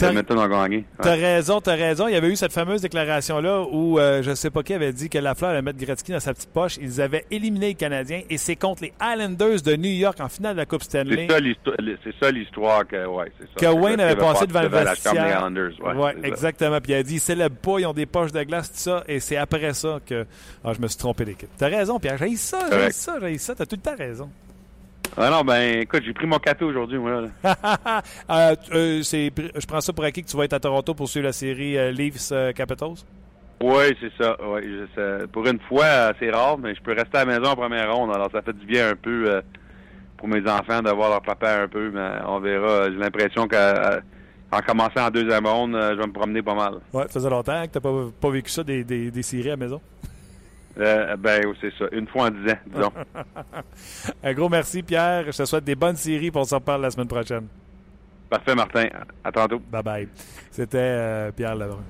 Edmonton 0.00 0.38
a 0.38 0.48
gagné. 0.48 0.84
T'as 1.00 1.14
raison, 1.14 1.60
t'as 1.60 1.74
raison. 1.74 2.08
Il 2.08 2.14
y 2.14 2.16
avait 2.16 2.28
eu 2.28 2.36
cette 2.36 2.52
fameuse 2.52 2.82
déclaration-là 2.82 3.62
où 3.70 3.98
euh, 3.98 4.22
je 4.22 4.34
sais 4.34 4.50
pas 4.50 4.62
qui 4.62 4.74
avait 4.74 4.92
dit 4.92 5.08
que 5.08 5.18
Lafleur 5.18 5.50
allait 5.50 5.62
mettre 5.62 5.78
Gretzky 5.78 6.12
dans 6.12 6.20
sa 6.20 6.34
petite 6.34 6.52
poche. 6.52 6.76
Ils 6.80 7.00
avaient 7.00 7.24
éliminé 7.30 7.68
les 7.68 7.74
Canadiens 7.74 8.22
et 8.28 8.38
c'est 8.38 8.56
contre 8.56 8.82
les 8.82 8.92
Islanders 9.02 9.62
de 9.62 9.76
New 9.76 9.90
York 9.90 10.18
en 10.20 10.28
finale 10.28 10.54
de 10.54 10.58
la 10.60 10.66
Coupe 10.66 10.82
Stanley. 10.82 11.26
C'est 11.28 11.34
ça 11.34 11.40
l'histoire, 11.40 11.76
c'est 12.04 12.14
ça 12.20 12.30
l'histoire 12.30 12.86
que, 12.86 13.06
ouais, 13.06 13.32
c'est 13.38 13.46
ça. 13.46 13.72
Que 13.72 13.74
Wayne 13.74 14.00
avait 14.00 14.16
passé 14.16 14.46
devant 14.46 14.62
le 14.62 14.68
vestiaire. 14.68 15.50
ouais, 15.84 15.94
Ouais, 15.94 16.14
exactement. 16.22 16.80
Puis 16.80 16.92
il 16.92 16.96
a 16.96 17.02
dit, 17.02 17.14
ils 17.14 17.20
célèbrent 17.20 17.56
pas, 17.56 17.78
ils 17.78 17.86
ont 17.86 17.92
des 17.92 18.06
poches 18.06 18.32
de 18.32 18.42
glace, 18.42 18.70
tout 18.72 18.78
ça. 18.78 19.04
Et 19.08 19.20
c'est 19.20 19.36
après 19.36 19.72
ça 19.74 19.98
que 20.04 20.26
ah, 20.64 20.72
je 20.72 20.80
me 20.80 20.86
suis 20.86 20.98
trompé 20.98 21.24
d'équipe. 21.24 21.48
T'as 21.58 21.68
raison, 21.68 21.98
Pierre. 21.98 22.18
J'ai 22.18 22.36
ça, 22.36 22.58
j'ai 22.70 22.92
ça, 22.92 23.16
j'ai 23.20 23.38
ça. 23.38 23.54
T'as 23.54 23.66
tout 23.66 23.76
le 23.76 23.82
temps 23.82 23.96
raison. 23.96 24.30
Ah 25.16 25.30
non, 25.30 25.42
ben 25.42 25.80
écoute, 25.80 26.02
j'ai 26.04 26.12
pris 26.12 26.26
mon 26.26 26.38
café 26.38 26.64
aujourd'hui, 26.64 26.98
moi. 26.98 27.22
là. 27.22 27.56
Euh, 28.30 28.54
tu- 28.62 28.72
euh, 28.72 29.02
je 29.02 29.66
prends 29.66 29.80
ça 29.80 29.92
pour 29.92 30.04
acquis 30.04 30.22
que 30.22 30.28
tu 30.28 30.36
vas 30.36 30.44
être 30.44 30.52
à 30.52 30.60
Toronto 30.60 30.94
pour 30.94 31.08
suivre 31.08 31.26
la 31.26 31.32
série 31.32 31.76
euh, 31.76 31.90
Leafs 31.90 32.30
euh, 32.32 32.52
Capitals? 32.52 32.94
Oui, 33.60 33.84
c'est 34.00 34.12
ça. 34.22 34.36
Ouais, 34.46 34.62
je 34.62 34.86
sais. 34.94 35.26
Pour 35.32 35.44
une 35.46 35.58
fois, 35.68 36.12
c'est 36.20 36.30
rare, 36.30 36.58
mais 36.58 36.74
je 36.74 36.80
peux 36.82 36.92
rester 36.92 37.16
à 37.18 37.24
la 37.24 37.38
maison 37.38 37.50
en 37.50 37.56
première 37.56 37.92
ronde. 37.92 38.14
Alors, 38.14 38.30
ça 38.30 38.42
fait 38.42 38.52
du 38.56 38.64
bien 38.66 38.90
un 38.90 38.94
peu 38.96 39.42
pour 40.16 40.28
mes 40.28 40.40
enfants 40.48 40.80
de 40.82 40.90
voir 40.90 41.10
leur 41.10 41.22
papa 41.22 41.62
un 41.62 41.68
peu, 41.68 41.90
mais 41.90 42.08
on 42.26 42.38
verra. 42.38 42.84
J'ai 42.90 42.96
l'impression 42.98 43.48
qu'en 43.48 44.60
commençant 44.64 45.06
en 45.06 45.10
deuxième 45.10 45.44
ronde, 45.46 45.72
je 45.74 45.96
vais 45.98 46.06
me 46.06 46.12
promener 46.12 46.40
pas 46.42 46.54
mal. 46.54 46.74
Ouais, 46.92 47.02
ça 47.08 47.14
faisait 47.14 47.30
longtemps 47.30 47.62
que 47.66 47.72
t'as 47.72 47.80
pas, 47.80 47.92
pas 48.20 48.30
vécu 48.30 48.50
ça 48.50 48.62
des, 48.62 48.84
des, 48.84 49.10
des 49.10 49.22
séries 49.22 49.48
à 49.48 49.52
la 49.52 49.56
maison. 49.56 49.80
Euh, 50.80 51.16
ben, 51.16 51.42
c'est 51.60 51.72
ça. 51.78 51.86
Une 51.92 52.06
fois 52.06 52.26
en 52.26 52.30
dix 52.30 52.50
ans, 52.52 52.58
disons. 52.66 52.92
Un 54.22 54.32
gros 54.34 54.48
merci, 54.48 54.82
Pierre. 54.82 55.24
Je 55.32 55.36
te 55.36 55.44
souhaite 55.44 55.64
des 55.64 55.74
bonnes 55.74 55.96
séries 55.96 56.30
pour 56.30 56.42
on 56.42 56.44
s'en 56.44 56.56
reparle 56.58 56.82
la 56.82 56.90
semaine 56.90 57.08
prochaine. 57.08 57.46
Parfait, 58.30 58.54
Martin. 58.54 58.86
À 59.24 59.32
tantôt. 59.32 59.58
Bye 59.70 59.82
bye. 59.82 60.08
C'était 60.50 60.78
euh, 60.78 61.32
Pierre 61.32 61.54
Lebrun. 61.56 61.82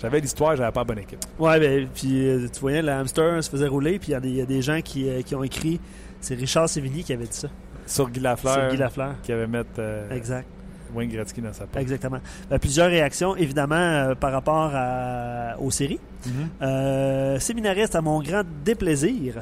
J'avais 0.00 0.20
l'histoire, 0.20 0.56
j'avais 0.56 0.72
pas 0.72 0.84
bonne 0.84 0.98
équipe. 0.98 1.20
Ouais, 1.38 1.58
ben, 1.60 1.86
puis 1.94 2.28
euh, 2.28 2.48
tu 2.52 2.60
voyais, 2.60 2.82
le 2.82 2.90
hamster 2.90 3.42
se 3.42 3.48
faisait 3.50 3.68
rouler, 3.68 3.98
puis 3.98 4.08
il 4.08 4.12
y 4.12 4.14
a 4.14 4.20
des- 4.20 4.28
il 4.30 4.36
y, 4.36 4.40
a 4.42 4.46
des 4.46 4.60
gens 4.62 4.80
qui, 4.82 5.08
euh, 5.08 5.22
qui 5.22 5.34
ont 5.34 5.44
écrit. 5.44 5.80
C'est 6.20 6.34
Richard 6.34 6.68
Sévigny 6.68 7.04
qui 7.04 7.12
avait 7.12 7.24
dit 7.24 7.36
ça. 7.36 7.48
Sur 7.86 8.10
Guy 8.10 8.20
Lafleur, 8.20 8.70
Guy 8.70 8.76
Lafleur. 8.78 9.14
qui 9.22 9.32
avait 9.32 9.46
mettre 9.46 9.70
euh, 9.78 10.10
Exact. 10.10 10.46
Wayne 10.94 11.10
Gretzky 11.10 11.40
dans 11.40 11.52
sa. 11.52 11.64
Exactement. 11.78 12.18
Euh, 12.52 12.58
plusieurs 12.58 12.88
réactions, 12.88 13.36
évidemment, 13.36 13.74
euh, 13.74 14.14
par 14.14 14.32
rapport 14.32 14.70
à- 14.74 15.56
aux 15.60 15.70
séries. 15.70 16.00
Mhm. 16.26 16.32
Euh, 16.62 17.38
séminariste, 17.38 17.94
à 17.94 18.00
mon 18.00 18.20
grand 18.22 18.42
déplaisir. 18.64 19.34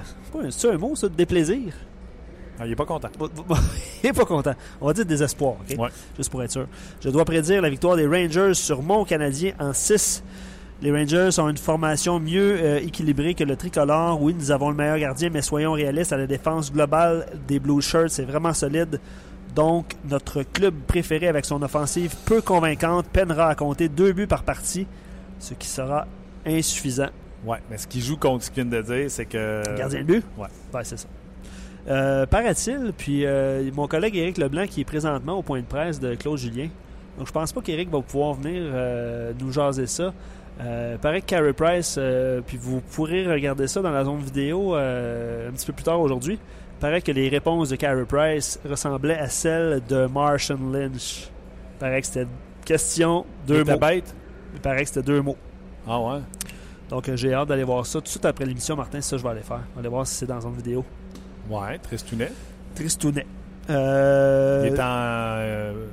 C'est 0.50 0.70
un- 0.70 0.78
mot, 0.78 0.96
ça, 0.96 1.08
de 1.08 1.14
déplaisir? 1.14 1.72
Ah, 2.58 2.66
il 2.66 2.72
est 2.72 2.76
pas 2.76 2.84
content. 2.84 3.08
Il 4.04 4.10
est 4.10 4.12
pas 4.12 4.24
content. 4.24 4.54
On 4.80 4.86
va 4.86 4.92
dire 4.92 5.06
désespoir, 5.06 5.54
OK? 5.54 5.78
Ouais. 5.78 5.88
Juste 6.16 6.30
pour 6.30 6.42
être 6.42 6.50
sûr. 6.52 6.66
Je 7.00 7.08
dois 7.08 7.24
prédire 7.24 7.62
la 7.62 7.70
victoire 7.70 7.96
des 7.96 8.06
Rangers 8.06 8.54
sur 8.54 8.82
mon 8.82 9.04
Canadien 9.04 9.52
en 9.58 9.72
6. 9.72 10.22
Les 10.82 10.90
Rangers 10.92 11.30
ont 11.38 11.48
une 11.48 11.56
formation 11.56 12.20
mieux 12.20 12.58
euh, 12.60 12.78
équilibrée 12.80 13.34
que 13.34 13.44
le 13.44 13.56
tricolore. 13.56 14.20
Oui, 14.20 14.34
nous 14.34 14.50
avons 14.50 14.68
le 14.68 14.76
meilleur 14.76 14.98
gardien, 14.98 15.30
mais 15.32 15.40
soyons 15.40 15.72
réalistes, 15.72 16.12
à 16.12 16.16
la 16.16 16.26
défense 16.26 16.72
globale 16.72 17.26
des 17.48 17.58
Blue 17.58 17.80
Shirts, 17.80 18.10
c'est 18.10 18.24
vraiment 18.24 18.52
solide. 18.52 19.00
Donc, 19.54 19.96
notre 20.08 20.42
club 20.42 20.74
préféré 20.86 21.28
avec 21.28 21.44
son 21.44 21.62
offensive 21.62 22.14
peu 22.24 22.40
convaincante 22.40 23.06
peinera 23.06 23.48
à 23.48 23.54
compter 23.54 23.88
deux 23.88 24.12
buts 24.12 24.26
par 24.26 24.42
partie, 24.44 24.86
ce 25.38 25.54
qui 25.54 25.68
sera 25.68 26.06
insuffisant. 26.46 27.08
Ouais, 27.44 27.58
mais 27.70 27.76
ce 27.76 27.86
qu'il 27.86 28.00
joue 28.00 28.16
contre 28.16 28.44
ce 28.44 28.50
qu'il 28.50 28.64
vient 28.64 28.80
de 28.80 28.82
dire, 28.82 29.10
c'est 29.10 29.26
que. 29.26 29.62
Gardien 29.76 30.00
de 30.00 30.06
but? 30.06 30.24
Ouais. 30.38 30.46
Ouais, 30.72 30.84
c'est 30.84 30.96
ça. 30.96 31.08
Euh, 31.88 32.26
Paraît-il, 32.26 32.92
puis 32.96 33.26
euh, 33.26 33.68
mon 33.74 33.88
collègue 33.88 34.16
Éric 34.16 34.38
Leblanc 34.38 34.66
qui 34.68 34.82
est 34.82 34.84
présentement 34.84 35.34
au 35.34 35.42
point 35.42 35.60
de 35.60 35.66
presse 35.66 35.98
de 35.98 36.14
Claude 36.14 36.38
Julien. 36.38 36.68
Donc 37.18 37.26
je 37.26 37.32
pense 37.32 37.52
pas 37.52 37.60
qu'Éric 37.60 37.90
va 37.90 38.00
pouvoir 38.00 38.34
venir 38.34 38.62
euh, 38.64 39.32
nous 39.40 39.50
jaser 39.50 39.88
ça. 39.88 40.12
Euh, 40.60 40.96
paraît 40.98 41.22
que 41.22 41.26
Carey 41.26 41.52
Price, 41.52 41.96
euh, 41.98 42.40
puis 42.46 42.56
vous 42.56 42.80
pourrez 42.80 43.26
regarder 43.26 43.66
ça 43.66 43.80
dans 43.80 43.90
la 43.90 44.04
zone 44.04 44.20
vidéo 44.20 44.76
euh, 44.76 45.48
un 45.48 45.52
petit 45.52 45.66
peu 45.66 45.72
plus 45.72 45.82
tard 45.82 46.00
aujourd'hui. 46.00 46.38
Paraît 46.82 47.00
que 47.00 47.12
les 47.12 47.28
réponses 47.28 47.68
de 47.68 47.76
Carey 47.76 48.04
Price 48.04 48.58
ressemblaient 48.68 49.16
à 49.16 49.28
celles 49.28 49.80
de 49.88 50.06
Martian 50.06 50.58
Lynch. 50.72 51.28
Paraît 51.78 52.00
que 52.00 52.08
c'était 52.08 52.26
question, 52.64 53.24
deux 53.46 53.62
mots. 53.62 53.78
bête? 53.78 54.12
Il 54.52 54.60
paraît 54.60 54.82
que 54.82 54.88
c'était 54.88 55.02
deux 55.02 55.22
mots. 55.22 55.36
Ah 55.86 56.00
ouais. 56.00 56.18
Donc 56.90 57.08
euh, 57.08 57.16
j'ai 57.16 57.32
hâte 57.34 57.46
d'aller 57.46 57.62
voir 57.62 57.86
ça 57.86 58.00
tout 58.00 58.06
de 58.06 58.08
suite 58.08 58.24
après 58.24 58.44
l'émission, 58.44 58.74
Martin. 58.74 59.00
C'est 59.00 59.10
ça 59.10 59.16
que 59.16 59.18
je 59.22 59.24
vais 59.24 59.30
aller 59.30 59.42
faire. 59.42 59.60
On 59.70 59.74
va 59.76 59.78
aller 59.80 59.88
voir 59.88 60.04
si 60.08 60.16
c'est 60.16 60.26
dans 60.26 60.40
zone 60.40 60.54
vidéo. 60.56 60.84
Ouais, 61.48 61.78
Tristounet. 61.78 62.32
Tristounet. 62.74 63.26
Euh, 63.70 64.64
Il 64.66 64.74
est 64.74 64.80
en 64.80 64.84
euh, 64.84 65.86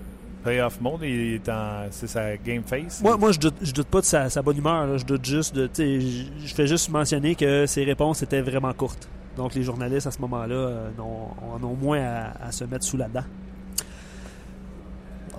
playoff 0.44 0.82
mode, 0.82 1.04
il 1.04 1.36
est 1.36 1.50
en. 1.50 1.84
C'est 1.92 2.08
sa 2.08 2.36
game 2.36 2.64
face. 2.64 3.00
Moi, 3.04 3.16
moi 3.16 3.32
je, 3.32 3.38
doute, 3.38 3.58
je 3.62 3.72
doute 3.74 3.90
pas 3.90 4.02
de 4.02 4.06
sa, 4.06 4.28
sa 4.32 4.42
bonne 4.42 4.58
humeur. 4.58 4.88
là. 4.88 4.98
Je 4.98 5.06
doute 5.06 5.24
juste 5.24 5.54
de. 5.54 5.70
je 5.78 6.54
fais 6.56 6.66
juste 6.66 6.90
mentionner 6.90 7.36
que 7.36 7.68
ses 7.68 7.84
réponses 7.84 8.24
étaient 8.24 8.42
vraiment 8.42 8.74
courtes. 8.74 9.08
Donc 9.40 9.56
les 9.56 9.64
journalistes 9.64 10.06
à 10.06 10.12
ce 10.12 10.20
moment-là 10.20 10.54
euh, 10.54 10.90
en 11.00 11.64
ont 11.64 11.74
moins 11.82 12.02
à, 12.02 12.48
à 12.48 12.52
se 12.52 12.66
mettre 12.66 12.84
sous 12.84 12.98
la 12.98 13.08
dent. 13.08 13.24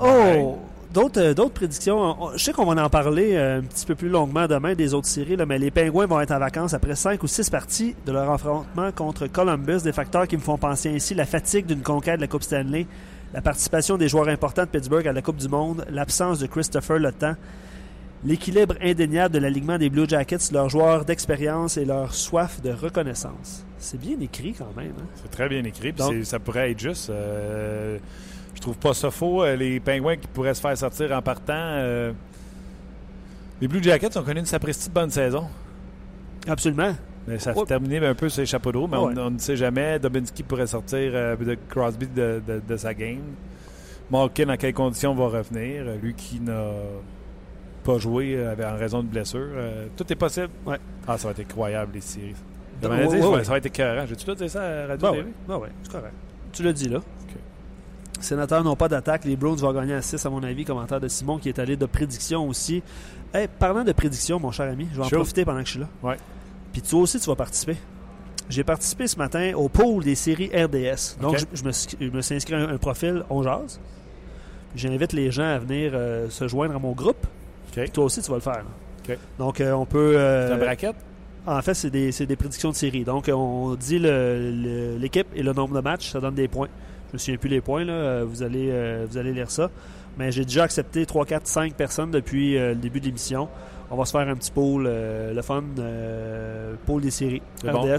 Oh! 0.02 0.58
D'autres, 0.92 1.20
euh, 1.20 1.34
d'autres 1.34 1.52
prédictions. 1.54 1.98
On- 2.00 2.32
Je 2.36 2.42
sais 2.42 2.52
qu'on 2.52 2.64
va 2.64 2.82
en 2.82 2.88
parler 2.88 3.34
euh, 3.36 3.58
un 3.58 3.62
petit 3.62 3.84
peu 3.86 3.94
plus 3.94 4.08
longuement 4.08 4.46
demain 4.48 4.74
des 4.74 4.94
autres 4.94 5.06
séries, 5.06 5.36
là, 5.36 5.44
mais 5.46 5.58
les 5.58 5.70
Pingouins 5.70 6.06
vont 6.06 6.18
être 6.20 6.32
en 6.32 6.38
vacances 6.38 6.72
après 6.74 6.96
cinq 6.96 7.22
ou 7.22 7.26
six 7.28 7.48
parties 7.50 7.94
de 8.06 8.10
leur 8.12 8.28
affrontement 8.30 8.90
contre 8.90 9.26
Columbus. 9.26 9.82
Des 9.84 9.92
facteurs 9.92 10.26
qui 10.26 10.36
me 10.36 10.42
font 10.42 10.56
penser 10.56 10.88
ainsi 10.92 11.14
la 11.14 11.26
fatigue 11.26 11.66
d'une 11.66 11.82
conquête 11.82 12.16
de 12.16 12.22
la 12.22 12.26
Coupe 12.26 12.42
Stanley, 12.42 12.86
la 13.34 13.42
participation 13.42 13.98
des 13.98 14.08
joueurs 14.08 14.28
importants 14.28 14.62
de 14.64 14.68
Pittsburgh 14.68 15.06
à 15.06 15.12
la 15.12 15.22
Coupe 15.22 15.36
du 15.36 15.48
Monde, 15.48 15.84
l'absence 15.90 16.38
de 16.40 16.46
Christopher 16.46 16.98
Le 16.98 17.12
Temps, 17.12 17.36
l'équilibre 18.24 18.74
indéniable 18.82 19.34
de 19.34 19.38
l'alignement 19.40 19.78
des 19.78 19.88
Blue 19.90 20.08
Jackets, 20.08 20.52
leurs 20.52 20.68
joueurs 20.68 21.04
d'expérience 21.04 21.76
et 21.76 21.84
leur 21.84 22.14
soif 22.14 22.60
de 22.60 22.70
reconnaissance. 22.70 23.64
C'est 23.78 23.98
bien 24.00 24.18
écrit 24.20 24.52
quand 24.52 24.72
même. 24.76 24.92
hein? 25.00 25.06
C'est 25.22 25.30
très 25.30 25.48
bien 25.48 25.64
écrit. 25.64 25.92
Donc- 25.92 26.24
ça 26.24 26.38
pourrait 26.38 26.70
être 26.72 26.80
juste. 26.80 27.08
euh, 27.10 27.98
je 28.54 28.60
trouve 28.60 28.76
pas 28.76 28.92
ça 28.92 29.10
faux. 29.10 29.42
Euh, 29.42 29.56
Les 29.56 29.80
Pingouins 29.80 30.16
qui 30.16 30.26
pourraient 30.28 30.52
se 30.54 30.60
faire 30.60 30.76
sortir 30.76 31.12
en 31.12 31.22
partant. 31.22 31.54
euh, 31.56 32.12
les 33.60 33.68
Blue 33.68 33.82
Jackets 33.82 34.16
ont 34.18 34.22
connu 34.22 34.40
une 34.40 34.46
sapristi 34.46 34.88
de 34.88 34.94
bonne 34.94 35.10
saison. 35.10 35.46
Absolument. 36.48 36.94
Mais 37.28 37.38
ça 37.38 37.54
s'est 37.54 37.64
terminé 37.64 37.98
un 37.98 38.14
peu 38.14 38.28
sur 38.30 38.40
les 38.40 38.46
chapeaux 38.46 38.72
de 38.72 38.78
roue, 38.78 38.86
mais 38.86 38.96
Ouais. 38.96 39.12
on, 39.16 39.26
on 39.26 39.30
ne 39.32 39.38
sait 39.38 39.56
jamais. 39.56 39.98
Dobinsky 39.98 40.42
pourrait 40.42 40.66
sortir 40.66 40.98
euh, 41.14 41.36
de 41.36 41.56
Crosby 41.68 42.06
de, 42.06 42.42
de- 42.46 42.62
de 42.66 42.76
sa 42.76 42.92
game. 42.94 43.20
Malkin, 44.10 44.48
en 44.48 44.56
quelles 44.56 44.72
conditions 44.74 45.14
va 45.14 45.26
revenir? 45.38 45.84
Lui 46.02 46.14
qui 46.14 46.40
n'a 46.40 46.72
pas 47.92 47.98
joué 47.98 48.34
euh, 48.36 48.54
en 48.74 48.78
raison 48.78 49.02
de 49.02 49.08
blessure. 49.08 49.40
Euh, 49.40 49.86
tout 49.96 50.10
est 50.12 50.16
possible. 50.16 50.48
Ouais. 50.66 50.78
Ah, 51.06 51.16
ça 51.18 51.28
va 51.28 51.32
être 51.32 51.40
incroyable, 51.40 51.92
les 51.94 52.00
séries. 52.00 52.34
Ouais, 52.82 52.88
ça, 53.08 53.16
va- 53.18 53.28
ouais. 53.30 53.44
ça 53.44 53.50
va 53.50 53.58
être 53.58 53.66
écœurant. 53.66 54.06
J'ai-tu 54.06 54.24
tout 54.24 54.34
dit 54.34 54.48
ça 54.48 54.62
à 54.62 54.86
Radio 54.86 55.06
Ben 55.08 55.10
TV? 55.12 55.22
oui, 55.26 55.32
ben 55.48 55.58
oui, 55.62 55.68
c'est 55.82 55.92
correct. 55.92 56.14
Tu 56.52 56.62
l'as 56.62 56.72
dit 56.72 56.88
là. 56.88 57.00
Sénateurs 58.20 58.62
n'ont 58.64 58.76
pas 58.76 58.88
d'attaque. 58.88 59.24
Les 59.24 59.36
Browns 59.36 59.56
vont 59.58 59.72
gagner 59.72 59.94
à 59.94 60.02
6, 60.02 60.24
à 60.26 60.30
mon 60.30 60.42
avis. 60.42 60.64
Commentaire 60.64 61.00
de 61.00 61.08
Simon 61.08 61.38
qui 61.38 61.48
est 61.48 61.58
allé 61.58 61.76
de 61.76 61.86
prédiction 61.86 62.46
aussi. 62.48 62.82
Hey, 63.32 63.48
parlant 63.58 63.82
de 63.84 63.92
prédiction, 63.92 64.38
mon 64.38 64.50
cher 64.50 64.70
ami, 64.70 64.88
je 64.92 64.98
vais 65.00 65.06
en 65.06 65.08
profiter 65.08 65.44
pendant 65.44 65.60
que 65.60 65.66
je 65.66 65.70
suis 65.70 65.80
là. 65.80 65.88
Ouais. 66.02 66.16
Puis 66.72 66.82
toi 66.82 67.00
aussi, 67.00 67.18
tu 67.18 67.26
vas 67.26 67.36
participer. 67.36 67.76
J'ai 68.50 68.64
participé 68.64 69.06
ce 69.06 69.16
matin 69.16 69.52
au 69.54 69.68
pool 69.68 70.02
des 70.04 70.14
séries 70.16 70.50
RDS. 70.54 71.16
Donc, 71.20 71.38
je, 71.38 71.44
je 71.54 71.64
me, 71.64 71.72
suis- 71.72 71.96
je 72.00 72.10
me 72.10 72.20
suis 72.20 72.34
inscrit 72.34 72.54
à 72.54 72.58
un, 72.58 72.74
un 72.74 72.78
profil 72.78 73.24
On 73.30 73.42
Jase. 73.42 73.80
J'invite 74.74 75.12
les 75.12 75.30
gens 75.30 75.44
à 75.54 75.58
venir 75.58 75.92
euh, 75.94 76.28
se 76.28 76.46
joindre 76.48 76.74
à 76.74 76.78
mon 76.78 76.92
groupe. 76.92 77.26
Toi 77.92 78.04
aussi, 78.04 78.22
tu 78.22 78.30
vas 78.30 78.36
le 78.36 78.42
faire. 78.42 78.62
Donc, 79.38 79.60
euh, 79.60 79.72
on 79.72 79.86
peut. 79.86 80.14
euh, 80.16 80.48
C'est 80.48 80.54
un 80.54 80.58
bracket? 80.58 80.94
en 81.46 81.62
fait, 81.62 81.74
c'est 81.74 81.90
des, 81.90 82.10
des 82.12 82.36
prédictions 82.36 82.70
de 82.70 82.74
série. 82.76 83.02
Donc, 83.02 83.28
euh, 83.28 83.32
on 83.32 83.74
dit 83.74 83.98
l'équipe 83.98 85.26
et 85.34 85.42
le 85.42 85.52
nombre 85.52 85.74
de 85.74 85.80
matchs, 85.80 86.10
ça 86.10 86.20
donne 86.20 86.34
des 86.34 86.48
points. 86.48 86.68
Je 87.08 87.14
me 87.14 87.18
souviens 87.18 87.36
plus 87.38 87.48
les 87.48 87.60
points, 87.60 87.84
là. 87.84 87.92
Euh, 87.92 88.24
Vous, 88.28 88.42
allez, 88.42 88.68
euh, 88.70 89.06
vous 89.10 89.18
allez 89.18 89.32
lire 89.32 89.50
ça. 89.50 89.68
Mais 90.18 90.30
j'ai 90.32 90.44
déjà 90.44 90.64
accepté 90.64 91.06
3, 91.06 91.24
4, 91.24 91.46
5 91.46 91.74
personnes 91.74 92.10
depuis 92.10 92.56
euh, 92.56 92.70
le 92.70 92.74
début 92.76 93.00
de 93.00 93.06
l'émission. 93.06 93.48
On 93.90 93.96
va 93.96 94.04
se 94.04 94.12
faire 94.12 94.28
un 94.28 94.36
petit 94.36 94.52
pool, 94.52 94.84
euh, 94.86 95.32
le 95.34 95.42
fun, 95.42 95.64
euh, 95.80 96.74
pool 96.86 97.02
des 97.02 97.10
séries. 97.10 97.42
Bon, 97.64 97.80
RDS, 97.80 97.98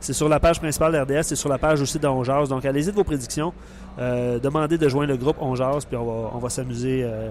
c'est 0.00 0.12
sur, 0.12 0.28
la 0.28 0.40
page 0.40 0.58
principale 0.58 0.92
d'RDS, 0.92 1.22
c'est 1.22 1.36
sur 1.36 1.48
la 1.48 1.58
page 1.58 1.80
aussi 1.80 2.00
d'Onjaz. 2.00 2.48
Donc, 2.48 2.64
allez-y 2.64 2.86
de 2.90 2.96
vos 2.96 3.04
prédictions. 3.04 3.52
Euh, 4.00 4.40
demandez 4.40 4.78
de 4.78 4.88
joindre 4.88 5.10
le 5.12 5.16
groupe 5.16 5.36
Onjaz, 5.40 5.84
puis 5.84 5.96
on 5.96 6.04
va, 6.04 6.30
on 6.34 6.38
va 6.38 6.48
s'amuser, 6.48 7.02
euh, 7.04 7.28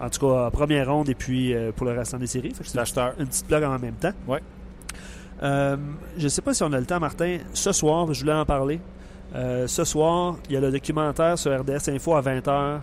en 0.00 0.08
tout 0.10 0.20
cas, 0.28 0.50
première 0.50 0.90
ronde 0.92 1.08
et 1.08 1.14
puis 1.14 1.54
euh, 1.54 1.72
pour 1.74 1.86
le 1.86 1.92
restant 1.92 2.18
des 2.18 2.26
séries. 2.26 2.52
C'est 2.62 2.76
une 3.18 3.26
petite 3.26 3.46
blague 3.48 3.64
en 3.64 3.78
même 3.78 3.94
temps. 3.94 4.12
Ouais. 4.26 4.40
Euh, 5.42 5.76
je 6.16 6.24
ne 6.24 6.28
sais 6.28 6.42
pas 6.42 6.52
si 6.54 6.62
on 6.62 6.72
a 6.72 6.80
le 6.80 6.86
temps, 6.86 7.00
Martin. 7.00 7.38
Ce 7.52 7.72
soir, 7.72 8.12
je 8.12 8.20
voulais 8.20 8.32
en 8.34 8.44
parler. 8.44 8.80
Euh, 9.34 9.66
ce 9.66 9.84
soir, 9.84 10.36
il 10.48 10.54
y 10.54 10.56
a 10.56 10.60
le 10.60 10.70
documentaire 10.70 11.38
sur 11.38 11.52
RDS 11.60 11.88
Info 11.90 12.14
à 12.14 12.22
20h. 12.22 12.80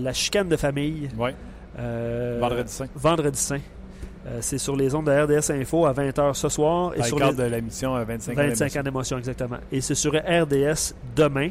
la 0.00 0.12
chicane 0.12 0.48
de 0.48 0.56
famille. 0.56 1.08
Ouais. 1.16 1.34
Vendredi 2.40 2.72
saint. 2.72 2.86
Vendredi 2.96 3.38
Saint. 3.38 3.60
C'est 4.40 4.58
sur 4.58 4.76
les 4.76 4.94
ondes 4.94 5.06
de 5.06 5.10
RDS 5.12 5.50
Info 5.52 5.86
à 5.86 5.92
20h 5.92 6.34
ce 6.34 6.48
soir. 6.48 6.92
Dans 6.96 7.02
sur 7.04 7.16
le 7.18 7.22
les- 7.24 7.30
cadre 7.30 7.42
de 7.44 7.48
la 7.50 7.60
mission 7.60 7.96
euh, 7.96 8.04
25 8.04 8.32
ans. 8.32 8.34
25 8.36 8.44
d'émission. 8.58 8.80
ans 8.80 8.82
d'émotion, 8.82 9.18
exactement. 9.18 9.56
Et 9.72 9.80
c'est 9.80 9.94
sur 9.94 10.12
RDS 10.12 10.94
demain, 11.16 11.48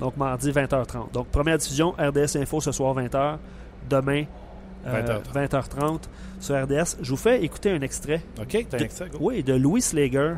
donc 0.00 0.16
mardi 0.16 0.50
20h30. 0.50 1.12
Donc 1.12 1.28
première 1.28 1.56
diffusion, 1.56 1.92
RDS 1.98 2.36
Info 2.36 2.60
ce 2.60 2.70
soir 2.72 2.94
20h, 2.96 3.36
demain 3.88 4.24
euh, 4.86 5.20
20h30. 5.34 5.48
20h30 5.48 6.00
sur 6.40 6.62
RDS. 6.62 6.96
Je 7.02 7.10
vous 7.10 7.16
fais 7.16 7.42
écouter 7.42 7.70
un 7.70 7.80
extrait. 7.80 8.22
OK, 8.40 8.66
t'as 8.70 8.78
un 8.78 8.80
extrait, 8.80 9.08
go. 9.10 9.18
Oui, 9.20 9.42
de 9.42 9.54
Louis 9.54 9.82
Slager, 9.82 10.34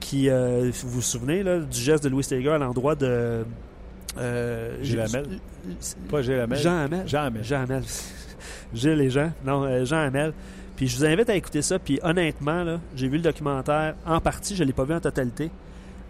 qui, 0.00 0.28
euh, 0.30 0.70
vous 0.72 0.88
vous 0.88 1.02
souvenez 1.02 1.42
là, 1.42 1.58
du 1.58 1.80
geste 1.80 2.04
de 2.04 2.08
Louis 2.08 2.24
Slager 2.24 2.50
à 2.50 2.58
l'endroit 2.58 2.94
de... 2.94 3.44
Euh, 4.16 4.76
Gilles 4.82 5.00
Hamel. 5.00 5.40
Pas 6.08 6.22
Gilles 6.22 6.38
Hamel. 6.38 6.58
Jean 6.58 6.78
Hamel. 6.84 7.08
Jean 7.08 7.22
Hamel. 7.24 7.44
Jean 7.44 7.62
Hamel. 7.62 7.82
Gilles 8.74 9.00
et 9.00 9.10
Jean. 9.10 9.32
Non, 9.44 9.64
euh, 9.64 9.84
Jean 9.84 9.98
Hamel. 10.06 10.32
Puis 10.76 10.86
je 10.88 10.96
vous 10.96 11.04
invite 11.04 11.28
à 11.30 11.34
écouter 11.34 11.62
ça. 11.62 11.78
Puis 11.78 11.98
honnêtement, 12.02 12.62
là, 12.62 12.80
j'ai 12.94 13.08
vu 13.08 13.16
le 13.16 13.22
documentaire 13.22 13.94
en 14.06 14.20
partie. 14.20 14.54
Je 14.54 14.62
ne 14.62 14.68
l'ai 14.68 14.72
pas 14.72 14.84
vu 14.84 14.94
en 14.94 15.00
totalité. 15.00 15.50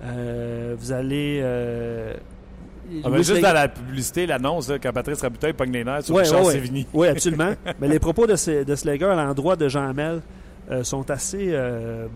Euh, 0.03 0.75
vous 0.79 0.93
allez... 0.93 1.41
euh, 1.43 2.15
Ah, 3.05 3.17
juste 3.17 3.41
dans 3.41 3.53
la 3.53 3.69
publicité, 3.69 4.27
l'annonce, 4.27 4.71
quand 4.83 4.93
Patrice 4.93 5.21
Rabuteuil 5.23 5.53
pogne 5.53 5.73
les 5.73 5.85
nerfs 5.85 6.05
sur 6.05 6.15
Ouais, 6.15 6.23
Richard 6.23 6.45
ouais. 6.45 6.53
Sévigny. 6.53 6.87
Oui, 6.93 7.09
absolument. 7.09 7.55
Mais 7.81 7.89
les 7.89 7.99
propos 7.99 8.27
de, 8.27 8.37
ce- 8.37 8.65
de 8.65 8.75
Slager 8.77 9.05
à 9.07 9.15
l'endroit 9.15 9.57
de 9.57 9.69
Jean 9.69 9.89
Hamel 9.89 10.21
euh, 10.71 10.85
sont 10.85 11.11
assez. 11.11 11.49
euh, 11.53 12.07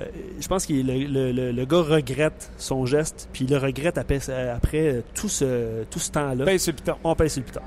euh, 0.00 0.04
je 0.40 0.46
pense 0.48 0.66
que 0.66 0.72
le, 0.74 1.04
le- 1.06 1.32
le- 1.32 1.52
le 1.52 1.64
gars 1.64 1.80
regrette 1.82 2.50
son 2.58 2.84
geste, 2.86 3.28
puis 3.32 3.44
il 3.44 3.50
le 3.50 3.56
regrette 3.58 3.96
après, 3.98 4.18
après 4.50 5.02
tout 5.14 5.28
ce, 5.28 5.84
tout 5.84 5.98
ce 5.98 6.10
temps-là. 6.12 6.44
Paye 6.44 6.58
sur 6.60 6.72
le 6.72 6.76
piton. 6.76 6.96
On 7.04 7.14
paye 7.14 7.30
sur 7.30 7.40
le 7.40 7.46
piton. 7.46 7.60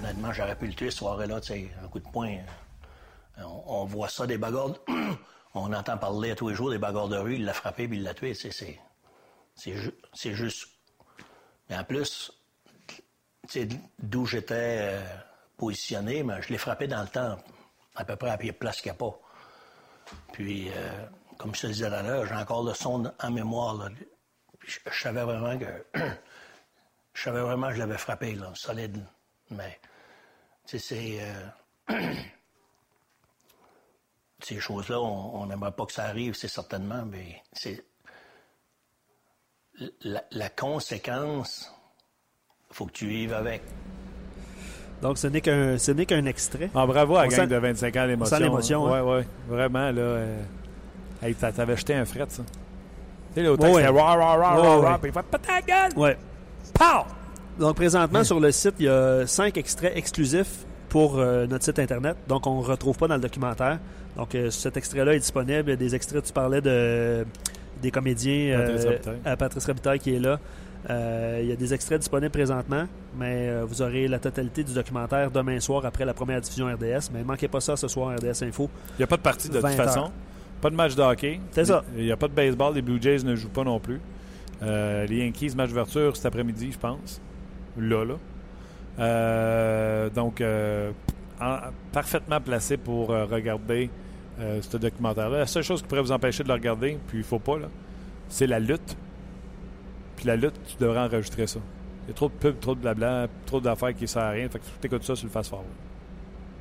Honnêtement, 0.00 0.32
j'aurais 0.32 0.56
pu 0.56 0.66
le 0.66 0.72
tuer 0.74 0.90
ce 0.90 0.98
soir-là, 0.98 1.40
tu 1.40 1.52
sais, 1.52 1.68
un 1.82 1.88
coup 1.88 2.00
de 2.00 2.08
poing. 2.12 2.36
On, 3.38 3.62
on 3.80 3.84
voit 3.84 4.08
ça, 4.08 4.26
des 4.26 4.36
bagarres. 4.38 4.74
on 5.54 5.72
entend 5.72 5.96
parler 5.96 6.32
à 6.32 6.34
tous 6.34 6.48
les 6.48 6.54
jours 6.54 6.70
des 6.70 6.78
bagarres 6.78 7.08
de 7.08 7.16
rue, 7.16 7.36
il 7.36 7.44
l'a 7.44 7.52
frappé 7.54 7.86
puis 7.88 7.98
il 7.98 8.02
l'a 8.04 8.14
tué, 8.14 8.34
c'est. 8.34 8.50
C'est 9.54 9.72
ju- 9.76 9.92
c'est 10.14 10.32
juste. 10.34 10.66
Mais 11.72 11.78
en 11.78 11.84
plus, 11.84 12.30
d'où 13.98 14.26
j'étais 14.26 14.78
euh, 14.82 15.02
positionné, 15.56 16.22
mais 16.22 16.42
je 16.42 16.50
l'ai 16.50 16.58
frappé 16.58 16.86
dans 16.86 17.00
le 17.00 17.08
temps, 17.08 17.38
à 17.94 18.04
peu 18.04 18.14
près 18.16 18.28
à 18.28 18.36
pied 18.36 18.52
place 18.52 18.82
qu'il 18.82 18.92
n'y 18.92 18.96
a 18.96 18.98
pas. 18.98 19.18
Puis, 20.34 20.68
euh, 20.68 21.06
comme 21.38 21.54
je 21.54 21.62
te 21.62 21.66
disais 21.68 21.88
tout 21.88 21.94
à 21.94 22.02
l'heure, 22.02 22.26
j'ai 22.26 22.34
encore 22.34 22.62
le 22.62 22.74
son 22.74 23.10
en 23.18 23.30
mémoire. 23.30 23.88
je 24.60 24.78
savais 24.90 25.22
vraiment 25.22 25.58
que. 25.58 25.86
je 27.14 27.22
savais 27.22 27.40
vraiment 27.40 27.68
que 27.68 27.74
je 27.76 27.78
l'avais 27.78 27.96
frappé, 27.96 28.34
là, 28.34 28.52
solide. 28.54 29.02
Mais, 29.48 29.80
tu 30.66 30.78
sais, 30.78 31.16
c'est. 31.88 31.96
euh, 31.96 32.12
ces 34.40 34.60
choses-là, 34.60 35.00
on 35.00 35.46
n'aimerait 35.46 35.72
pas 35.72 35.86
que 35.86 35.92
ça 35.92 36.04
arrive, 36.04 36.34
c'est 36.34 36.48
certainement, 36.48 37.06
mais 37.06 37.42
c'est. 37.54 37.82
La, 40.04 40.22
la 40.32 40.48
conséquence, 40.48 41.72
faut 42.70 42.86
que 42.86 42.92
tu 42.92 43.06
vives 43.06 43.32
avec. 43.32 43.62
Donc, 45.00 45.18
ce 45.18 45.26
n'est 45.26 45.40
qu'un 45.40 45.78
ce 45.78 45.90
n'est 45.92 46.06
qu'un 46.06 46.24
extrait. 46.26 46.70
Ah, 46.74 46.86
bravo 46.86 47.16
à 47.16 47.22
la 47.22 47.28
gang 47.28 47.40
sent- 47.40 47.46
de 47.48 47.56
25 47.56 47.96
ans 47.96 48.04
l'émotion. 48.06 48.36
sent 48.36 48.42
l'émotion, 48.42 48.84
Ouais, 48.84 48.98
hein. 48.98 49.02
ouais. 49.04 49.26
Vraiment, 49.48 49.90
là. 49.90 50.00
euh, 50.00 50.42
Hey, 51.22 51.34
t'a- 51.34 51.52
t'avais 51.52 51.76
jeté 51.76 51.94
un 51.94 52.04
fret, 52.04 52.26
ça. 52.28 52.42
Tu 52.42 53.34
sais, 53.34 53.42
l'autre, 53.46 53.62
Ouais, 53.64 53.74
c'était 53.82 53.88
ouais. 53.92 54.00
rah, 54.02 54.14
rah, 54.16 54.36
rah, 54.36 54.60
Ouais, 54.60 54.66
rah, 54.68 54.78
ouais. 54.80 54.86
rah, 54.86 54.98
puis 54.98 55.10
il 55.10 55.12
fait 55.14 55.22
Pète 55.22 55.42
ta 55.42 55.60
gueule! 55.62 55.92
Ouais. 55.96 56.16
Pow! 56.74 57.04
Donc, 57.58 57.76
présentement, 57.76 58.24
sur 58.24 58.40
le 58.40 58.50
site, 58.52 58.74
il 58.80 58.86
y 58.86 58.88
a 58.88 59.26
cinq 59.26 59.56
extraits 59.56 59.96
exclusifs 59.96 60.64
pour 60.88 61.18
euh, 61.18 61.46
notre 61.46 61.64
site 61.64 61.78
Internet. 61.78 62.16
Donc, 62.28 62.46
on 62.46 62.60
ne 62.60 62.64
retrouve 62.66 62.96
pas 62.98 63.06
dans 63.08 63.14
le 63.14 63.20
documentaire. 63.20 63.78
Donc, 64.16 64.34
euh, 64.34 64.50
cet 64.50 64.76
extrait-là 64.76 65.14
est 65.14 65.20
disponible. 65.20 65.64
Il 65.66 65.70
y 65.70 65.72
a 65.72 65.76
des 65.76 65.94
extraits, 65.94 66.24
tu 66.24 66.32
parlais 66.32 66.60
de, 66.60 67.24
des 67.82 67.90
comédiens. 67.90 68.58
Patrice 68.58 68.84
euh, 68.84 68.88
Robitaille. 68.90 69.18
à 69.24 69.36
Patrice 69.36 69.66
Robitaille 69.66 69.98
qui 69.98 70.14
est 70.14 70.18
là. 70.20 70.40
Euh, 70.90 71.38
il 71.42 71.48
y 71.48 71.52
a 71.52 71.56
des 71.56 71.72
extraits 71.74 72.00
disponibles 72.00 72.32
présentement, 72.32 72.86
mais 73.16 73.48
euh, 73.48 73.64
vous 73.64 73.82
aurez 73.82 74.08
la 74.08 74.18
totalité 74.18 74.64
du 74.64 74.72
documentaire 74.74 75.30
demain 75.30 75.60
soir 75.60 75.84
après 75.86 76.04
la 76.04 76.12
première 76.14 76.40
diffusion 76.40 76.66
RDS. 76.66 77.10
Mais 77.12 77.22
manquez 77.22 77.46
pas 77.48 77.60
ça 77.60 77.76
ce 77.76 77.86
soir, 77.86 78.16
RDS 78.16 78.42
Info. 78.44 78.68
Il 78.94 78.98
n'y 78.98 79.04
a 79.04 79.06
pas 79.06 79.16
de 79.16 79.22
partie 79.22 79.48
de 79.48 79.54
toute 79.54 79.62
20 79.62 79.68
heures. 79.70 79.76
façon. 79.76 80.10
Pas 80.60 80.70
de 80.70 80.74
match 80.76 80.94
de 80.96 81.02
hockey. 81.02 81.40
C'est 81.52 81.66
ça. 81.66 81.84
Il 81.96 82.04
n'y 82.04 82.10
a 82.12 82.16
pas 82.16 82.28
de 82.28 82.32
baseball. 82.34 82.74
Les 82.74 82.82
Blue 82.82 83.00
Jays 83.00 83.22
ne 83.24 83.34
jouent 83.36 83.48
pas 83.48 83.64
non 83.64 83.78
plus. 83.78 84.00
Euh, 84.62 85.06
les 85.06 85.18
Yankees, 85.24 85.52
match 85.56 85.68
d'ouverture 85.70 86.16
cet 86.16 86.26
après-midi, 86.26 86.70
je 86.72 86.78
pense. 86.78 87.20
Là, 87.76 88.04
là. 88.04 88.14
Euh, 88.98 90.10
donc, 90.10 90.40
euh, 90.40 90.90
en- 91.40 91.58
parfaitement 91.92 92.40
placé 92.40 92.76
pour 92.76 93.10
euh, 93.10 93.24
regarder 93.24 93.90
euh, 94.40 94.60
ce 94.62 94.76
documentaire-là. 94.76 95.38
La 95.38 95.46
seule 95.46 95.62
chose 95.62 95.82
qui 95.82 95.88
pourrait 95.88 96.02
vous 96.02 96.12
empêcher 96.12 96.42
de 96.42 96.48
le 96.48 96.54
regarder, 96.54 96.98
puis 97.08 97.18
il 97.18 97.24
faut 97.24 97.38
pas, 97.38 97.58
là, 97.58 97.68
c'est 98.28 98.46
la 98.46 98.58
lutte. 98.58 98.96
Puis 100.16 100.26
la 100.26 100.36
lutte, 100.36 100.54
tu 100.66 100.76
devrais 100.78 101.00
enregistrer 101.00 101.46
ça. 101.46 101.60
Il 102.04 102.08
y 102.08 102.10
a 102.12 102.14
trop 102.14 102.28
de 102.28 102.34
pubs, 102.34 102.58
trop 102.58 102.74
de 102.74 102.80
blabla, 102.80 103.28
trop 103.46 103.60
d'affaires 103.60 103.94
qui 103.94 104.02
ne 104.02 104.06
servent 104.06 104.26
à 104.26 104.30
rien. 104.30 104.48
Fait 104.48 104.58
que 104.58 104.64
tu 104.80 104.86
écoutes 104.86 105.04
ça 105.04 105.14
sur 105.14 105.26
le 105.26 105.32
fast-forward. 105.32 105.68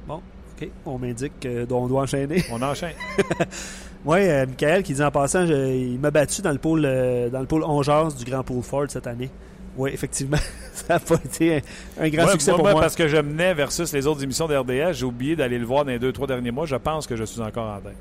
Bon, 0.07 0.21
OK. 0.55 0.69
On 0.85 0.99
m'indique 0.99 1.33
qu'on 1.41 1.87
doit 1.87 2.03
enchaîner. 2.03 2.43
On 2.51 2.61
enchaîne. 2.61 2.93
Oui, 4.05 4.19
euh, 4.21 4.45
Michael 4.47 4.83
qui 4.83 4.93
dit 4.93 5.03
en 5.03 5.11
passant, 5.11 5.45
je- 5.45 5.53
il 5.75 5.99
m'a 5.99 6.09
battu 6.11 6.41
dans 6.41 6.51
le 6.51 6.57
pôle 6.57 6.83
euh, 6.85 7.29
dans 7.29 7.39
le 7.39 7.45
pôle 7.45 7.63
11 7.63 8.15
du 8.15 8.25
Grand 8.29 8.43
Pôle 8.43 8.63
Ford 8.63 8.85
cette 8.89 9.07
année. 9.07 9.29
Oui, 9.77 9.91
effectivement, 9.93 10.37
ça 10.73 10.95
n'a 10.95 10.99
pas 10.99 11.15
été 11.23 11.57
un, 11.57 11.61
un 12.05 12.09
grand 12.09 12.25
Ouais, 12.25 12.31
succès 12.31 12.51
moi, 12.51 12.59
pour 12.59 12.69
moi, 12.71 12.81
parce 12.81 12.95
que 12.95 13.07
je 13.07 13.17
menais 13.17 13.53
versus 13.53 13.93
les 13.93 14.05
autres 14.07 14.23
émissions 14.23 14.47
d'RDS, 14.47 14.93
j'ai 14.93 15.05
oublié 15.05 15.35
d'aller 15.35 15.59
le 15.59 15.65
voir 15.65 15.85
dans 15.85 15.91
les 15.91 15.99
deux, 15.99 16.11
trois 16.11 16.27
derniers 16.27 16.51
mois. 16.51 16.65
Je 16.65 16.75
pense 16.75 17.07
que 17.07 17.15
je 17.15 17.23
suis 17.23 17.41
encore 17.41 17.75
en 17.75 17.79
tête. 17.79 17.95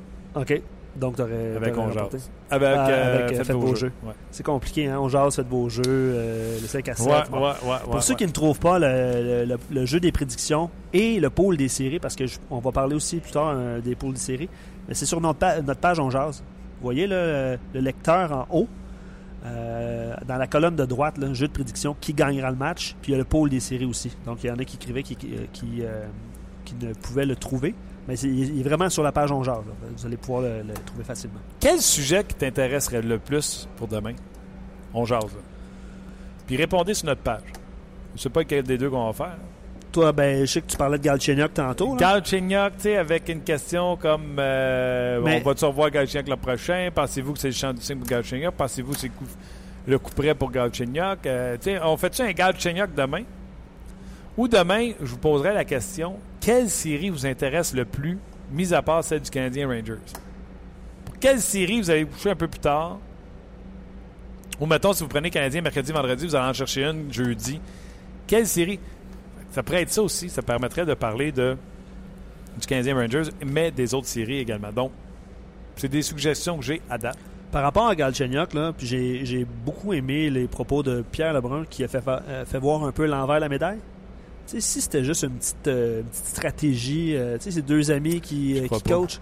OK. 0.53 0.62
Donc, 0.96 1.14
tu 1.14 1.22
aurais. 1.22 1.55
Avec. 1.57 1.74
Jase. 1.74 2.30
Avec, 2.51 2.68
Ah, 2.76 2.88
euh, 2.88 3.14
avec, 3.26 3.32
euh, 3.38 3.44
Faites 3.44 3.46
Faites. 3.46 3.82
Ouais. 4.03 4.12
C'est 4.32 4.42
compliqué, 4.42 4.88
hein? 4.88 4.98
On 5.01 5.09
jase, 5.09 5.36
faites 5.36 5.46
vos 5.46 5.68
jeux, 5.68 5.82
le 5.86 6.66
5 6.66 6.88
à 6.88 6.94
7. 6.96 7.07
Ouais, 7.07 7.12
bon. 7.30 7.38
ouais, 7.42 7.53
ouais, 7.64 7.76
Pour 7.88 8.03
ceux 8.03 8.16
qui 8.16 8.26
ne 8.26 8.32
trouvent 8.32 8.59
pas 8.59 8.80
le, 8.80 8.86
le- 8.88 9.44
le- 9.44 9.59
le 9.70 9.86
jeu 9.86 10.01
des 10.01 10.11
prédictions 10.11 10.68
et 10.92 11.20
le 11.20 11.30
pôle 11.30 11.57
des 11.57 11.68
séries, 11.68 12.01
parce 12.01 12.16
que 12.16 12.26
je- 12.26 12.38
on 12.51 12.59
va 12.59 12.72
parler 12.72 12.96
aussi 12.96 13.18
plus 13.18 13.30
tard 13.30 13.55
des 13.84 13.94
pôles 13.94 14.14
des 14.14 14.18
séries, 14.18 14.48
mais 14.89 14.95
c'est 14.95 15.07
sur 15.07 15.20
notre, 15.20 15.39
pa- 15.39 15.61
notre 15.62 15.81
page 15.81 15.99
On 16.01 16.11
Jase. 16.11 16.43
Vous 16.78 16.85
voyez 16.85 17.07
le, 17.07 17.59
le 17.74 17.81
lecteur 17.81 18.33
en 18.33 18.47
haut, 18.51 18.68
euh, 19.45 20.14
dans 20.26 20.37
la 20.37 20.47
colonne 20.47 20.76
de 20.76 20.85
droite, 20.85 21.18
là, 21.18 21.33
jeu 21.33 21.47
de 21.49 21.53
prédiction, 21.53 21.97
qui 22.01 22.12
gagnera 22.14 22.51
le 22.51 22.57
match, 22.57 22.97
puis 23.03 23.12
il 23.12 23.12
y 23.12 23.14
a 23.14 23.18
le 23.18 23.24
pôle 23.24 23.49
des 23.51 23.61
séries 23.61 23.85
aussi. 23.87 24.14
Donc 24.26 24.43
il 24.45 24.49
y 24.49 24.51
en 24.51 24.57
a 24.57 24.64
qui 24.64 24.76
écrivaient 24.76 25.03
qui, 25.03 25.16
qui, 25.16 25.37
euh, 25.83 26.07
qui 26.64 26.74
ne 26.74 26.93
pouvaient 26.95 27.26
le 27.26 27.37
trouver, 27.37 27.74
mais 28.09 28.16
c'est- 28.16 28.28
il 28.28 28.61
est 28.61 28.62
vraiment 28.62 28.89
sur 28.91 29.03
la 29.03 29.12
page 29.12 29.31
On 29.33 29.43
Jase. 29.43 29.62
Vous 29.97 30.07
allez 30.07 30.16
pouvoir 30.16 30.43
le, 30.43 30.74
trouver 30.87 31.05
facilement. 31.05 31.41
Quel 31.59 31.81
sujet 31.81 32.24
qui 32.24 32.35
t'intéresserait 32.35 33.03
le 33.03 33.18
plus 33.18 33.68
pour 33.76 33.89
demain? 33.89 34.14
On 34.93 35.05
jase. 35.05 35.37
Puis 36.47 36.57
répondez 36.57 36.95
sur 36.95 37.07
notre 37.07 37.20
page. 37.22 37.43
Je 38.16 38.22
sais 38.22 38.28
pas 38.28 38.43
quel 38.43 38.64
des 38.64 38.76
deux 38.76 38.91
qu'on 38.91 39.07
va 39.07 39.12
faire. 39.12 39.37
Toi, 39.93 40.12
ben, 40.12 40.41
je 40.47 40.53
sais 40.53 40.61
que 40.61 40.66
tu 40.68 40.76
parlais 40.76 40.99
de 40.99 41.03
Galchenyuk 41.03 41.53
tantôt. 41.53 41.97
Galchenyuk, 41.97 42.76
tu 42.76 42.82
sais, 42.82 42.97
avec 42.97 43.28
une 43.28 43.41
question 43.43 43.97
comme 43.97 44.36
euh, 44.38 45.20
Mais- 45.24 45.41
on 45.45 45.49
va-tu 45.49 45.64
revoir 45.64 45.91
Galchenyuk 45.91 46.28
le 46.28 46.36
prochain? 46.36 46.88
Pensez-vous 46.95 47.32
que 47.32 47.38
c'est 47.41 47.49
le 47.49 47.55
champ 47.55 47.72
du 47.72 47.80
signe 47.82 47.99
pour 47.99 48.07
Galchenyuk? 48.07 48.55
Pensez-vous 48.55 48.93
que 48.93 48.99
c'est 49.01 49.11
le 49.86 49.99
coup- 49.99 50.12
près 50.14 50.32
pour 50.34 50.51
Galchenyuk? 50.53 51.26
Euh, 51.26 51.57
tu 51.57 51.70
sais, 51.70 51.80
on 51.82 51.97
fait-tu 51.97 52.22
un 52.22 52.30
Galchenyuk 52.32 52.95
demain? 52.95 53.22
Ou 54.36 54.47
demain, 54.47 54.93
je 55.01 55.07
vous 55.07 55.18
poserai 55.18 55.55
la 55.55 55.64
question 55.64 56.16
quelle 56.41 56.70
série 56.70 57.11
vous 57.11 57.26
intéresse 57.26 57.74
le 57.74 57.84
plus, 57.84 58.16
mis 58.53 58.72
à 58.72 58.80
part 58.82 59.03
celle 59.05 59.20
du 59.20 59.28
Canadien 59.30 59.66
Rangers? 59.66 59.99
Pour 61.05 61.18
quelle 61.18 61.41
série 61.41 61.80
vous 61.80 61.91
allez 61.91 62.05
coucher 62.07 62.30
un 62.30 62.36
peu 62.36 62.47
plus 62.49 62.61
tard? 62.61 62.99
Ou 64.61 64.66
mettons, 64.66 64.93
si 64.93 65.03
vous 65.03 65.09
prenez 65.09 65.30
Canadien 65.30 65.61
mercredi, 65.62 65.91
vendredi, 65.91 66.26
vous 66.26 66.34
allez 66.36 66.49
en 66.49 66.53
chercher 66.55 66.84
une 66.84 67.12
jeudi. 67.12 67.61
Quelle 68.26 68.47
série? 68.47 68.78
Ça 69.51 69.62
pourrait 69.62 69.82
être 69.82 69.90
ça 69.92 70.03
aussi. 70.03 70.28
Ça 70.28 70.42
permettrait 70.42 70.86
de 70.86 70.94
parler 70.94 71.32
de, 71.32 71.57
du 72.61 72.66
Canadien 72.66 72.94
Rangers, 72.94 73.30
mais 73.44 73.70
des 73.70 73.94
autres 73.94 74.07
séries 74.07 74.38
également. 74.38 74.72
Donc, 74.72 74.92
c'est 75.76 75.88
des 75.88 76.03
suggestions 76.03 76.59
que 76.59 76.64
j'ai 76.64 76.80
à 76.90 76.98
date. 76.98 77.16
Par 77.51 77.62
rapport 77.64 77.88
à 77.88 77.96
Galchenyuk, 77.96 78.55
là, 78.55 78.72
puis 78.76 78.86
j'ai, 78.86 79.24
j'ai 79.24 79.44
beaucoup 79.44 79.92
aimé 79.92 80.30
les 80.30 80.46
propos 80.46 80.84
de 80.84 81.03
Pierre 81.11 81.32
Lebrun 81.32 81.64
qui 81.68 81.82
a 81.82 81.88
fait, 81.88 82.01
fa- 82.01 82.22
euh, 82.28 82.44
fait 82.44 82.59
voir 82.59 82.84
un 82.84 82.92
peu 82.92 83.07
l'envers 83.07 83.36
de 83.36 83.40
la 83.40 83.48
médaille. 83.48 83.78
Si 84.46 84.61
c'était 84.61 85.03
juste 85.05 85.22
une 85.24 85.30
petite, 85.32 85.66
euh, 85.68 86.01
une 86.01 86.07
petite 86.07 86.26
stratégie, 86.26 87.16
euh, 87.16 87.36
tu 87.38 87.44
sais, 87.44 87.51
c'est 87.53 87.62
deux 87.66 87.90
amis 87.90 88.20
qui, 88.20 88.55
qui 88.62 88.68
coachent. 88.92 89.20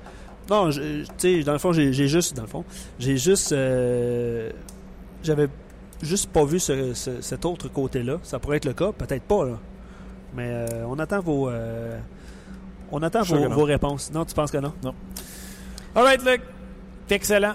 Non, 0.50 0.70
tu 0.70 1.04
sais, 1.18 1.42
dans 1.42 1.52
le 1.52 1.58
fond, 1.58 1.72
j'ai, 1.72 1.92
j'ai 1.92 2.08
juste, 2.08 2.34
dans 2.36 2.42
le 2.42 2.48
fond, 2.48 2.64
j'ai 2.98 3.16
juste, 3.18 3.52
j'avais 5.22 5.48
juste 6.02 6.30
pas 6.30 6.44
vu 6.44 6.58
ce- 6.58 6.94
ce- 6.94 7.20
cet 7.20 7.44
autre 7.44 7.68
côté-là. 7.68 8.18
Ça 8.22 8.38
pourrait 8.38 8.56
être 8.58 8.64
le 8.64 8.72
cas, 8.72 8.92
peut-être 8.92 9.24
pas, 9.24 9.44
là. 9.44 9.58
Mais 10.34 10.48
euh, 10.48 10.86
on 10.86 10.98
attend 10.98 11.20
vos, 11.20 11.48
euh, 11.48 11.98
on 12.90 13.02
attend 13.02 13.22
vos, 13.22 13.38
non. 13.48 13.64
réponses. 13.64 14.10
Non, 14.12 14.24
tu 14.24 14.34
penses 14.34 14.50
que 14.50 14.58
non? 14.58 14.72
All 15.94 16.04
right, 16.04 16.24
Luc. 16.24 16.42
Excellent. 17.10 17.54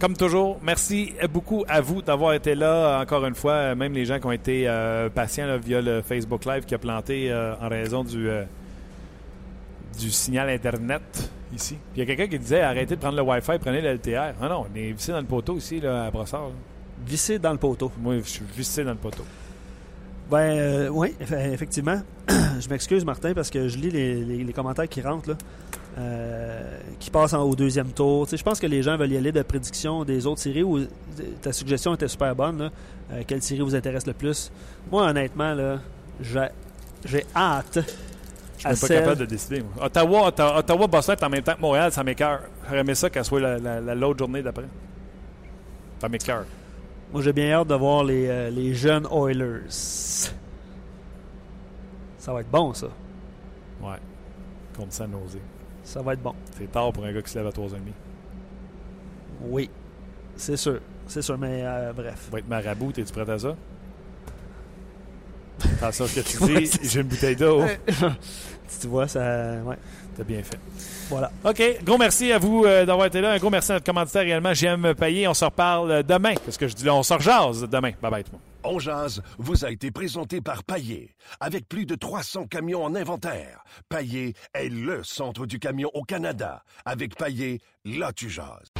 Comme 0.00 0.16
toujours, 0.16 0.58
merci 0.62 1.12
beaucoup 1.32 1.64
à 1.68 1.80
vous 1.80 2.02
d'avoir 2.02 2.34
été 2.34 2.54
là 2.54 3.00
encore 3.00 3.26
une 3.26 3.34
fois. 3.34 3.74
Même 3.74 3.92
les 3.92 4.04
gens 4.04 4.20
qui 4.20 4.26
ont 4.26 4.32
été 4.32 4.68
euh, 4.68 5.08
patients 5.08 5.46
là, 5.46 5.56
via 5.56 5.80
le 5.80 6.02
Facebook 6.02 6.44
Live 6.44 6.64
qui 6.64 6.74
a 6.74 6.78
planté 6.78 7.34
en 7.60 7.68
raison 7.68 8.04
du, 8.04 8.28
du 9.98 10.10
signal 10.10 10.50
Internet 10.50 11.30
ici. 11.54 11.74
Puis 11.92 11.96
il 11.96 11.98
y 12.00 12.02
a 12.02 12.06
quelqu'un 12.06 12.30
qui 12.30 12.38
disait 12.38 12.60
arrêtez 12.60 12.94
de 12.96 13.00
prendre 13.00 13.16
le 13.16 13.22
Wi-Fi, 13.22 13.58
prenez 13.60 13.80
le 13.80 13.94
LTR. 13.94 14.34
Ah 14.40 14.48
non, 14.48 14.66
on 14.70 14.76
est 14.76 14.92
vissé 14.92 15.12
dans 15.12 15.20
le 15.20 15.26
poteau 15.26 15.56
ici 15.56 15.80
là, 15.80 16.04
à 16.06 16.10
Brossard. 16.10 16.48
là. 16.48 16.54
Vissé 17.06 17.38
dans 17.38 17.52
le 17.52 17.58
poteau. 17.58 17.90
Moi, 17.98 18.18
je 18.18 18.28
suis 18.28 18.44
vissé 18.56 18.84
dans 18.84 18.90
le 18.90 18.96
poteau. 18.96 19.24
Ben 20.30 20.88
oui, 20.90 21.14
effectivement. 21.20 22.00
je 22.60 22.68
m'excuse 22.68 23.04
Martin 23.04 23.32
parce 23.32 23.48
que 23.50 23.68
je 23.68 23.78
lis 23.78 23.90
les, 23.90 24.14
les- 24.24 24.44
les 24.44 24.52
commentaires 24.52 24.88
qui 24.88 25.00
rentrent 25.00 25.30
là, 25.30 25.36
euh, 25.98 26.78
qui 27.00 27.08
passent 27.10 27.32
en- 27.32 27.42
au 27.44 27.54
deuxième 27.56 27.88
tour. 27.92 28.26
Tu 28.26 28.32
sais, 28.32 28.36
je 28.36 28.44
pense 28.44 28.60
que 28.60 28.66
les 28.66 28.82
gens 28.82 28.96
veulent 28.98 29.12
y 29.12 29.16
aller 29.16 29.32
de 29.32 29.40
prédiction 29.42 30.04
des 30.04 30.26
autres 30.26 30.40
séries 30.42 30.62
où 30.62 30.80
ta 31.40 31.52
suggestion 31.52 31.94
était 31.94 32.08
super 32.08 32.34
bonne. 32.36 32.58
là. 32.58 32.70
Euh, 33.12 33.22
quelle 33.26 33.40
série 33.40 33.60
vous 33.62 33.74
intéresse 33.74 34.06
le 34.06 34.12
plus? 34.12 34.52
Moi 34.92 35.06
honnêtement 35.08 35.54
là, 35.54 35.78
j'ai 36.20 36.48
j'ai 37.06 37.24
hâte. 37.34 37.78
Je 38.58 38.60
suis 38.60 38.68
pas 38.68 38.74
celle- 38.74 38.98
capable 39.00 39.20
de 39.20 39.24
décider. 39.26 39.60
moi. 39.62 39.86
Ottawa, 39.86 40.26
Ottawa, 40.26 40.58
Ottawa, 40.58 40.86
Boston 40.88 41.16
est 41.18 41.24
en 41.24 41.30
même 41.30 41.42
temps 41.42 41.54
que 41.54 41.60
Montréal, 41.60 41.90
ça 41.92 42.04
m'écœure. 42.04 42.40
J'aurais 42.66 42.80
aimé 42.80 42.94
ça 42.94 43.08
qu'elle 43.08 43.24
soit 43.24 43.40
la- 43.40 43.56
la- 43.58 43.80
la- 43.80 43.94
l'autre 43.94 44.18
journée 44.18 44.42
d'après. 44.42 44.64
Ça 46.00 46.08
m'écœure. 46.08 46.44
Moi 47.12 47.22
j'ai 47.22 47.32
bien 47.32 47.52
hâte 47.52 47.68
de 47.68 47.74
voir 47.74 48.04
les, 48.04 48.28
euh, 48.28 48.50
les 48.50 48.74
jeunes 48.74 49.06
Oilers. 49.10 49.68
Ça 52.18 52.32
va 52.32 52.40
être 52.40 52.50
bon 52.50 52.74
ça. 52.74 52.88
Ouais. 53.80 53.96
Contre 54.76 54.92
San 54.92 55.10
Jose. 55.10 55.38
Ça 55.82 56.02
va 56.02 56.12
être 56.12 56.22
bon. 56.22 56.34
C'est 56.56 56.70
tard 56.70 56.92
pour 56.92 57.04
un 57.04 57.12
gars 57.12 57.22
qui 57.22 57.30
se 57.30 57.38
lève 57.38 57.46
à 57.46 57.50
3h30. 57.50 57.78
Oui, 59.42 59.70
c'est 60.36 60.56
sûr, 60.56 60.80
c'est 61.06 61.22
sûr. 61.22 61.38
Mais 61.38 61.62
euh, 61.64 61.92
bref. 61.94 62.24
Ça 62.26 62.30
va 62.30 62.38
être 62.40 62.48
marabout, 62.48 62.90
es-tu 62.98 63.12
prêt 63.12 63.30
à 63.30 63.38
ça? 63.38 63.56
Attention 65.64 66.04
à 66.04 66.08
ce 66.08 66.20
que 66.20 66.20
tu 66.20 66.66
dis. 66.66 66.78
J'ai 66.82 67.00
une 67.00 67.06
bouteille 67.06 67.36
d'eau. 67.36 67.62
tu 68.80 68.86
vois, 68.86 69.08
ça. 69.08 69.62
Ouais. 69.64 69.78
T'as 70.16 70.24
bien 70.24 70.42
fait. 70.42 70.58
Voilà. 71.08 71.30
OK. 71.44 71.62
Gros 71.84 71.98
merci 71.98 72.32
à 72.32 72.38
vous 72.38 72.64
euh, 72.64 72.84
d'avoir 72.84 73.06
été 73.06 73.20
là. 73.20 73.32
Un 73.32 73.38
gros 73.38 73.50
merci 73.50 73.72
à 73.72 73.76
notre 73.76 73.86
commanditaire 73.86 74.22
également. 74.22 74.52
J'aime 74.52 74.94
payer. 74.94 75.26
On 75.26 75.34
se 75.34 75.44
reparle 75.44 75.90
euh, 75.90 76.02
demain. 76.02 76.34
Parce 76.44 76.56
que 76.56 76.68
je 76.68 76.74
dis 76.74 76.84
là, 76.84 76.94
on 76.94 77.02
se 77.02 77.14
rejase 77.14 77.62
demain. 77.62 77.92
Bye 78.02 78.10
bye 78.10 78.24
tout 78.24 78.32
le 78.32 78.38
monde. 78.38 78.42
On 78.64 78.78
jase 78.78 79.22
vous 79.38 79.64
a 79.64 79.70
été 79.70 79.90
présenté 79.90 80.40
par 80.40 80.64
Paillé. 80.64 81.14
Avec 81.40 81.68
plus 81.68 81.86
de 81.86 81.94
300 81.94 82.46
camions 82.46 82.84
en 82.84 82.94
inventaire, 82.94 83.64
Paillé 83.88 84.34
est 84.52 84.68
le 84.68 85.02
centre 85.04 85.46
du 85.46 85.58
camion 85.58 85.90
au 85.94 86.02
Canada. 86.02 86.62
Avec 86.84 87.16
Paillé, 87.16 87.60
là 87.84 88.12
tu 88.12 88.28
jases. 88.28 88.72